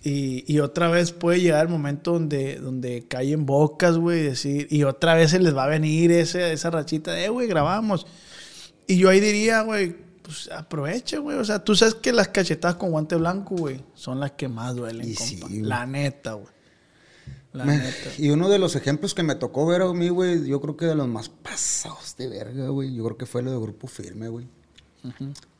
Y, 0.08 0.44
y 0.46 0.60
otra 0.60 0.88
vez 0.88 1.12
puede 1.12 1.40
llegar 1.40 1.66
el 1.66 1.72
momento 1.72 2.12
donde, 2.12 2.56
donde 2.56 3.06
caen 3.08 3.44
bocas, 3.46 3.96
güey, 3.98 4.20
y 4.20 4.22
decir, 4.22 4.66
y 4.70 4.84
otra 4.84 5.14
vez 5.14 5.30
se 5.32 5.38
les 5.38 5.54
va 5.56 5.64
a 5.64 5.68
venir 5.68 6.10
ese, 6.12 6.52
esa 6.52 6.70
rachita 6.70 7.12
de, 7.12 7.26
"Eh, 7.26 7.28
güey, 7.28 7.46
grabamos. 7.48 8.06
Y 8.86 8.96
yo 8.98 9.10
ahí 9.10 9.20
diría, 9.20 9.62
güey, 9.62 9.94
pues 10.22 10.48
aprovecha, 10.50 11.18
güey. 11.18 11.36
O 11.38 11.44
sea, 11.44 11.62
tú 11.64 11.74
sabes 11.74 11.94
que 11.94 12.12
las 12.12 12.28
cachetadas 12.28 12.76
con 12.76 12.90
guante 12.90 13.16
blanco, 13.16 13.56
güey, 13.56 13.84
son 13.94 14.20
las 14.20 14.32
que 14.32 14.48
más 14.48 14.74
duelen, 14.76 15.08
Y 15.08 15.14
compa. 15.14 15.48
sí. 15.48 15.62
La 15.62 15.84
neta, 15.86 16.32
güey. 16.34 16.48
La 17.52 17.64
Me- 17.64 17.78
neta. 17.78 18.10
Y 18.18 18.30
uno 18.30 18.48
de 18.48 18.58
los 18.58 18.76
ejemplos 18.76 19.14
que 19.14 19.22
me 19.22 19.34
tocó 19.34 19.66
ver 19.66 19.82
a 19.82 19.92
mí, 19.92 20.10
güey, 20.10 20.46
yo 20.46 20.60
creo 20.60 20.76
que 20.76 20.84
de 20.86 20.94
los 20.94 21.08
más 21.08 21.28
pasados 21.28 22.14
de 22.16 22.28
verga, 22.28 22.68
güey. 22.68 22.94
Yo 22.94 23.04
creo 23.04 23.16
que 23.16 23.26
fue 23.26 23.42
lo 23.42 23.50
de 23.50 23.58
Grupo 23.58 23.86
Firme, 23.88 24.28
güey. 24.28 24.46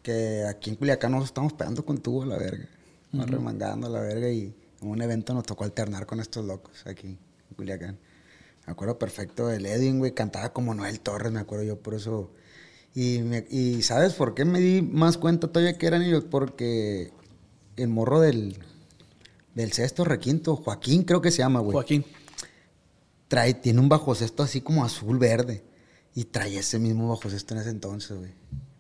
Que 0.03 0.44
aquí 0.49 0.70
en 0.70 0.76
Culiacán 0.76 1.12
nos 1.12 1.24
estamos 1.24 1.53
pegando 1.55 1.84
con 1.84 1.99
tubo 1.99 2.22
a 2.22 2.26
la 2.26 2.36
verga. 2.38 2.68
Nos 3.12 3.28
remangando 3.30 3.88
la 3.88 4.00
verga 4.00 4.28
y 4.30 4.54
en 4.82 4.88
un 4.88 5.00
evento 5.02 5.32
nos 5.34 5.44
tocó 5.44 5.64
alternar 5.64 6.06
con 6.06 6.20
estos 6.20 6.44
locos 6.44 6.86
aquí 6.86 7.06
en 7.09 7.56
Culiacán. 7.56 7.98
Me 8.66 8.72
acuerdo 8.72 8.98
perfecto 8.98 9.46
del 9.46 9.64
Edwin, 9.66 9.98
güey, 9.98 10.12
cantaba 10.12 10.52
como 10.52 10.74
Noel 10.74 11.00
Torres, 11.00 11.32
me 11.32 11.40
acuerdo 11.40 11.64
yo 11.64 11.80
por 11.80 11.94
eso. 11.94 12.30
Y, 12.94 13.20
me- 13.20 13.46
y 13.50 13.82
¿sabes 13.82 14.12
por 14.14 14.34
qué 14.34 14.44
me 14.44 14.61
di 14.61 14.82
más 14.82 15.16
cuenta 15.16 15.48
todavía 15.48 15.78
que 15.78 15.86
eran 15.86 16.02
ellos? 16.02 16.24
Porque 16.30 17.12
el 17.76 17.88
morro 17.88 18.20
del, 18.20 18.59
del 19.54 19.72
sexto 19.72 20.04
requinto, 20.04 20.56
Joaquín 20.56 21.04
creo 21.04 21.22
que 21.22 21.30
se 21.30 21.38
llama, 21.38 21.61
güey 21.61 21.72
Joaquín. 21.72 22.04
trae, 23.28 23.54
tiene 23.54 23.80
un 23.80 23.88
bajo 23.88 24.14
cesto 24.14 24.42
así 24.42 24.61
como 24.61 24.84
azul 24.84 25.18
verde. 25.18 25.64
Y 26.14 26.24
trae 26.24 26.59
ese 26.59 26.78
mismo 26.78 27.09
bajo 27.09 27.30
cesto 27.30 27.54
en 27.54 27.61
ese 27.61 27.70
entonces, 27.70 28.16
güey. 28.18 28.32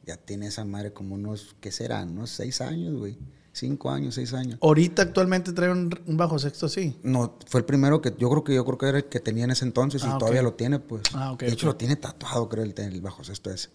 Ya 0.04 0.16
tiene 0.16 0.46
esa 0.48 0.64
madre 0.64 0.92
como 0.92 1.14
unos, 1.14 1.54
¿qué 1.60 1.70
será? 1.70 2.02
Unos 2.02 2.30
seis 2.30 2.60
años, 2.60 2.94
güey. 2.98 3.16
Cinco 3.58 3.90
años, 3.90 4.14
seis 4.14 4.32
años. 4.34 4.58
Ahorita 4.62 5.02
actualmente 5.02 5.52
trae 5.52 5.70
un, 5.70 5.90
un 6.06 6.16
bajo 6.16 6.38
sexto 6.38 6.66
así. 6.66 6.96
No, 7.02 7.36
fue 7.46 7.60
el 7.60 7.64
primero 7.66 8.00
que, 8.00 8.14
yo 8.16 8.30
creo 8.30 8.44
que 8.44 8.54
yo 8.54 8.64
creo 8.64 8.78
que 8.78 8.86
era 8.86 8.98
el 8.98 9.04
que 9.06 9.18
tenía 9.20 9.44
en 9.44 9.50
ese 9.50 9.64
entonces 9.64 10.02
Ah, 10.04 10.08
y 10.08 10.10
ok. 10.12 10.18
todavía 10.20 10.42
lo 10.42 10.54
tiene, 10.54 10.78
pues. 10.78 11.02
Ah, 11.12 11.32
ok, 11.32 11.40
de 11.40 11.48
hecho, 11.52 11.66
lo 11.66 11.76
tiene 11.76 11.96
tatuado, 11.96 12.48
creo, 12.48 12.62
el, 12.64 12.72
el 12.76 13.00
bajo 13.00 13.24
cesto 13.24 13.50
ese. 13.50 13.70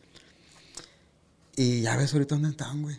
Y 1.55 1.81
ya 1.81 1.97
ves 1.97 2.13
ahorita 2.13 2.35
dónde 2.35 2.49
están, 2.49 2.81
güey. 2.81 2.95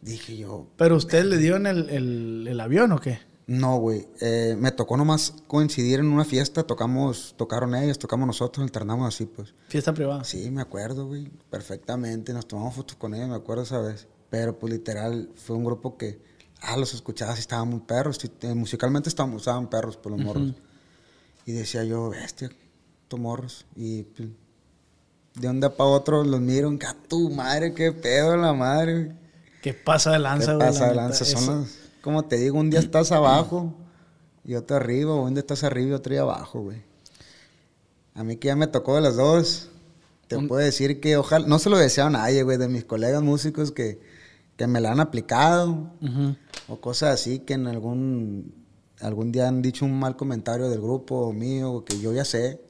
Dije 0.00 0.36
yo, 0.36 0.68
Pero 0.76 0.96
usted 0.96 1.24
le 1.24 1.38
dio 1.38 1.56
en 1.56 1.66
el, 1.66 1.90
el, 1.90 2.46
el 2.48 2.60
avión 2.60 2.92
o 2.92 3.00
qué? 3.00 3.18
No, 3.48 3.78
güey. 3.78 4.06
Eh, 4.20 4.56
me 4.58 4.70
tocó 4.72 4.96
nomás 4.96 5.34
coincidir 5.46 5.98
en 6.00 6.06
una 6.06 6.24
fiesta. 6.24 6.62
Tocamos, 6.64 7.34
tocaron 7.36 7.74
ellos, 7.74 7.98
tocamos 7.98 8.26
nosotros, 8.26 8.62
alternamos 8.62 9.08
así, 9.12 9.26
pues. 9.26 9.54
Fiesta 9.68 9.92
privada. 9.92 10.22
Sí, 10.22 10.50
me 10.50 10.60
acuerdo, 10.62 11.06
güey. 11.06 11.28
Perfectamente. 11.50 12.32
Nos 12.32 12.46
tomamos 12.46 12.74
fotos 12.74 12.96
con 12.96 13.14
ellos, 13.14 13.28
me 13.28 13.34
acuerdo 13.34 13.62
esa 13.64 13.80
vez. 13.80 14.06
Pero, 14.30 14.58
pues, 14.58 14.72
literal, 14.72 15.30
fue 15.36 15.56
un 15.56 15.64
grupo 15.64 15.96
que... 15.96 16.20
Ah, 16.60 16.76
los 16.76 16.92
escuchaba, 16.92 17.34
sí 17.34 17.40
estaban 17.40 17.68
muy 17.68 17.80
perros. 17.80 18.18
eh, 18.42 18.54
musicalmente 18.54 19.08
estaban, 19.08 19.32
estaban 19.34 19.68
perros, 19.70 19.96
por 19.96 20.12
los 20.12 20.20
morros. 20.20 20.54
Y 21.46 21.52
decía 21.52 21.84
yo, 21.84 22.10
bestia, 22.10 22.50
estos 23.02 23.18
morros. 23.20 23.64
Y, 23.76 24.02
pues, 24.02 24.28
de 25.36 25.48
un 25.48 25.60
día 25.60 25.74
para 25.74 25.90
otro 25.90 26.24
los 26.24 26.40
miro. 26.40 26.76
¡Que 26.78 26.86
a 26.86 26.94
tu 27.08 27.30
madre, 27.30 27.72
qué 27.74 27.92
pedo 27.92 28.36
la 28.36 28.52
madre! 28.52 29.14
¿Qué 29.62 29.72
pasa 29.72 30.10
de 30.10 30.16
¿Qué 30.16 30.22
lanza, 30.22 30.54
güey? 30.54 30.66
pasa 30.66 30.80
la 30.80 30.88
de 30.88 30.94
lanza? 30.96 31.24
Eso- 31.24 31.38
Son 31.38 31.60
las- 31.62 31.78
como 32.02 32.24
te 32.24 32.36
digo, 32.36 32.58
un 32.58 32.70
día 32.70 32.80
estás 32.80 33.12
abajo 33.12 33.72
y 34.44 34.54
otro 34.54 34.76
arriba, 34.76 35.12
o 35.12 35.22
un 35.24 35.34
día 35.34 35.40
estás 35.40 35.62
arriba 35.64 35.90
y 35.90 35.92
otro 35.92 36.12
día 36.12 36.22
abajo, 36.22 36.60
güey. 36.62 36.82
A 38.14 38.24
mí 38.24 38.36
que 38.36 38.48
ya 38.48 38.56
me 38.56 38.66
tocó 38.66 38.96
de 38.96 39.00
las 39.02 39.16
dos, 39.16 39.68
te 40.26 40.38
puedo 40.40 40.60
decir 40.64 41.00
que 41.00 41.16
ojalá, 41.16 41.46
no 41.46 41.58
se 41.58 41.70
lo 41.70 41.76
deseo 41.78 42.06
a 42.06 42.10
nadie, 42.10 42.42
güey, 42.42 42.58
de 42.58 42.68
mis 42.68 42.84
colegas 42.84 43.22
músicos 43.22 43.70
que, 43.72 44.00
que 44.58 44.66
me 44.66 44.80
la 44.80 44.90
han 44.90 45.00
aplicado, 45.00 45.92
o 46.68 46.80
cosas 46.80 47.14
así 47.14 47.38
que 47.38 47.54
en 47.54 47.68
algún, 47.68 48.52
algún 49.00 49.30
día 49.30 49.46
han 49.46 49.62
dicho 49.62 49.84
un 49.84 49.98
mal 49.98 50.16
comentario 50.16 50.68
del 50.68 50.80
grupo 50.80 51.32
mío, 51.32 51.84
que 51.84 51.98
yo 52.00 52.12
ya 52.12 52.24
sé, 52.24 52.60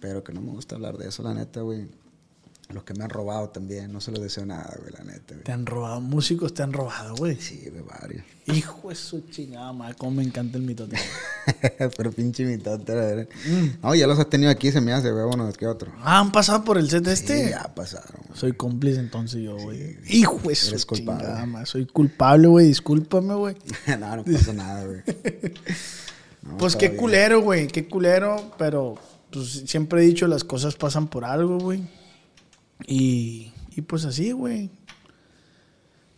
pero 0.00 0.22
que 0.24 0.32
no 0.32 0.40
me 0.40 0.52
gusta 0.52 0.76
hablar 0.76 0.96
de 0.96 1.08
eso, 1.08 1.22
la 1.24 1.34
neta, 1.34 1.60
güey. 1.60 1.88
Los 2.70 2.84
que 2.84 2.92
me 2.92 3.04
han 3.04 3.08
robado 3.08 3.48
también, 3.48 3.90
no 3.90 3.98
se 4.00 4.10
los 4.12 4.20
deseo 4.20 4.44
nada, 4.44 4.76
güey, 4.78 4.92
la 4.92 5.02
neta, 5.02 5.32
güey. 5.32 5.42
Te 5.42 5.52
han 5.52 5.64
robado, 5.64 6.02
músicos 6.02 6.52
te 6.52 6.62
han 6.62 6.74
robado, 6.74 7.14
güey. 7.16 7.36
Sí, 7.36 7.66
güey, 7.70 7.82
varios. 7.82 8.22
Hijo 8.44 8.90
de 8.90 8.94
su 8.94 9.22
chingada 9.30 9.72
madre, 9.72 9.94
cómo 9.96 10.10
me 10.12 10.22
encanta 10.22 10.58
el 10.58 10.64
mitote. 10.64 10.96
Pero 11.96 12.12
pinche 12.12 12.44
mitote, 12.44 12.94
la 12.94 13.00
verdad. 13.00 13.28
No, 13.82 13.94
ya 13.94 14.06
los 14.06 14.18
has 14.18 14.28
tenido 14.28 14.50
aquí, 14.50 14.70
se 14.70 14.82
me 14.82 14.92
hace, 14.92 15.10
güey, 15.10 15.24
uno 15.24 15.50
que 15.52 15.66
otro. 15.66 15.90
Ah, 16.02 16.18
¿han 16.18 16.30
pasado 16.30 16.62
por 16.62 16.76
el 16.76 16.90
set 16.90 17.04
de 17.04 17.14
este? 17.14 17.44
Sí, 17.44 17.50
ya 17.50 17.74
pasaron. 17.74 18.20
güey. 18.26 18.38
Soy 18.38 18.52
cómplice 18.52 19.00
entonces 19.00 19.42
yo, 19.42 19.56
güey. 19.56 19.96
Hijo 20.06 20.38
de 20.46 20.54
su 20.54 20.86
culpable. 20.86 21.24
chingada 21.24 21.46
madre. 21.46 21.66
Soy 21.66 21.86
culpable, 21.86 22.48
güey. 22.48 22.66
Discúlpame, 22.66 23.34
güey. 23.34 23.56
no, 23.98 24.16
no 24.16 24.24
pasa 24.24 24.52
nada, 24.52 24.84
güey. 24.84 25.02
No, 26.40 26.56
pues 26.56 26.76
qué 26.76 26.88
bien. 26.88 27.00
culero, 27.00 27.42
güey. 27.42 27.66
Qué 27.66 27.88
culero, 27.88 28.52
pero 28.56 28.94
pues 29.30 29.64
siempre 29.66 30.02
he 30.02 30.06
dicho 30.06 30.26
las 30.26 30.44
cosas 30.44 30.76
pasan 30.76 31.08
por 31.08 31.24
algo, 31.24 31.58
güey. 31.58 31.82
Y, 32.86 33.52
y 33.76 33.82
pues 33.82 34.04
así, 34.04 34.32
güey. 34.32 34.70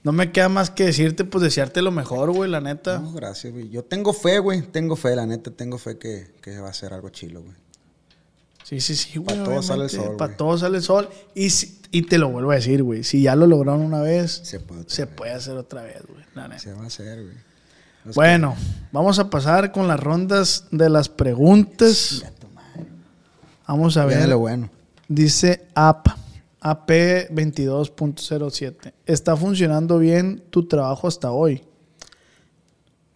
No 0.03 0.13
me 0.13 0.33
queda 0.33 0.49
más 0.49 0.71
que 0.71 0.85
decirte, 0.87 1.25
pues 1.25 1.43
desearte 1.45 1.83
lo 1.83 1.91
mejor, 1.91 2.33
güey, 2.33 2.51
la 2.51 2.61
neta. 2.61 2.99
No, 3.01 3.13
gracias, 3.13 3.53
güey. 3.53 3.69
Yo 3.69 3.85
tengo 3.85 4.13
fe, 4.15 4.39
güey. 4.39 4.63
Tengo 4.63 4.97
fe, 4.97 5.15
la 5.15 5.27
neta, 5.27 5.51
tengo 5.51 5.77
fe 5.79 5.99
que, 5.99 6.33
que 6.41 6.59
va 6.59 6.71
a 6.71 6.75
ser 6.75 6.95
algo 6.95 7.11
chilo, 7.11 7.43
güey. 7.43 7.55
Sí, 8.65 8.81
sí, 8.81 8.95
sí, 8.95 9.19
güey. 9.19 9.37
Pa' 9.37 9.45
todo 9.45 9.63
sale 9.63 9.85
el 9.85 9.91
sol, 9.91 10.17
Pa' 10.17 10.27
güey. 10.27 10.37
todo 10.39 10.57
sale 10.59 10.77
el 10.79 10.83
sol. 10.83 11.09
Y, 11.35 11.51
si- 11.51 11.81
y 11.91 12.03
te 12.03 12.17
lo 12.19 12.31
vuelvo 12.31 12.53
a 12.53 12.55
decir, 12.55 12.83
güey. 12.83 13.05
Si 13.05 13.21
ya 13.23 13.37
lo 13.37 13.47
lograron 13.47 13.81
una 13.83 14.01
vez, 14.01 14.41
Se 14.45 14.61
puede 14.61 14.85
se 14.87 15.05
vez. 15.05 15.15
puede 15.15 15.33
hacer 15.33 15.57
otra 15.57 15.83
vez, 15.83 16.03
güey. 16.09 16.25
La 16.35 16.49
neta. 16.49 16.61
Se 16.61 16.73
va 16.73 16.85
a 16.85 16.87
hacer, 16.87 17.23
güey. 17.23 17.35
Los 18.05 18.15
Bueno, 18.15 18.55
vamos 18.93 19.19
a 19.19 19.29
pasar 19.29 19.71
con 19.73 19.87
las 19.87 20.01
rondas 20.01 20.65
de 20.71 20.89
las 20.89 21.11
preguntas. 21.11 22.25
Vamos 23.69 23.97
a 23.99 24.07
ver. 24.07 24.35
bueno. 24.37 24.71
Dice 25.09 25.67
AP, 25.75 26.09
AP22.07. 26.61 28.93
¿Está 29.07 29.37
funcionando 29.37 29.99
bien 29.99 30.43
tu 30.51 30.67
trabajo 30.67 31.07
hasta 31.09 31.31
hoy? 31.33 31.63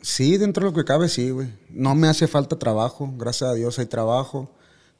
Sí, 0.01 0.37
dentro 0.37 0.65
de 0.67 0.71
lo 0.73 0.77
que 0.77 0.85
cabe, 0.85 1.09
sí, 1.09 1.31
güey. 1.31 1.49
No 1.71 1.95
me 1.95 2.09
hace 2.09 2.27
falta 2.27 2.59
trabajo. 2.59 3.13
Gracias 3.17 3.51
a 3.51 3.55
Dios 3.55 3.79
hay 3.79 3.87
trabajo. 3.87 4.51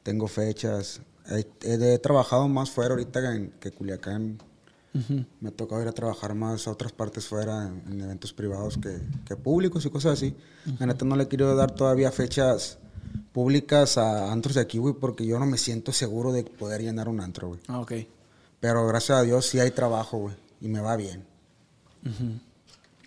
Tengo 0.03 0.27
fechas. 0.27 1.01
He, 1.29 1.45
he- 1.63 1.93
he 1.93 1.99
trabajado 1.99 2.47
más 2.47 2.71
fuera 2.71 2.91
ahorita 2.91 3.35
en- 3.35 3.51
que 3.59 3.71
Culiacán. 3.71 4.39
Me 5.41 5.49
ha 5.49 5.51
tocado 5.51 5.81
ir 5.81 5.89
a 5.89 5.91
trabajar 5.91 6.35
más 6.35 6.67
a 6.67 6.71
otras 6.71 6.93
partes 6.93 7.27
fuera, 7.27 7.67
en, 7.67 7.83
en 7.91 7.99
eventos 8.01 8.31
privados 8.31 8.77
que, 8.77 8.97
que 9.25 9.35
públicos 9.35 9.85
y 9.85 9.89
cosas 9.89 10.13
así. 10.13 10.33
La 10.79 10.85
neta 10.85 11.03
no 11.03 11.17
le 11.17 11.27
quiero 11.27 11.53
dar 11.53 11.71
todavía 11.71 12.13
fechas 12.13 12.77
públicas 13.33 13.97
a 13.97 14.31
antros 14.31 14.55
de 14.55 14.61
aquí, 14.61 14.77
güey, 14.77 14.93
porque 14.93 15.25
yo 15.25 15.37
no 15.37 15.45
me 15.45 15.57
siento 15.57 15.91
seguro 15.91 16.31
de 16.31 16.45
poder 16.45 16.81
llenar 16.81 17.09
un 17.09 17.19
antro, 17.19 17.49
güey. 17.49 17.59
Ah, 17.67 17.81
ok. 17.81 17.91
Pero 18.65 18.87
gracias 18.87 19.19
a 19.19 19.21
Dios 19.21 19.45
sí 19.45 19.59
hay 19.59 19.69
trabajo, 19.69 20.17
güey, 20.17 20.35
y 20.59 20.67
me 20.69 20.79
va 20.79 20.95
bien. 20.95 21.23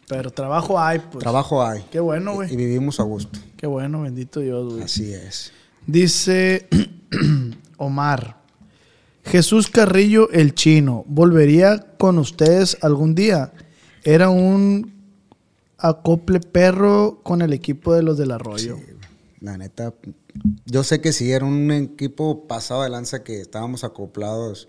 Pero 0.07 0.31
trabajo 0.31 0.79
hay, 0.79 1.01
pues. 1.01 1.19
trabajo 1.19 1.65
hay. 1.67 1.83
Qué 1.91 1.99
bueno, 1.99 2.31
Y- 2.31 2.35
güey. 2.37 2.53
Y, 2.53 2.57
vivimos 2.57 3.01
a 3.01 3.03
gusto. 3.03 3.41
Qué 3.57 3.67
bueno, 3.67 4.03
bendito 4.03 4.39
Dios, 4.39 4.73
güey. 4.73 4.85
Así 4.85 5.13
es. 5.13 5.51
Dice 5.85 6.69
Omar. 7.77 8.39
Jesús 9.25 9.67
Carrillo 9.69 10.31
el 10.31 10.55
chino, 10.55 11.05
¿volvería 11.09 11.85
con 11.99 12.19
ustedes 12.19 12.79
algún 12.81 13.17
día? 13.17 13.53
Era 14.05 14.31
un 14.31 14.93
acople 15.77 16.39
perro 16.39 17.19
con 17.25 17.43
el 17.43 17.53
equipo 17.53 17.93
de 17.95 18.05
los 18.05 18.17
del 18.17 18.31
arroyo. 18.31 18.77
Sí, 18.77 18.83
la 19.41 19.59
neta, 19.59 19.93
yo 20.67 20.85
sé 20.85 21.01
que 21.01 21.13
sí, 21.13 21.33
era 21.33 21.45
un 21.45 21.73
equipo 21.73 22.47
pasado 22.47 22.85
de 22.85 22.91
lanza 22.91 23.25
que 23.25 23.41
estábamos 23.41 23.83
acoplados. 23.83 24.69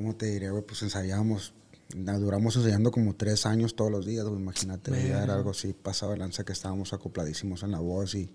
¿Cómo 0.00 0.16
te 0.16 0.24
diré, 0.24 0.48
güey? 0.48 0.62
Pues 0.62 0.80
ensayábamos, 0.82 1.52
duramos 1.94 2.56
ensayando 2.56 2.90
como 2.90 3.14
tres 3.16 3.44
años 3.44 3.76
todos 3.76 3.90
los 3.90 4.06
días, 4.06 4.24
güey. 4.24 4.40
Imagínate, 4.40 5.08
era 5.08 5.34
algo 5.34 5.50
así 5.50 5.74
pasado 5.74 6.12
de 6.12 6.18
lanza 6.18 6.42
que 6.42 6.52
estábamos 6.54 6.94
acopladísimos 6.94 7.62
en 7.64 7.72
la 7.72 7.80
voz 7.80 8.14
y 8.14 8.32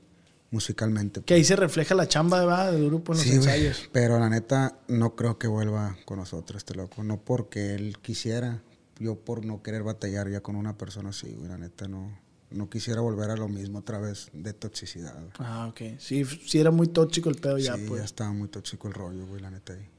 musicalmente. 0.51 1.24
Que 1.24 1.34
ahí 1.34 1.43
se 1.43 1.55
refleja 1.55 1.95
la 1.95 2.07
chamba 2.07 2.45
¿verdad? 2.45 2.72
del 2.72 2.86
grupo 2.86 3.13
en 3.13 3.18
los 3.18 3.26
Sí, 3.28 3.34
ensayos. 3.34 3.89
pero 3.91 4.20
la 4.20 4.30
neta, 4.30 4.78
no 4.88 5.16
creo 5.16 5.39
que 5.39 5.47
vuelva 5.47 5.97
con 6.05 6.20
nosotros 6.20 6.57
este 6.59 6.76
loco. 6.76 7.03
No 7.03 7.20
porque 7.20 7.74
él 7.74 7.97
quisiera, 7.99 8.61
yo 8.99 9.16
por 9.16 9.43
no 9.43 9.63
querer 9.63 9.82
batallar 9.82 10.30
ya 10.30 10.41
con 10.41 10.55
una 10.57 10.78
persona 10.78 11.09
así, 11.09 11.34
güey. 11.34 11.49
La 11.49 11.57
neta, 11.57 11.88
no, 11.88 12.16
no 12.51 12.70
quisiera 12.70 13.01
volver 13.01 13.32
a 13.32 13.36
lo 13.38 13.47
mismo 13.47 13.80
otra 13.80 13.97
vez 13.97 14.30
de 14.34 14.53
toxicidad. 14.53 15.18
Ah, 15.39 15.66
ok. 15.68 15.97
Sí, 15.97 16.26
sí 16.26 16.59
era 16.59 16.70
muy 16.70 16.89
tóxico 16.89 17.30
el 17.32 17.38
pedo 17.38 17.57
ya, 17.57 17.76
sí, 17.76 17.86
pues. 17.88 18.01
ya 18.01 18.05
estaba 18.05 18.32
muy 18.32 18.49
tóxico 18.49 18.88
el 18.88 18.93
rollo, 18.93 19.26
güey, 19.26 19.41
la 19.41 19.49
neta. 19.49 19.74
ahí. 19.74 19.89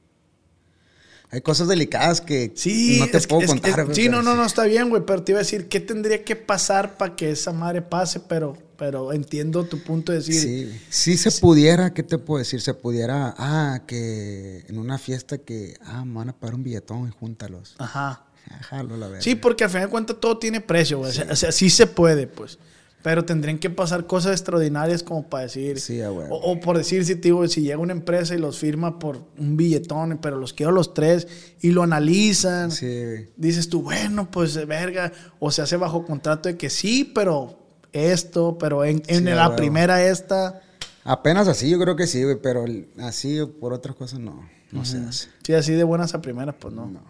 Hay 1.31 1.41
cosas 1.41 1.69
delicadas 1.69 2.21
que 2.21 2.53
Sí, 2.55 2.99
no 3.01 3.07
te 3.07 3.19
que- 3.21 3.27
puedo 3.27 3.43
es 3.43 3.53
que- 3.55 3.61
contar. 3.61 3.95
sí, 3.95 4.09
no, 4.09 4.23
no, 4.23 4.37
no, 4.37 4.45
está 4.45 4.65
bien, 4.65 4.89
güey, 4.89 5.03
pero 5.07 5.23
te 5.23 5.33
iba 5.33 5.39
a 5.41 5.43
decir, 5.43 5.69
¿qué 5.69 5.81
tendría 5.81 6.25
que 6.25 6.37
pasar 6.37 6.97
para 6.97 7.17
que 7.17 7.31
esa 7.31 7.53
madre 7.53 7.83
pase? 7.83 8.21
Pero, 8.21 8.57
pero 8.79 9.13
entiendo 9.13 9.65
tu 9.65 9.83
punto 9.83 10.13
de 10.13 10.19
decir, 10.19 10.35
Sí, 10.41 10.81
sí 10.89 11.17
se 11.17 11.33
pudiera, 11.41 11.93
¿qué 11.93 12.03
te 12.03 12.19
puedo 12.19 12.39
decir? 12.39 12.61
Se 12.61 12.75
pudiera, 12.75 13.35
ah, 13.39 13.83
que 13.87 14.65
en 14.69 14.79
una 14.79 14.99
fiesta 14.99 15.39
que, 15.39 15.75
ah, 15.85 16.05
me 16.05 16.15
van 16.15 16.29
a 16.29 16.33
pagar 16.33 16.55
un 16.55 16.63
billetón 16.63 17.09
y 17.09 17.11
júntalos. 17.11 17.75
ajá. 17.79 18.23
Jalo 18.69 18.97
la 18.97 19.09
verga. 19.09 19.23
Sí, 19.23 19.35
porque 19.35 19.65
al 19.65 19.71
final 19.71 19.87
de 19.87 19.91
cuentas 19.91 20.17
todo 20.21 20.39
tiene 20.39 20.61
precio, 20.61 20.99
güey. 20.99 21.11
O 21.29 21.35
sea, 21.35 21.51
sí 21.51 21.69
se 21.69 21.89
puede, 21.89 22.29
pues. 22.29 22.59
Pero 23.07 23.25
tendrían 23.25 23.61
que 23.61 23.71
pasar 23.71 24.05
cosas 24.09 24.33
extraordinarias 24.33 25.05
como 25.05 25.29
para 25.29 25.45
decir. 25.45 25.79
Sí, 25.79 26.03
a 26.03 26.11
huevo. 26.11 26.35
o, 26.35 26.51
o 26.51 26.59
por 26.59 26.77
decir, 26.77 27.05
si, 27.05 27.15
te 27.15 27.29
digo, 27.29 27.47
si 27.47 27.61
llega 27.61 27.79
una 27.79 27.93
empresa 27.93 28.35
y 28.35 28.39
los 28.39 28.59
firma 28.59 28.99
por 28.99 29.23
un 29.39 29.57
billetón, 29.57 30.19
pero 30.21 30.39
los 30.39 30.53
quiero 30.53 30.73
los 30.73 30.93
tres 30.93 31.29
y 31.61 31.71
lo 31.71 31.85
analizan. 31.85 32.73
Sí. 32.73 33.29
Dices 33.37 33.69
tú, 33.69 33.83
bueno, 33.83 34.29
pues 34.29 34.67
verga. 34.67 35.13
O 35.39 35.53
se 35.53 35.63
hace 35.63 35.77
bajo 35.77 36.05
contrato 36.05 36.49
de 36.49 36.57
que 36.57 36.69
sí, 36.69 37.05
pero 37.05 37.57
esto, 37.93 38.59
pero 38.59 38.85
en, 38.85 39.01
en 39.07 39.19
Sí, 39.19 39.31
la 39.31 39.55
primera 39.55 40.03
esta. 40.03 40.61
Apenas 41.05 41.47
así 41.47 41.71
yo 41.71 41.79
creo 41.79 41.95
que 41.95 42.09
sí, 42.09 42.25
güey, 42.25 42.41
pero 42.43 42.65
así 42.99 43.39
por 43.61 43.73
otras 43.73 43.95
cosas 43.95 44.19
no, 44.19 44.51
no 44.73 44.85
se 44.85 44.99
hace. 44.99 45.29
Sí, 45.45 45.55
así 45.55 45.75
de 45.75 45.85
buenas 45.85 46.13
a 46.15 46.21
primeras, 46.21 46.57
pues 46.59 46.75
no. 46.75 46.87
No, 46.87 47.03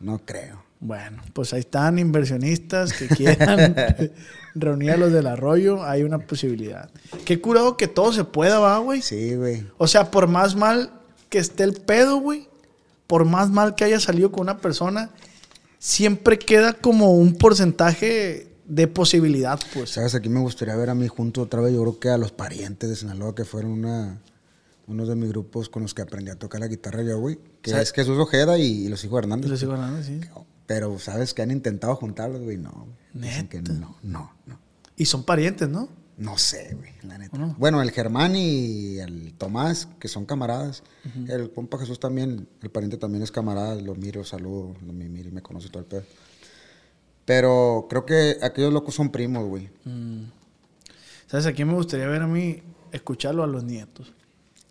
no 0.00 0.18
creo. 0.24 0.63
Bueno, 0.84 1.22
pues 1.32 1.54
ahí 1.54 1.60
están 1.60 1.98
inversionistas 1.98 2.92
que 2.92 3.08
quieran 3.08 3.74
reunir 4.54 4.90
a 4.90 4.96
los 4.98 5.14
del 5.14 5.26
arroyo. 5.26 5.82
Hay 5.82 6.02
una 6.02 6.18
posibilidad. 6.18 6.90
Qué 7.24 7.40
curado 7.40 7.78
que 7.78 7.88
todo 7.88 8.12
se 8.12 8.24
pueda, 8.24 8.58
va, 8.58 8.76
güey. 8.80 9.00
Sí, 9.00 9.34
güey. 9.34 9.66
O 9.78 9.88
sea, 9.88 10.10
por 10.10 10.28
más 10.28 10.56
mal 10.56 10.92
que 11.30 11.38
esté 11.38 11.64
el 11.64 11.72
pedo, 11.72 12.18
güey, 12.18 12.48
por 13.06 13.24
más 13.24 13.48
mal 13.48 13.74
que 13.74 13.84
haya 13.84 13.98
salido 13.98 14.30
con 14.30 14.42
una 14.42 14.58
persona, 14.58 15.08
siempre 15.78 16.38
queda 16.38 16.74
como 16.74 17.12
un 17.12 17.34
porcentaje 17.36 18.52
de 18.66 18.86
posibilidad, 18.86 19.58
pues. 19.72 19.88
Sabes, 19.88 20.14
aquí 20.14 20.28
me 20.28 20.40
gustaría 20.40 20.76
ver 20.76 20.90
a 20.90 20.94
mí 20.94 21.08
junto 21.08 21.40
otra 21.40 21.62
vez, 21.62 21.72
yo 21.72 21.80
creo 21.80 21.98
que 21.98 22.10
a 22.10 22.18
los 22.18 22.30
parientes 22.30 22.90
de 22.90 22.96
Sinaloa, 22.96 23.34
que 23.34 23.46
fueron 23.46 23.70
una, 23.70 24.20
uno 24.86 25.06
de 25.06 25.16
mis 25.16 25.30
grupos 25.30 25.70
con 25.70 25.82
los 25.82 25.94
que 25.94 26.02
aprendí 26.02 26.30
a 26.30 26.38
tocar 26.38 26.60
la 26.60 26.68
guitarra 26.68 27.02
yo, 27.02 27.18
güey. 27.18 27.38
Que 27.62 27.70
¿Sabes? 27.70 27.88
es 27.88 27.94
Jesús 27.94 28.18
Ojeda 28.18 28.58
y, 28.58 28.84
y 28.84 28.88
los 28.88 29.02
hijos 29.02 29.20
Hernández. 29.20 29.50
Les 29.50 29.60
sigo 29.60 29.72
hablando, 29.72 30.02
sí. 30.02 30.20
Pero, 30.66 30.98
¿sabes 30.98 31.34
que 31.34 31.42
han 31.42 31.50
intentado 31.50 31.94
juntarlos, 31.96 32.40
güey? 32.42 32.56
No. 32.56 32.86
Dicen 33.12 33.48
que 33.48 33.60
no, 33.62 33.96
no, 34.02 34.32
no. 34.46 34.58
Y 34.96 35.04
son 35.06 35.24
parientes, 35.24 35.68
¿no? 35.68 35.88
No 36.16 36.38
sé, 36.38 36.74
güey, 36.76 36.92
la 37.02 37.18
neta. 37.18 37.36
Bueno, 37.58 37.82
el 37.82 37.90
Germán 37.90 38.36
y 38.36 38.98
el 38.98 39.34
Tomás, 39.36 39.88
que 39.98 40.06
son 40.08 40.24
camaradas. 40.26 40.82
El 41.28 41.50
compa 41.52 41.78
Jesús 41.78 41.98
también, 41.98 42.46
el 42.62 42.70
pariente 42.70 42.96
también 42.96 43.22
es 43.24 43.32
camarada. 43.32 43.74
Lo 43.74 43.94
miro, 43.96 44.24
saludo, 44.24 44.74
lo 44.86 44.92
mi- 44.92 45.08
miro 45.08 45.28
y 45.28 45.32
me 45.32 45.42
conoce 45.42 45.68
todo 45.70 45.80
el 45.80 45.86
pedo. 45.86 46.04
Pero 47.24 47.86
creo 47.88 48.04
que 48.06 48.36
aquellos 48.42 48.72
locos 48.72 48.94
son 48.94 49.10
primos, 49.10 49.44
güey. 49.48 49.70
¿Sabes? 51.26 51.46
Aquí 51.46 51.64
me 51.64 51.74
gustaría 51.74 52.06
ver 52.06 52.22
a 52.22 52.26
mí 52.26 52.62
escucharlo 52.92 53.42
a 53.42 53.46
los 53.46 53.64
nietos. 53.64 54.12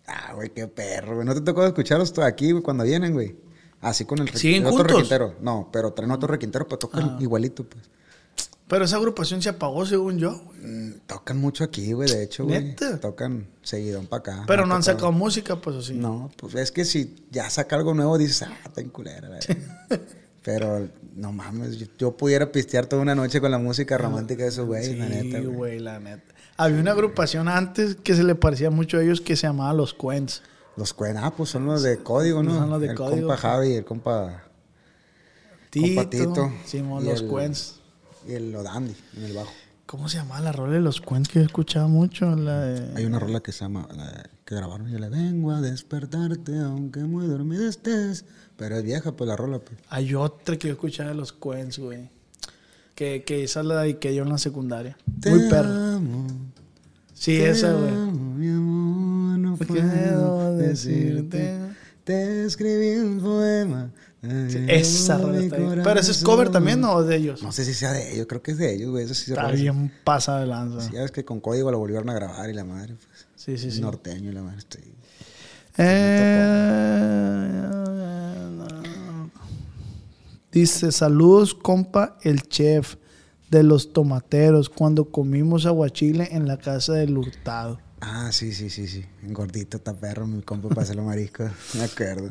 Ah, 0.06 0.32
güey, 0.34 0.50
qué 0.50 0.66
perro, 0.66 1.14
güey. 1.16 1.26
¿No 1.26 1.34
te 1.34 1.40
tocó 1.40 1.64
escucharlos 1.66 2.12
todo 2.12 2.24
aquí, 2.24 2.52
güey, 2.52 2.62
cuando 2.62 2.84
vienen, 2.84 3.12
güey? 3.12 3.36
Así 3.84 4.04
con 4.04 4.18
el, 4.18 4.28
¿Siguen 4.30 4.62
el 4.62 4.68
otro 4.68 4.78
juntos? 4.78 4.96
requintero. 4.96 5.34
No, 5.40 5.68
pero 5.72 5.92
traen 5.92 6.10
otro 6.10 6.26
requintero, 6.28 6.66
pero 6.66 6.78
tocan 6.78 7.16
igualito, 7.20 7.64
pues. 7.64 7.84
Pero 8.66 8.86
esa 8.86 8.96
agrupación 8.96 9.42
se 9.42 9.50
apagó, 9.50 9.84
según 9.84 10.18
yo. 10.18 10.40
güey. 10.40 10.58
Mm, 10.62 11.00
tocan 11.06 11.36
mucho 11.38 11.64
aquí, 11.64 11.92
güey, 11.92 12.08
de 12.10 12.22
hecho, 12.24 12.44
güey. 12.46 12.64
¿Neta? 12.64 12.98
Tocan 12.98 13.46
seguidón 13.62 14.06
para 14.06 14.20
acá. 14.20 14.44
Pero 14.46 14.64
no 14.66 14.74
han 14.74 14.80
tocado. 14.80 14.96
sacado 14.98 15.12
música, 15.12 15.56
pues 15.56 15.76
así. 15.76 15.92
No, 15.94 16.30
pues 16.38 16.54
es 16.54 16.72
que 16.72 16.86
si 16.86 17.14
ya 17.30 17.50
saca 17.50 17.76
algo 17.76 17.92
nuevo, 17.92 18.16
dices, 18.16 18.42
ah, 18.42 18.56
está 18.64 18.80
en 18.80 18.88
culera. 18.88 19.28
la. 19.28 19.38
Pero 20.42 20.88
no 21.14 21.32
mames, 21.32 21.78
yo, 21.78 21.86
yo 21.98 22.16
pudiera 22.16 22.50
pistear 22.52 22.86
toda 22.86 23.00
una 23.02 23.14
noche 23.14 23.40
con 23.40 23.50
la 23.50 23.58
música 23.58 23.96
romántica 23.96 24.42
de 24.42 24.48
esos 24.50 24.66
güeyes, 24.66 24.88
Sí, 24.92 24.96
la 24.96 25.08
neta. 25.08 25.40
güey. 25.40 25.54
güey, 25.56 25.78
la 25.78 26.00
neta. 26.00 26.34
Había 26.56 26.80
una 26.80 26.92
agrupación 26.92 27.48
antes 27.48 27.96
que 27.96 28.14
se 28.14 28.22
le 28.24 28.34
parecía 28.34 28.70
mucho 28.70 28.98
a 28.98 29.02
ellos 29.02 29.20
que 29.20 29.36
se 29.36 29.46
llamaba 29.46 29.72
Los 29.72 29.92
Cuents. 29.94 30.42
Los 30.76 30.92
cuen, 30.92 31.16
ah, 31.16 31.32
pues 31.36 31.50
son 31.50 31.66
los 31.66 31.82
de 31.82 31.98
código, 32.02 32.42
¿no? 32.42 32.52
Son 32.58 32.70
los 32.70 32.80
de 32.80 32.88
el 32.88 32.94
código, 32.94 33.28
compa. 33.28 33.36
Javi, 33.36 33.72
el 33.74 33.84
compa, 33.84 34.42
Tito. 35.70 35.86
compa 35.86 36.10
Tito. 36.10 36.52
Simón, 36.66 37.04
y 37.04 37.08
Los 37.08 37.22
el-. 37.22 37.28
Y 38.26 38.32
el 38.32 38.54
Odandi, 38.56 38.94
en 39.16 39.24
el 39.24 39.32
bajo. 39.34 39.50
¿Cómo 39.86 40.08
se 40.08 40.16
llamaba 40.16 40.40
la 40.40 40.50
rola 40.52 40.72
de 40.72 40.80
Los 40.80 41.00
Cuents 41.00 41.28
que 41.28 41.40
yo 41.40 41.44
escuchaba 41.44 41.86
mucho? 41.88 42.34
La 42.34 42.60
de- 42.60 42.96
Hay 42.96 43.04
una 43.04 43.18
rola 43.18 43.40
que 43.40 43.52
se 43.52 43.60
llama, 43.60 43.86
la 43.94 44.28
que 44.44 44.54
grabaron, 44.54 44.88
yo 44.90 44.98
le 44.98 45.08
vengo 45.10 45.52
a 45.52 45.60
despertarte, 45.60 46.58
aunque 46.58 47.00
muy 47.00 47.26
dormido 47.26 47.68
estés. 47.68 48.24
Pero 48.56 48.76
es 48.76 48.82
vieja, 48.84 49.12
pues 49.12 49.28
la 49.28 49.36
rola, 49.36 49.58
pues. 49.58 49.78
Hay 49.90 50.14
otra 50.14 50.56
que 50.56 50.68
yo 50.68 50.74
escuchaba 50.74 51.10
de 51.10 51.14
Los 51.16 51.32
Cuents, 51.32 51.78
güey. 51.78 52.08
Que, 52.94 53.24
que 53.24 53.44
esa 53.44 53.62
la 53.62 53.82
dediqué 53.82 54.14
yo 54.14 54.22
en 54.22 54.30
la 54.30 54.38
secundaria. 54.38 54.96
Muy 55.26 55.48
perra. 55.50 55.96
amo, 55.96 56.26
Sí, 57.12 57.36
esa, 57.36 57.72
güey. 57.72 57.92
No 59.60 59.66
¿Qué 59.66 59.82
puedo 59.82 60.56
decirte. 60.56 61.58
Te 62.04 62.44
escribí 62.44 62.96
un 62.96 63.20
poema. 63.20 63.90
Sí, 64.48 64.64
esa 64.68 65.18
bien. 65.18 65.50
Pero 65.50 66.00
ese 66.00 66.12
es 66.12 66.22
cover 66.22 66.50
también, 66.50 66.80
¿no? 66.80 66.94
¿O 66.94 67.02
de 67.02 67.16
ellos? 67.16 67.42
No 67.42 67.52
sé 67.52 67.64
si 67.64 67.74
sea 67.74 67.92
de 67.92 68.14
ellos, 68.14 68.26
creo 68.26 68.42
que 68.42 68.52
es 68.52 68.58
de 68.58 68.74
ellos, 68.74 68.90
güey. 68.90 69.04
Eso 69.04 69.14
sí 69.14 69.26
se 69.26 69.32
Está 69.32 69.50
bien 69.50 69.92
pasada 70.02 70.40
de 70.40 70.46
lanza. 70.46 70.80
Sí, 70.80 70.92
ya 70.94 71.02
ves 71.02 71.10
que 71.10 71.24
con 71.24 71.40
código 71.40 71.70
lo 71.70 71.78
volvieron 71.78 72.08
a 72.10 72.14
grabar 72.14 72.48
y 72.48 72.54
la 72.54 72.64
madre, 72.64 72.94
pues. 72.94 73.26
Sí, 73.36 73.58
sí, 73.58 73.70
sí. 73.70 73.80
Norteño 73.80 74.30
y 74.30 74.34
la 74.34 74.42
madre, 74.42 74.58
estoy. 74.58 74.82
Eh, 75.76 77.70
dice, 80.52 80.92
saludos, 80.92 81.54
compa, 81.54 82.16
el 82.22 82.42
chef 82.42 82.96
de 83.50 83.62
los 83.62 83.92
tomateros, 83.92 84.70
cuando 84.70 85.06
comimos 85.06 85.66
aguachile 85.66 86.28
en 86.32 86.48
la 86.48 86.56
casa 86.56 86.94
del 86.94 87.18
hurtado. 87.18 87.78
Ah, 88.06 88.30
sí, 88.32 88.52
sí, 88.52 88.68
sí, 88.68 88.86
sí. 88.86 89.02
Gordito, 89.22 89.78
está 89.78 89.94
perro, 89.94 90.26
mi 90.26 90.42
compa 90.42 90.68
para 90.68 90.82
hacer 90.82 90.96
los 90.96 91.06
mariscos. 91.06 91.50
Me 91.74 91.84
acuerdo. 91.84 92.30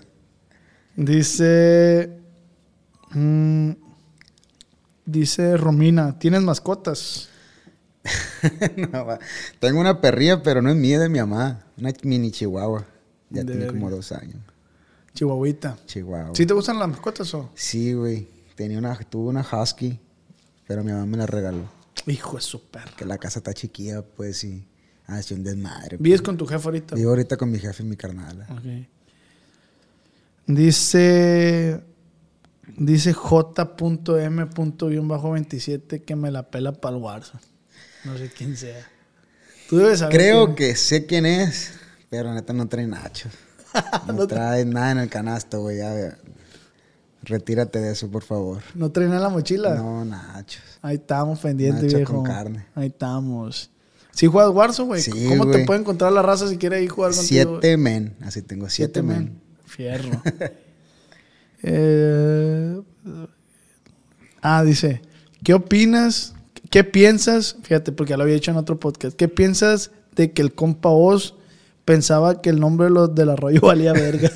Dice, 0.95 2.19
mm, 3.11 3.71
dice 5.03 5.57
Romina, 5.57 6.17
¿tienes 6.19 6.41
mascotas? 6.43 7.30
No, 8.91 9.05
va. 9.05 9.17
Tengo 9.59 9.80
una 9.80 10.01
perrilla, 10.01 10.43
pero 10.43 10.61
no 10.61 10.69
es 10.69 10.76
mía, 10.76 10.99
de 10.99 11.09
mi 11.09 11.17
mamá. 11.19 11.63
Una 11.78 11.91
mini 12.03 12.30
chihuahua. 12.30 12.86
Ya 13.30 13.43
tiene 13.45 13.67
como 13.67 13.89
dos 13.89 14.11
años. 14.11 14.36
Chihuahuita. 15.15 15.78
Chihuahua. 15.86 16.36
¿Sí 16.36 16.45
te 16.45 16.53
gustan 16.53 16.78
las 16.78 16.89
mascotas 16.89 17.34
o? 17.34 17.49
Sí, 17.55 17.93
güey. 17.93 18.28
Tenía 18.55 18.78
una, 18.78 18.95
tuve 18.99 19.30
una 19.30 19.47
husky, 19.49 19.97
pero 20.67 20.84
mi 20.84 20.91
mamá 20.91 21.05
me 21.05 21.17
la 21.17 21.26
regaló. 21.26 21.69
Hijo 22.05 22.36
de 22.36 22.41
su 22.41 22.61
perra. 22.69 22.91
Que 22.97 23.05
la 23.05 23.17
casa 23.17 23.39
está 23.39 23.53
chiquilla, 23.53 24.01
pues 24.03 24.38
sí. 24.38 24.67
Hace 25.07 25.33
un 25.33 25.43
desmadre. 25.43 25.97
¿Vives 25.99 26.21
pues. 26.21 26.25
con 26.25 26.37
tu 26.37 26.45
jefe 26.45 26.65
ahorita? 26.65 26.95
Vivo 26.95 27.09
ahorita 27.09 27.35
con 27.37 27.51
mi 27.51 27.59
jefe 27.59 27.83
y 27.83 27.85
mi 27.85 27.97
carnal. 27.97 28.45
Ok. 28.49 28.87
Dice. 30.47 31.83
Dice 32.77 33.11
J.M.27 33.13 36.05
que 36.05 36.15
me 36.15 36.31
la 36.31 36.49
pela 36.49 36.71
para 36.71 36.95
el 36.95 37.01
Warzone. 37.01 37.43
No 38.05 38.17
sé 38.17 38.31
quién 38.35 38.55
sea. 38.57 38.87
Tú 39.69 39.77
debes 39.77 39.99
saber. 39.99 40.17
Creo 40.17 40.45
quién 40.45 40.55
que 40.55 40.75
sé 40.75 41.05
quién 41.05 41.25
es, 41.25 41.73
pero 42.09 42.33
neta 42.33 42.53
no 42.53 42.67
trae 42.67 42.87
nachos. 42.87 43.31
No 44.07 44.27
trae 44.27 44.65
nada 44.65 44.91
en 44.91 44.97
el 44.99 45.09
canasto, 45.09 45.61
güey. 45.61 45.79
Retírate 47.23 47.79
de 47.79 47.93
eso, 47.93 48.11
por 48.11 48.21
favor. 48.21 48.61
No 48.75 48.91
trae 48.91 49.07
nada 49.07 49.17
en 49.17 49.23
la 49.23 49.29
mochila. 49.29 49.73
No, 49.75 50.05
nachos. 50.05 50.61
Ahí 50.83 50.97
estamos 50.97 51.39
pendientes, 51.39 51.85
Nacho 51.85 51.97
viejo. 51.97 52.13
con 52.13 52.23
carne. 52.23 52.67
Ahí 52.75 52.87
estamos. 52.87 53.71
¿Sí 54.14 54.28
juegas 54.28 54.51
Warzone, 54.53 54.88
güey? 54.88 55.01
Sí, 55.01 55.11
¿Cómo 55.28 55.49
te 55.49 55.66
puede 55.66 55.80
encontrar 55.82 56.11
la 56.11 56.22
raza 56.22 56.47
si 56.47 56.57
quiere 56.57 56.82
ir 56.84 56.89
a 56.89 56.93
jugar 56.93 57.11
contigo? 57.16 57.28
Siete 57.59 57.78
men. 57.78 58.16
Así 58.22 58.41
tengo, 58.41 58.70
siete, 58.70 59.01
men. 59.01 59.39
Fierro. 59.66 60.22
Eh, 61.66 62.82
ah, 64.41 64.64
dice, 64.66 65.01
¿qué 65.43 65.53
opinas? 65.53 66.34
¿Qué 66.70 66.84
piensas? 66.84 67.55
Fíjate, 67.64 67.93
porque 67.93 68.11
ya 68.11 68.18
lo 68.18 68.24
había 68.24 68.36
dicho 68.36 68.51
en 68.51 68.57
otro 68.57 68.80
podcast. 68.80 69.16
¿Qué 69.16 69.30
piensas 69.30 69.91
de 70.16 70.34
que 70.34 70.41
el 70.41 70.53
compa 70.53 70.89
Oz 70.89 71.36
pensaba 71.86 72.41
que 72.41 72.49
el 72.49 72.59
nombre 72.59 72.89
del 73.14 73.30
arroyo 73.30 73.61
valía 73.64 73.93
verga? 73.93 74.30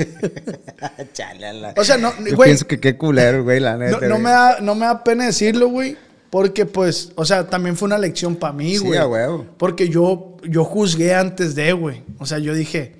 Chale, 1.13 1.47
a 1.47 1.53
la- 1.53 1.73
o 1.75 1.83
sea, 1.83 1.97
no, 1.97 2.13
Yo 2.25 2.35
güey. 2.37 2.47
pienso 2.47 2.65
que 2.65 2.79
qué 2.79 2.95
culero, 2.97 3.43
güey, 3.43 3.59
la 3.59 3.75
neta. 3.77 3.99
No, 3.99 4.07
no 4.07 4.19
me 4.19 4.29
da, 4.29 4.59
no 4.61 4.75
me 4.75 4.85
da 4.85 5.03
pena 5.03 5.25
decirlo, 5.25 5.67
güey. 5.67 5.97
Porque, 6.29 6.65
pues, 6.65 7.11
o 7.15 7.23
sea, 7.25 7.47
también 7.47 7.77
fue 7.77 7.85
una 7.87 7.97
lección 7.97 8.35
para 8.35 8.53
mí, 8.53 8.77
Sí, 8.77 8.85
güey. 8.85 8.99
a 8.99 9.07
huevo. 9.07 9.45
Porque 9.57 9.87
yo, 9.89 10.37
yo 10.43 10.63
juzgué 10.65 11.13
antes 11.15 11.55
de, 11.55 11.71
güey. 11.73 12.03
O 12.19 12.25
sea, 12.25 12.39
yo 12.39 12.53
dije, 12.53 12.99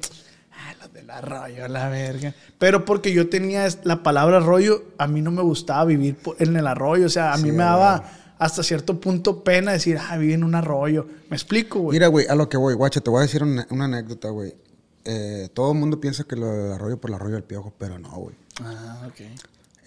ah, 0.54 0.74
los 0.82 0.94
del 0.94 1.10
arroyo, 1.10 1.68
la 1.68 1.90
verga. 1.90 2.34
Pero 2.58 2.86
porque 2.86 3.12
yo 3.12 3.30
tenía 3.30 3.68
la 3.84 4.02
palabra 4.04 4.38
arroyo, 4.38 4.84
a 4.98 5.08
mí 5.08 5.22
no 5.22 5.32
me 5.32 5.42
gustaba 5.42 5.84
vivir 5.86 6.16
en 6.40 6.56
el 6.56 6.66
arroyo. 6.68 7.06
O 7.06 7.10
sea, 7.10 7.34
a 7.34 7.38
mí 7.38 7.50
Sí, 7.50 7.52
me 7.52 7.64
a 7.64 7.68
daba 7.68 8.12
hasta 8.40 8.64
cierto 8.64 9.00
punto 9.02 9.44
pena 9.44 9.72
decir, 9.74 9.98
ah, 10.00 10.16
viví 10.18 10.34
en 10.34 10.44
un 10.44 10.56
arroyo. 10.56 11.06
Me 11.30 11.36
explico, 11.36 11.80
güey. 11.80 11.96
Mira, 11.96 12.08
güey, 12.08 12.28
a 12.28 12.36
lo 12.36 12.48
que 12.48 12.56
voy, 12.58 12.76
guacha, 12.76 13.02
te 13.02 13.10
voy 13.10 13.20
a 13.20 13.22
decir 13.24 13.44
una, 13.44 13.68
una 13.72 13.86
anécdota, 13.86 14.30
güey. 14.30 14.56
Eh, 15.04 15.50
todo 15.54 15.72
el 15.74 15.78
mundo 15.80 16.00
piensa 16.00 16.24
que 16.24 16.36
lo 16.36 16.48
del 16.48 16.72
arroyo 16.74 16.98
por 16.98 17.10
el 17.12 17.16
arroyo 17.16 17.36
del 17.36 17.44
piojo, 17.44 17.74
pero 17.78 17.98
no, 18.00 18.10
güey. 18.12 18.36
Ah, 18.62 19.02
ok. 19.08 19.22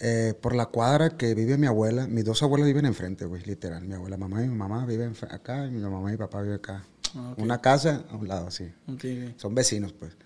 Eh, 0.02 0.32
por 0.40 0.54
la 0.54 0.66
cuadra 0.66 1.10
que 1.10 1.34
vive 1.34 1.58
mi 1.58 1.66
abuela, 1.66 2.06
mis 2.06 2.24
dos 2.24 2.42
abuelas 2.42 2.66
viven 2.66 2.86
enfrente, 2.86 3.26
güey, 3.26 3.42
literal. 3.44 3.84
Mi 3.84 3.94
abuela 3.94 4.16
mamá 4.16 4.42
y 4.42 4.48
mi 4.48 4.54
mamá 4.56 4.86
viven 4.86 5.12
acá 5.30 5.66
y 5.66 5.70
mi 5.70 5.80
mamá 5.80 6.08
y 6.08 6.12
mi 6.12 6.16
papá 6.18 6.40
viven 6.40 6.56
acá. 6.56 6.84
Ah, 7.14 7.34
Una 7.36 7.60
casa 7.60 8.04
a 8.10 8.16
un 8.16 8.26
lado, 8.26 8.50
sí. 8.50 8.72
Son 9.36 9.54
vecinos, 9.54 9.92
pues. 9.92 10.16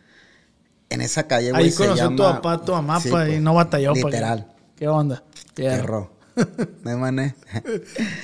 En 0.91 1.01
esa 1.01 1.27
calle, 1.27 1.51
güey, 1.51 1.65
Ahí 1.65 1.71
se 1.73 1.79
conoció 1.79 2.05
llama... 2.05 2.17
tu 2.17 2.23
papá, 2.23 2.65
tu 2.65 2.73
mamá, 2.73 3.01
Sí, 3.01 3.09
pues, 3.09 3.27
y 3.27 3.31
pues, 3.33 3.43
no 3.43 3.55
batalló. 3.55 3.93
para 3.95 4.01
que- 4.03 4.07
Literal. 4.07 4.53
¿Qué 4.77 4.89
onda? 4.89 5.25
Fierro. 5.55 6.13
Perro. 6.35 6.65
No 6.85 6.99
mané. 6.99 7.35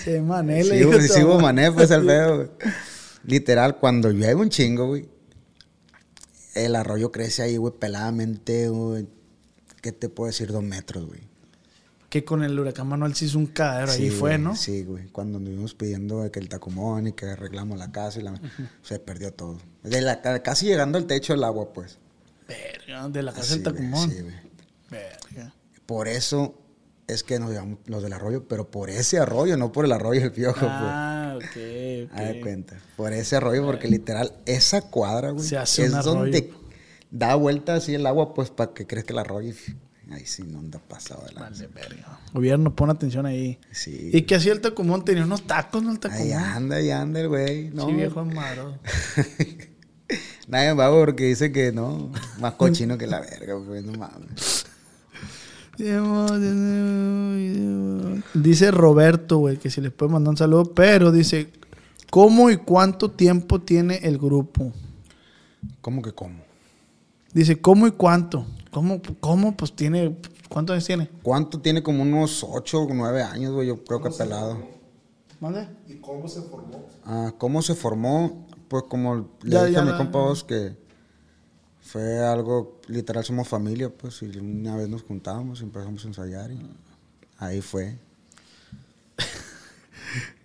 Sí, 0.04 0.20
mané, 0.20 0.62
le 0.64 0.78
Sí, 0.84 0.90
tu 1.08 1.14
sí 1.14 1.24
hubo 1.24 1.40
mané, 1.40 1.72
pues 1.72 1.90
el 1.90 2.04
pedo, 2.06 2.36
güey. 2.36 2.48
Literal, 3.24 3.76
cuando 3.78 4.10
llueve 4.10 4.34
un 4.36 4.50
chingo, 4.50 4.86
güey, 4.88 5.08
el 6.54 6.76
arroyo 6.76 7.10
crece 7.12 7.42
ahí, 7.42 7.56
güey, 7.56 7.72
peladamente, 7.76 8.68
güey. 8.68 9.06
¿Qué 9.80 9.92
te 9.92 10.08
puedo 10.08 10.26
decir? 10.28 10.52
Dos 10.52 10.62
metros, 10.62 11.06
güey. 11.06 11.29
Que 12.10 12.24
con 12.24 12.42
el 12.42 12.58
huracán 12.58 12.88
Manuel 12.88 13.14
se 13.14 13.24
hizo 13.26 13.38
un 13.38 13.46
cagadero. 13.46 13.92
Sí, 13.92 14.02
ahí 14.02 14.10
fue, 14.10 14.36
¿no? 14.36 14.54
Sí, 14.56 14.82
güey. 14.82 15.06
Cuando 15.08 15.38
anduvimos 15.38 15.74
pidiendo 15.74 16.28
que 16.32 16.40
el 16.40 16.48
tacumón 16.48 17.06
y 17.06 17.12
que 17.12 17.24
arreglamos 17.26 17.78
la 17.78 17.90
casa 17.92 18.18
y 18.20 18.24
la... 18.24 18.34
Se 18.82 18.98
perdió 18.98 19.32
todo. 19.32 19.58
De 19.84 20.00
la, 20.02 20.20
ca- 20.20 20.42
casi 20.42 20.66
llegando 20.66 20.98
al 20.98 21.06
techo 21.06 21.32
del 21.32 21.44
agua, 21.44 21.72
pues. 21.72 21.98
Verga, 22.48 23.08
de 23.08 23.22
la 23.22 23.32
casa 23.32 23.54
del 23.54 23.62
Tacumón. 23.62 24.10
Sí, 24.10 24.20
güey. 24.22 24.34
Verga. 24.90 25.54
Por 25.86 26.08
eso 26.08 26.56
es 27.06 27.22
que 27.22 27.38
nos 27.38 27.52
llamamos 27.52 27.78
los 27.86 28.02
del 28.02 28.12
arroyo, 28.12 28.46
pero 28.48 28.68
por 28.72 28.90
ese 28.90 29.18
arroyo, 29.20 29.56
no 29.56 29.70
por 29.70 29.84
el 29.84 29.92
arroyo 29.92 30.20
del 30.20 30.32
piojo, 30.32 30.58
pues. 30.58 30.70
Ah, 30.72 31.34
ok, 31.36 31.44
ok. 31.44 32.18
Haz 32.18 32.28
de 32.28 32.40
cuenta. 32.40 32.76
Por 32.96 33.12
ese 33.12 33.36
arroyo, 33.36 33.64
porque 33.64 33.86
literal, 33.86 34.34
esa 34.46 34.82
cuadra, 34.82 35.30
güey, 35.30 35.46
Se 35.46 35.56
hace 35.56 35.84
es 35.84 35.90
un 35.90 35.94
arroyo. 35.98 36.14
donde 36.18 36.52
da 37.12 37.36
vuelta 37.36 37.74
así 37.76 37.94
el 37.94 38.04
agua, 38.06 38.34
pues, 38.34 38.50
para 38.50 38.74
que 38.74 38.84
crezca 38.86 39.12
el 39.12 39.20
arroyo. 39.20 39.54
Ahí 40.10 40.26
sí 40.26 40.42
no 40.42 40.58
anda 40.58 40.78
pasado 40.80 41.24
de 41.26 41.32
lanza. 41.34 41.66
Vale, 41.72 41.88
verga. 41.88 42.20
Gobierno, 42.32 42.74
pon 42.74 42.90
atención 42.90 43.26
ahí. 43.26 43.58
Sí. 43.70 44.10
¿Y 44.12 44.22
qué 44.22 44.34
hacía 44.34 44.52
el 44.52 44.60
Tacumón? 44.60 45.04
Tenía 45.04 45.24
unos 45.24 45.42
tacos, 45.46 45.82
¿no? 45.82 45.90
El 45.90 45.96
Ahí 45.96 46.00
Tacumón. 46.00 46.32
anda, 46.42 46.76
ahí 46.76 46.90
anda 46.90 47.20
el 47.20 47.28
güey. 47.28 47.70
No, 47.70 47.86
Sí, 47.86 47.92
viejo 47.92 48.20
amaro. 48.20 48.78
Nadie 50.48 50.72
va 50.72 50.90
porque 50.90 51.24
dice 51.24 51.52
que 51.52 51.70
no, 51.70 52.10
más 52.40 52.54
cochino 52.54 52.98
que 52.98 53.06
la 53.06 53.20
verga, 53.20 53.54
güey, 53.54 53.82
no 53.82 53.92
mames. 53.92 54.66
Dice 58.34 58.70
Roberto, 58.70 59.38
güey, 59.38 59.56
que 59.56 59.70
si 59.70 59.80
les 59.80 59.92
puede 59.92 60.12
mandar 60.12 60.30
un 60.30 60.36
saludo, 60.36 60.74
pero 60.74 61.12
dice, 61.12 61.48
¿cómo 62.10 62.50
y 62.50 62.56
cuánto 62.56 63.10
tiempo 63.12 63.60
tiene 63.60 63.96
el 64.02 64.18
grupo? 64.18 64.72
¿Cómo 65.80 66.02
que 66.02 66.12
cómo? 66.12 66.42
Dice, 67.32 67.60
¿cómo 67.60 67.86
y 67.86 67.92
cuánto? 67.92 68.44
¿Cómo? 68.70 69.00
¿Cómo? 69.20 69.56
Pues 69.56 69.72
tiene, 69.74 70.16
¿cuántos 70.48 70.74
años 70.74 70.86
tiene? 70.86 71.08
¿Cuánto 71.22 71.60
tiene? 71.60 71.82
Como 71.82 72.02
unos 72.02 72.44
8 72.48 72.82
o 72.82 72.88
9 72.92 73.22
años, 73.22 73.52
güey, 73.52 73.68
yo 73.68 73.82
creo 73.84 74.00
que 74.00 74.10
pelado. 74.10 74.58
¿Mande? 75.40 75.66
Ah, 77.04 77.32
¿Cómo 77.38 77.62
se 77.62 77.74
formó? 77.74 78.46
Pues 78.68 78.84
como 78.88 79.16
le 79.42 79.50
Ya, 79.50 79.60
dije 79.64 79.74
ya 79.74 79.82
a 79.82 79.84
mi 79.84 79.90
la- 79.90 79.96
compa 79.96 80.18
vos 80.18 80.44
que 80.44 80.76
fue 81.80 82.18
algo, 82.24 82.80
literal 82.88 83.24
somos 83.24 83.48
familia, 83.48 83.90
pues, 83.90 84.22
y 84.22 84.26
una 84.38 84.76
vez 84.76 84.88
nos 84.88 85.02
juntábamos 85.02 85.60
y 85.60 85.64
empezamos 85.64 86.04
a 86.04 86.08
ensayar 86.08 86.50
y 86.52 86.60
ahí 87.38 87.60
fue. 87.60 87.98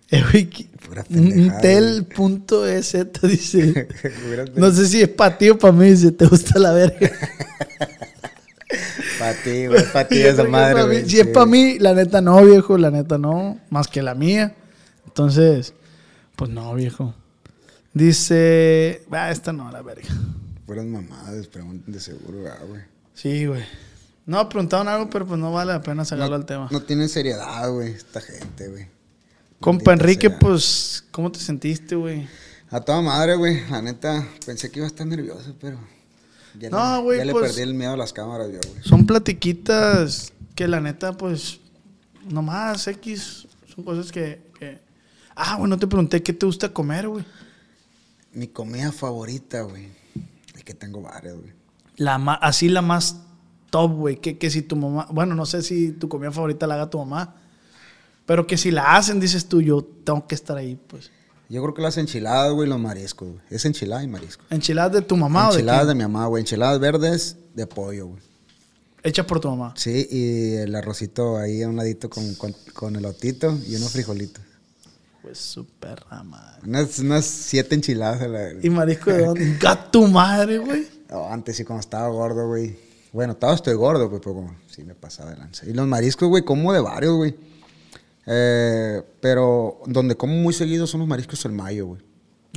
Pendejada, 0.08 1.60
tel.ez 1.60 2.96
dice, 3.22 3.88
no 4.54 4.70
sé 4.70 4.86
si 4.86 5.02
es 5.02 5.08
para 5.08 5.36
ti 5.36 5.50
o 5.50 5.58
para 5.58 5.72
mí, 5.72 5.90
dice, 5.90 6.12
¿te 6.12 6.26
gusta 6.26 6.58
la 6.58 6.72
verga? 6.72 7.10
Para 9.18 9.32
ti, 9.42 9.66
güey, 9.66 9.92
para 9.92 10.08
ti 10.08 10.18
esa 10.18 10.44
madre, 10.44 10.82
güey. 10.84 11.08
Si 11.08 11.18
es 11.18 11.28
para 11.28 11.46
mí, 11.46 11.78
la 11.78 11.94
neta 11.94 12.20
no, 12.20 12.44
viejo, 12.44 12.76
la 12.76 12.90
neta 12.90 13.16
no, 13.16 13.58
más 13.70 13.88
que 13.88 14.02
la 14.02 14.14
mía. 14.14 14.54
Entonces, 15.06 15.72
pues 16.36 16.50
no, 16.50 16.74
viejo. 16.74 17.14
Dice, 17.94 19.02
ah, 19.10 19.30
esta 19.30 19.54
no, 19.54 19.70
la 19.70 19.80
verga. 19.80 20.08
Puras 20.66 20.84
mamadas, 20.84 21.46
pregunten 21.46 21.94
de 21.94 22.00
seguro, 22.00 22.44
ah, 22.46 22.62
güey. 22.68 22.82
Sí, 23.14 23.46
güey. 23.46 23.64
No, 24.26 24.48
preguntaron 24.48 24.88
algo, 24.88 25.08
pero 25.08 25.26
pues 25.26 25.40
no 25.40 25.50
vale 25.52 25.72
la 25.72 25.80
pena 25.80 26.04
sacarlo 26.04 26.34
al 26.34 26.44
tema. 26.44 26.68
No 26.70 26.82
tienen 26.82 27.08
seriedad, 27.08 27.70
güey, 27.70 27.92
esta 27.92 28.20
gente, 28.20 28.68
güey. 28.68 28.95
Compa 29.60 29.92
Enrique, 29.92 30.28
sea. 30.28 30.38
pues, 30.38 31.04
¿cómo 31.10 31.32
te 31.32 31.38
sentiste, 31.40 31.94
güey? 31.96 32.28
A 32.70 32.80
toda 32.80 33.00
madre, 33.00 33.36
güey. 33.36 33.68
La 33.70 33.80
neta, 33.82 34.26
pensé 34.44 34.70
que 34.70 34.78
iba 34.80 34.86
a 34.86 34.88
estar 34.88 35.06
nervioso, 35.06 35.54
pero. 35.60 35.78
Ya 36.58 36.70
No, 36.70 37.02
güey, 37.02 37.18
Ya 37.18 37.24
le 37.24 37.32
pues- 37.32 37.52
perdí 37.52 37.62
el 37.62 37.74
miedo 37.74 37.92
a 37.92 37.96
las 37.96 38.12
cámaras, 38.12 38.48
yo, 38.50 38.58
güey. 38.70 38.82
Son 38.82 39.06
platiquitas 39.06 40.32
que 40.54 40.66
la 40.68 40.80
neta, 40.80 41.16
pues, 41.16 41.60
nomás 42.28 42.86
X, 42.88 43.46
son 43.74 43.84
cosas 43.84 44.10
que... 44.12 44.40
que- 44.58 44.80
Ah, 45.34 45.56
bueno, 45.58 45.78
te 45.78 45.86
pregunté 45.86 46.22
qué 46.22 46.32
te 46.32 46.46
gusta 46.46 46.72
comer, 46.72 47.08
güey. 47.08 47.24
Mi 48.32 48.48
comida 48.48 48.90
favorita, 48.90 49.62
güey. 49.62 49.88
Es 50.54 50.64
que 50.64 50.72
tengo 50.72 51.02
varias, 51.02 51.34
güey. 51.36 51.52
La 51.96 52.16
ma- 52.18 52.34
así 52.34 52.68
la 52.70 52.80
más 52.82 53.18
top, 53.70 53.92
güey. 53.92 54.16
Que, 54.20 54.38
que 54.38 54.50
si 54.50 54.62
tu 54.62 54.76
mamá, 54.76 55.06
bueno, 55.10 55.34
no 55.34 55.44
sé 55.44 55.60
si 55.62 55.92
tu 55.92 56.08
comida 56.08 56.32
favorita 56.32 56.66
la 56.66 56.74
haga 56.76 56.88
tu 56.90 56.96
mamá, 56.98 57.34
pero 58.26 58.46
que 58.46 58.56
si 58.56 58.70
la 58.70 58.96
hacen, 58.96 59.20
dices 59.20 59.46
tú, 59.46 59.62
yo 59.62 59.82
tengo 59.82 60.26
que 60.26 60.34
estar 60.34 60.56
ahí, 60.56 60.78
pues. 60.86 61.10
Yo 61.48 61.62
creo 61.62 61.74
que 61.74 61.82
las 61.82 61.96
enchiladas, 61.96 62.52
güey, 62.52 62.68
los 62.68 62.80
mariscos, 62.80 63.28
güey. 63.28 63.40
Es 63.50 63.64
enchilada 63.64 64.02
y 64.02 64.08
marisco. 64.08 64.44
¿Enchiladas 64.50 64.92
de 64.92 65.02
tu 65.02 65.16
mamá 65.16 65.48
enchiladas 65.50 65.82
o 65.82 65.86
de, 65.86 65.88
de 65.90 65.94
mi 65.94 66.02
mamá, 66.02 66.26
güey. 66.26 66.40
Enchiladas 66.40 66.80
verdes 66.80 67.36
de 67.54 67.66
pollo, 67.68 68.08
güey. 68.08 68.20
quién? 68.20 68.36
Hecha 69.04 69.24
por 69.24 69.38
tu 69.38 69.48
mamá. 69.48 69.72
Sí, 69.76 70.08
y 70.10 70.54
el 70.54 70.74
arrocito 70.74 71.36
ahí 71.36 71.62
a 71.62 71.68
un 71.68 71.76
ladito 71.76 72.10
con, 72.10 72.34
con, 72.34 72.52
con 72.74 72.96
elotito 72.96 73.56
y 73.68 73.76
unos 73.76 73.92
frijolitos. 73.92 74.42
Pues 75.22 75.38
súper 75.38 76.04
madre. 76.24 76.62
Unas, 76.64 76.98
unas 76.98 77.24
siete 77.24 77.76
enchiladas 77.76 78.22
a 78.22 78.28
la 78.28 78.48
¿Y 78.62 78.70
marisco 78.70 79.12
de 79.12 79.24
dónde? 79.24 79.56
¡Gato 79.60 80.02
madre, 80.08 80.58
güey! 80.58 80.86
No, 81.08 81.28
antes 81.28 81.56
sí, 81.56 81.64
cuando 81.64 81.80
estaba 81.80 82.08
gordo, 82.08 82.48
güey. 82.48 82.76
Bueno, 83.12 83.36
todavía 83.36 83.56
estoy 83.56 83.74
gordo, 83.74 84.10
pues, 84.10 84.20
pero 84.22 84.34
como 84.34 84.56
sí 84.68 84.82
me 84.82 84.94
pasaba 84.94 85.30
de 85.30 85.36
lanza. 85.36 85.64
Y 85.66 85.72
los 85.72 85.86
mariscos, 85.86 86.28
güey, 86.28 86.44
como 86.44 86.72
de 86.72 86.80
varios, 86.80 87.14
güey. 87.14 87.36
Eh, 88.26 89.02
pero 89.20 89.80
donde 89.86 90.16
como 90.16 90.34
muy 90.34 90.52
seguido 90.52 90.86
son 90.86 91.00
los 91.00 91.08
mariscos 91.08 91.44
el 91.44 91.52
mayo, 91.52 91.86
güey. 91.86 92.02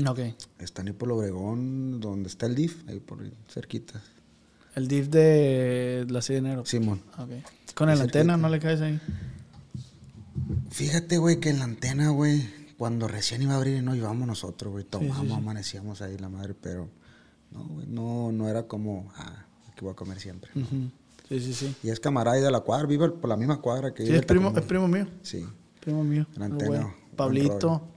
Ok. 0.07 0.20
Están 0.59 0.88
ahí 0.88 0.93
por 0.93 1.07
el 1.09 1.13
Obregón, 1.13 1.99
donde 1.99 2.30
está 2.30 2.45
el 2.45 2.55
DIF, 2.55 2.88
ahí 2.88 2.99
por 2.99 3.22
ahí, 3.22 3.34
cerquita. 3.49 4.01
El 4.76 4.88
div 4.88 5.09
de 5.09 6.05
la 6.09 6.22
6 6.22 6.41
de 6.41 6.47
enero. 6.47 6.65
Simón. 6.65 7.01
Ok. 7.17 7.32
Con 7.76 7.89
Ahí 7.89 7.99
antena. 7.99 8.38
¿no 8.38 8.49
le 8.49 8.59
caes 8.59 8.82
ahí? 8.82 8.99
Fíjate, 10.72 11.17
güey, 11.17 11.39
que 11.39 11.49
en 11.49 11.59
la 11.59 11.65
antena, 11.65 12.09
güey, 12.09 12.47
cuando 12.78 13.07
recién 13.07 13.41
iba 13.41 13.53
a 13.53 13.57
abrir 13.57 13.84
no 13.84 13.93
llevamos 13.93 14.28
nosotros, 14.28 14.72
güey. 14.72 14.86
Tomamos, 14.86 15.28
sí. 15.28 15.34
amanecíamos 15.34 16.01
ahí, 16.01 16.17
la 16.17 16.30
madre, 16.30 16.53
pero 16.53 16.89
no, 17.51 17.65
güey, 17.65 17.88
no, 17.88 18.32
no 18.32 18.47
era 18.47 18.63
como, 18.67 19.11
ah, 19.17 19.45
aquí 19.70 19.82
voy 19.82 19.91
a 19.91 19.95
comer 19.95 20.20
siempre. 20.20 20.51
Ujú. 20.55 20.89
Sí, 21.30 21.39
sí, 21.39 21.53
sí. 21.53 21.75
Y 21.84 21.91
es 21.91 21.99
camarada 21.99 22.38
de 22.38 22.49
la 22.49 22.61
cuadra, 22.61 22.88
vive 22.88 23.07
por 23.09 23.30
la 23.30 23.38
misma 23.38 23.61
cuadra 23.61 23.93
que 23.93 24.03
Sí, 24.03 24.13
es 24.15 24.25
primo, 24.25 24.51
es 24.55 24.63
primo 24.63 24.88
mío. 24.88 25.07
Sí. 25.21 25.45
Primo 25.80 26.03
mío. 26.03 26.25
Ah, 26.39 26.45
antena. 26.45 26.69
buen 26.69 26.88
Pablito. 27.15 27.88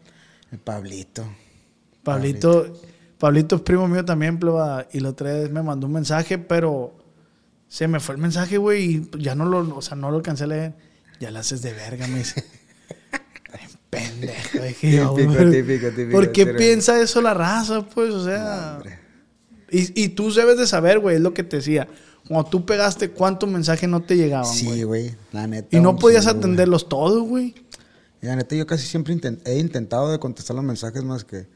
El 0.50 0.58
Pablito. 0.58 1.24
Pablito, 2.02 2.74
Pablito 3.18 3.56
es 3.56 3.62
primo 3.62 3.88
mío 3.88 4.04
también, 4.04 4.38
pleba, 4.38 4.86
y 4.92 5.02
otra 5.04 5.32
vez 5.32 5.50
me 5.50 5.62
mandó 5.62 5.86
un 5.86 5.94
mensaje, 5.94 6.36
pero 6.36 6.94
se 7.68 7.88
me 7.88 8.00
fue 8.00 8.16
el 8.16 8.20
mensaje, 8.20 8.58
güey, 8.58 8.84
y 8.84 9.10
ya 9.18 9.34
no 9.34 9.46
lo, 9.46 9.76
o 9.76 9.80
sea, 9.80 9.96
no 9.96 10.10
lo 10.10 10.18
alcancé 10.18 10.44
a 10.44 10.48
leer. 10.48 10.74
Ya 11.18 11.30
la 11.30 11.40
haces 11.40 11.62
de 11.62 11.72
verga, 11.72 12.06
me 12.08 12.18
dice. 12.18 12.44
Pendejo, 13.90 14.62
dije 14.62 14.92
yo, 14.92 15.14
Típico, 15.14 15.50
típico, 15.50 15.88
típico, 15.90 16.10
¿Por 16.10 16.32
qué 16.32 16.46
piensa 16.46 17.00
eso 17.00 17.22
la 17.22 17.32
raza, 17.32 17.86
pues? 17.86 18.10
O 18.12 18.24
sea. 18.24 18.78
y 19.70 20.08
tú 20.10 20.30
debes 20.34 20.58
de 20.58 20.66
saber, 20.66 20.98
güey, 20.98 21.16
es 21.16 21.22
lo 21.22 21.32
que 21.32 21.44
te 21.44 21.56
decía. 21.56 21.88
Cuando 22.32 22.50
tú 22.50 22.64
pegaste, 22.64 23.10
¿cuántos 23.10 23.48
mensajes 23.48 23.88
no 23.88 24.02
te 24.02 24.16
llegaban, 24.16 24.52
Sí, 24.52 24.82
güey? 24.84 25.14
la 25.32 25.46
neta. 25.46 25.76
y 25.76 25.80
no 25.80 25.96
podías 25.96 26.26
atenderlos 26.26 26.88
todos, 26.88 27.22
güey. 27.28 27.54
La 28.22 28.36
neta, 28.36 28.56
yo 28.56 28.66
casi 28.66 28.86
siempre 28.86 29.14
he 29.44 29.58
intentado 29.58 30.10
de 30.10 30.18
contestar 30.18 30.56
los 30.56 30.64
mensajes 30.64 31.02
más 31.04 31.24
que... 31.24 31.46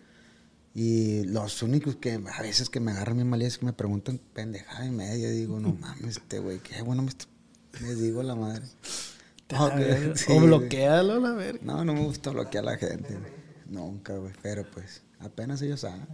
Y 0.74 1.24
los 1.24 1.62
únicos 1.62 1.96
que 1.96 2.20
a 2.30 2.42
veces 2.42 2.68
que 2.68 2.80
me 2.80 2.90
agarran 2.90 3.16
bien 3.16 3.30
mal 3.30 3.40
es 3.40 3.56
que 3.56 3.64
me 3.64 3.72
preguntan 3.72 4.20
pendejada 4.34 4.84
y 4.84 4.90
media. 4.90 5.30
Digo, 5.30 5.58
no 5.58 5.72
mames, 5.80 6.18
este 6.18 6.38
güey, 6.40 6.58
qué 6.58 6.82
bueno 6.82 7.02
me 7.02 7.10
les 7.80 7.98
digo 8.00 8.22
la 8.22 8.34
madre. 8.34 8.64
Ver, 9.76 10.18
sí, 10.18 10.32
o 10.32 10.40
bloquealo, 10.40 11.20
la 11.20 11.32
verga. 11.32 11.60
No, 11.62 11.84
no 11.84 11.94
me 11.94 12.02
gusta 12.02 12.30
bloquear 12.30 12.68
a 12.68 12.72
la 12.72 12.78
gente. 12.78 13.16
Nunca, 13.70 14.16
güey. 14.16 14.32
Pero 14.42 14.66
pues, 14.70 15.02
apenas 15.20 15.62
ellos 15.62 15.80
saben. 15.80 16.06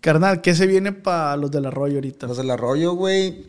Carnal, 0.00 0.40
¿qué 0.40 0.54
se 0.54 0.66
viene 0.66 0.92
para 0.92 1.36
los 1.36 1.50
del 1.50 1.66
arroyo 1.66 1.96
ahorita? 1.96 2.26
Los 2.26 2.36
del 2.36 2.50
arroyo, 2.50 2.94
güey, 2.94 3.46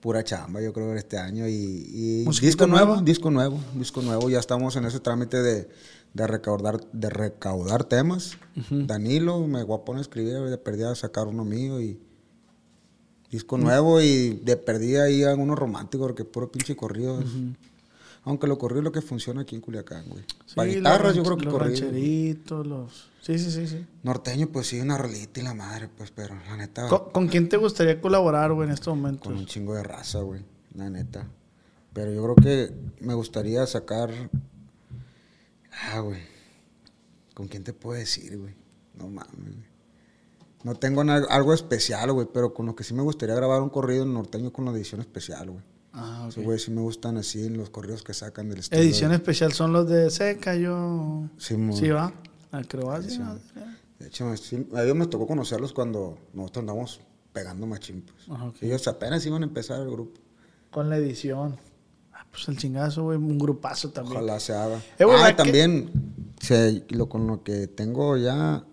pura 0.00 0.24
chamba, 0.24 0.60
yo 0.62 0.72
creo, 0.72 0.94
este 0.94 1.18
año. 1.18 1.46
Y, 1.48 1.52
y 1.52 2.22
¿Musiquita 2.24 2.48
disco 2.48 2.66
nuevo, 2.66 2.86
nueva? 2.88 3.02
disco 3.02 3.30
nuevo, 3.30 3.60
disco 3.74 4.02
nuevo. 4.02 4.30
Ya 4.30 4.38
estamos 4.38 4.76
en 4.76 4.84
ese 4.84 5.00
trámite 5.00 5.42
de, 5.42 5.68
de 6.14 6.26
recaudar, 6.26 6.80
de 6.92 7.10
recaudar 7.10 7.84
temas. 7.84 8.38
Danilo, 8.70 9.46
me 9.46 9.62
voy 9.64 9.78
a 9.78 9.84
poner 9.84 9.98
a 9.98 10.02
escribir, 10.02 10.34
de 10.40 10.58
perdida 10.58 10.92
a 10.92 10.94
sacar 10.94 11.26
uno 11.26 11.44
mío 11.44 11.80
y 11.80 11.98
disco 13.30 13.58
nuevo 13.58 14.00
y 14.00 14.40
de 14.44 14.56
perdida 14.56 15.04
ahí 15.04 15.24
algunos 15.24 15.58
románticos, 15.58 16.06
porque 16.06 16.24
puro 16.24 16.50
pinche 16.52 16.76
corrido. 16.76 17.22
Aunque 18.26 18.46
lo 18.46 18.56
corrido 18.58 18.80
es 18.80 18.84
lo 18.84 18.92
que 18.92 19.02
funciona 19.02 19.42
aquí 19.42 19.54
en 19.54 19.60
Culiacán, 19.60 20.06
güey. 20.08 20.24
Para 20.54 20.70
Sí, 20.70 20.76
guitarras, 20.76 21.08
los 21.08 21.16
yo 21.16 21.22
creo 21.24 21.36
que 21.36 21.44
los 21.44 21.52
corrido. 21.54 21.70
rancheritos, 21.80 22.66
los... 22.66 23.10
Sí, 23.20 23.38
sí, 23.38 23.50
sí, 23.50 23.66
sí. 23.66 23.86
Norteño, 24.02 24.48
pues 24.48 24.66
sí, 24.68 24.80
una 24.80 24.96
rolita 24.96 25.40
y 25.40 25.42
la 25.42 25.52
madre, 25.54 25.88
pues, 25.94 26.10
pero 26.10 26.34
la 26.34 26.56
neta. 26.56 26.88
¿Con, 26.88 27.10
con 27.10 27.28
quién 27.28 27.48
te 27.48 27.56
gustaría 27.58 28.00
colaborar, 28.00 28.52
güey, 28.52 28.68
en 28.68 28.72
estos 28.74 28.88
Con 28.92 29.00
momentos? 29.00 29.32
un 29.32 29.46
chingo 29.46 29.74
de 29.74 29.82
raza, 29.82 30.20
güey. 30.20 30.42
La 30.74 30.88
neta. 30.88 31.26
Pero 31.92 32.12
yo 32.12 32.22
creo 32.22 32.34
que 32.36 32.74
me 33.00 33.14
gustaría 33.14 33.66
sacar. 33.66 34.10
Ah, 35.92 36.00
güey. 36.00 36.20
¿Con 37.34 37.48
quién 37.48 37.62
te 37.64 37.72
puedo 37.72 37.98
decir, 37.98 38.38
güey? 38.38 38.54
No 38.94 39.08
mames, 39.08 39.32
güey. 39.36 39.74
No 40.62 40.74
tengo 40.76 41.02
algo 41.02 41.52
especial, 41.52 42.12
güey, 42.12 42.26
pero 42.32 42.54
con 42.54 42.64
lo 42.66 42.74
que 42.74 42.84
sí 42.84 42.94
me 42.94 43.02
gustaría 43.02 43.34
grabar 43.34 43.60
un 43.60 43.68
corrido 43.68 44.04
en 44.04 44.14
norteño 44.14 44.50
con 44.52 44.64
la 44.64 44.70
edición 44.70 45.00
especial, 45.02 45.50
güey. 45.50 45.62
Ah, 45.96 46.28
ok. 46.28 46.42
güey 46.44 46.58
sí 46.58 46.70
me 46.72 46.80
gustan 46.80 47.16
así 47.18 47.48
los 47.48 47.70
corridos 47.70 48.02
que 48.02 48.12
sacan 48.14 48.48
del. 48.48 48.60
Edición 48.70 49.12
especial 49.12 49.52
son 49.52 49.72
los 49.72 49.88
de 49.88 50.10
Seca, 50.10 50.56
yo... 50.56 51.28
Sí, 51.38 51.56
mo- 51.56 51.76
Sí, 51.76 51.88
va. 51.88 52.12
A 52.50 52.62
Croacia. 52.64 53.18
¿no? 53.20 53.38
De 53.98 54.08
hecho, 54.08 54.26
a 54.28 54.82
ellos 54.82 54.96
me 54.96 55.06
tocó 55.06 55.26
conocerlos 55.26 55.72
cuando 55.72 56.18
nosotros 56.32 56.62
andamos 56.62 57.00
pegando 57.32 57.66
machín, 57.66 58.02
pues. 58.02 58.28
Ajá. 58.28 58.52
Ellos 58.60 58.86
apenas 58.88 59.24
iban 59.26 59.42
a 59.42 59.46
empezar 59.46 59.80
el 59.80 59.90
grupo. 59.90 60.20
Con 60.70 60.90
la 60.90 60.96
edición. 60.96 61.56
Ah, 62.12 62.26
pues 62.30 62.48
el 62.48 62.56
chingazo, 62.58 63.04
güey. 63.04 63.16
Un 63.18 63.38
grupazo 63.38 63.90
también. 63.90 64.16
Ojalá 64.16 64.40
se 64.40 64.52
haga. 64.52 64.76
Eh, 64.78 64.82
ah, 65.00 65.06
¿verdad 65.06 65.30
y 65.30 65.34
también 65.36 65.90
se- 66.40 66.84
lo, 66.90 67.08
con 67.08 67.26
lo 67.28 67.42
que 67.44 67.68
tengo 67.68 68.16
ya 68.16 68.64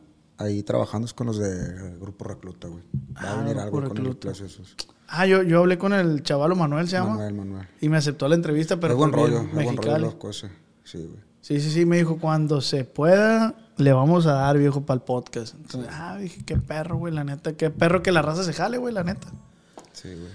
ahí 0.43 0.63
trabajando 0.63 1.05
es 1.05 1.13
con 1.13 1.27
los 1.27 1.37
de 1.37 1.97
Grupo 1.99 2.25
Recluta, 2.25 2.67
güey. 2.67 2.83
Va 3.15 3.21
Ah, 3.21 3.33
a 3.33 3.35
venir 3.37 3.55
Grupo 3.55 3.61
algo 3.63 3.71
con 3.77 3.83
el 3.83 3.89
Recluta. 3.97 4.19
Plus 4.29 4.41
esos. 4.41 4.75
Ah, 5.07 5.25
yo, 5.25 5.43
yo 5.43 5.59
hablé 5.59 5.77
con 5.77 5.93
el 5.93 6.23
chavalo 6.23 6.55
Manuel, 6.55 6.87
se 6.87 6.93
llama. 6.97 7.11
Manuel, 7.15 7.33
Manuel. 7.33 7.67
Y 7.81 7.89
me 7.89 7.97
aceptó 7.97 8.27
la 8.27 8.35
entrevista, 8.35 8.79
pero 8.79 8.93
es 8.93 8.97
buen 8.97 9.11
bien 9.11 9.23
rollo, 9.25 9.37
es 9.41 9.53
buen 9.53 9.65
rollo 9.65 9.71
Mexicali. 9.73 10.03
las 10.05 10.13
cosas. 10.15 10.51
Sí, 10.83 10.97
güey. 10.99 11.19
Sí, 11.41 11.59
sí, 11.59 11.71
sí, 11.71 11.85
me 11.85 11.97
dijo, 11.97 12.17
cuando 12.19 12.61
se 12.61 12.83
pueda, 12.85 13.55
le 13.77 13.91
vamos 13.93 14.25
a 14.27 14.33
dar, 14.33 14.57
viejo, 14.57 14.85
para 14.85 14.95
el 14.99 15.01
podcast. 15.01 15.55
Entonces, 15.55 15.89
ah, 15.91 16.17
dije, 16.17 16.41
qué 16.45 16.55
perro, 16.55 16.97
güey, 16.97 17.13
la 17.13 17.23
neta. 17.23 17.53
Qué 17.53 17.69
perro 17.71 18.03
que 18.03 18.11
la 18.11 18.21
raza 18.21 18.43
se 18.43 18.53
jale, 18.53 18.77
güey, 18.77 18.93
la 18.93 19.03
neta. 19.03 19.27
Sí, 19.91 20.09
güey. 20.09 20.29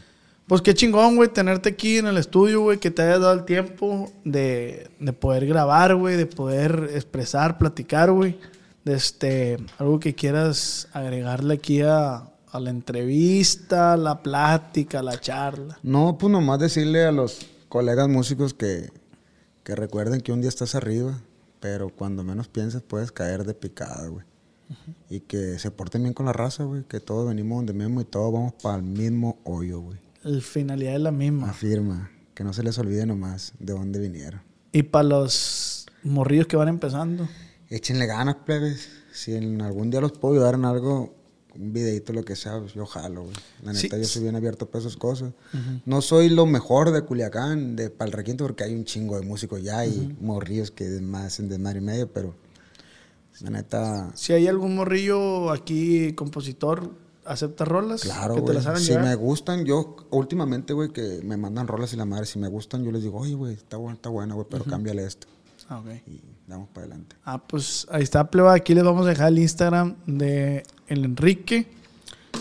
Pues 0.48 0.62
qué 0.62 0.74
chingón, 0.74 1.16
güey, 1.16 1.28
tenerte 1.28 1.70
aquí 1.70 1.98
en 1.98 2.06
el 2.06 2.18
estudio, 2.18 2.60
güey, 2.60 2.78
que 2.78 2.90
te 2.92 3.02
hayas 3.02 3.20
dado 3.20 3.32
el 3.34 3.44
tiempo 3.44 4.12
de, 4.24 4.90
de 5.00 5.12
poder 5.12 5.46
grabar, 5.46 5.94
güey, 5.96 6.16
de 6.16 6.26
poder 6.26 6.90
expresar, 6.94 7.56
platicar, 7.58 8.12
güey. 8.12 8.38
Este, 8.86 9.58
algo 9.78 10.00
que 10.00 10.14
quieras 10.14 10.88
agregarle 10.92 11.54
aquí 11.54 11.82
a, 11.82 12.30
a 12.50 12.60
la 12.60 12.70
entrevista, 12.70 13.96
la 13.96 14.22
plática, 14.22 15.02
la 15.02 15.20
charla. 15.20 15.78
No, 15.82 16.16
pues 16.18 16.30
nomás 16.32 16.60
decirle 16.60 17.04
a 17.04 17.12
los 17.12 17.46
colegas 17.68 18.08
músicos 18.08 18.54
que, 18.54 18.90
que 19.64 19.74
recuerden 19.74 20.20
que 20.20 20.32
un 20.32 20.40
día 20.40 20.48
estás 20.48 20.74
arriba, 20.74 21.20
pero 21.60 21.90
cuando 21.90 22.22
menos 22.22 22.48
piensas 22.48 22.80
puedes 22.80 23.12
caer 23.12 23.44
de 23.44 23.54
picada, 23.54 24.06
güey. 24.06 24.24
Y 25.08 25.20
que 25.20 25.58
se 25.58 25.70
porten 25.70 26.02
bien 26.02 26.14
con 26.14 26.26
la 26.26 26.32
raza, 26.32 26.64
güey. 26.64 26.82
Que 26.84 26.98
todos 26.98 27.28
venimos 27.28 27.58
donde 27.58 27.72
mismo 27.72 28.00
y 28.00 28.04
todos 28.04 28.32
vamos 28.32 28.54
para 28.62 28.78
el 28.78 28.82
mismo 28.82 29.38
hoyo, 29.44 29.80
güey. 29.80 29.98
La 30.22 30.40
finalidad 30.40 30.94
es 30.94 31.00
la 31.00 31.12
misma. 31.12 31.50
Afirma. 31.50 32.10
Que 32.34 32.42
no 32.42 32.52
se 32.52 32.62
les 32.62 32.76
olvide 32.78 33.06
nomás 33.06 33.52
de 33.58 33.72
dónde 33.72 34.00
vinieron. 34.00 34.40
Y 34.72 34.82
para 34.82 35.04
los 35.04 35.86
morrillos 36.02 36.46
que 36.46 36.56
van 36.56 36.68
empezando. 36.68 37.28
Échenle 37.70 38.06
ganas, 38.06 38.36
plebes. 38.44 38.88
Si 39.12 39.34
en 39.34 39.60
algún 39.62 39.90
día 39.90 40.00
los 40.00 40.12
puedo 40.12 40.34
ayudar 40.34 40.54
en 40.54 40.64
algo, 40.64 41.14
un 41.54 41.72
videito, 41.72 42.12
lo 42.12 42.22
que 42.24 42.36
sea, 42.36 42.60
pues 42.60 42.74
yo 42.74 42.84
jalo, 42.86 43.22
güey. 43.24 43.34
La 43.62 43.72
Sí. 43.74 43.84
neta, 43.84 43.96
yo 43.98 44.04
soy 44.04 44.22
bien 44.22 44.36
abierto 44.36 44.66
para 44.66 44.80
esas 44.80 44.96
cosas. 44.96 45.32
No 45.86 46.02
soy 46.02 46.28
lo 46.28 46.44
mejor 46.46 46.90
de 46.90 47.02
Culiacán, 47.02 47.74
de 47.76 47.88
Pal 47.90 48.12
Requinto, 48.12 48.44
porque 48.44 48.64
hay 48.64 48.74
un 48.74 48.84
chingo 48.84 49.18
de 49.18 49.24
músicos 49.26 49.62
ya 49.62 49.86
y 49.86 50.16
morrillos 50.20 50.70
que 50.70 50.84
más 51.00 51.24
hacen 51.26 51.48
de 51.48 51.58
madre 51.58 51.78
y 51.78 51.82
medio, 51.82 52.12
pero 52.12 52.34
la 53.40 53.50
neta, 53.50 54.12
Si 54.14 54.32
hay 54.32 54.46
algún 54.48 54.74
morrillo 54.76 55.50
aquí, 55.50 56.12
compositor, 56.12 56.90
acepta 57.24 57.64
rolas. 57.64 58.02
claro, 58.02 58.34
que 58.34 58.40
te 58.40 58.44
güey. 58.44 58.54
las 58.56 58.66
hagan 58.66 58.80
Si 58.80 58.88
llegar? 58.88 59.04
me 59.04 59.14
gustan, 59.14 59.64
yo 59.64 59.96
últimamente, 60.10 60.72
güey, 60.74 60.90
que 60.90 61.20
me 61.24 61.36
mandan 61.38 61.66
rolas 61.66 61.92
y 61.94 61.96
la 61.96 62.04
madre, 62.04 62.26
si 62.26 62.38
me 62.38 62.48
gustan, 62.48 62.84
yo 62.84 62.92
les 62.92 63.02
digo, 63.02 63.18
oye, 63.18 63.34
güey, 63.34 63.54
está 63.54 63.76
buena, 63.78 63.94
está 63.96 64.10
buena, 64.10 64.34
güey, 64.34 64.46
pero 64.48 64.64
cámbiale 64.64 65.04
esto. 65.06 65.26
Ah, 65.68 65.78
ok. 65.80 65.86
Y 66.06 66.20
damos 66.46 66.68
para 66.68 66.86
adelante. 66.86 67.16
Ah, 67.24 67.38
pues 67.46 67.86
ahí 67.90 68.02
está, 68.02 68.30
pleba. 68.30 68.54
Aquí 68.54 68.74
les 68.74 68.84
vamos 68.84 69.06
a 69.06 69.10
dejar 69.10 69.28
el 69.28 69.38
Instagram 69.38 69.96
de 70.06 70.62
el 70.88 71.04
Enrique. 71.04 71.68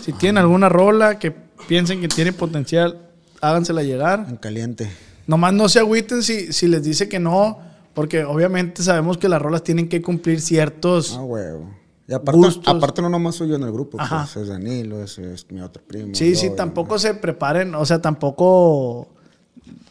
Si 0.02 0.12
tienen 0.12 0.38
alguna 0.38 0.68
rola 0.68 1.18
que 1.18 1.34
piensen 1.68 2.00
que 2.00 2.08
tiene 2.08 2.32
potencial, 2.32 3.00
hágansela 3.40 3.82
llegar. 3.82 4.26
En 4.28 4.36
caliente. 4.36 4.90
Nomás 5.26 5.52
no 5.52 5.68
se 5.68 5.80
agüiten 5.80 6.22
si, 6.22 6.52
si 6.52 6.68
les 6.68 6.84
dice 6.84 7.08
que 7.08 7.18
no, 7.18 7.58
porque 7.94 8.24
obviamente 8.24 8.82
sabemos 8.82 9.18
que 9.18 9.28
las 9.28 9.42
rolas 9.42 9.64
tienen 9.64 9.88
que 9.88 10.00
cumplir 10.02 10.40
ciertos... 10.40 11.16
Ah, 11.18 11.22
huevo. 11.22 11.74
Y 12.08 12.14
aparte, 12.14 12.38
Gustos. 12.38 12.72
aparte 12.72 13.02
no 13.02 13.08
nomás 13.08 13.34
soy 13.34 13.48
yo 13.48 13.56
en 13.56 13.64
el 13.64 13.72
grupo, 13.72 14.00
Ajá. 14.00 14.28
pues 14.32 14.36
es 14.36 14.48
Danilo, 14.48 15.02
es, 15.02 15.18
es 15.18 15.50
mi 15.50 15.60
otro 15.60 15.82
primo. 15.82 16.14
sí, 16.14 16.34
yo, 16.34 16.38
sí, 16.38 16.50
tampoco 16.56 17.00
se 17.00 17.14
preparen, 17.14 17.74
o 17.74 17.84
sea, 17.84 18.00
tampoco 18.00 19.08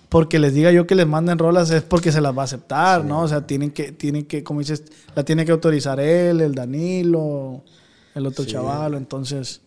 porque 0.10 0.39
les 0.39 0.53
diga 0.53 0.72
yo 0.72 0.88
que 0.88 0.95
les 0.95 1.08
manden 1.08 1.38
rolas 1.38 1.70
es 1.72 1.84
porque 1.84 2.12
se 2.12 2.22
las 2.22 2.38
va 2.38 2.43
a 2.43 2.45
aceptar, 2.45 3.03
¿no? 3.03 3.22
O 3.22 3.28
sea, 3.28 3.45
tienen 3.45 3.72
que, 3.72 3.91
tienen 3.91 4.26
que, 4.26 4.43
como 4.43 4.60
dices, 4.60 4.84
la 5.16 5.24
tiene 5.24 5.45
que 5.45 5.51
autorizar 5.51 5.99
él, 5.99 6.41
el 6.41 6.53
Danilo, 6.53 7.64
el 8.14 8.26
otro 8.26 8.45
chaval, 8.45 8.93
entonces. 8.95 9.62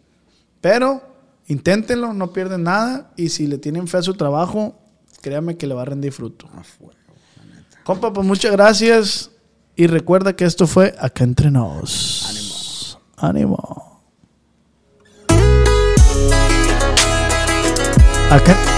Pero 0.61 1.03
inténtenlo, 1.47 2.13
no 2.13 2.33
pierden 2.33 2.65
nada 2.65 3.11
y 3.17 3.31
si 3.31 3.47
le 3.47 3.59
tienen 3.59 3.89
fe 3.89 3.99
a 3.99 4.03
su 4.03 4.15
trabajo, 4.15 4.77
créanme 5.21 5.57
que 5.57 5.67
le 5.67 5.75
va 5.75 5.83
a 5.83 5.87
rendir 5.87 6.13
fruto. 6.13 6.49
Ah, 6.55 6.63
fuego, 6.63 6.95
la 7.37 7.55
neta. 7.55 7.79
Compa, 7.85 8.13
pues 8.13 8.27
muchas 8.27 8.53
gracias 8.53 9.31
y 9.77 9.87
recuerda 9.87 10.35
que 10.35 10.45
esto 10.45 10.67
fue 10.67 10.95
Acá 10.99 11.25
Entre 11.25 11.51
Nos. 11.51 12.99
Ánimo. 13.17 13.59
Ánimo. 13.61 14.03
Acá. 18.31 18.78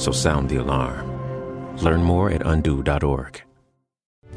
so 0.00 0.10
sound 0.10 0.48
the 0.48 0.56
alarm. 0.56 1.06
Learn 1.78 2.02
more 2.02 2.30
at 2.30 2.44
undo.org. 2.44 3.49